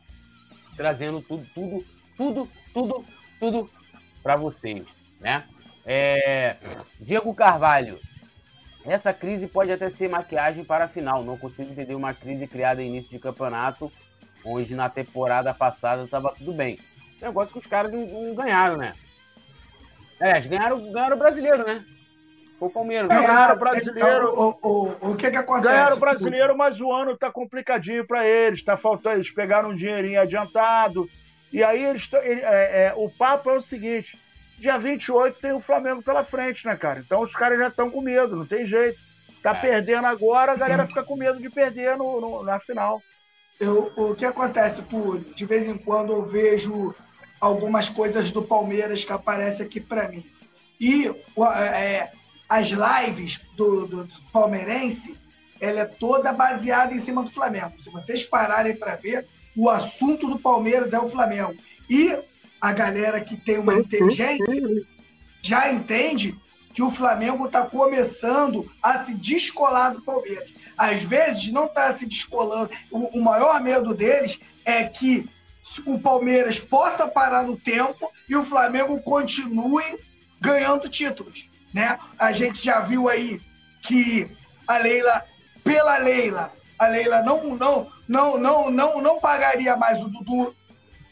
trazendo 0.77 1.21
tudo, 1.21 1.45
tudo, 1.53 1.85
tudo, 2.17 2.49
tudo, 2.73 3.05
tudo 3.41 3.71
para 4.23 4.37
vocês, 4.37 4.87
né? 5.21 5.45
É... 5.85 6.57
Diego 7.01 7.35
Carvalho, 7.35 7.99
essa 8.85 9.13
crise 9.13 9.49
pode 9.49 9.73
até 9.73 9.91
ser 9.91 10.09
maquiagem 10.09 10.65
para 10.65 10.85
a 10.85 10.89
final. 10.89 11.25
Não 11.25 11.37
consigo 11.37 11.73
entender 11.73 11.95
uma 11.95 12.15
crise 12.15 12.47
criada 12.47 12.83
em 12.83 12.89
início 12.89 13.11
de 13.11 13.19
campeonato, 13.19 13.91
onde 14.45 14.75
na 14.75 14.89
temporada 14.89 15.53
passada 15.53 16.05
estava 16.05 16.33
tudo 16.35 16.53
bem. 16.53 16.79
Negócio 17.21 17.53
que 17.53 17.59
os 17.59 17.67
caras 17.67 17.91
não 17.91 18.35
ganharam, 18.35 18.77
né? 18.77 18.95
É, 20.21 20.41
ganharam, 20.41 20.93
ganharam 20.93 21.17
o 21.17 21.19
brasileiro, 21.19 21.67
né? 21.67 21.85
Foi 22.59 22.69
o 22.69 22.71
Palmeiras. 22.71 23.09
Né? 23.09 23.15
Ganharam 23.15 23.55
o 23.55 23.59
brasileiro. 23.59 24.35
O, 24.35 24.59
o, 24.63 25.11
o, 25.11 25.17
que 25.17 25.31
que 25.31 25.37
acontece? 25.37 25.75
Ganharam 25.75 25.97
o 25.97 26.01
brasileiro, 26.01 26.57
mas 26.57 26.81
o 26.81 26.93
ano 26.93 27.17
tá 27.17 27.31
complicadinho 27.31 28.05
para 28.05 28.27
eles. 28.27 28.63
Tá 28.63 28.77
faltando. 28.77 29.17
Eles 29.17 29.31
pegaram 29.31 29.71
um 29.71 29.77
dinheirinho 29.77 30.21
adiantado. 30.21 31.09
E 31.53 31.63
aí 31.63 31.85
eles. 31.85 32.09
Ele, 32.13 32.41
é, 32.41 32.87
é, 32.87 32.95
o 32.97 33.09
papo 33.09 33.49
é 33.51 33.59
o 33.59 33.63
seguinte: 33.63 34.19
dia 34.59 34.77
28 34.77 35.41
tem 35.41 35.53
o 35.53 35.61
Flamengo 35.61 36.03
pela 36.03 36.25
frente, 36.25 36.67
né, 36.67 36.77
cara? 36.77 36.99
Então 36.99 37.23
os 37.23 37.33
caras 37.33 37.59
já 37.59 37.69
estão 37.69 37.91
com 37.91 38.01
medo, 38.01 38.35
não 38.35 38.47
tem 38.47 38.67
jeito. 38.67 38.99
Tá 39.43 39.51
é. 39.51 39.61
perdendo 39.61 40.07
agora, 40.07 40.53
a 40.53 40.57
galera 40.57 40.87
fica 40.87 41.05
com 41.05 41.17
medo 41.17 41.41
de 41.41 41.49
perder 41.49 41.97
no, 41.97 42.21
no 42.21 42.43
na 42.43 42.59
final. 42.59 43.01
Eu, 43.61 43.93
o 43.97 44.15
que 44.15 44.25
acontece, 44.25 44.83
por 44.83 45.19
de 45.21 45.45
vez 45.45 45.67
em 45.67 45.77
quando 45.77 46.13
eu 46.13 46.25
vejo 46.25 46.95
algumas 47.41 47.89
coisas 47.89 48.31
do 48.33 48.43
Palmeiras 48.43 49.05
que 49.05 49.13
aparecem 49.13 49.67
aqui 49.67 49.81
para 49.81 50.09
mim. 50.09 50.25
E 50.81 51.11
é, 51.75 52.11
as 52.49 52.69
lives 52.69 53.41
do, 53.57 53.87
do, 53.87 54.05
do, 54.05 54.23
palmeirense, 54.33 55.17
ela 55.61 55.81
é 55.81 55.85
toda 55.85 56.33
baseada 56.33 56.95
em 56.95 57.01
cima 57.01 57.23
do 57.23 57.31
Flamengo. 57.31 57.75
Se 57.79 57.91
vocês 57.91 58.25
pararem 58.25 58.77
para 58.77 58.97
ver, 58.97 59.27
o 59.57 59.69
assunto 59.69 60.29
do 60.29 60.39
Palmeiras 60.39 60.93
é 60.93 60.99
o 60.99 61.09
Flamengo. 61.09 61.57
E 61.91 62.17
a 62.61 62.73
galera 62.73 63.21
que 63.21 63.37
tem 63.37 63.59
uma 63.59 63.75
inteligência 63.75 64.47
já 65.43 65.73
entende 65.73 66.35
que 66.73 66.83
o 66.83 66.91
Flamengo 66.91 67.47
está 67.47 67.67
começando 67.67 68.71
a 68.83 69.01
se 69.01 69.15
descolar 69.15 69.95
do 69.95 70.03
Palmeiras. 70.03 70.53
Às 70.77 71.03
vezes 71.03 71.51
não 71.51 71.67
está 71.67 71.93
se 71.93 72.07
descolando. 72.07 72.71
O, 72.91 73.19
o 73.19 73.25
maior 73.25 73.61
medo 73.61 73.95
deles 73.95 74.39
é 74.65 74.85
que 74.85 75.29
o 75.87 75.99
Palmeiras 75.99 76.59
possa 76.59 77.07
parar 77.07 77.43
no 77.45 77.57
tempo 77.57 78.11
e 78.29 78.37
o 78.37 78.45
Flamengo 78.45 79.01
continue 79.03 79.99
ganhando 80.41 80.89
títulos. 80.89 81.49
Né? 81.73 81.99
A 82.19 82.33
gente 82.33 82.65
já 82.65 82.81
viu 82.81 83.09
aí 83.09 83.41
que 83.83 84.31
a 84.67 84.79
Leila, 84.79 85.25
pela 85.65 85.99
Leila, 85.99 86.53
a 86.79 86.87
Leila 86.87 87.23
não, 87.23 87.57
não, 87.57 87.91
não, 88.07 88.39
não, 88.39 88.71
não, 88.71 89.01
não 89.01 89.21
pagaria 89.21 89.77
mais 89.77 90.01
o 90.01 90.09
Dudu 90.09 90.55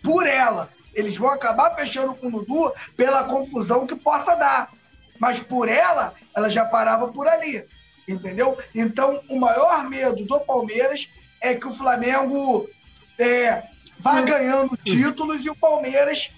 por 0.02 0.26
ela. 0.26 0.70
Eles 0.94 1.16
vão 1.16 1.30
acabar 1.30 1.74
fechando 1.74 2.14
com 2.14 2.28
o 2.28 2.30
Dudu 2.30 2.72
pela 2.96 3.24
confusão 3.24 3.86
que 3.86 3.96
possa 3.96 4.34
dar. 4.34 4.70
Mas 5.18 5.40
por 5.40 5.68
ela, 5.68 6.14
ela 6.34 6.48
já 6.48 6.64
parava 6.64 7.08
por 7.08 7.26
ali. 7.26 7.66
Entendeu? 8.08 8.56
Então, 8.74 9.20
o 9.28 9.38
maior 9.38 9.88
medo 9.88 10.24
do 10.24 10.40
Palmeiras 10.40 11.08
é 11.40 11.54
que 11.54 11.66
o 11.66 11.74
Flamengo 11.74 12.68
é, 13.18 13.64
vá 13.98 14.20
ganhando 14.22 14.76
títulos 14.76 15.44
e 15.44 15.50
o 15.50 15.56
Palmeiras 15.56 16.30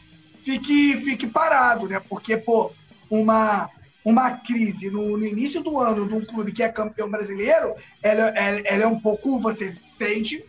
fique, 0.43 0.97
fique 0.97 1.27
parado, 1.27 1.89
né? 1.89 2.01
Porque, 2.09 2.37
pô, 2.37 2.73
uma, 3.11 3.69
uma 4.05 4.31
crise 4.31 4.91
no, 4.91 5.17
no 5.17 5.25
início 5.25 5.63
do 5.63 5.79
ano 5.79 6.07
de 6.07 6.15
um 6.15 6.25
clube 6.25 6.53
que 6.53 6.63
é 6.63 6.69
campeão 6.69 7.11
brasileiro, 7.11 7.75
ela, 8.03 8.29
ela, 8.31 8.61
ela, 8.65 8.83
é 8.85 8.87
um 8.87 8.99
pouco, 8.99 9.39
você 9.39 9.75
sente 9.75 10.45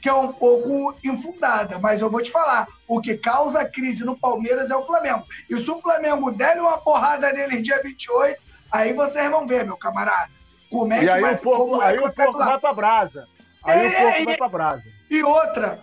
que 0.00 0.08
é 0.08 0.14
um 0.14 0.32
pouco 0.32 0.94
infundada. 1.02 1.78
Mas 1.78 2.02
eu 2.02 2.10
vou 2.10 2.20
te 2.20 2.30
falar, 2.30 2.68
o 2.86 3.00
que 3.00 3.16
causa 3.16 3.64
crise 3.64 4.04
no 4.04 4.18
Palmeiras 4.18 4.70
é 4.70 4.76
o 4.76 4.84
Flamengo. 4.84 5.24
E 5.48 5.56
se 5.56 5.70
o 5.70 5.80
Flamengo 5.80 6.30
der 6.30 6.60
uma 6.60 6.76
porrada 6.76 7.32
nele 7.32 7.62
dia 7.62 7.80
28, 7.82 8.38
aí 8.70 8.92
vocês 8.92 9.30
vão 9.30 9.46
ver, 9.46 9.64
meu 9.64 9.78
camarada. 9.78 10.30
Como 10.70 10.92
é 10.92 10.98
e 10.98 11.00
que 11.00 11.08
aí 11.08 11.20
vai, 11.22 11.34
o 11.34 11.38
porco, 11.38 11.82
é 11.82 11.86
aí 11.86 11.98
o 11.98 12.12
porco 12.12 12.38
vai 12.38 12.58
pra 12.58 12.74
brasa. 12.74 13.28
Aí 13.62 13.78
é, 13.78 13.88
o 13.88 13.92
porco 13.92 14.18
é, 14.18 14.24
vai 14.24 14.36
pra 14.36 14.48
brasa. 14.48 14.82
E 15.08 15.22
outra, 15.22 15.82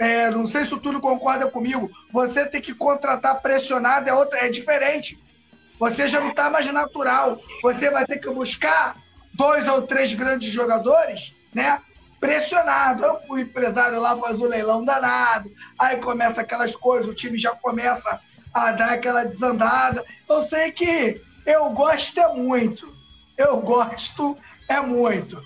é, 0.00 0.30
não 0.30 0.46
sei 0.46 0.64
se 0.64 0.72
o 0.72 0.78
Túlio 0.78 0.98
concorda 0.98 1.46
comigo, 1.50 1.90
você 2.10 2.46
tem 2.46 2.58
que 2.58 2.72
contratar 2.72 3.42
pressionado 3.42 4.08
é, 4.08 4.14
outra, 4.14 4.38
é 4.38 4.48
diferente. 4.48 5.22
Você 5.78 6.08
já 6.08 6.18
não 6.18 6.30
está 6.30 6.48
mais 6.48 6.64
natural. 6.72 7.38
Você 7.62 7.90
vai 7.90 8.06
ter 8.06 8.16
que 8.18 8.30
buscar 8.30 8.96
dois 9.34 9.68
ou 9.68 9.82
três 9.82 10.14
grandes 10.14 10.50
jogadores, 10.50 11.34
né? 11.54 11.82
Pressionado. 12.18 13.04
O 13.28 13.38
empresário 13.38 14.00
lá 14.00 14.16
faz 14.16 14.40
o 14.40 14.48
leilão 14.48 14.86
danado, 14.86 15.52
aí 15.78 15.98
começa 15.98 16.40
aquelas 16.40 16.74
coisas, 16.74 17.06
o 17.06 17.14
time 17.14 17.36
já 17.36 17.54
começa 17.54 18.18
a 18.54 18.72
dar 18.72 18.92
aquela 18.92 19.24
desandada. 19.24 20.02
Eu 20.26 20.40
sei 20.40 20.72
que 20.72 21.20
eu 21.44 21.68
gosto 21.72 22.18
é 22.18 22.32
muito. 22.32 22.90
Eu 23.36 23.60
gosto 23.60 24.34
é 24.66 24.80
muito. 24.80 25.42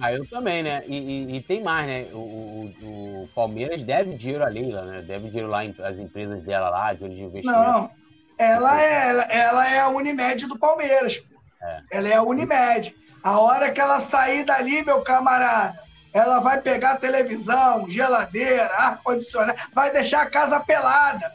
Ah, 0.00 0.12
eu 0.12 0.28
também, 0.28 0.62
né? 0.62 0.82
E, 0.86 0.96
e, 0.96 1.36
e 1.36 1.42
tem 1.42 1.62
mais, 1.62 1.86
né? 1.86 2.08
O, 2.12 2.16
o, 2.16 3.22
o, 3.22 3.28
Palmeiras 3.34 3.82
deve 3.82 4.14
dinheiro 4.14 4.44
a 4.44 4.48
Leila, 4.48 4.82
né? 4.82 5.02
Deve 5.02 5.28
dinheiro 5.28 5.48
lá 5.48 5.62
as 5.62 5.98
empresas 5.98 6.42
dela 6.42 6.70
lá, 6.70 6.92
de 6.92 7.04
investimento. 7.04 7.46
Não, 7.46 7.90
ela 8.38 8.82
é, 8.82 9.08
ela, 9.08 9.22
ela 9.24 9.70
é 9.70 9.78
a 9.80 9.88
Unimed 9.88 10.46
do 10.46 10.58
Palmeiras. 10.58 11.22
É. 11.62 11.80
Ela 11.92 12.08
é 12.08 12.14
a 12.14 12.22
Unimed. 12.22 12.94
A 13.22 13.38
hora 13.38 13.70
que 13.70 13.80
ela 13.80 14.00
sair 14.00 14.44
dali, 14.44 14.84
meu 14.84 15.02
camarada, 15.02 15.78
ela 16.12 16.40
vai 16.40 16.60
pegar 16.60 16.96
televisão, 16.96 17.88
geladeira, 17.88 18.74
ar-condicionado, 18.74 19.58
vai 19.72 19.90
deixar 19.92 20.22
a 20.22 20.30
casa 20.30 20.58
pelada. 20.60 21.32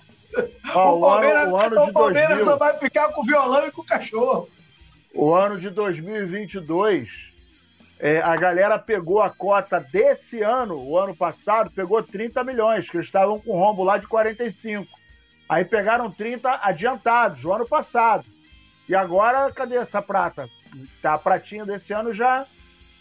o 0.75 0.99
Palmeiras, 0.99 1.49
o 1.49 1.55
ano, 1.55 1.75
o, 1.75 1.79
ano 1.79 1.89
o 1.89 1.93
Palmeiras 1.93 2.37
2000, 2.39 2.45
só 2.45 2.57
vai 2.57 2.77
ficar 2.77 3.09
com 3.09 3.21
o 3.21 3.25
violão 3.25 3.67
e 3.67 3.71
com 3.71 3.81
o 3.81 3.85
cachorro. 3.85 4.49
O 5.13 5.33
ano 5.33 5.59
de 5.59 5.69
2022 5.69 7.26
é, 7.99 8.19
a 8.21 8.35
galera 8.35 8.77
pegou 8.77 9.21
a 9.21 9.29
cota 9.29 9.79
desse 9.79 10.41
ano, 10.41 10.77
o 10.77 10.97
ano 10.97 11.15
passado, 11.15 11.71
pegou 11.71 12.03
30 12.03 12.43
milhões, 12.43 12.89
que 12.89 12.97
eles 12.97 13.07
estavam 13.07 13.39
com 13.39 13.57
rombo 13.57 13.83
lá 13.83 13.97
de 13.97 14.07
45. 14.07 14.87
Aí 15.49 15.65
pegaram 15.65 16.11
30 16.11 16.59
adiantados, 16.61 17.43
o 17.43 17.51
ano 17.51 17.67
passado. 17.67 18.25
E 18.87 18.95
agora, 18.95 19.51
cadê 19.51 19.77
essa 19.77 20.01
prata? 20.01 20.47
Tá, 21.01 21.13
a 21.13 21.17
pratinha 21.17 21.65
desse 21.65 21.91
ano 21.91 22.13
já, 22.13 22.45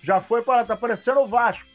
já 0.02 0.20
foi 0.20 0.42
para. 0.42 0.64
Tá 0.64 0.76
parecendo 0.76 1.20
o 1.20 1.28
Vasco. 1.28 1.66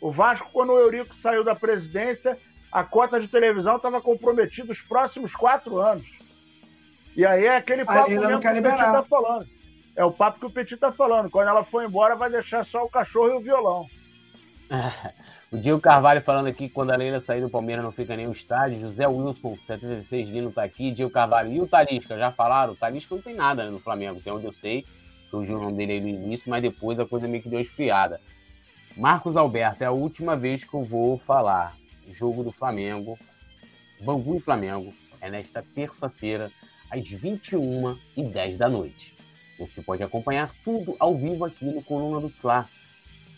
O 0.00 0.10
Vasco, 0.10 0.48
quando 0.52 0.72
o 0.72 0.78
Eurico 0.78 1.14
saiu 1.16 1.44
da 1.44 1.54
presidência, 1.54 2.36
a 2.72 2.82
cota 2.82 3.20
de 3.20 3.28
televisão 3.28 3.76
estava 3.76 4.00
comprometida 4.00 4.72
os 4.72 4.80
próximos 4.80 5.34
quatro 5.34 5.78
anos. 5.78 6.06
E 7.14 7.26
aí 7.26 7.44
é 7.44 7.56
aquele 7.56 7.84
papo 7.84 8.10
mesmo 8.10 8.40
que 8.40 8.46
a 8.46 8.54
tá 8.92 9.02
falando. 9.02 9.59
É 9.96 10.04
o 10.04 10.12
papo 10.12 10.40
que 10.40 10.46
o 10.46 10.50
Petit 10.50 10.76
tá 10.76 10.92
falando. 10.92 11.30
Quando 11.30 11.48
ela 11.48 11.64
for 11.64 11.84
embora, 11.84 12.16
vai 12.16 12.30
deixar 12.30 12.64
só 12.64 12.84
o 12.84 12.90
cachorro 12.90 13.28
e 13.28 13.36
o 13.36 13.40
violão. 13.40 13.86
o 15.50 15.58
Diego 15.58 15.80
Carvalho 15.80 16.22
falando 16.22 16.46
aqui 16.46 16.68
que 16.68 16.74
quando 16.74 16.90
a 16.92 16.96
Leila 16.96 17.20
sair 17.20 17.40
do 17.40 17.50
Palmeiras 17.50 17.84
não 17.84 17.92
fica 17.92 18.14
o 18.14 18.32
estádio. 18.32 18.80
José 18.80 19.06
Wilson, 19.06 19.56
76 19.66 20.28
Lino 20.28 20.52
tá 20.52 20.62
aqui. 20.62 20.92
Diego 20.92 21.10
Carvalho. 21.10 21.52
E 21.52 21.60
o 21.60 21.66
Talisca? 21.66 22.16
Já 22.16 22.30
falaram? 22.30 22.72
O 22.72 22.76
Talisca 22.76 23.14
não 23.14 23.22
tem 23.22 23.34
nada 23.34 23.64
né, 23.64 23.70
no 23.70 23.80
Flamengo, 23.80 24.20
tem 24.20 24.32
onde 24.32 24.46
eu 24.46 24.52
sei. 24.52 24.84
Surgiu 25.30 25.58
o 25.58 25.60
nome 25.60 25.76
dele 25.76 25.92
aí 25.92 26.00
no 26.00 26.08
início, 26.08 26.50
mas 26.50 26.62
depois 26.62 26.98
a 26.98 27.06
coisa 27.06 27.28
meio 27.28 27.42
que 27.42 27.48
deu 27.48 27.60
esfriada. 27.60 28.20
Marcos 28.96 29.36
Alberto, 29.36 29.82
é 29.82 29.86
a 29.86 29.92
última 29.92 30.36
vez 30.36 30.64
que 30.64 30.74
eu 30.74 30.82
vou 30.82 31.18
falar. 31.18 31.76
Jogo 32.10 32.42
do 32.42 32.50
Flamengo, 32.50 33.16
Bangu 34.00 34.36
e 34.36 34.40
Flamengo, 34.40 34.92
é 35.20 35.30
nesta 35.30 35.62
terça-feira, 35.74 36.50
às 36.90 37.02
21h10 37.02 38.56
da 38.56 38.68
noite. 38.68 39.19
Você 39.60 39.82
pode 39.82 40.02
acompanhar 40.02 40.50
tudo 40.64 40.96
ao 40.98 41.14
vivo 41.14 41.44
aqui 41.44 41.66
no 41.66 41.82
Coluna 41.82 42.18
do 42.18 42.30
Fla, 42.30 42.66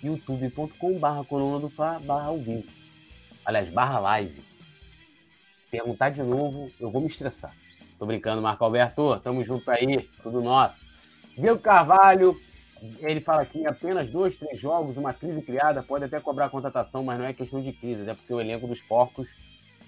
youtube.com 0.01 0.97
barra 0.97 1.25
coluna 1.25 1.59
do 1.59 1.69
Fla 1.69 1.99
barra 1.99 2.27
ao 2.27 2.39
vivo. 2.39 2.69
Aliás, 3.45 3.69
barra 3.69 3.99
live. 3.99 4.41
perguntar 5.69 6.11
de 6.11 6.23
novo, 6.23 6.71
eu 6.79 6.93
vou 6.93 7.01
me 7.01 7.09
estressar. 7.09 7.53
Tô 7.99 8.07
brincando, 8.07 8.41
Marco 8.41 8.65
Alberto. 8.65 9.19
Tamo 9.19 9.43
junto 9.43 9.69
aí, 9.69 10.09
tudo 10.23 10.41
nosso. 10.41 10.87
Diego 11.37 11.59
Carvalho, 11.59 12.41
ele 13.01 13.21
fala 13.21 13.43
aqui, 13.43 13.67
apenas 13.67 14.09
dois, 14.09 14.37
três 14.37 14.61
jogos, 14.61 14.97
uma 14.97 15.13
crise 15.13 15.43
criada, 15.43 15.83
pode 15.83 16.05
até 16.05 16.21
cobrar 16.21 16.51
contratação, 16.51 17.03
mas 17.03 17.19
não 17.19 17.27
é 17.27 17.33
questão 17.33 17.61
de 17.61 17.73
crise, 17.73 18.09
é 18.09 18.15
porque 18.15 18.33
o 18.33 18.41
elenco 18.41 18.69
dos 18.69 18.81
porcos 18.81 19.27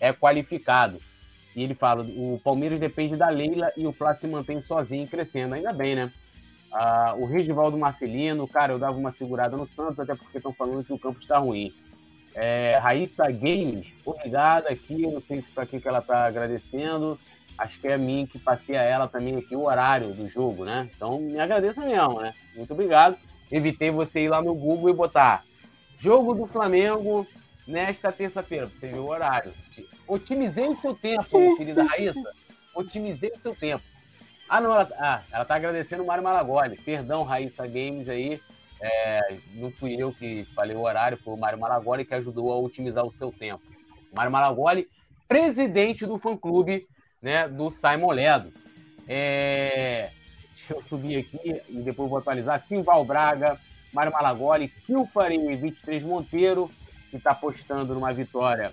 é 0.01 0.12
qualificado. 0.12 1.01
E 1.55 1.62
ele 1.62 1.74
fala, 1.74 2.02
o 2.02 2.40
Palmeiras 2.43 2.81
depende 2.81 3.16
da 3.16 3.28
Leila 3.28 3.70
e 3.77 3.86
o 3.86 3.93
Flá 3.93 4.15
se 4.15 4.27
mantém 4.27 4.61
sozinho 4.61 5.06
crescendo. 5.06 5.55
Ainda 5.55 5.73
bem, 5.73 5.94
né? 5.94 6.12
Ah, 6.77 7.15
o 7.17 7.25
Regivaldo 7.25 7.79
Marcelino, 7.79 8.49
cara, 8.49 8.73
eu 8.73 8.81
dava 8.81 8.99
uma 8.99 9.13
segurada 9.13 9.57
no 9.57 9.65
tanto, 9.65 10.03
até 10.03 10.13
porque 10.17 10.39
estão 10.39 10.53
falando 10.53 10.85
que 10.85 10.93
o 10.93 10.99
campo 10.99 11.21
está 11.21 11.39
ruim. 11.39 11.73
É, 12.35 12.79
Raíssa 12.83 13.31
Games, 13.31 13.87
obrigada 14.05 14.71
aqui, 14.71 15.05
eu 15.05 15.13
não 15.13 15.23
sei 15.23 15.41
para 15.55 15.65
que, 15.65 15.81
que 15.81 15.87
ela 15.87 16.01
está 16.01 16.25
agradecendo. 16.25 17.17
Acho 17.57 17.81
que 17.81 17.87
é 17.87 17.95
a 17.95 17.99
mim 17.99 18.27
que 18.27 18.41
passei 18.41 18.77
a 18.77 18.83
ela 18.83 19.07
também 19.07 19.37
aqui 19.37 19.55
o 19.55 19.67
horário 19.67 20.13
do 20.13 20.27
jogo, 20.27 20.65
né? 20.65 20.91
Então 20.97 21.21
me 21.21 21.39
agradeço 21.39 21.79
mesmo, 21.79 22.21
né? 22.21 22.35
Muito 22.57 22.73
obrigado. 22.73 23.17
Evitei 23.53 23.93
você 23.93 24.25
ir 24.25 24.29
lá 24.29 24.43
no 24.43 24.53
Google 24.53 24.91
e 24.91 24.95
botar 24.95 25.45
jogo 25.97 26.35
do 26.35 26.45
Flamengo 26.45 27.25
nesta 27.69 28.11
terça-feira, 28.11 28.67
pra 28.67 28.77
você 28.77 28.89
ver 28.89 28.99
o 28.99 29.09
horário. 29.09 29.55
Otimizei 30.09 30.67
o 30.67 30.77
seu 30.77 30.93
tempo, 30.93 31.57
querida 31.57 31.85
Raíssa. 31.85 32.33
Otimizei 32.75 33.31
o 33.31 33.39
seu 33.39 33.55
tempo. 33.55 33.94
Ah, 34.55 34.61
não, 34.61 34.73
ela, 34.73 34.89
ah, 35.01 35.23
ela 35.33 35.45
tá 35.45 35.57
agradecendo 35.57 36.05
o 36.05 36.07
Mário 36.07 36.23
Malagoli. 36.23 36.77
Perdão, 36.77 37.25
Raíssa 37.25 37.67
Games 37.67 38.09
aí. 38.09 38.41
É, 38.81 39.37
não 39.55 39.73
fui 39.73 40.01
eu 40.01 40.13
que 40.13 40.45
falei 40.55 40.77
o 40.77 40.83
horário, 40.83 41.19
foi 41.19 41.35
o 41.35 41.37
Mário 41.37 41.59
Malagoli 41.59 42.05
que 42.05 42.15
ajudou 42.15 42.53
a 42.53 42.59
otimizar 42.61 43.05
o 43.05 43.11
seu 43.11 43.33
tempo. 43.33 43.65
Mário 44.13 44.31
Malagoli, 44.31 44.89
presidente 45.27 46.07
do 46.07 46.21
fã-clube 46.21 46.87
né, 47.21 47.49
do 47.49 47.69
Simon 47.73 48.13
Ledo. 48.13 48.53
É, 49.09 50.11
deixa 50.51 50.75
eu 50.75 50.85
subir 50.85 51.17
aqui 51.17 51.61
e 51.69 51.83
depois 51.83 52.09
vou 52.09 52.21
atualizar. 52.21 52.61
Simval 52.61 53.05
Braga, 53.05 53.59
Mário 53.93 54.13
Malagoli, 54.13 54.69
Kilfari 54.69 55.57
23 55.57 56.05
Monteiro, 56.05 56.71
que 57.11 57.17
está 57.17 57.33
apostando 57.33 57.93
numa 57.93 58.13
vitória 58.13 58.73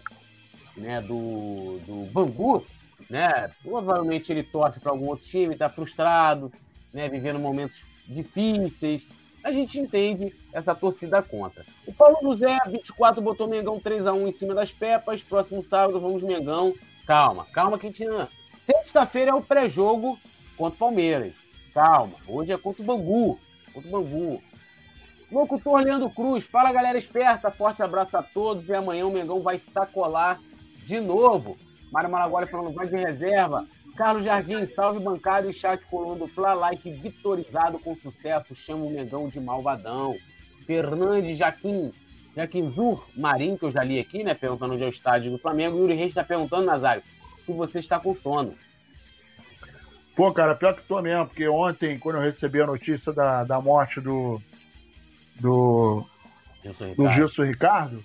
né, 0.77 1.01
do, 1.01 1.79
do 1.87 2.05
Bangu. 2.11 2.63
Né? 3.11 3.51
Provavelmente 3.61 4.31
ele 4.31 4.41
torce 4.41 4.79
para 4.79 4.89
algum 4.89 5.07
outro 5.07 5.27
time, 5.27 5.51
está 5.51 5.69
frustrado, 5.69 6.49
né, 6.93 7.09
vivendo 7.09 7.37
momentos 7.37 7.85
difíceis. 8.07 9.05
A 9.43 9.51
gente 9.51 9.77
entende 9.77 10.33
essa 10.53 10.73
torcida 10.73 11.21
contra. 11.21 11.65
O 11.85 11.93
Paulo 11.93 12.19
José, 12.21 12.57
24, 12.67 13.21
botou 13.21 13.49
Mengão 13.49 13.81
3 13.81 14.07
a 14.07 14.13
1 14.13 14.29
em 14.29 14.31
cima 14.31 14.55
das 14.55 14.71
Pepas. 14.71 15.21
Próximo 15.21 15.61
sábado, 15.61 15.99
vamos 15.99 16.23
Mengão. 16.23 16.73
Calma, 17.05 17.45
calma 17.51 17.77
que 17.77 17.87
a 17.87 17.89
gente 17.89 18.05
Sexta-feira 18.61 19.31
é 19.31 19.33
o 19.33 19.41
pré-jogo 19.41 20.17
contra 20.55 20.75
o 20.75 20.79
Palmeiras. 20.79 21.33
Calma, 21.73 22.15
hoje 22.25 22.53
é 22.53 22.57
contra 22.57 22.81
o 22.81 22.85
Bangu. 22.85 23.37
Contra 23.73 23.89
o 23.89 23.91
Bangu. 23.91 24.41
Locutor 25.29 25.81
Leandro 25.81 26.09
Cruz, 26.11 26.45
fala 26.45 26.71
galera 26.71 26.97
esperta, 26.97 27.51
forte 27.51 27.83
abraço 27.83 28.15
a 28.15 28.23
todos 28.23 28.69
e 28.69 28.73
amanhã 28.73 29.05
o 29.05 29.11
Mengão 29.11 29.41
vai 29.41 29.57
sacolar 29.57 30.39
de 30.85 31.01
novo. 31.01 31.57
Mário 31.91 32.09
Malagoli 32.09 32.47
falando, 32.47 32.73
vai 32.73 32.87
de 32.87 32.95
reserva. 32.95 33.67
Carlos 33.97 34.23
Jardim, 34.23 34.65
salve 34.67 34.99
bancada 34.99 35.49
e 35.49 35.53
chat 35.53 35.83
coluna 35.85 36.19
do 36.19 36.27
Fla 36.27 36.53
Like 36.53 36.89
vitorizado 36.89 37.77
com 37.77 37.95
sucesso, 37.97 38.55
chama 38.55 38.85
o 38.85 38.89
Mengão 38.89 39.27
de 39.27 39.39
malvadão. 39.39 40.15
Fernandes 40.65 41.37
Jaquim, 41.37 41.91
Jaquim 42.35 42.71
Zur 42.71 43.05
Marim, 43.15 43.57
que 43.57 43.65
eu 43.65 43.71
já 43.71 43.83
li 43.83 43.99
aqui, 43.99 44.23
né, 44.23 44.33
perguntando 44.33 44.73
onde 44.73 44.83
é 44.83 44.85
o 44.85 44.89
estádio 44.89 45.31
do 45.31 45.37
Flamengo. 45.37 45.77
Yuri 45.77 45.95
Reis 45.95 46.09
está 46.09 46.23
perguntando, 46.23 46.65
Nazário, 46.65 47.03
se 47.45 47.51
você 47.51 47.79
está 47.79 47.99
com 47.99 48.15
sono. 48.15 48.55
Pô, 50.15 50.31
cara, 50.31 50.55
pior 50.55 50.75
que 50.75 50.83
tô 50.83 51.01
mesmo, 51.01 51.27
porque 51.27 51.47
ontem, 51.47 51.97
quando 51.97 52.17
eu 52.17 52.21
recebi 52.21 52.61
a 52.61 52.67
notícia 52.67 53.11
da, 53.11 53.43
da 53.43 53.59
morte 53.59 53.99
do. 53.99 54.41
do. 55.39 56.05
Gilson 56.63 56.93
do 56.93 57.09
Gilson 57.09 57.43
Ricardo, 57.43 58.03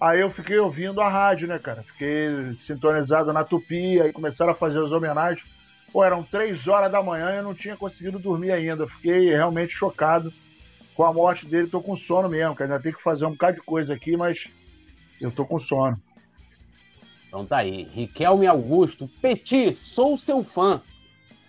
aí 0.00 0.20
eu 0.20 0.30
fiquei 0.30 0.58
ouvindo 0.58 1.00
a 1.00 1.08
rádio, 1.08 1.48
né, 1.48 1.58
cara? 1.58 1.82
Fiquei 1.82 2.54
sintonizado 2.66 3.32
na 3.32 3.44
Tupi, 3.44 4.00
aí 4.00 4.12
começaram 4.12 4.52
a 4.52 4.54
fazer 4.54 4.82
as 4.84 4.92
homenagens. 4.92 5.44
Pô, 5.92 6.04
eram 6.04 6.22
três 6.22 6.68
horas 6.68 6.92
da 6.92 7.02
manhã 7.02 7.32
e 7.32 7.36
eu 7.36 7.42
não 7.42 7.54
tinha 7.54 7.76
conseguido 7.76 8.18
dormir 8.18 8.52
ainda. 8.52 8.86
fiquei 8.86 9.30
realmente 9.30 9.72
chocado 9.72 10.32
com 10.94 11.04
a 11.04 11.12
morte 11.12 11.46
dele. 11.46 11.68
Tô 11.68 11.80
com 11.80 11.96
sono 11.96 12.28
mesmo, 12.28 12.54
cara. 12.54 12.72
Ainda 12.72 12.82
tem 12.82 12.92
que 12.92 13.02
fazer 13.02 13.24
um 13.24 13.30
bocado 13.30 13.56
de 13.56 13.62
coisa 13.62 13.94
aqui, 13.94 14.16
mas 14.16 14.44
eu 15.20 15.30
tô 15.30 15.46
com 15.46 15.58
sono. 15.58 15.98
Então 17.26 17.44
tá 17.44 17.58
aí. 17.58 17.84
Riquelme 17.84 18.46
Augusto. 18.46 19.08
Petit, 19.20 19.74
sou 19.74 20.16
seu 20.18 20.44
fã. 20.44 20.82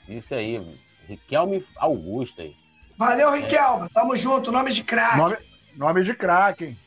Isso 0.07 0.33
aí, 0.33 0.61
Riquelme 1.07 1.65
Augusto 1.75 2.41
aí. 2.41 2.55
Valeu, 2.97 3.31
Riquelme. 3.31 3.85
É. 3.85 3.89
Tamo 3.89 4.15
junto. 4.15 4.51
Nome 4.51 4.71
de 4.71 4.83
craque. 4.83 5.17
Nome, 5.17 5.37
nome 5.75 6.03
de 6.03 6.13
craque, 6.13 6.65
hein? 6.65 6.77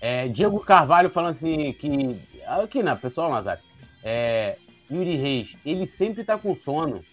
É, 0.00 0.28
Diego 0.28 0.58
Carvalho 0.60 1.10
falando 1.10 1.30
assim 1.30 1.72
que. 1.74 2.20
Aqui, 2.46 2.82
né, 2.82 2.96
pessoal, 2.96 3.30
Nazário. 3.30 3.62
É, 4.02 4.56
Yuri 4.90 5.16
Reis, 5.16 5.56
ele 5.64 5.86
sempre 5.86 6.24
tá 6.24 6.38
com 6.38 6.54
sono. 6.54 7.04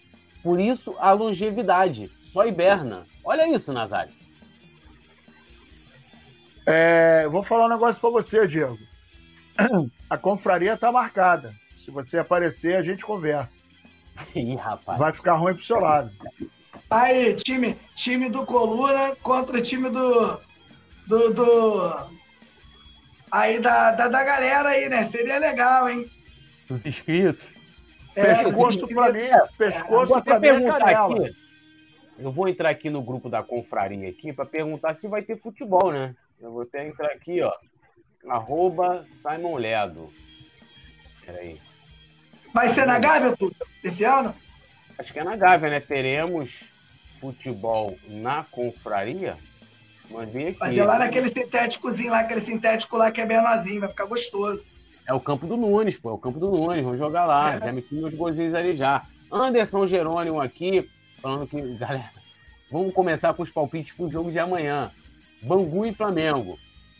Por 0.42 0.58
isso 0.58 0.96
a 0.98 1.12
longevidade. 1.12 2.10
Só 2.22 2.46
hiberna. 2.46 3.06
Olha 3.22 3.48
isso, 3.48 3.72
Nazário. 3.72 4.12
É, 6.66 7.26
vou 7.28 7.42
falar 7.42 7.66
um 7.66 7.70
negócio 7.70 8.00
pra 8.00 8.10
você, 8.10 8.46
Diego 8.46 8.78
a 10.08 10.18
confraria 10.18 10.76
tá 10.76 10.92
marcada. 10.92 11.54
Se 11.84 11.90
você 11.90 12.18
aparecer, 12.18 12.76
a 12.76 12.82
gente 12.82 13.04
conversa. 13.04 13.56
Ih, 14.34 14.54
rapaz. 14.56 14.98
Vai 14.98 15.12
ficar 15.12 15.36
ruim 15.36 15.54
pro 15.54 15.64
seu 15.64 15.80
lado. 15.80 16.10
Aí, 16.90 17.34
time, 17.34 17.76
time 17.94 18.28
do 18.28 18.44
Coluna 18.44 19.16
contra 19.22 19.60
time 19.60 19.90
do. 19.90 20.40
do. 21.06 21.30
do 21.34 22.17
aí 23.30 23.60
da, 23.60 23.92
da, 23.92 24.08
da 24.08 24.24
galera 24.24 24.70
aí, 24.70 24.88
né? 24.88 25.04
Seria 25.04 25.38
legal, 25.38 25.88
hein? 25.88 26.10
Os 26.68 26.84
inscritos. 26.84 27.44
É, 28.16 28.42
pescoço 28.42 28.88
pra 28.88 29.12
mim, 29.12 29.28
pescoço 29.56 30.18
é, 30.18 30.22
pra 30.22 30.40
mim 30.40 30.64
é 30.64 30.70
aqui. 30.70 31.36
Eu 32.18 32.32
vou 32.32 32.48
entrar 32.48 32.70
aqui 32.70 32.90
no 32.90 33.00
grupo 33.00 33.28
da 33.28 33.42
confraria 33.42 34.08
aqui 34.08 34.32
para 34.32 34.44
perguntar 34.44 34.94
se 34.94 35.06
vai 35.06 35.22
ter 35.22 35.38
futebol, 35.38 35.92
né? 35.92 36.14
Eu 36.40 36.50
vou 36.50 36.62
até 36.62 36.86
entrar 36.86 37.08
aqui, 37.12 37.40
ó 37.42 37.52
arroba 38.26 39.06
Simon 39.08 39.56
Ledo. 39.56 40.12
Peraí. 41.24 41.60
Vai 42.52 42.68
ser 42.68 42.86
na 42.86 42.98
Gávea, 42.98 43.36
tudo, 43.36 43.54
esse 43.84 44.04
ano? 44.04 44.34
Acho 44.98 45.12
que 45.12 45.18
é 45.18 45.24
na 45.24 45.36
Gávea, 45.36 45.70
né? 45.70 45.80
Teremos 45.80 46.64
futebol 47.20 47.98
na 48.08 48.44
confraria. 48.44 49.36
Mas 50.10 50.32
vem 50.32 50.48
aqui. 50.48 50.58
Fazer 50.58 50.84
lá 50.84 50.98
naquele 50.98 51.28
sintéticozinho 51.28 52.10
lá, 52.10 52.20
aquele 52.20 52.40
sintético 52.40 52.96
lá 52.96 53.10
que 53.10 53.20
é 53.20 53.26
menorzinho, 53.26 53.80
vai 53.80 53.88
ficar 53.88 54.06
gostoso. 54.06 54.64
É 55.06 55.12
o 55.12 55.20
campo 55.20 55.46
do 55.46 55.56
Nunes, 55.56 55.96
pô. 55.96 56.10
É 56.10 56.12
o 56.12 56.18
campo 56.18 56.38
do 56.38 56.50
Nunes. 56.50 56.84
Vamos 56.84 56.98
jogar 56.98 57.24
lá. 57.24 57.54
É. 57.54 57.58
Já 57.58 57.72
meti 57.72 57.94
meus 57.94 58.14
golzinhos 58.14 58.54
ali 58.54 58.74
já. 58.74 59.06
Anderson 59.30 59.86
Jerônimo 59.86 60.40
aqui, 60.40 60.88
falando 61.20 61.46
que, 61.46 61.60
galera, 61.76 62.10
vamos 62.70 62.92
começar 62.92 63.32
com 63.34 63.42
os 63.42 63.50
palpites 63.50 63.94
pro 63.94 64.10
jogo 64.10 64.30
de 64.30 64.38
amanhã. 64.38 64.90
Bangu 65.42 65.86
e 65.86 65.94
Flamengo. 65.94 66.58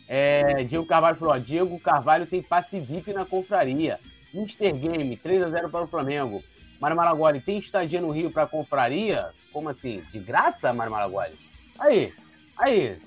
É, 0.09 0.65
Diego 0.65 0.87
Carvalho 0.87 1.17
falou: 1.17 1.35
ó, 1.35 1.39
Diego 1.39 1.79
Carvalho 1.81 2.27
tem 2.27 2.43
passe 2.43 2.81
VIP 2.81 3.13
na 3.13 3.25
confraria. 3.25 3.99
Mister 4.33 4.75
Game, 4.75 5.17
3 5.17 5.43
a 5.43 5.49
0 5.49 5.71
para 5.71 5.85
o 5.85 5.89
Flamengo. 5.89 6.43
Mário 6.81 6.97
Malagoli, 6.97 7.41
tem 7.41 7.59
estadia 7.59 8.01
no 8.01 8.11
Rio 8.11 8.31
para 8.31 8.45
a 8.45 8.47
confraria? 8.47 9.31
Como 9.53 9.69
assim? 9.69 10.03
De 10.13 10.19
graça, 10.19 10.73
Mário 10.73 10.93
Malagoli? 10.93 11.35
Aí, 11.79 12.13
aí. 12.59 13.01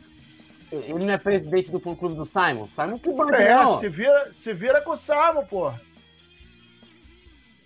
Ele 0.72 1.06
não 1.06 1.14
é 1.14 1.18
presidente 1.18 1.70
do 1.70 1.80
fã 1.80 1.94
clube 1.94 2.16
do 2.16 2.26
Simon? 2.26 2.66
Simon 2.68 2.98
que 2.98 3.12
banco, 3.12 3.36
é, 3.36 3.54
não. 3.54 3.80
Se 3.80 3.90
vira, 3.90 4.32
se 4.42 4.54
vira 4.54 4.82
com 4.82 4.92
o 4.92 4.98
Simon, 4.98 5.46
porra. 5.46 5.82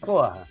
Porra. 0.01 0.47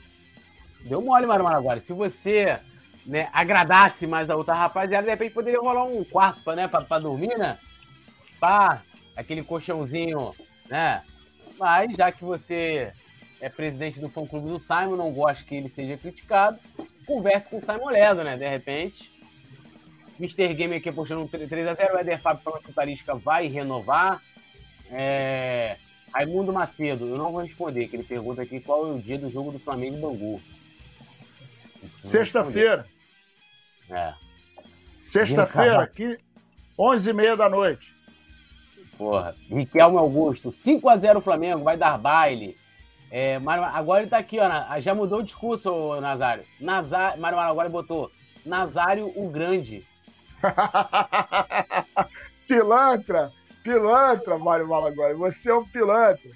Deu 0.82 1.00
mole, 1.02 1.26
Mário 1.26 1.44
Malagoli. 1.44 1.80
Se 1.80 1.92
você 1.92 2.60
né, 3.04 3.28
agradasse 3.32 4.06
mais 4.06 4.30
a 4.30 4.36
outra 4.36 4.54
rapaziada, 4.54 5.04
de 5.04 5.10
repente 5.10 5.34
poderia 5.34 5.58
rolar 5.58 5.84
um 5.84 6.04
quarto 6.04 6.42
pra, 6.44 6.54
né, 6.54 6.68
pra, 6.68 6.82
pra 6.82 6.98
dormir, 7.00 7.36
né? 7.36 7.58
pá, 8.44 8.82
aquele 9.16 9.42
colchãozinho, 9.42 10.34
né? 10.68 11.02
Mas 11.58 11.96
já 11.96 12.12
que 12.12 12.22
você 12.22 12.92
é 13.40 13.48
presidente 13.48 13.98
do 13.98 14.10
fã 14.10 14.26
clube 14.26 14.48
do 14.48 14.60
Simon, 14.60 14.96
não 14.96 15.12
gosta 15.14 15.42
que 15.44 15.54
ele 15.54 15.70
seja 15.70 15.96
criticado, 15.96 16.58
converse 17.06 17.48
com 17.48 17.56
o 17.56 17.60
Simon 17.60 17.88
Ledo, 17.88 18.22
né? 18.22 18.36
De 18.36 18.46
repente. 18.46 19.13
Mr. 20.18 20.54
Game 20.54 20.76
aqui 20.76 20.88
apostando 20.88 21.22
um 21.22 21.28
3x0. 21.28 21.94
O 21.94 21.98
Eder 21.98 22.20
Fábio 22.20 22.42
falando 22.42 22.62
que 22.62 22.70
o 22.70 22.74
Tarisca 22.74 23.14
vai 23.14 23.46
renovar. 23.48 24.22
É... 24.90 25.76
Raimundo 26.14 26.52
Macedo, 26.52 27.08
eu 27.08 27.18
não 27.18 27.32
vou 27.32 27.42
responder, 27.42 27.88
que 27.88 27.96
ele 27.96 28.04
pergunta 28.04 28.40
aqui 28.40 28.60
qual 28.60 28.86
é 28.86 28.92
o 28.92 29.00
dia 29.00 29.18
do 29.18 29.28
jogo 29.28 29.50
do 29.50 29.58
Flamengo 29.58 29.96
e 29.96 30.00
Bangu. 30.00 30.42
Sexta-feira. 32.04 32.86
É. 33.90 34.14
Sexta-feira, 35.02 35.82
aqui, 35.82 36.16
11h30 36.78 37.36
da 37.36 37.48
noite. 37.48 37.92
Porra. 38.96 39.34
Riquelme 39.50 39.98
Augusto, 39.98 40.50
5x0 40.50 41.20
Flamengo, 41.20 41.64
vai 41.64 41.76
dar 41.76 41.98
baile. 41.98 42.56
É, 43.10 43.40
agora 43.72 44.02
ele 44.02 44.10
tá 44.10 44.18
aqui, 44.18 44.38
ó. 44.38 44.80
Já 44.80 44.94
mudou 44.94 45.18
o 45.18 45.22
discurso, 45.24 46.00
Nazário. 46.00 46.44
Nazário, 46.60 47.20
Mário 47.20 47.38
agora 47.38 47.68
botou 47.68 48.10
Nazário 48.46 49.12
o 49.16 49.28
Grande. 49.28 49.84
pilantra! 52.46 53.32
Pilantra, 53.62 54.38
Mário 54.38 54.68
Malaguari. 54.68 55.14
Você 55.14 55.50
é 55.50 55.54
um 55.54 55.64
pilantra. 55.64 56.30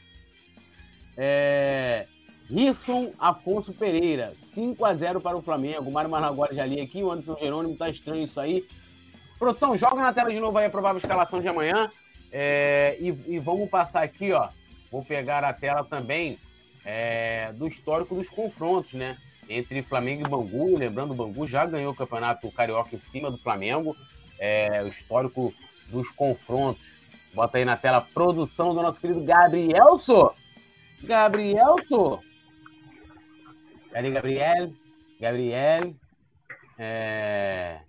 É. 1.17 2.07
Risson 2.49 3.13
Afonso 3.19 3.75
Pereira, 3.75 4.33
5 4.53 4.83
a 4.83 4.95
0 4.95 5.21
para 5.21 5.37
o 5.37 5.43
Flamengo. 5.43 5.91
Mário 5.91 6.11
Malaguari 6.11 6.57
já 6.57 6.65
li 6.65 6.81
aqui, 6.81 7.03
o 7.03 7.11
Anderson 7.11 7.37
Jerônimo 7.37 7.77
tá 7.77 7.91
estranho 7.91 8.25
isso 8.25 8.41
aí. 8.41 8.67
Produção, 9.39 9.77
joga 9.77 10.01
na 10.01 10.13
tela 10.13 10.33
de 10.33 10.41
novo 10.41 10.57
aí 10.57 10.65
a 10.65 10.71
provável 10.71 10.99
escalação 10.99 11.43
de 11.43 11.49
amanhã. 11.49 11.91
É, 12.33 12.97
e, 12.99 13.09
e, 13.27 13.39
vamos 13.39 13.69
passar 13.69 14.03
aqui, 14.03 14.33
ó. 14.33 14.49
Vou 14.91 15.05
pegar 15.05 15.45
a 15.45 15.53
tela 15.53 15.85
também 15.85 16.39
é, 16.85 17.53
do 17.53 17.69
histórico 17.69 18.15
dos 18.15 18.31
confrontos, 18.31 18.95
né? 18.95 19.17
Entre 19.49 19.83
Flamengo 19.83 20.27
e 20.27 20.31
Bangu. 20.31 20.77
Lembrando, 20.77 21.13
o 21.13 21.17
Bangu 21.17 21.47
já 21.47 21.65
ganhou 21.65 21.93
o 21.93 21.97
campeonato 21.97 22.51
carioca 22.53 22.95
em 22.95 22.99
cima 22.99 23.31
do 23.31 23.39
Flamengo. 23.39 23.97
É, 24.39 24.83
o 24.83 24.89
histórico 24.89 25.55
dos 25.89 26.11
confrontos. 26.11 26.95
Bota 27.35 27.59
aí 27.59 27.65
na 27.65 27.77
tela 27.77 28.01
produção 28.01 28.75
do 28.75 28.83
nosso 28.83 29.01
querido 29.01 29.25
Gabrielso. 29.25 30.33
Gabrielso. 31.03 32.21
Cadê 33.91 34.11
Gabriel? 34.11 34.73
Gabriel. 35.21 35.95
É... 36.79 37.81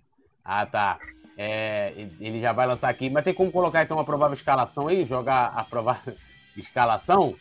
Ah, 0.44 0.66
tá. 0.66 0.98
É, 1.36 1.92
ele 2.20 2.40
já 2.40 2.52
vai 2.52 2.66
lançar 2.66 2.88
aqui. 2.88 3.08
Mas 3.08 3.24
tem 3.24 3.34
como 3.34 3.52
colocar 3.52 3.82
então 3.82 3.98
a 3.98 4.04
provável 4.04 4.34
escalação 4.34 4.88
aí? 4.88 5.04
Jogar 5.04 5.52
a 5.54 5.64
provável 5.64 6.14
escalação? 6.56 7.34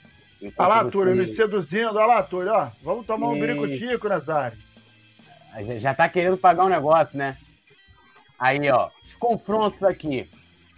Olha 0.58 0.68
lá, 0.68 0.84
você... 0.84 0.92
Túlio, 0.92 1.16
me 1.16 1.36
seduzindo. 1.36 1.98
Olha 1.98 2.06
lá, 2.06 2.24
Túlio, 2.24 2.52
ó. 2.54 2.70
Vamos 2.82 3.06
tomar 3.06 3.30
um 3.30 3.66
e... 3.66 3.78
tico 3.78 4.08
Nazário. 4.08 4.58
Já 5.80 5.94
tá 5.94 6.08
querendo 6.08 6.38
pagar 6.38 6.66
um 6.66 6.70
negócio, 6.70 7.18
né? 7.18 7.38
Aí, 8.38 8.70
ó. 8.70 8.90
Os 9.08 9.16
confrontos 9.16 9.84
aqui. 9.84 10.30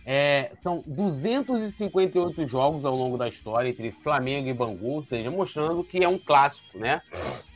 É, 0.04 0.52
são 0.64 0.84
258 0.88 2.48
jogos 2.48 2.84
ao 2.84 2.96
longo 2.96 3.18
da 3.18 3.28
história 3.28 3.70
entre 3.70 3.92
Flamengo 3.92 4.50
e 4.50 4.54
Bangu, 4.54 4.96
ou 4.96 5.04
seja, 5.04 5.30
mostrando 5.30 5.84
que 5.84 6.04
é 6.04 6.08
um 6.08 6.18
clássico, 6.18 6.80
né? 6.80 7.02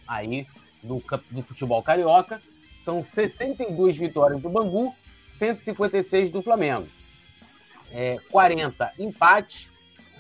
Aí 0.08 0.46
do, 0.84 1.04
do 1.32 1.42
futebol 1.42 1.82
carioca. 1.82 2.42
São 2.80 3.04
62 3.04 3.98
vitórias 3.98 4.40
do 4.42 4.50
Bangu, 4.50 4.96
156 5.40 6.30
do 6.30 6.42
Flamengo. 6.42 6.88
É, 7.92 8.20
40 8.30 8.92
empates, 9.00 9.70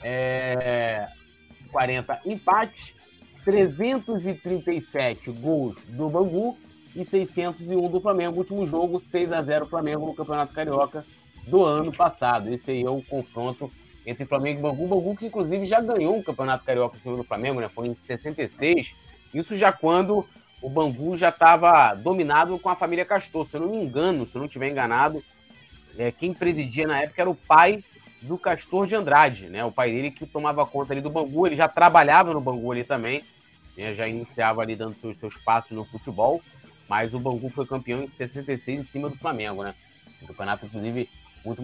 é, 0.02 1.07
40 1.76 2.22
empates, 2.26 2.95
337 3.43 5.30
gols 5.30 5.84
do 5.84 6.10
Bangu 6.10 6.57
e 6.95 7.03
601 7.03 7.89
do 7.89 7.99
Flamengo. 7.99 8.38
Último 8.38 8.65
jogo, 8.65 9.02
6 9.02 9.34
a 9.34 9.41
0 9.41 9.65
Flamengo 9.65 10.06
no 10.06 10.15
Campeonato 10.15 10.53
Carioca 10.53 11.06
do 11.45 11.65
ano 11.65 11.91
passado. 11.91 12.49
Esse 12.49 12.72
aí 12.72 12.84
é 12.84 12.89
o 12.89 13.02
confronto 13.02 13.69
entre 14.06 14.26
Flamengo 14.26 14.60
e 14.60 14.61
Bangu. 14.61 14.88
Bangu 14.88 15.18
que 15.18 15.26
inclusive 15.26 15.65
já 15.65 15.81
ganhou 15.81 16.18
o 16.18 16.23
Campeonato 16.23 16.64
Carioca 16.64 16.95
em 16.95 17.02
cima 17.02 17.18
do 17.18 17.26
Flamengo, 17.26 17.60
né? 17.60 17.68
Foi 17.68 17.88
em 17.88 17.97
66. 18.07 18.95
Isso 19.34 19.57
já 19.57 19.73
quando 19.73 20.26
o 20.61 20.69
Bangu 20.69 21.18
já 21.18 21.27
estava 21.27 21.93
dominado 21.93 22.57
com 22.57 22.69
a 22.69 22.76
família 22.77 23.03
Castor. 23.03 23.45
Se 23.45 23.57
eu 23.57 23.61
não 23.61 23.72
me 23.72 23.84
engano, 23.84 24.26
se 24.26 24.38
eu 24.38 24.39
não 24.39 24.45
estiver 24.45 24.72
enganado, 24.72 25.22
é, 25.97 26.10
quem 26.10 26.34
presidia 26.34 26.88
na 26.88 27.02
época 27.02 27.22
era 27.22 27.30
o 27.30 27.35
pai 27.35 27.84
do 28.26 28.38
Castor 28.38 28.88
de 28.88 28.95
Andrade, 28.95 29.47
né? 29.47 29.64
O 29.64 29.72
pai 29.72 29.91
dele 29.91 30.11
que 30.11 30.26
tomava 30.26 30.65
conta 30.65 30.93
ali 30.93 31.02
do 31.02 31.10
Bangu, 31.10 31.47
ele 31.47 31.56
já 31.56 31.68
trabalhava 31.68 32.34
no 32.34 32.41
Bangu 32.41 32.72
ali 32.72 32.84
também, 32.84 33.23
né? 33.77 33.93
já 33.93 34.07
iniciava 34.07 34.61
ali 34.61 34.76
dando 34.76 34.95
seus, 34.99 35.18
seus 35.18 35.38
passos 35.38 35.72
no 35.72 35.85
futebol, 35.85 36.41
mas 36.88 37.14
o 37.14 37.19
Bangu 37.19 37.49
foi 37.49 37.65
campeão 37.65 38.03
em 38.03 38.07
66 38.07 38.80
em 38.80 38.84
cima 38.84 39.10
do 39.10 39.18
Flamengo, 39.18 39.64
né? 39.64 39.73
O 40.22 40.27
campeonato, 40.27 40.65
inclusive, 40.65 41.10
muito 41.45 41.61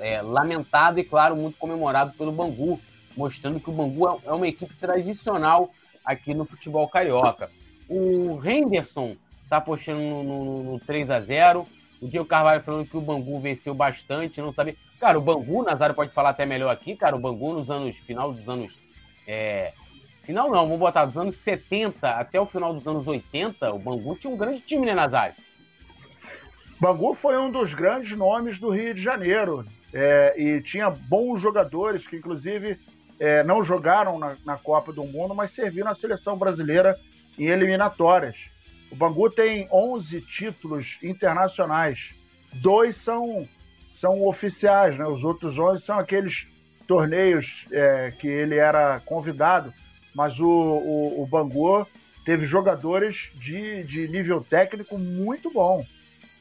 é, 0.00 0.22
lamentado 0.22 0.98
e, 0.98 1.04
claro, 1.04 1.36
muito 1.36 1.58
comemorado 1.58 2.12
pelo 2.16 2.32
Bangu, 2.32 2.80
mostrando 3.16 3.60
que 3.60 3.70
o 3.70 3.72
Bangu 3.72 4.08
é, 4.08 4.18
é 4.26 4.32
uma 4.32 4.48
equipe 4.48 4.74
tradicional 4.74 5.70
aqui 6.04 6.34
no 6.34 6.44
futebol 6.44 6.88
carioca. 6.88 7.50
O 7.88 8.40
Henderson 8.44 9.16
tá 9.48 9.58
apostando 9.58 10.00
no, 10.00 10.22
no, 10.24 10.62
no 10.72 10.80
3 10.80 11.10
a 11.10 11.20
0 11.20 11.66
o 12.04 12.08
Diego 12.08 12.26
Carvalho 12.26 12.62
falando 12.62 12.86
que 12.86 12.96
o 12.96 13.00
Bangu 13.00 13.40
venceu 13.40 13.74
bastante, 13.74 14.40
não 14.40 14.52
sabe. 14.52 14.76
Cara, 15.04 15.18
o 15.18 15.20
Bangu, 15.20 15.62
Nazário 15.62 15.94
pode 15.94 16.12
falar 16.12 16.30
até 16.30 16.46
melhor 16.46 16.70
aqui, 16.70 16.96
cara, 16.96 17.14
o 17.14 17.18
Bangu 17.18 17.52
nos 17.52 17.70
anos, 17.70 17.94
final 17.94 18.32
dos 18.32 18.48
anos. 18.48 18.78
É, 19.28 19.74
final 20.22 20.50
não, 20.50 20.62
vamos 20.62 20.78
botar 20.78 21.04
dos 21.04 21.18
anos 21.18 21.36
70 21.36 22.08
até 22.08 22.40
o 22.40 22.46
final 22.46 22.72
dos 22.72 22.86
anos 22.86 23.06
80, 23.06 23.70
o 23.74 23.78
Bangu 23.78 24.16
tinha 24.16 24.32
um 24.32 24.36
grande 24.38 24.60
time, 24.62 24.86
né, 24.86 24.94
Nazário? 24.94 25.34
Bangu 26.80 27.14
foi 27.14 27.36
um 27.36 27.50
dos 27.50 27.74
grandes 27.74 28.16
nomes 28.16 28.58
do 28.58 28.70
Rio 28.70 28.94
de 28.94 29.02
Janeiro 29.02 29.66
é, 29.92 30.34
e 30.38 30.62
tinha 30.62 30.88
bons 30.88 31.38
jogadores 31.38 32.06
que, 32.06 32.16
inclusive, 32.16 32.80
é, 33.20 33.44
não 33.44 33.62
jogaram 33.62 34.18
na, 34.18 34.38
na 34.42 34.56
Copa 34.56 34.90
do 34.90 35.04
Mundo, 35.04 35.34
mas 35.34 35.50
serviram 35.50 35.90
à 35.90 35.94
seleção 35.94 36.38
brasileira 36.38 36.98
em 37.38 37.48
eliminatórias. 37.48 38.48
O 38.90 38.96
Bangu 38.96 39.28
tem 39.28 39.68
11 39.70 40.22
títulos 40.22 40.96
internacionais. 41.02 42.14
Dois 42.54 42.96
são, 42.96 43.46
são 44.00 44.26
oficiais, 44.26 44.96
né? 44.96 45.06
Os 45.06 45.22
outros 45.24 45.58
11 45.58 45.84
são 45.84 45.98
aqueles 45.98 46.46
torneios 46.86 47.66
é, 47.72 48.12
que 48.18 48.28
ele 48.28 48.56
era 48.56 49.00
convidado. 49.00 49.72
Mas 50.14 50.38
o, 50.38 50.46
o, 50.46 51.22
o 51.22 51.26
Bangu 51.26 51.86
teve 52.24 52.46
jogadores 52.46 53.30
de, 53.34 53.82
de 53.84 54.08
nível 54.08 54.42
técnico 54.42 54.98
muito 54.98 55.50
bom. 55.50 55.84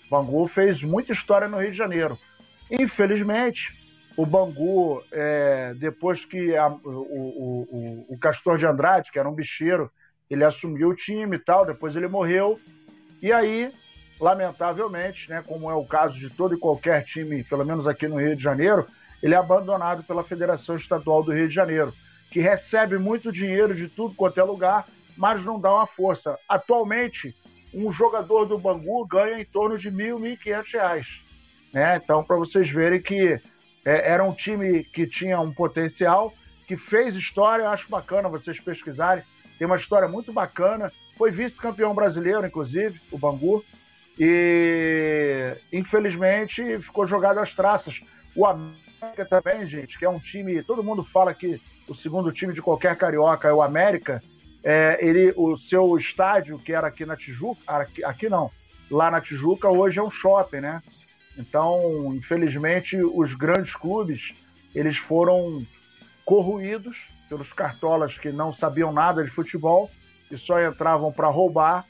O 0.05 0.09
Bangu 0.09 0.47
fez 0.47 0.81
muita 0.81 1.13
história 1.13 1.47
no 1.47 1.59
Rio 1.59 1.71
de 1.71 1.77
Janeiro. 1.77 2.17
Infelizmente, 2.69 3.73
o 4.15 4.25
Bangu, 4.25 5.03
é, 5.11 5.73
depois 5.75 6.23
que 6.23 6.55
a, 6.55 6.67
o, 6.67 6.77
o, 6.85 8.05
o, 8.09 8.17
Castor 8.19 8.57
de 8.57 8.65
Andrade, 8.65 9.11
que 9.11 9.17
era 9.17 9.27
um 9.27 9.33
bicheiro, 9.33 9.91
ele 10.29 10.43
assumiu 10.43 10.89
o 10.89 10.95
time 10.95 11.35
e 11.35 11.39
tal, 11.39 11.65
depois 11.65 11.95
ele 11.95 12.07
morreu. 12.07 12.59
E 13.21 13.31
aí, 13.31 13.71
lamentavelmente, 14.23 15.29
né, 15.29 15.43
como 15.45 15.69
é 15.69 15.75
o 15.75 15.83
caso 15.83 16.17
de 16.17 16.29
todo 16.29 16.55
e 16.55 16.57
qualquer 16.57 17.03
time, 17.03 17.43
pelo 17.43 17.65
menos 17.65 17.85
aqui 17.85 18.07
no 18.07 18.21
Rio 18.21 18.37
de 18.37 18.41
Janeiro, 18.41 18.87
ele 19.21 19.33
é 19.33 19.37
abandonado 19.37 20.01
pela 20.03 20.23
Federação 20.23 20.77
Estadual 20.77 21.21
do 21.21 21.33
Rio 21.33 21.49
de 21.49 21.53
Janeiro, 21.53 21.93
que 22.31 22.39
recebe 22.39 22.97
muito 22.97 23.33
dinheiro 23.33 23.75
de 23.75 23.89
tudo 23.89 24.15
quanto 24.15 24.39
é 24.39 24.43
lugar, 24.43 24.87
mas 25.17 25.43
não 25.43 25.59
dá 25.59 25.73
uma 25.73 25.85
força. 25.85 26.39
Atualmente, 26.47 27.35
um 27.73 27.91
jogador 27.91 28.45
do 28.45 28.57
Bangu 28.57 29.05
ganha 29.05 29.41
em 29.41 29.45
torno 29.45 29.77
de 29.77 29.91
mil, 29.91 30.17
mil 30.17 30.31
e 30.31 30.37
quinhentos 30.37 30.71
reais. 30.71 31.21
Né? 31.73 31.99
Então, 32.01 32.23
para 32.23 32.37
vocês 32.37 32.69
verem 32.69 33.01
que 33.01 33.37
é, 33.83 34.11
era 34.11 34.23
um 34.23 34.33
time 34.33 34.85
que 34.85 35.05
tinha 35.05 35.37
um 35.41 35.53
potencial, 35.53 36.33
que 36.65 36.77
fez 36.77 37.13
história, 37.13 37.69
acho 37.69 37.89
bacana 37.89 38.29
vocês 38.29 38.57
pesquisarem 38.57 39.23
tem 39.57 39.65
uma 39.65 39.77
história 39.77 40.07
muito 40.07 40.33
bacana. 40.33 40.91
Foi 41.17 41.31
vice-campeão 41.31 41.93
brasileiro, 41.93 42.45
inclusive, 42.45 42.99
o 43.11 43.17
Bangu. 43.17 43.63
E 44.19 45.55
infelizmente 45.71 46.79
ficou 46.79 47.07
jogado 47.07 47.39
às 47.39 47.53
traças. 47.53 47.99
O 48.35 48.45
América 48.45 49.25
também, 49.29 49.65
gente, 49.65 49.97
que 49.97 50.05
é 50.05 50.09
um 50.09 50.19
time. 50.19 50.63
Todo 50.63 50.83
mundo 50.83 51.03
fala 51.03 51.33
que 51.33 51.59
o 51.87 51.95
segundo 51.95 52.31
time 52.31 52.53
de 52.53 52.61
qualquer 52.61 52.95
carioca 52.95 53.47
é 53.47 53.53
o 53.53 53.61
América. 53.61 54.21
É, 54.63 54.97
ele, 55.01 55.33
o 55.35 55.57
seu 55.57 55.97
estádio, 55.97 56.57
que 56.57 56.71
era 56.71 56.87
aqui 56.87 57.05
na 57.05 57.17
Tijuca, 57.17 57.61
aqui, 57.67 58.03
aqui 58.03 58.29
não, 58.29 58.49
lá 58.89 59.11
na 59.11 59.19
Tijuca, 59.19 59.67
hoje 59.67 59.99
é 59.99 60.03
um 60.03 60.11
shopping, 60.11 60.61
né? 60.61 60.81
Então, 61.37 62.13
infelizmente, 62.15 62.95
os 62.95 63.33
grandes 63.33 63.75
clubes 63.75 64.33
eles 64.73 64.97
foram 64.97 65.65
corruídos 66.25 67.07
pelos 67.29 67.51
cartolas 67.53 68.17
que 68.17 68.31
não 68.31 68.53
sabiam 68.53 68.91
nada 68.91 69.23
de 69.23 69.29
futebol 69.29 69.89
e 70.31 70.37
só 70.37 70.61
entravam 70.61 71.11
para 71.11 71.27
roubar. 71.27 71.85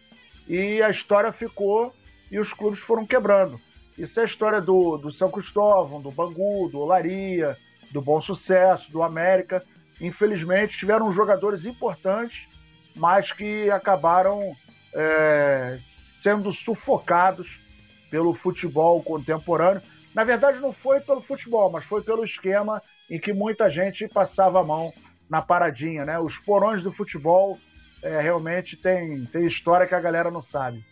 E 0.48 0.82
a 0.82 0.90
história 0.90 1.32
ficou 1.32 1.94
e 2.34 2.40
os 2.40 2.52
clubes 2.52 2.80
foram 2.80 3.06
quebrando. 3.06 3.62
Isso 3.96 4.20
é 4.20 4.24
a 4.24 4.26
história 4.26 4.60
do, 4.60 4.98
do 4.98 5.14
São 5.14 5.30
Cristóvão, 5.30 6.02
do 6.02 6.10
Bangu, 6.10 6.68
do 6.68 6.80
Olaria, 6.80 7.56
do 7.92 8.02
Bom 8.02 8.20
Sucesso, 8.20 8.92
do 8.92 9.04
América. 9.04 9.64
Infelizmente, 10.02 10.76
tiveram 10.76 11.14
jogadores 11.14 11.64
importantes, 11.64 12.48
mas 12.96 13.32
que 13.32 13.70
acabaram 13.70 14.56
é, 14.96 15.78
sendo 16.24 16.52
sufocados 16.52 17.62
pelo 18.10 18.34
futebol 18.34 19.04
contemporâneo. 19.04 19.84
Na 20.16 20.24
verdade, 20.24 20.60
não 20.60 20.74
foi 20.74 21.02
pelo 21.02 21.22
futebol, 21.22 21.72
mas 21.72 21.86
foi 21.86 22.02
pelo 22.02 22.26
esquema 22.26 22.82
em 23.12 23.20
que 23.20 23.32
muita 23.32 23.70
gente 23.70 24.08
passava 24.08 24.60
a 24.60 24.64
mão 24.64 24.92
na 25.30 25.40
paradinha, 25.40 26.04
né? 26.04 26.20
Os 26.20 26.40
porões 26.40 26.82
do 26.82 26.92
futebol 26.92 27.60
é, 28.02 28.20
realmente 28.20 28.76
tem, 28.76 29.24
tem 29.26 29.46
história 29.46 29.86
que 29.86 29.94
a 29.94 30.02
galera 30.02 30.32
não 30.32 30.42
sabe. 30.42 30.84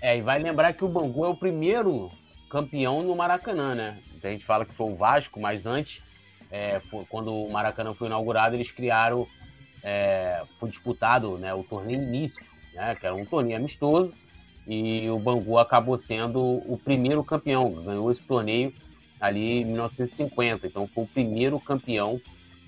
É, 0.00 0.16
e 0.18 0.22
vai 0.22 0.38
lembrar 0.38 0.72
que 0.72 0.84
o 0.84 0.88
Bangu 0.88 1.24
é 1.24 1.28
o 1.28 1.36
primeiro 1.36 2.10
campeão 2.50 3.02
no 3.02 3.16
Maracanã, 3.16 3.74
né? 3.74 3.98
A 4.22 4.28
gente 4.28 4.44
fala 4.44 4.64
que 4.64 4.74
foi 4.74 4.90
o 4.90 4.96
Vasco, 4.96 5.40
mas 5.40 5.66
antes, 5.66 6.02
é, 6.50 6.80
foi, 6.90 7.04
quando 7.08 7.32
o 7.32 7.50
Maracanã 7.50 7.94
foi 7.94 8.08
inaugurado, 8.08 8.54
eles 8.54 8.70
criaram 8.70 9.26
é, 9.86 10.42
foi 10.58 10.68
disputado 10.68 11.38
né, 11.38 11.54
o 11.54 11.62
torneio 11.62 12.02
início, 12.02 12.44
né, 12.74 12.96
que 12.96 13.06
era 13.06 13.14
um 13.14 13.24
torneio 13.24 13.56
amistoso, 13.56 14.12
e 14.66 15.08
o 15.08 15.18
Bangu 15.20 15.58
acabou 15.58 15.96
sendo 15.96 16.40
o 16.40 16.76
primeiro 16.76 17.22
campeão, 17.22 17.70
ganhou 17.84 18.10
esse 18.10 18.22
torneio 18.22 18.74
ali 19.20 19.60
em 19.60 19.64
1950, 19.64 20.66
então 20.66 20.88
foi 20.88 21.04
o 21.04 21.06
primeiro 21.06 21.60
campeão 21.60 22.20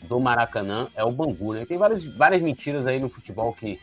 do 0.03 0.21
Maracanã, 0.21 0.87
é 0.95 1.03
o 1.03 1.11
Bangu, 1.11 1.55
né? 1.55 1.67
Tem 1.67 1.77
várias, 1.77 2.05
várias 2.05 2.41
mentiras 2.41 2.87
aí 2.87 3.01
no 3.01 3.09
futebol 3.09 3.53
que 3.53 3.81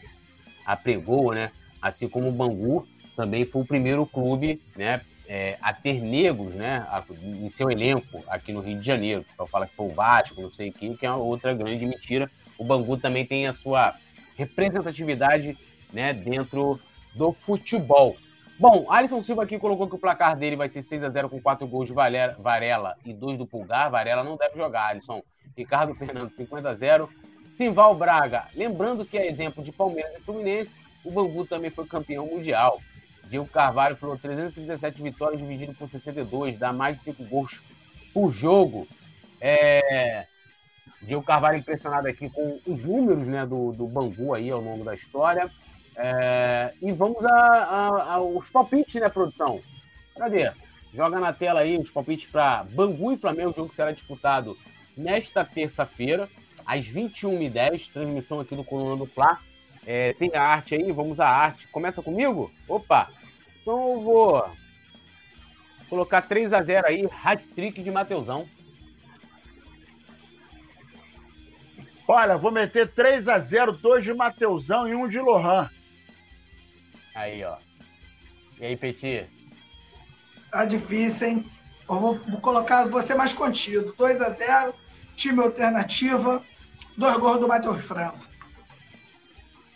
apregou, 0.65 1.34
né? 1.34 1.51
Assim 1.81 2.07
como 2.07 2.30
o 2.30 2.31
Bangu 2.31 2.88
também 3.16 3.46
foi 3.46 3.62
o 3.62 3.66
primeiro 3.66 4.06
clube, 4.06 4.62
né, 4.76 5.02
é, 5.28 5.58
a 5.62 5.74
ter 5.74 6.02
negros, 6.02 6.54
né, 6.54 6.86
a, 6.90 7.04
em 7.24 7.50
seu 7.50 7.72
elenco 7.72 8.24
aqui 8.28 8.52
no 8.52 8.62
Rio 8.62 8.80
de 8.80 8.86
Janeiro. 8.86 9.26
O 9.40 9.48
fala 9.48 9.68
que 9.68 9.76
foi 9.76 9.88
o 9.88 9.94
Vasco, 9.94 10.42
não 10.42 10.52
sei 10.52 10.70
o 10.70 10.74
que, 10.74 10.98
que 10.98 11.06
é 11.06 11.12
outra 11.12 11.54
grande 11.54 11.86
mentira. 11.86 12.30
O 12.58 12.64
Bangu 12.64 12.98
também 12.98 13.26
tem 13.26 13.48
a 13.48 13.54
sua 13.54 13.96
representatividade, 14.36 15.58
né, 15.92 16.14
dentro 16.14 16.80
do 17.16 17.32
futebol. 17.32 18.18
Bom, 18.58 18.90
Alisson 18.90 19.22
Silva 19.22 19.44
aqui 19.44 19.60
colocou 19.60 19.88
que 19.88 19.96
o 19.96 20.00
placar 20.00 20.38
dele 20.38 20.56
vai 20.56 20.70
ser 20.70 20.82
6 20.82 21.04
a 21.04 21.10
0 21.10 21.30
com 21.30 21.42
4 21.42 21.68
gols 21.68 21.90
de 21.90 21.94
Varela 21.94 22.96
e 23.04 23.14
2 23.14 23.38
do 23.38 23.46
Pulgar. 23.46 23.92
Varela 23.92 24.24
não 24.24 24.38
deve 24.38 24.56
jogar, 24.56 24.92
Alisson. 24.92 25.22
Ricardo 25.58 25.94
Fernando, 25.96 26.32
50 26.36 26.70
a 26.70 26.74
0. 26.74 27.10
Simval 27.58 27.96
Braga, 27.96 28.48
lembrando 28.54 29.06
que 29.06 29.18
é 29.18 29.28
exemplo 29.28 29.64
de 29.64 29.72
Palmeiras 29.72 30.14
e 30.18 30.22
Fluminense, 30.22 30.74
o 31.06 31.12
Bangu 31.12 31.46
também 31.46 31.70
foi 31.70 31.86
campeão 31.86 32.28
mundial. 32.28 32.82
Diego 33.30 33.47
Carvalho 33.47 33.95
falou 33.95 34.18
337 34.18 35.02
vitórias 35.02 35.41
dividido 35.41 35.73
por 35.73 35.89
62, 35.89 36.57
dá 36.57 36.72
mais 36.72 36.97
de 36.97 37.06
5 37.06 37.23
gols 37.26 37.61
por 38.14 38.31
jogo. 38.31 38.88
É... 39.41 40.26
Diego 41.02 41.23
Carvalho 41.23 41.57
impressionado 41.57 42.07
aqui 42.07 42.30
com 42.30 42.60
os 42.65 42.84
números 42.84 43.27
né, 43.27 43.45
do, 43.45 43.72
do 43.73 43.88
Bangu 43.88 44.34
aí 44.34 44.49
ao 44.49 44.61
longo 44.61 44.84
da 44.84 44.93
história. 44.93 45.49
É... 45.95 46.73
E 46.81 46.91
vamos 46.91 47.23
aos 47.26 48.49
palpites, 48.49 49.02
né, 49.02 49.10
produção? 49.10 49.61
Cadê? 50.18 50.52
Joga 50.93 51.19
na 51.19 51.34
tela 51.34 51.60
aí 51.60 51.77
os 51.77 51.89
palpites 51.89 52.30
para 52.30 52.64
Bangu 52.64 53.11
e 53.11 53.18
Flamengo, 53.18 53.53
jogo 53.53 53.69
que 53.69 53.76
será 53.76 53.91
disputado 53.91 54.57
nesta 54.95 55.43
terça-feira, 55.43 56.30
às 56.65 56.85
21h10, 56.85 57.91
transmissão 57.91 58.39
aqui 58.39 58.56
do 58.56 58.64
Coluna 58.64 58.95
do 58.95 59.06
Fla. 59.06 59.39
É, 59.86 60.14
tem 60.14 60.36
a 60.36 60.41
arte 60.41 60.74
aí, 60.74 60.91
vamos 60.91 61.20
à 61.20 61.28
arte. 61.28 61.68
Começa 61.68 62.02
comigo? 62.02 62.52
Opa! 62.68 63.10
Então 63.62 63.94
eu 63.94 64.02
vou 64.02 64.52
colocar 65.88 66.24
3 66.24 66.53
a 66.53 66.62
0 66.62 66.88
aí, 66.88 67.07
hat-trick 67.24 67.84
de 67.84 67.91
Mateusão. 67.91 68.48
Olha, 72.07 72.38
vou 72.38 72.52
meter 72.52 72.91
3 72.91 73.28
a 73.28 73.40
0 73.40 73.74
dois 73.74 74.03
de 74.03 74.14
Mateusão 74.14 74.88
e 74.88 74.95
um 74.95 75.07
de 75.07 75.20
Lohan. 75.20 75.70
Aí, 77.14 77.44
ó. 77.44 77.57
E 78.60 78.66
aí, 78.66 78.78
Petit? 78.78 79.28
Tá 80.52 80.66
difícil, 80.66 81.28
hein? 81.28 81.52
Eu 81.88 81.99
vou, 81.99 82.20
vou 82.20 82.41
colocar 82.41 82.88
você 82.88 83.14
mais 83.14 83.34
contido. 83.34 83.94
2 83.98 84.22
a 84.22 84.30
0 84.30 84.74
time 85.16 85.41
alternativa, 85.41 86.44
dois 86.98 87.18
gols 87.18 87.40
do 87.40 87.48
Matheus 87.48 87.82
França 87.82 88.35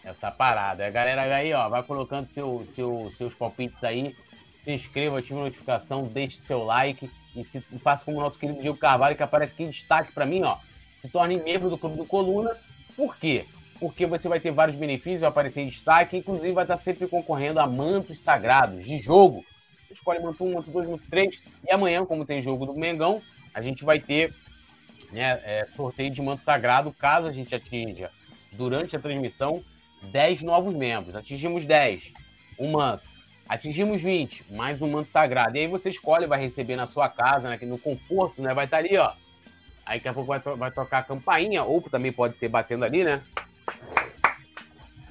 essa 0.03 0.31
parada. 0.31 0.85
A 0.85 0.89
galera 0.89 1.21
aí, 1.35 1.53
ó, 1.53 1.67
vai 1.69 1.84
colocando 1.84 2.27
seu, 2.30 2.65
seu, 2.73 3.11
seus 3.17 3.35
palpites 3.35 3.84
aí. 3.84 4.15
Se 4.63 4.71
inscreva, 4.71 5.19
ative 5.19 5.39
a 5.39 5.43
notificação, 5.43 6.03
deixe 6.03 6.38
seu 6.38 6.63
like 6.63 7.09
e, 7.35 7.43
se, 7.43 7.61
faça 7.80 8.03
como 8.03 8.17
o 8.17 8.21
nosso 8.21 8.38
querido 8.38 8.61
Diego 8.61 8.77
Carvalho, 8.77 9.15
que 9.15 9.23
aparece 9.23 9.53
aqui 9.53 9.63
em 9.63 9.69
destaque 9.69 10.11
para 10.11 10.26
mim, 10.26 10.43
ó. 10.43 10.57
Se 11.01 11.07
torne 11.09 11.38
membro 11.38 11.69
do 11.69 11.77
Clube 11.77 11.97
do 11.97 12.05
Coluna. 12.05 12.55
Por 12.95 13.15
quê? 13.15 13.45
Porque 13.80 14.05
você 14.05 14.27
vai 14.27 14.39
ter 14.39 14.51
vários 14.51 14.76
benefícios, 14.76 15.21
vai 15.21 15.30
aparecer 15.30 15.61
em 15.61 15.67
destaque, 15.67 16.17
inclusive 16.17 16.51
vai 16.51 16.65
estar 16.65 16.77
sempre 16.77 17.07
concorrendo 17.07 17.59
a 17.59 17.67
mantos 17.67 18.19
sagrados 18.19 18.84
de 18.84 18.99
jogo. 18.99 19.45
Escolhe 19.89 20.19
manto 20.19 20.43
1, 20.43 20.53
manto 20.53 20.69
2, 20.69 20.89
manto 20.89 21.03
3. 21.09 21.41
E 21.65 21.71
amanhã, 21.71 22.05
como 22.05 22.26
tem 22.26 22.41
jogo 22.41 22.65
do 22.65 22.73
Mengão, 22.73 23.21
a 23.53 23.61
gente 23.61 23.85
vai 23.85 23.99
ter 23.99 24.34
né, 25.11 25.39
é, 25.43 25.67
sorteio 25.76 26.11
de 26.11 26.21
manto 26.21 26.43
sagrado, 26.43 26.91
caso 26.91 27.27
a 27.27 27.31
gente 27.31 27.55
atinja 27.55 28.11
durante 28.51 28.95
a 28.95 28.99
transmissão 28.99 29.63
10 30.01 30.41
novos 30.43 30.73
membros. 30.73 31.15
Atingimos 31.15 31.65
10, 31.65 32.13
um 32.57 32.71
manto. 32.71 33.07
Atingimos 33.47 34.01
20, 34.01 34.45
mais 34.53 34.81
um 34.81 34.91
manto 34.91 35.09
sagrado. 35.11 35.57
E 35.57 35.61
aí 35.61 35.67
você 35.67 35.89
escolhe, 35.89 36.27
vai 36.27 36.39
receber 36.39 36.76
na 36.76 36.85
sua 36.85 37.09
casa, 37.09 37.49
né, 37.49 37.57
no 37.63 37.80
conforto, 37.80 38.41
né? 38.41 38.53
Vai 38.53 38.65
estar 38.65 38.77
ali, 38.77 38.95
ó. 38.95 39.11
Aí 39.85 39.97
daqui 39.97 40.07
a 40.07 40.13
pouco 40.13 40.27
vai, 40.27 40.39
vai 40.39 40.71
tocar 40.71 40.99
a 40.99 41.03
campainha, 41.03 41.63
ou 41.63 41.81
também 41.81 42.13
pode 42.13 42.38
ser 42.38 42.47
batendo 42.47 42.85
ali, 42.85 43.03
né? 43.03 43.23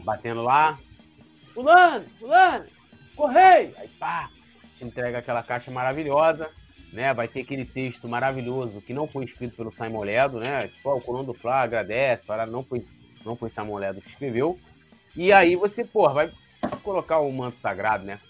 Batendo 0.04 0.40
lá. 0.40 0.78
Fulano, 1.52 2.04
fulano, 2.20 2.66
correio! 3.16 3.74
Aí 3.76 3.88
pá, 3.98 4.30
te 4.76 4.84
entrega 4.84 5.18
aquela 5.18 5.42
caixa 5.42 5.72
maravilhosa, 5.72 6.48
né? 6.92 7.12
Vai 7.12 7.26
ter 7.26 7.40
aquele 7.40 7.64
texto 7.64 8.08
maravilhoso 8.08 8.80
que 8.80 8.94
não 8.94 9.08
foi 9.08 9.24
escrito 9.24 9.56
pelo 9.56 9.72
Simon 9.72 10.04
Ledo, 10.04 10.38
né? 10.38 10.68
Tipo, 10.68 10.90
ó, 10.90 10.96
o 10.98 11.00
Colão 11.00 11.24
do 11.24 11.34
Flá 11.34 11.62
agradece, 11.62 12.24
para 12.24 12.46
não 12.46 12.62
foi, 12.62 12.86
não 13.24 13.34
foi 13.34 13.50
Simon 13.50 13.78
Ledo 13.78 14.00
que 14.00 14.08
escreveu. 14.08 14.56
E 15.18 15.32
aí 15.32 15.56
você, 15.56 15.84
pô, 15.84 16.08
vai 16.08 16.30
colocar 16.84 17.18
o 17.18 17.32
manto 17.32 17.58
sagrado, 17.58 18.04
né? 18.04 18.20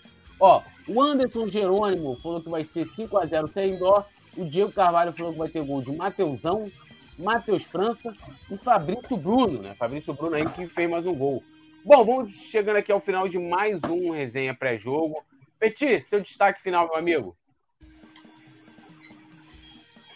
Ó, 0.40 0.62
o 0.88 1.02
Anderson 1.02 1.46
Jerônimo 1.46 2.16
falou 2.22 2.40
que 2.40 2.48
vai 2.48 2.64
ser 2.64 2.86
5 2.86 3.18
a 3.18 3.26
0 3.26 3.46
sem 3.48 3.76
dó. 3.76 4.06
O 4.34 4.46
Diego 4.46 4.72
Carvalho 4.72 5.12
falou 5.12 5.32
que 5.32 5.38
vai 5.38 5.50
ter 5.50 5.62
gol 5.62 5.82
de 5.82 5.92
Mateusão, 5.92 6.72
Matheus 7.18 7.64
França 7.64 8.16
e 8.50 8.56
Fabrício 8.56 9.18
Bruno, 9.18 9.60
né? 9.60 9.74
Fabrício 9.74 10.14
Bruno 10.14 10.34
aí 10.34 10.48
que 10.48 10.66
fez 10.66 10.88
mais 10.88 11.04
um 11.04 11.14
gol. 11.14 11.44
Bom, 11.84 12.06
vamos 12.06 12.32
chegando 12.32 12.76
aqui 12.76 12.90
ao 12.90 13.00
final 13.00 13.28
de 13.28 13.38
mais 13.38 13.84
um 13.84 14.10
resenha 14.10 14.54
pré-jogo. 14.54 15.22
Petit, 15.58 16.00
seu 16.00 16.22
destaque 16.22 16.62
final, 16.62 16.86
meu 16.86 16.96
amigo. 16.96 17.36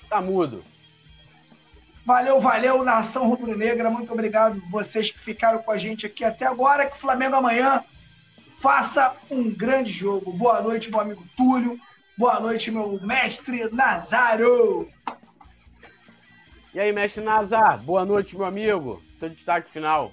Tá 0.09 0.23
mudo. 0.23 0.65
Valeu, 2.05 2.41
valeu, 2.41 2.83
nação 2.83 3.29
rubro-negra. 3.29 3.89
Muito 3.89 4.12
obrigado 4.12 4.61
vocês 4.70 5.11
que 5.11 5.20
ficaram 5.20 5.62
com 5.62 5.70
a 5.70 5.79
gente 5.79 6.05
aqui 6.05 6.24
até 6.24 6.47
agora. 6.47 6.87
Que 6.87 6.97
o 6.97 7.01
Flamengo 7.01 7.37
amanhã 7.37 7.85
faça 8.49 9.15
um 9.31 9.53
grande 9.55 9.93
jogo. 9.93 10.33
Boa 10.33 10.61
noite, 10.61 10.91
meu 10.91 11.01
amigo 11.01 11.24
Túlio. 11.37 11.79
Boa 12.19 12.41
noite, 12.41 12.70
meu 12.70 13.01
mestre 13.01 13.69
Nazário. 13.73 14.89
E 16.74 16.81
aí, 16.81 16.93
mestre 16.93 17.23
Nazar, 17.23 17.79
boa 17.79 18.05
noite, 18.05 18.37
meu 18.37 18.47
amigo. 18.47 19.01
Seu 19.20 19.29
destaque 19.29 19.70
final. 19.70 20.12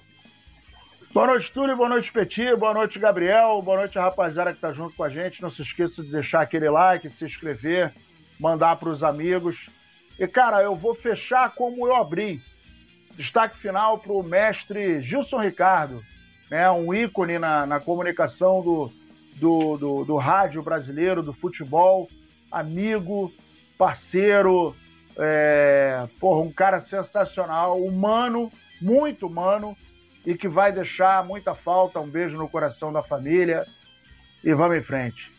Boa 1.12 1.26
noite, 1.26 1.50
Túlio. 1.50 1.76
Boa 1.76 1.88
noite, 1.88 2.12
Petit. 2.12 2.54
Boa 2.54 2.72
noite, 2.72 3.00
Gabriel. 3.00 3.60
Boa 3.62 3.78
noite, 3.78 3.98
rapaziada 3.98 4.54
que 4.54 4.60
tá 4.60 4.72
junto 4.72 4.94
com 4.94 5.02
a 5.02 5.08
gente. 5.08 5.42
Não 5.42 5.50
se 5.50 5.62
esqueça 5.62 6.02
de 6.02 6.12
deixar 6.12 6.42
aquele 6.42 6.70
like, 6.70 7.10
se 7.10 7.24
inscrever, 7.24 7.92
mandar 8.38 8.76
para 8.76 8.90
os 8.90 9.02
amigos. 9.02 9.56
E, 10.20 10.28
cara, 10.28 10.62
eu 10.62 10.76
vou 10.76 10.94
fechar 10.94 11.54
como 11.54 11.86
eu 11.86 11.96
abri. 11.96 12.42
Destaque 13.16 13.56
final 13.56 13.96
para 13.96 14.12
o 14.12 14.22
mestre 14.22 15.00
Gilson 15.00 15.40
Ricardo, 15.40 16.04
né, 16.50 16.70
um 16.70 16.92
ícone 16.92 17.38
na, 17.38 17.64
na 17.64 17.80
comunicação 17.80 18.60
do, 18.60 18.92
do, 19.36 19.78
do, 19.78 20.04
do, 20.04 20.16
rádio 20.16 20.62
brasileiro, 20.62 21.22
do 21.22 21.32
futebol, 21.32 22.06
amigo, 22.52 23.32
parceiro, 23.78 24.76
é, 25.16 26.06
porra, 26.20 26.42
um 26.42 26.52
cara 26.52 26.82
sensacional, 26.82 27.80
humano, 27.80 28.52
muito 28.80 29.26
humano, 29.26 29.74
e 30.26 30.34
que 30.34 30.48
vai 30.48 30.70
deixar 30.70 31.24
muita 31.24 31.54
falta. 31.54 31.98
Um 31.98 32.10
beijo 32.10 32.36
no 32.36 32.48
coração 32.48 32.92
da 32.92 33.02
família 33.02 33.66
e 34.44 34.52
vamos 34.52 34.76
em 34.76 34.82
frente. 34.82 35.32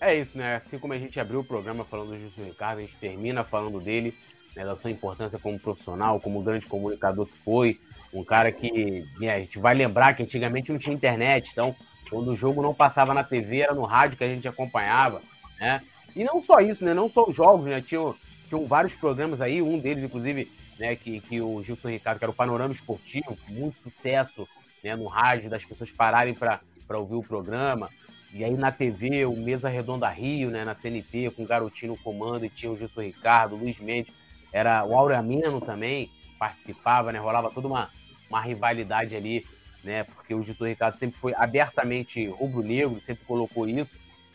É 0.00 0.14
isso, 0.14 0.36
né? 0.36 0.56
Assim 0.56 0.78
como 0.78 0.92
a 0.92 0.98
gente 0.98 1.18
abriu 1.18 1.40
o 1.40 1.44
programa 1.44 1.84
falando 1.84 2.10
do 2.10 2.20
Justo 2.20 2.42
Ricardo, 2.42 2.78
a 2.78 2.82
gente 2.82 2.96
termina 2.96 3.44
falando 3.44 3.80
dele, 3.80 4.14
né, 4.54 4.64
da 4.64 4.76
sua 4.76 4.90
importância 4.90 5.38
como 5.38 5.58
profissional, 5.58 6.20
como 6.20 6.42
grande 6.42 6.66
comunicador 6.66 7.26
que 7.26 7.38
foi, 7.38 7.80
um 8.12 8.22
cara 8.22 8.52
que 8.52 9.06
né, 9.18 9.30
a 9.30 9.38
gente 9.38 9.58
vai 9.58 9.74
lembrar 9.74 10.14
que 10.14 10.22
antigamente 10.22 10.70
não 10.70 10.78
tinha 10.78 10.94
internet, 10.94 11.50
então 11.50 11.74
quando 12.08 12.28
o 12.28 12.36
jogo 12.36 12.62
não 12.62 12.74
passava 12.74 13.12
na 13.12 13.24
TV, 13.24 13.60
era 13.60 13.74
no 13.74 13.84
rádio 13.84 14.16
que 14.16 14.24
a 14.24 14.28
gente 14.28 14.46
acompanhava, 14.46 15.20
né? 15.58 15.82
E 16.14 16.24
não 16.24 16.40
só 16.40 16.60
isso, 16.60 16.84
né? 16.84 16.94
Não 16.94 17.08
só 17.08 17.26
os 17.26 17.34
jogos, 17.34 17.66
né? 17.66 17.80
Tinham, 17.80 18.14
tinham 18.48 18.64
vários 18.66 18.94
programas 18.94 19.40
aí, 19.40 19.60
um 19.60 19.78
deles, 19.78 20.04
inclusive, 20.04 20.50
né, 20.78 20.94
que, 20.94 21.20
que 21.20 21.40
o 21.40 21.62
Gilson 21.62 21.88
Ricardo, 21.88 22.18
que 22.18 22.24
era 22.24 22.30
o 22.30 22.34
Panorama 22.34 22.72
Esportivo, 22.72 23.36
muito 23.48 23.78
sucesso 23.78 24.48
né, 24.84 24.94
no 24.94 25.06
rádio, 25.06 25.50
das 25.50 25.64
pessoas 25.64 25.90
pararem 25.90 26.34
para 26.34 26.60
ouvir 26.98 27.16
o 27.16 27.22
programa. 27.22 27.90
E 28.36 28.44
aí 28.44 28.54
na 28.54 28.70
TV, 28.70 29.24
o 29.24 29.34
Mesa 29.34 29.66
Redonda 29.66 30.06
Rio, 30.10 30.50
né, 30.50 30.62
na 30.62 30.74
CNT, 30.74 31.30
com 31.30 31.42
o 31.42 31.46
Garotinho 31.46 31.92
no 31.92 31.98
comando, 31.98 32.44
e 32.44 32.50
tinha 32.50 32.70
o 32.70 32.76
Gilson 32.76 33.00
Ricardo, 33.00 33.54
o 33.54 33.58
Luiz 33.58 33.80
Mendes, 33.80 34.12
era 34.52 34.84
o 34.84 34.94
Aureameno 34.94 35.58
também 35.58 36.10
participava, 36.38 37.10
né, 37.10 37.18
rolava 37.18 37.50
toda 37.50 37.66
uma, 37.66 37.88
uma 38.28 38.38
rivalidade 38.42 39.16
ali, 39.16 39.46
né, 39.82 40.04
porque 40.04 40.34
o 40.34 40.42
Gilson 40.42 40.66
Ricardo 40.66 40.96
sempre 40.96 41.18
foi 41.18 41.32
abertamente 41.34 42.26
rubro-negro, 42.26 43.00
sempre 43.02 43.24
colocou 43.24 43.66
isso. 43.66 43.90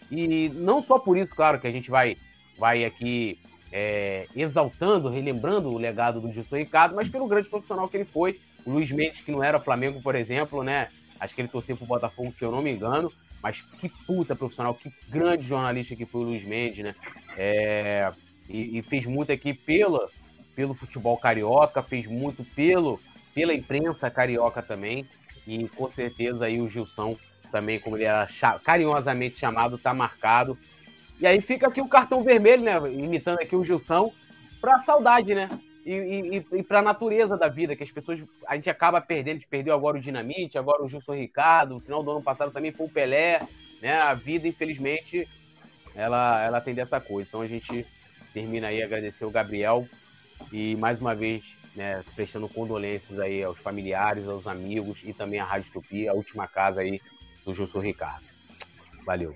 E 0.09 0.49
não 0.49 0.81
só 0.81 0.97
por 0.97 1.15
isso, 1.15 1.35
claro, 1.35 1.59
que 1.59 1.67
a 1.67 1.71
gente 1.71 1.91
vai, 1.91 2.17
vai 2.57 2.83
aqui 2.83 3.37
é, 3.71 4.27
exaltando, 4.35 5.09
relembrando 5.09 5.69
o 5.69 5.77
legado 5.77 6.19
do 6.19 6.31
Gilson 6.31 6.57
Ricardo, 6.57 6.95
mas 6.95 7.07
pelo 7.07 7.27
grande 7.27 7.49
profissional 7.49 7.87
que 7.87 7.97
ele 7.97 8.05
foi, 8.05 8.39
O 8.65 8.71
Luiz 8.71 8.91
Mendes, 8.91 9.21
que 9.21 9.31
não 9.31 9.43
era 9.43 9.59
Flamengo, 9.59 10.01
por 10.01 10.15
exemplo, 10.15 10.63
né? 10.63 10.89
Acho 11.19 11.35
que 11.35 11.41
ele 11.41 11.47
torcia 11.47 11.75
pro 11.75 11.85
Botafogo, 11.85 12.33
se 12.33 12.43
eu 12.43 12.51
não 12.51 12.63
me 12.63 12.71
engano. 12.71 13.11
Mas 13.41 13.61
que 13.61 13.89
puta 14.05 14.35
profissional, 14.35 14.75
que 14.75 14.91
grande 15.09 15.43
jornalista 15.43 15.95
que 15.95 16.05
foi 16.05 16.21
o 16.21 16.25
Luiz 16.25 16.43
Mendes, 16.43 16.83
né? 16.83 16.95
É, 17.35 18.11
e, 18.47 18.77
e, 18.77 18.81
fez 18.83 19.05
muito 19.05 19.31
aqui 19.31 19.53
pela, 19.53 20.09
pelo 20.55 20.73
futebol 20.73 21.17
carioca, 21.17 21.81
fez 21.81 22.05
muito 22.05 22.43
pelo, 22.43 22.99
pela 23.33 23.53
imprensa 23.53 24.11
carioca 24.11 24.61
também. 24.61 25.05
E 25.47 25.67
com 25.69 25.89
certeza 25.89 26.45
aí 26.45 26.61
o 26.61 26.69
Gilson 26.69 27.17
também, 27.51 27.79
como 27.79 27.97
ele 27.97 28.03
era 28.03 28.27
carinhosamente 28.63 29.39
chamado, 29.39 29.77
tá 29.77 29.93
marcado. 29.93 30.57
E 31.19 31.25
aí 31.25 31.41
fica 31.41 31.67
aqui 31.67 31.81
o 31.81 31.87
cartão 31.87 32.23
vermelho, 32.23 32.63
né? 32.63 32.77
Imitando 32.91 33.39
aqui 33.39 33.55
o 33.55 33.63
Gilson, 33.63 34.13
pra 34.59 34.79
saudade, 34.79 35.33
né? 35.33 35.49
E, 35.85 35.91
e, 35.91 36.57
e 36.59 36.63
para 36.63 36.79
a 36.79 36.83
natureza 36.83 37.37
da 37.37 37.47
vida, 37.47 37.75
que 37.75 37.83
as 37.83 37.91
pessoas. 37.91 38.19
A 38.47 38.55
gente 38.55 38.69
acaba 38.69 39.01
perdendo, 39.01 39.35
a 39.35 39.39
gente 39.39 39.47
perdeu 39.47 39.73
agora 39.73 39.97
o 39.97 40.01
Dinamite, 40.01 40.57
agora 40.57 40.83
o 40.83 40.89
Gilson 40.89 41.15
Ricardo, 41.15 41.75
no 41.75 41.79
final 41.79 42.03
do 42.03 42.11
ano 42.11 42.21
passado 42.21 42.51
também 42.51 42.71
foi 42.71 42.85
o 42.85 42.89
Pelé, 42.89 43.41
né? 43.81 43.99
A 43.99 44.13
vida, 44.13 44.47
infelizmente, 44.47 45.27
ela, 45.95 46.43
ela 46.43 46.61
tem 46.61 46.75
dessa 46.75 46.99
coisa. 46.99 47.27
Então 47.27 47.41
a 47.41 47.47
gente 47.47 47.85
termina 48.33 48.67
aí 48.67 48.81
agradecer 48.81 49.25
o 49.25 49.31
Gabriel 49.31 49.87
e 50.51 50.75
mais 50.75 50.99
uma 50.99 51.13
vez, 51.15 51.43
né, 51.75 52.03
prestando 52.15 52.47
condolências 52.47 53.19
aí 53.19 53.43
aos 53.43 53.59
familiares, 53.59 54.27
aos 54.27 54.47
amigos 54.47 54.99
e 55.03 55.13
também 55.13 55.39
à 55.39 55.45
Rádio 55.45 55.71
Tupi, 55.71 56.07
a 56.07 56.13
última 56.13 56.47
casa 56.47 56.81
aí 56.81 57.01
do 57.45 57.53
Gilson 57.53 57.79
Ricardo. 57.79 58.25
Valeu. 59.05 59.35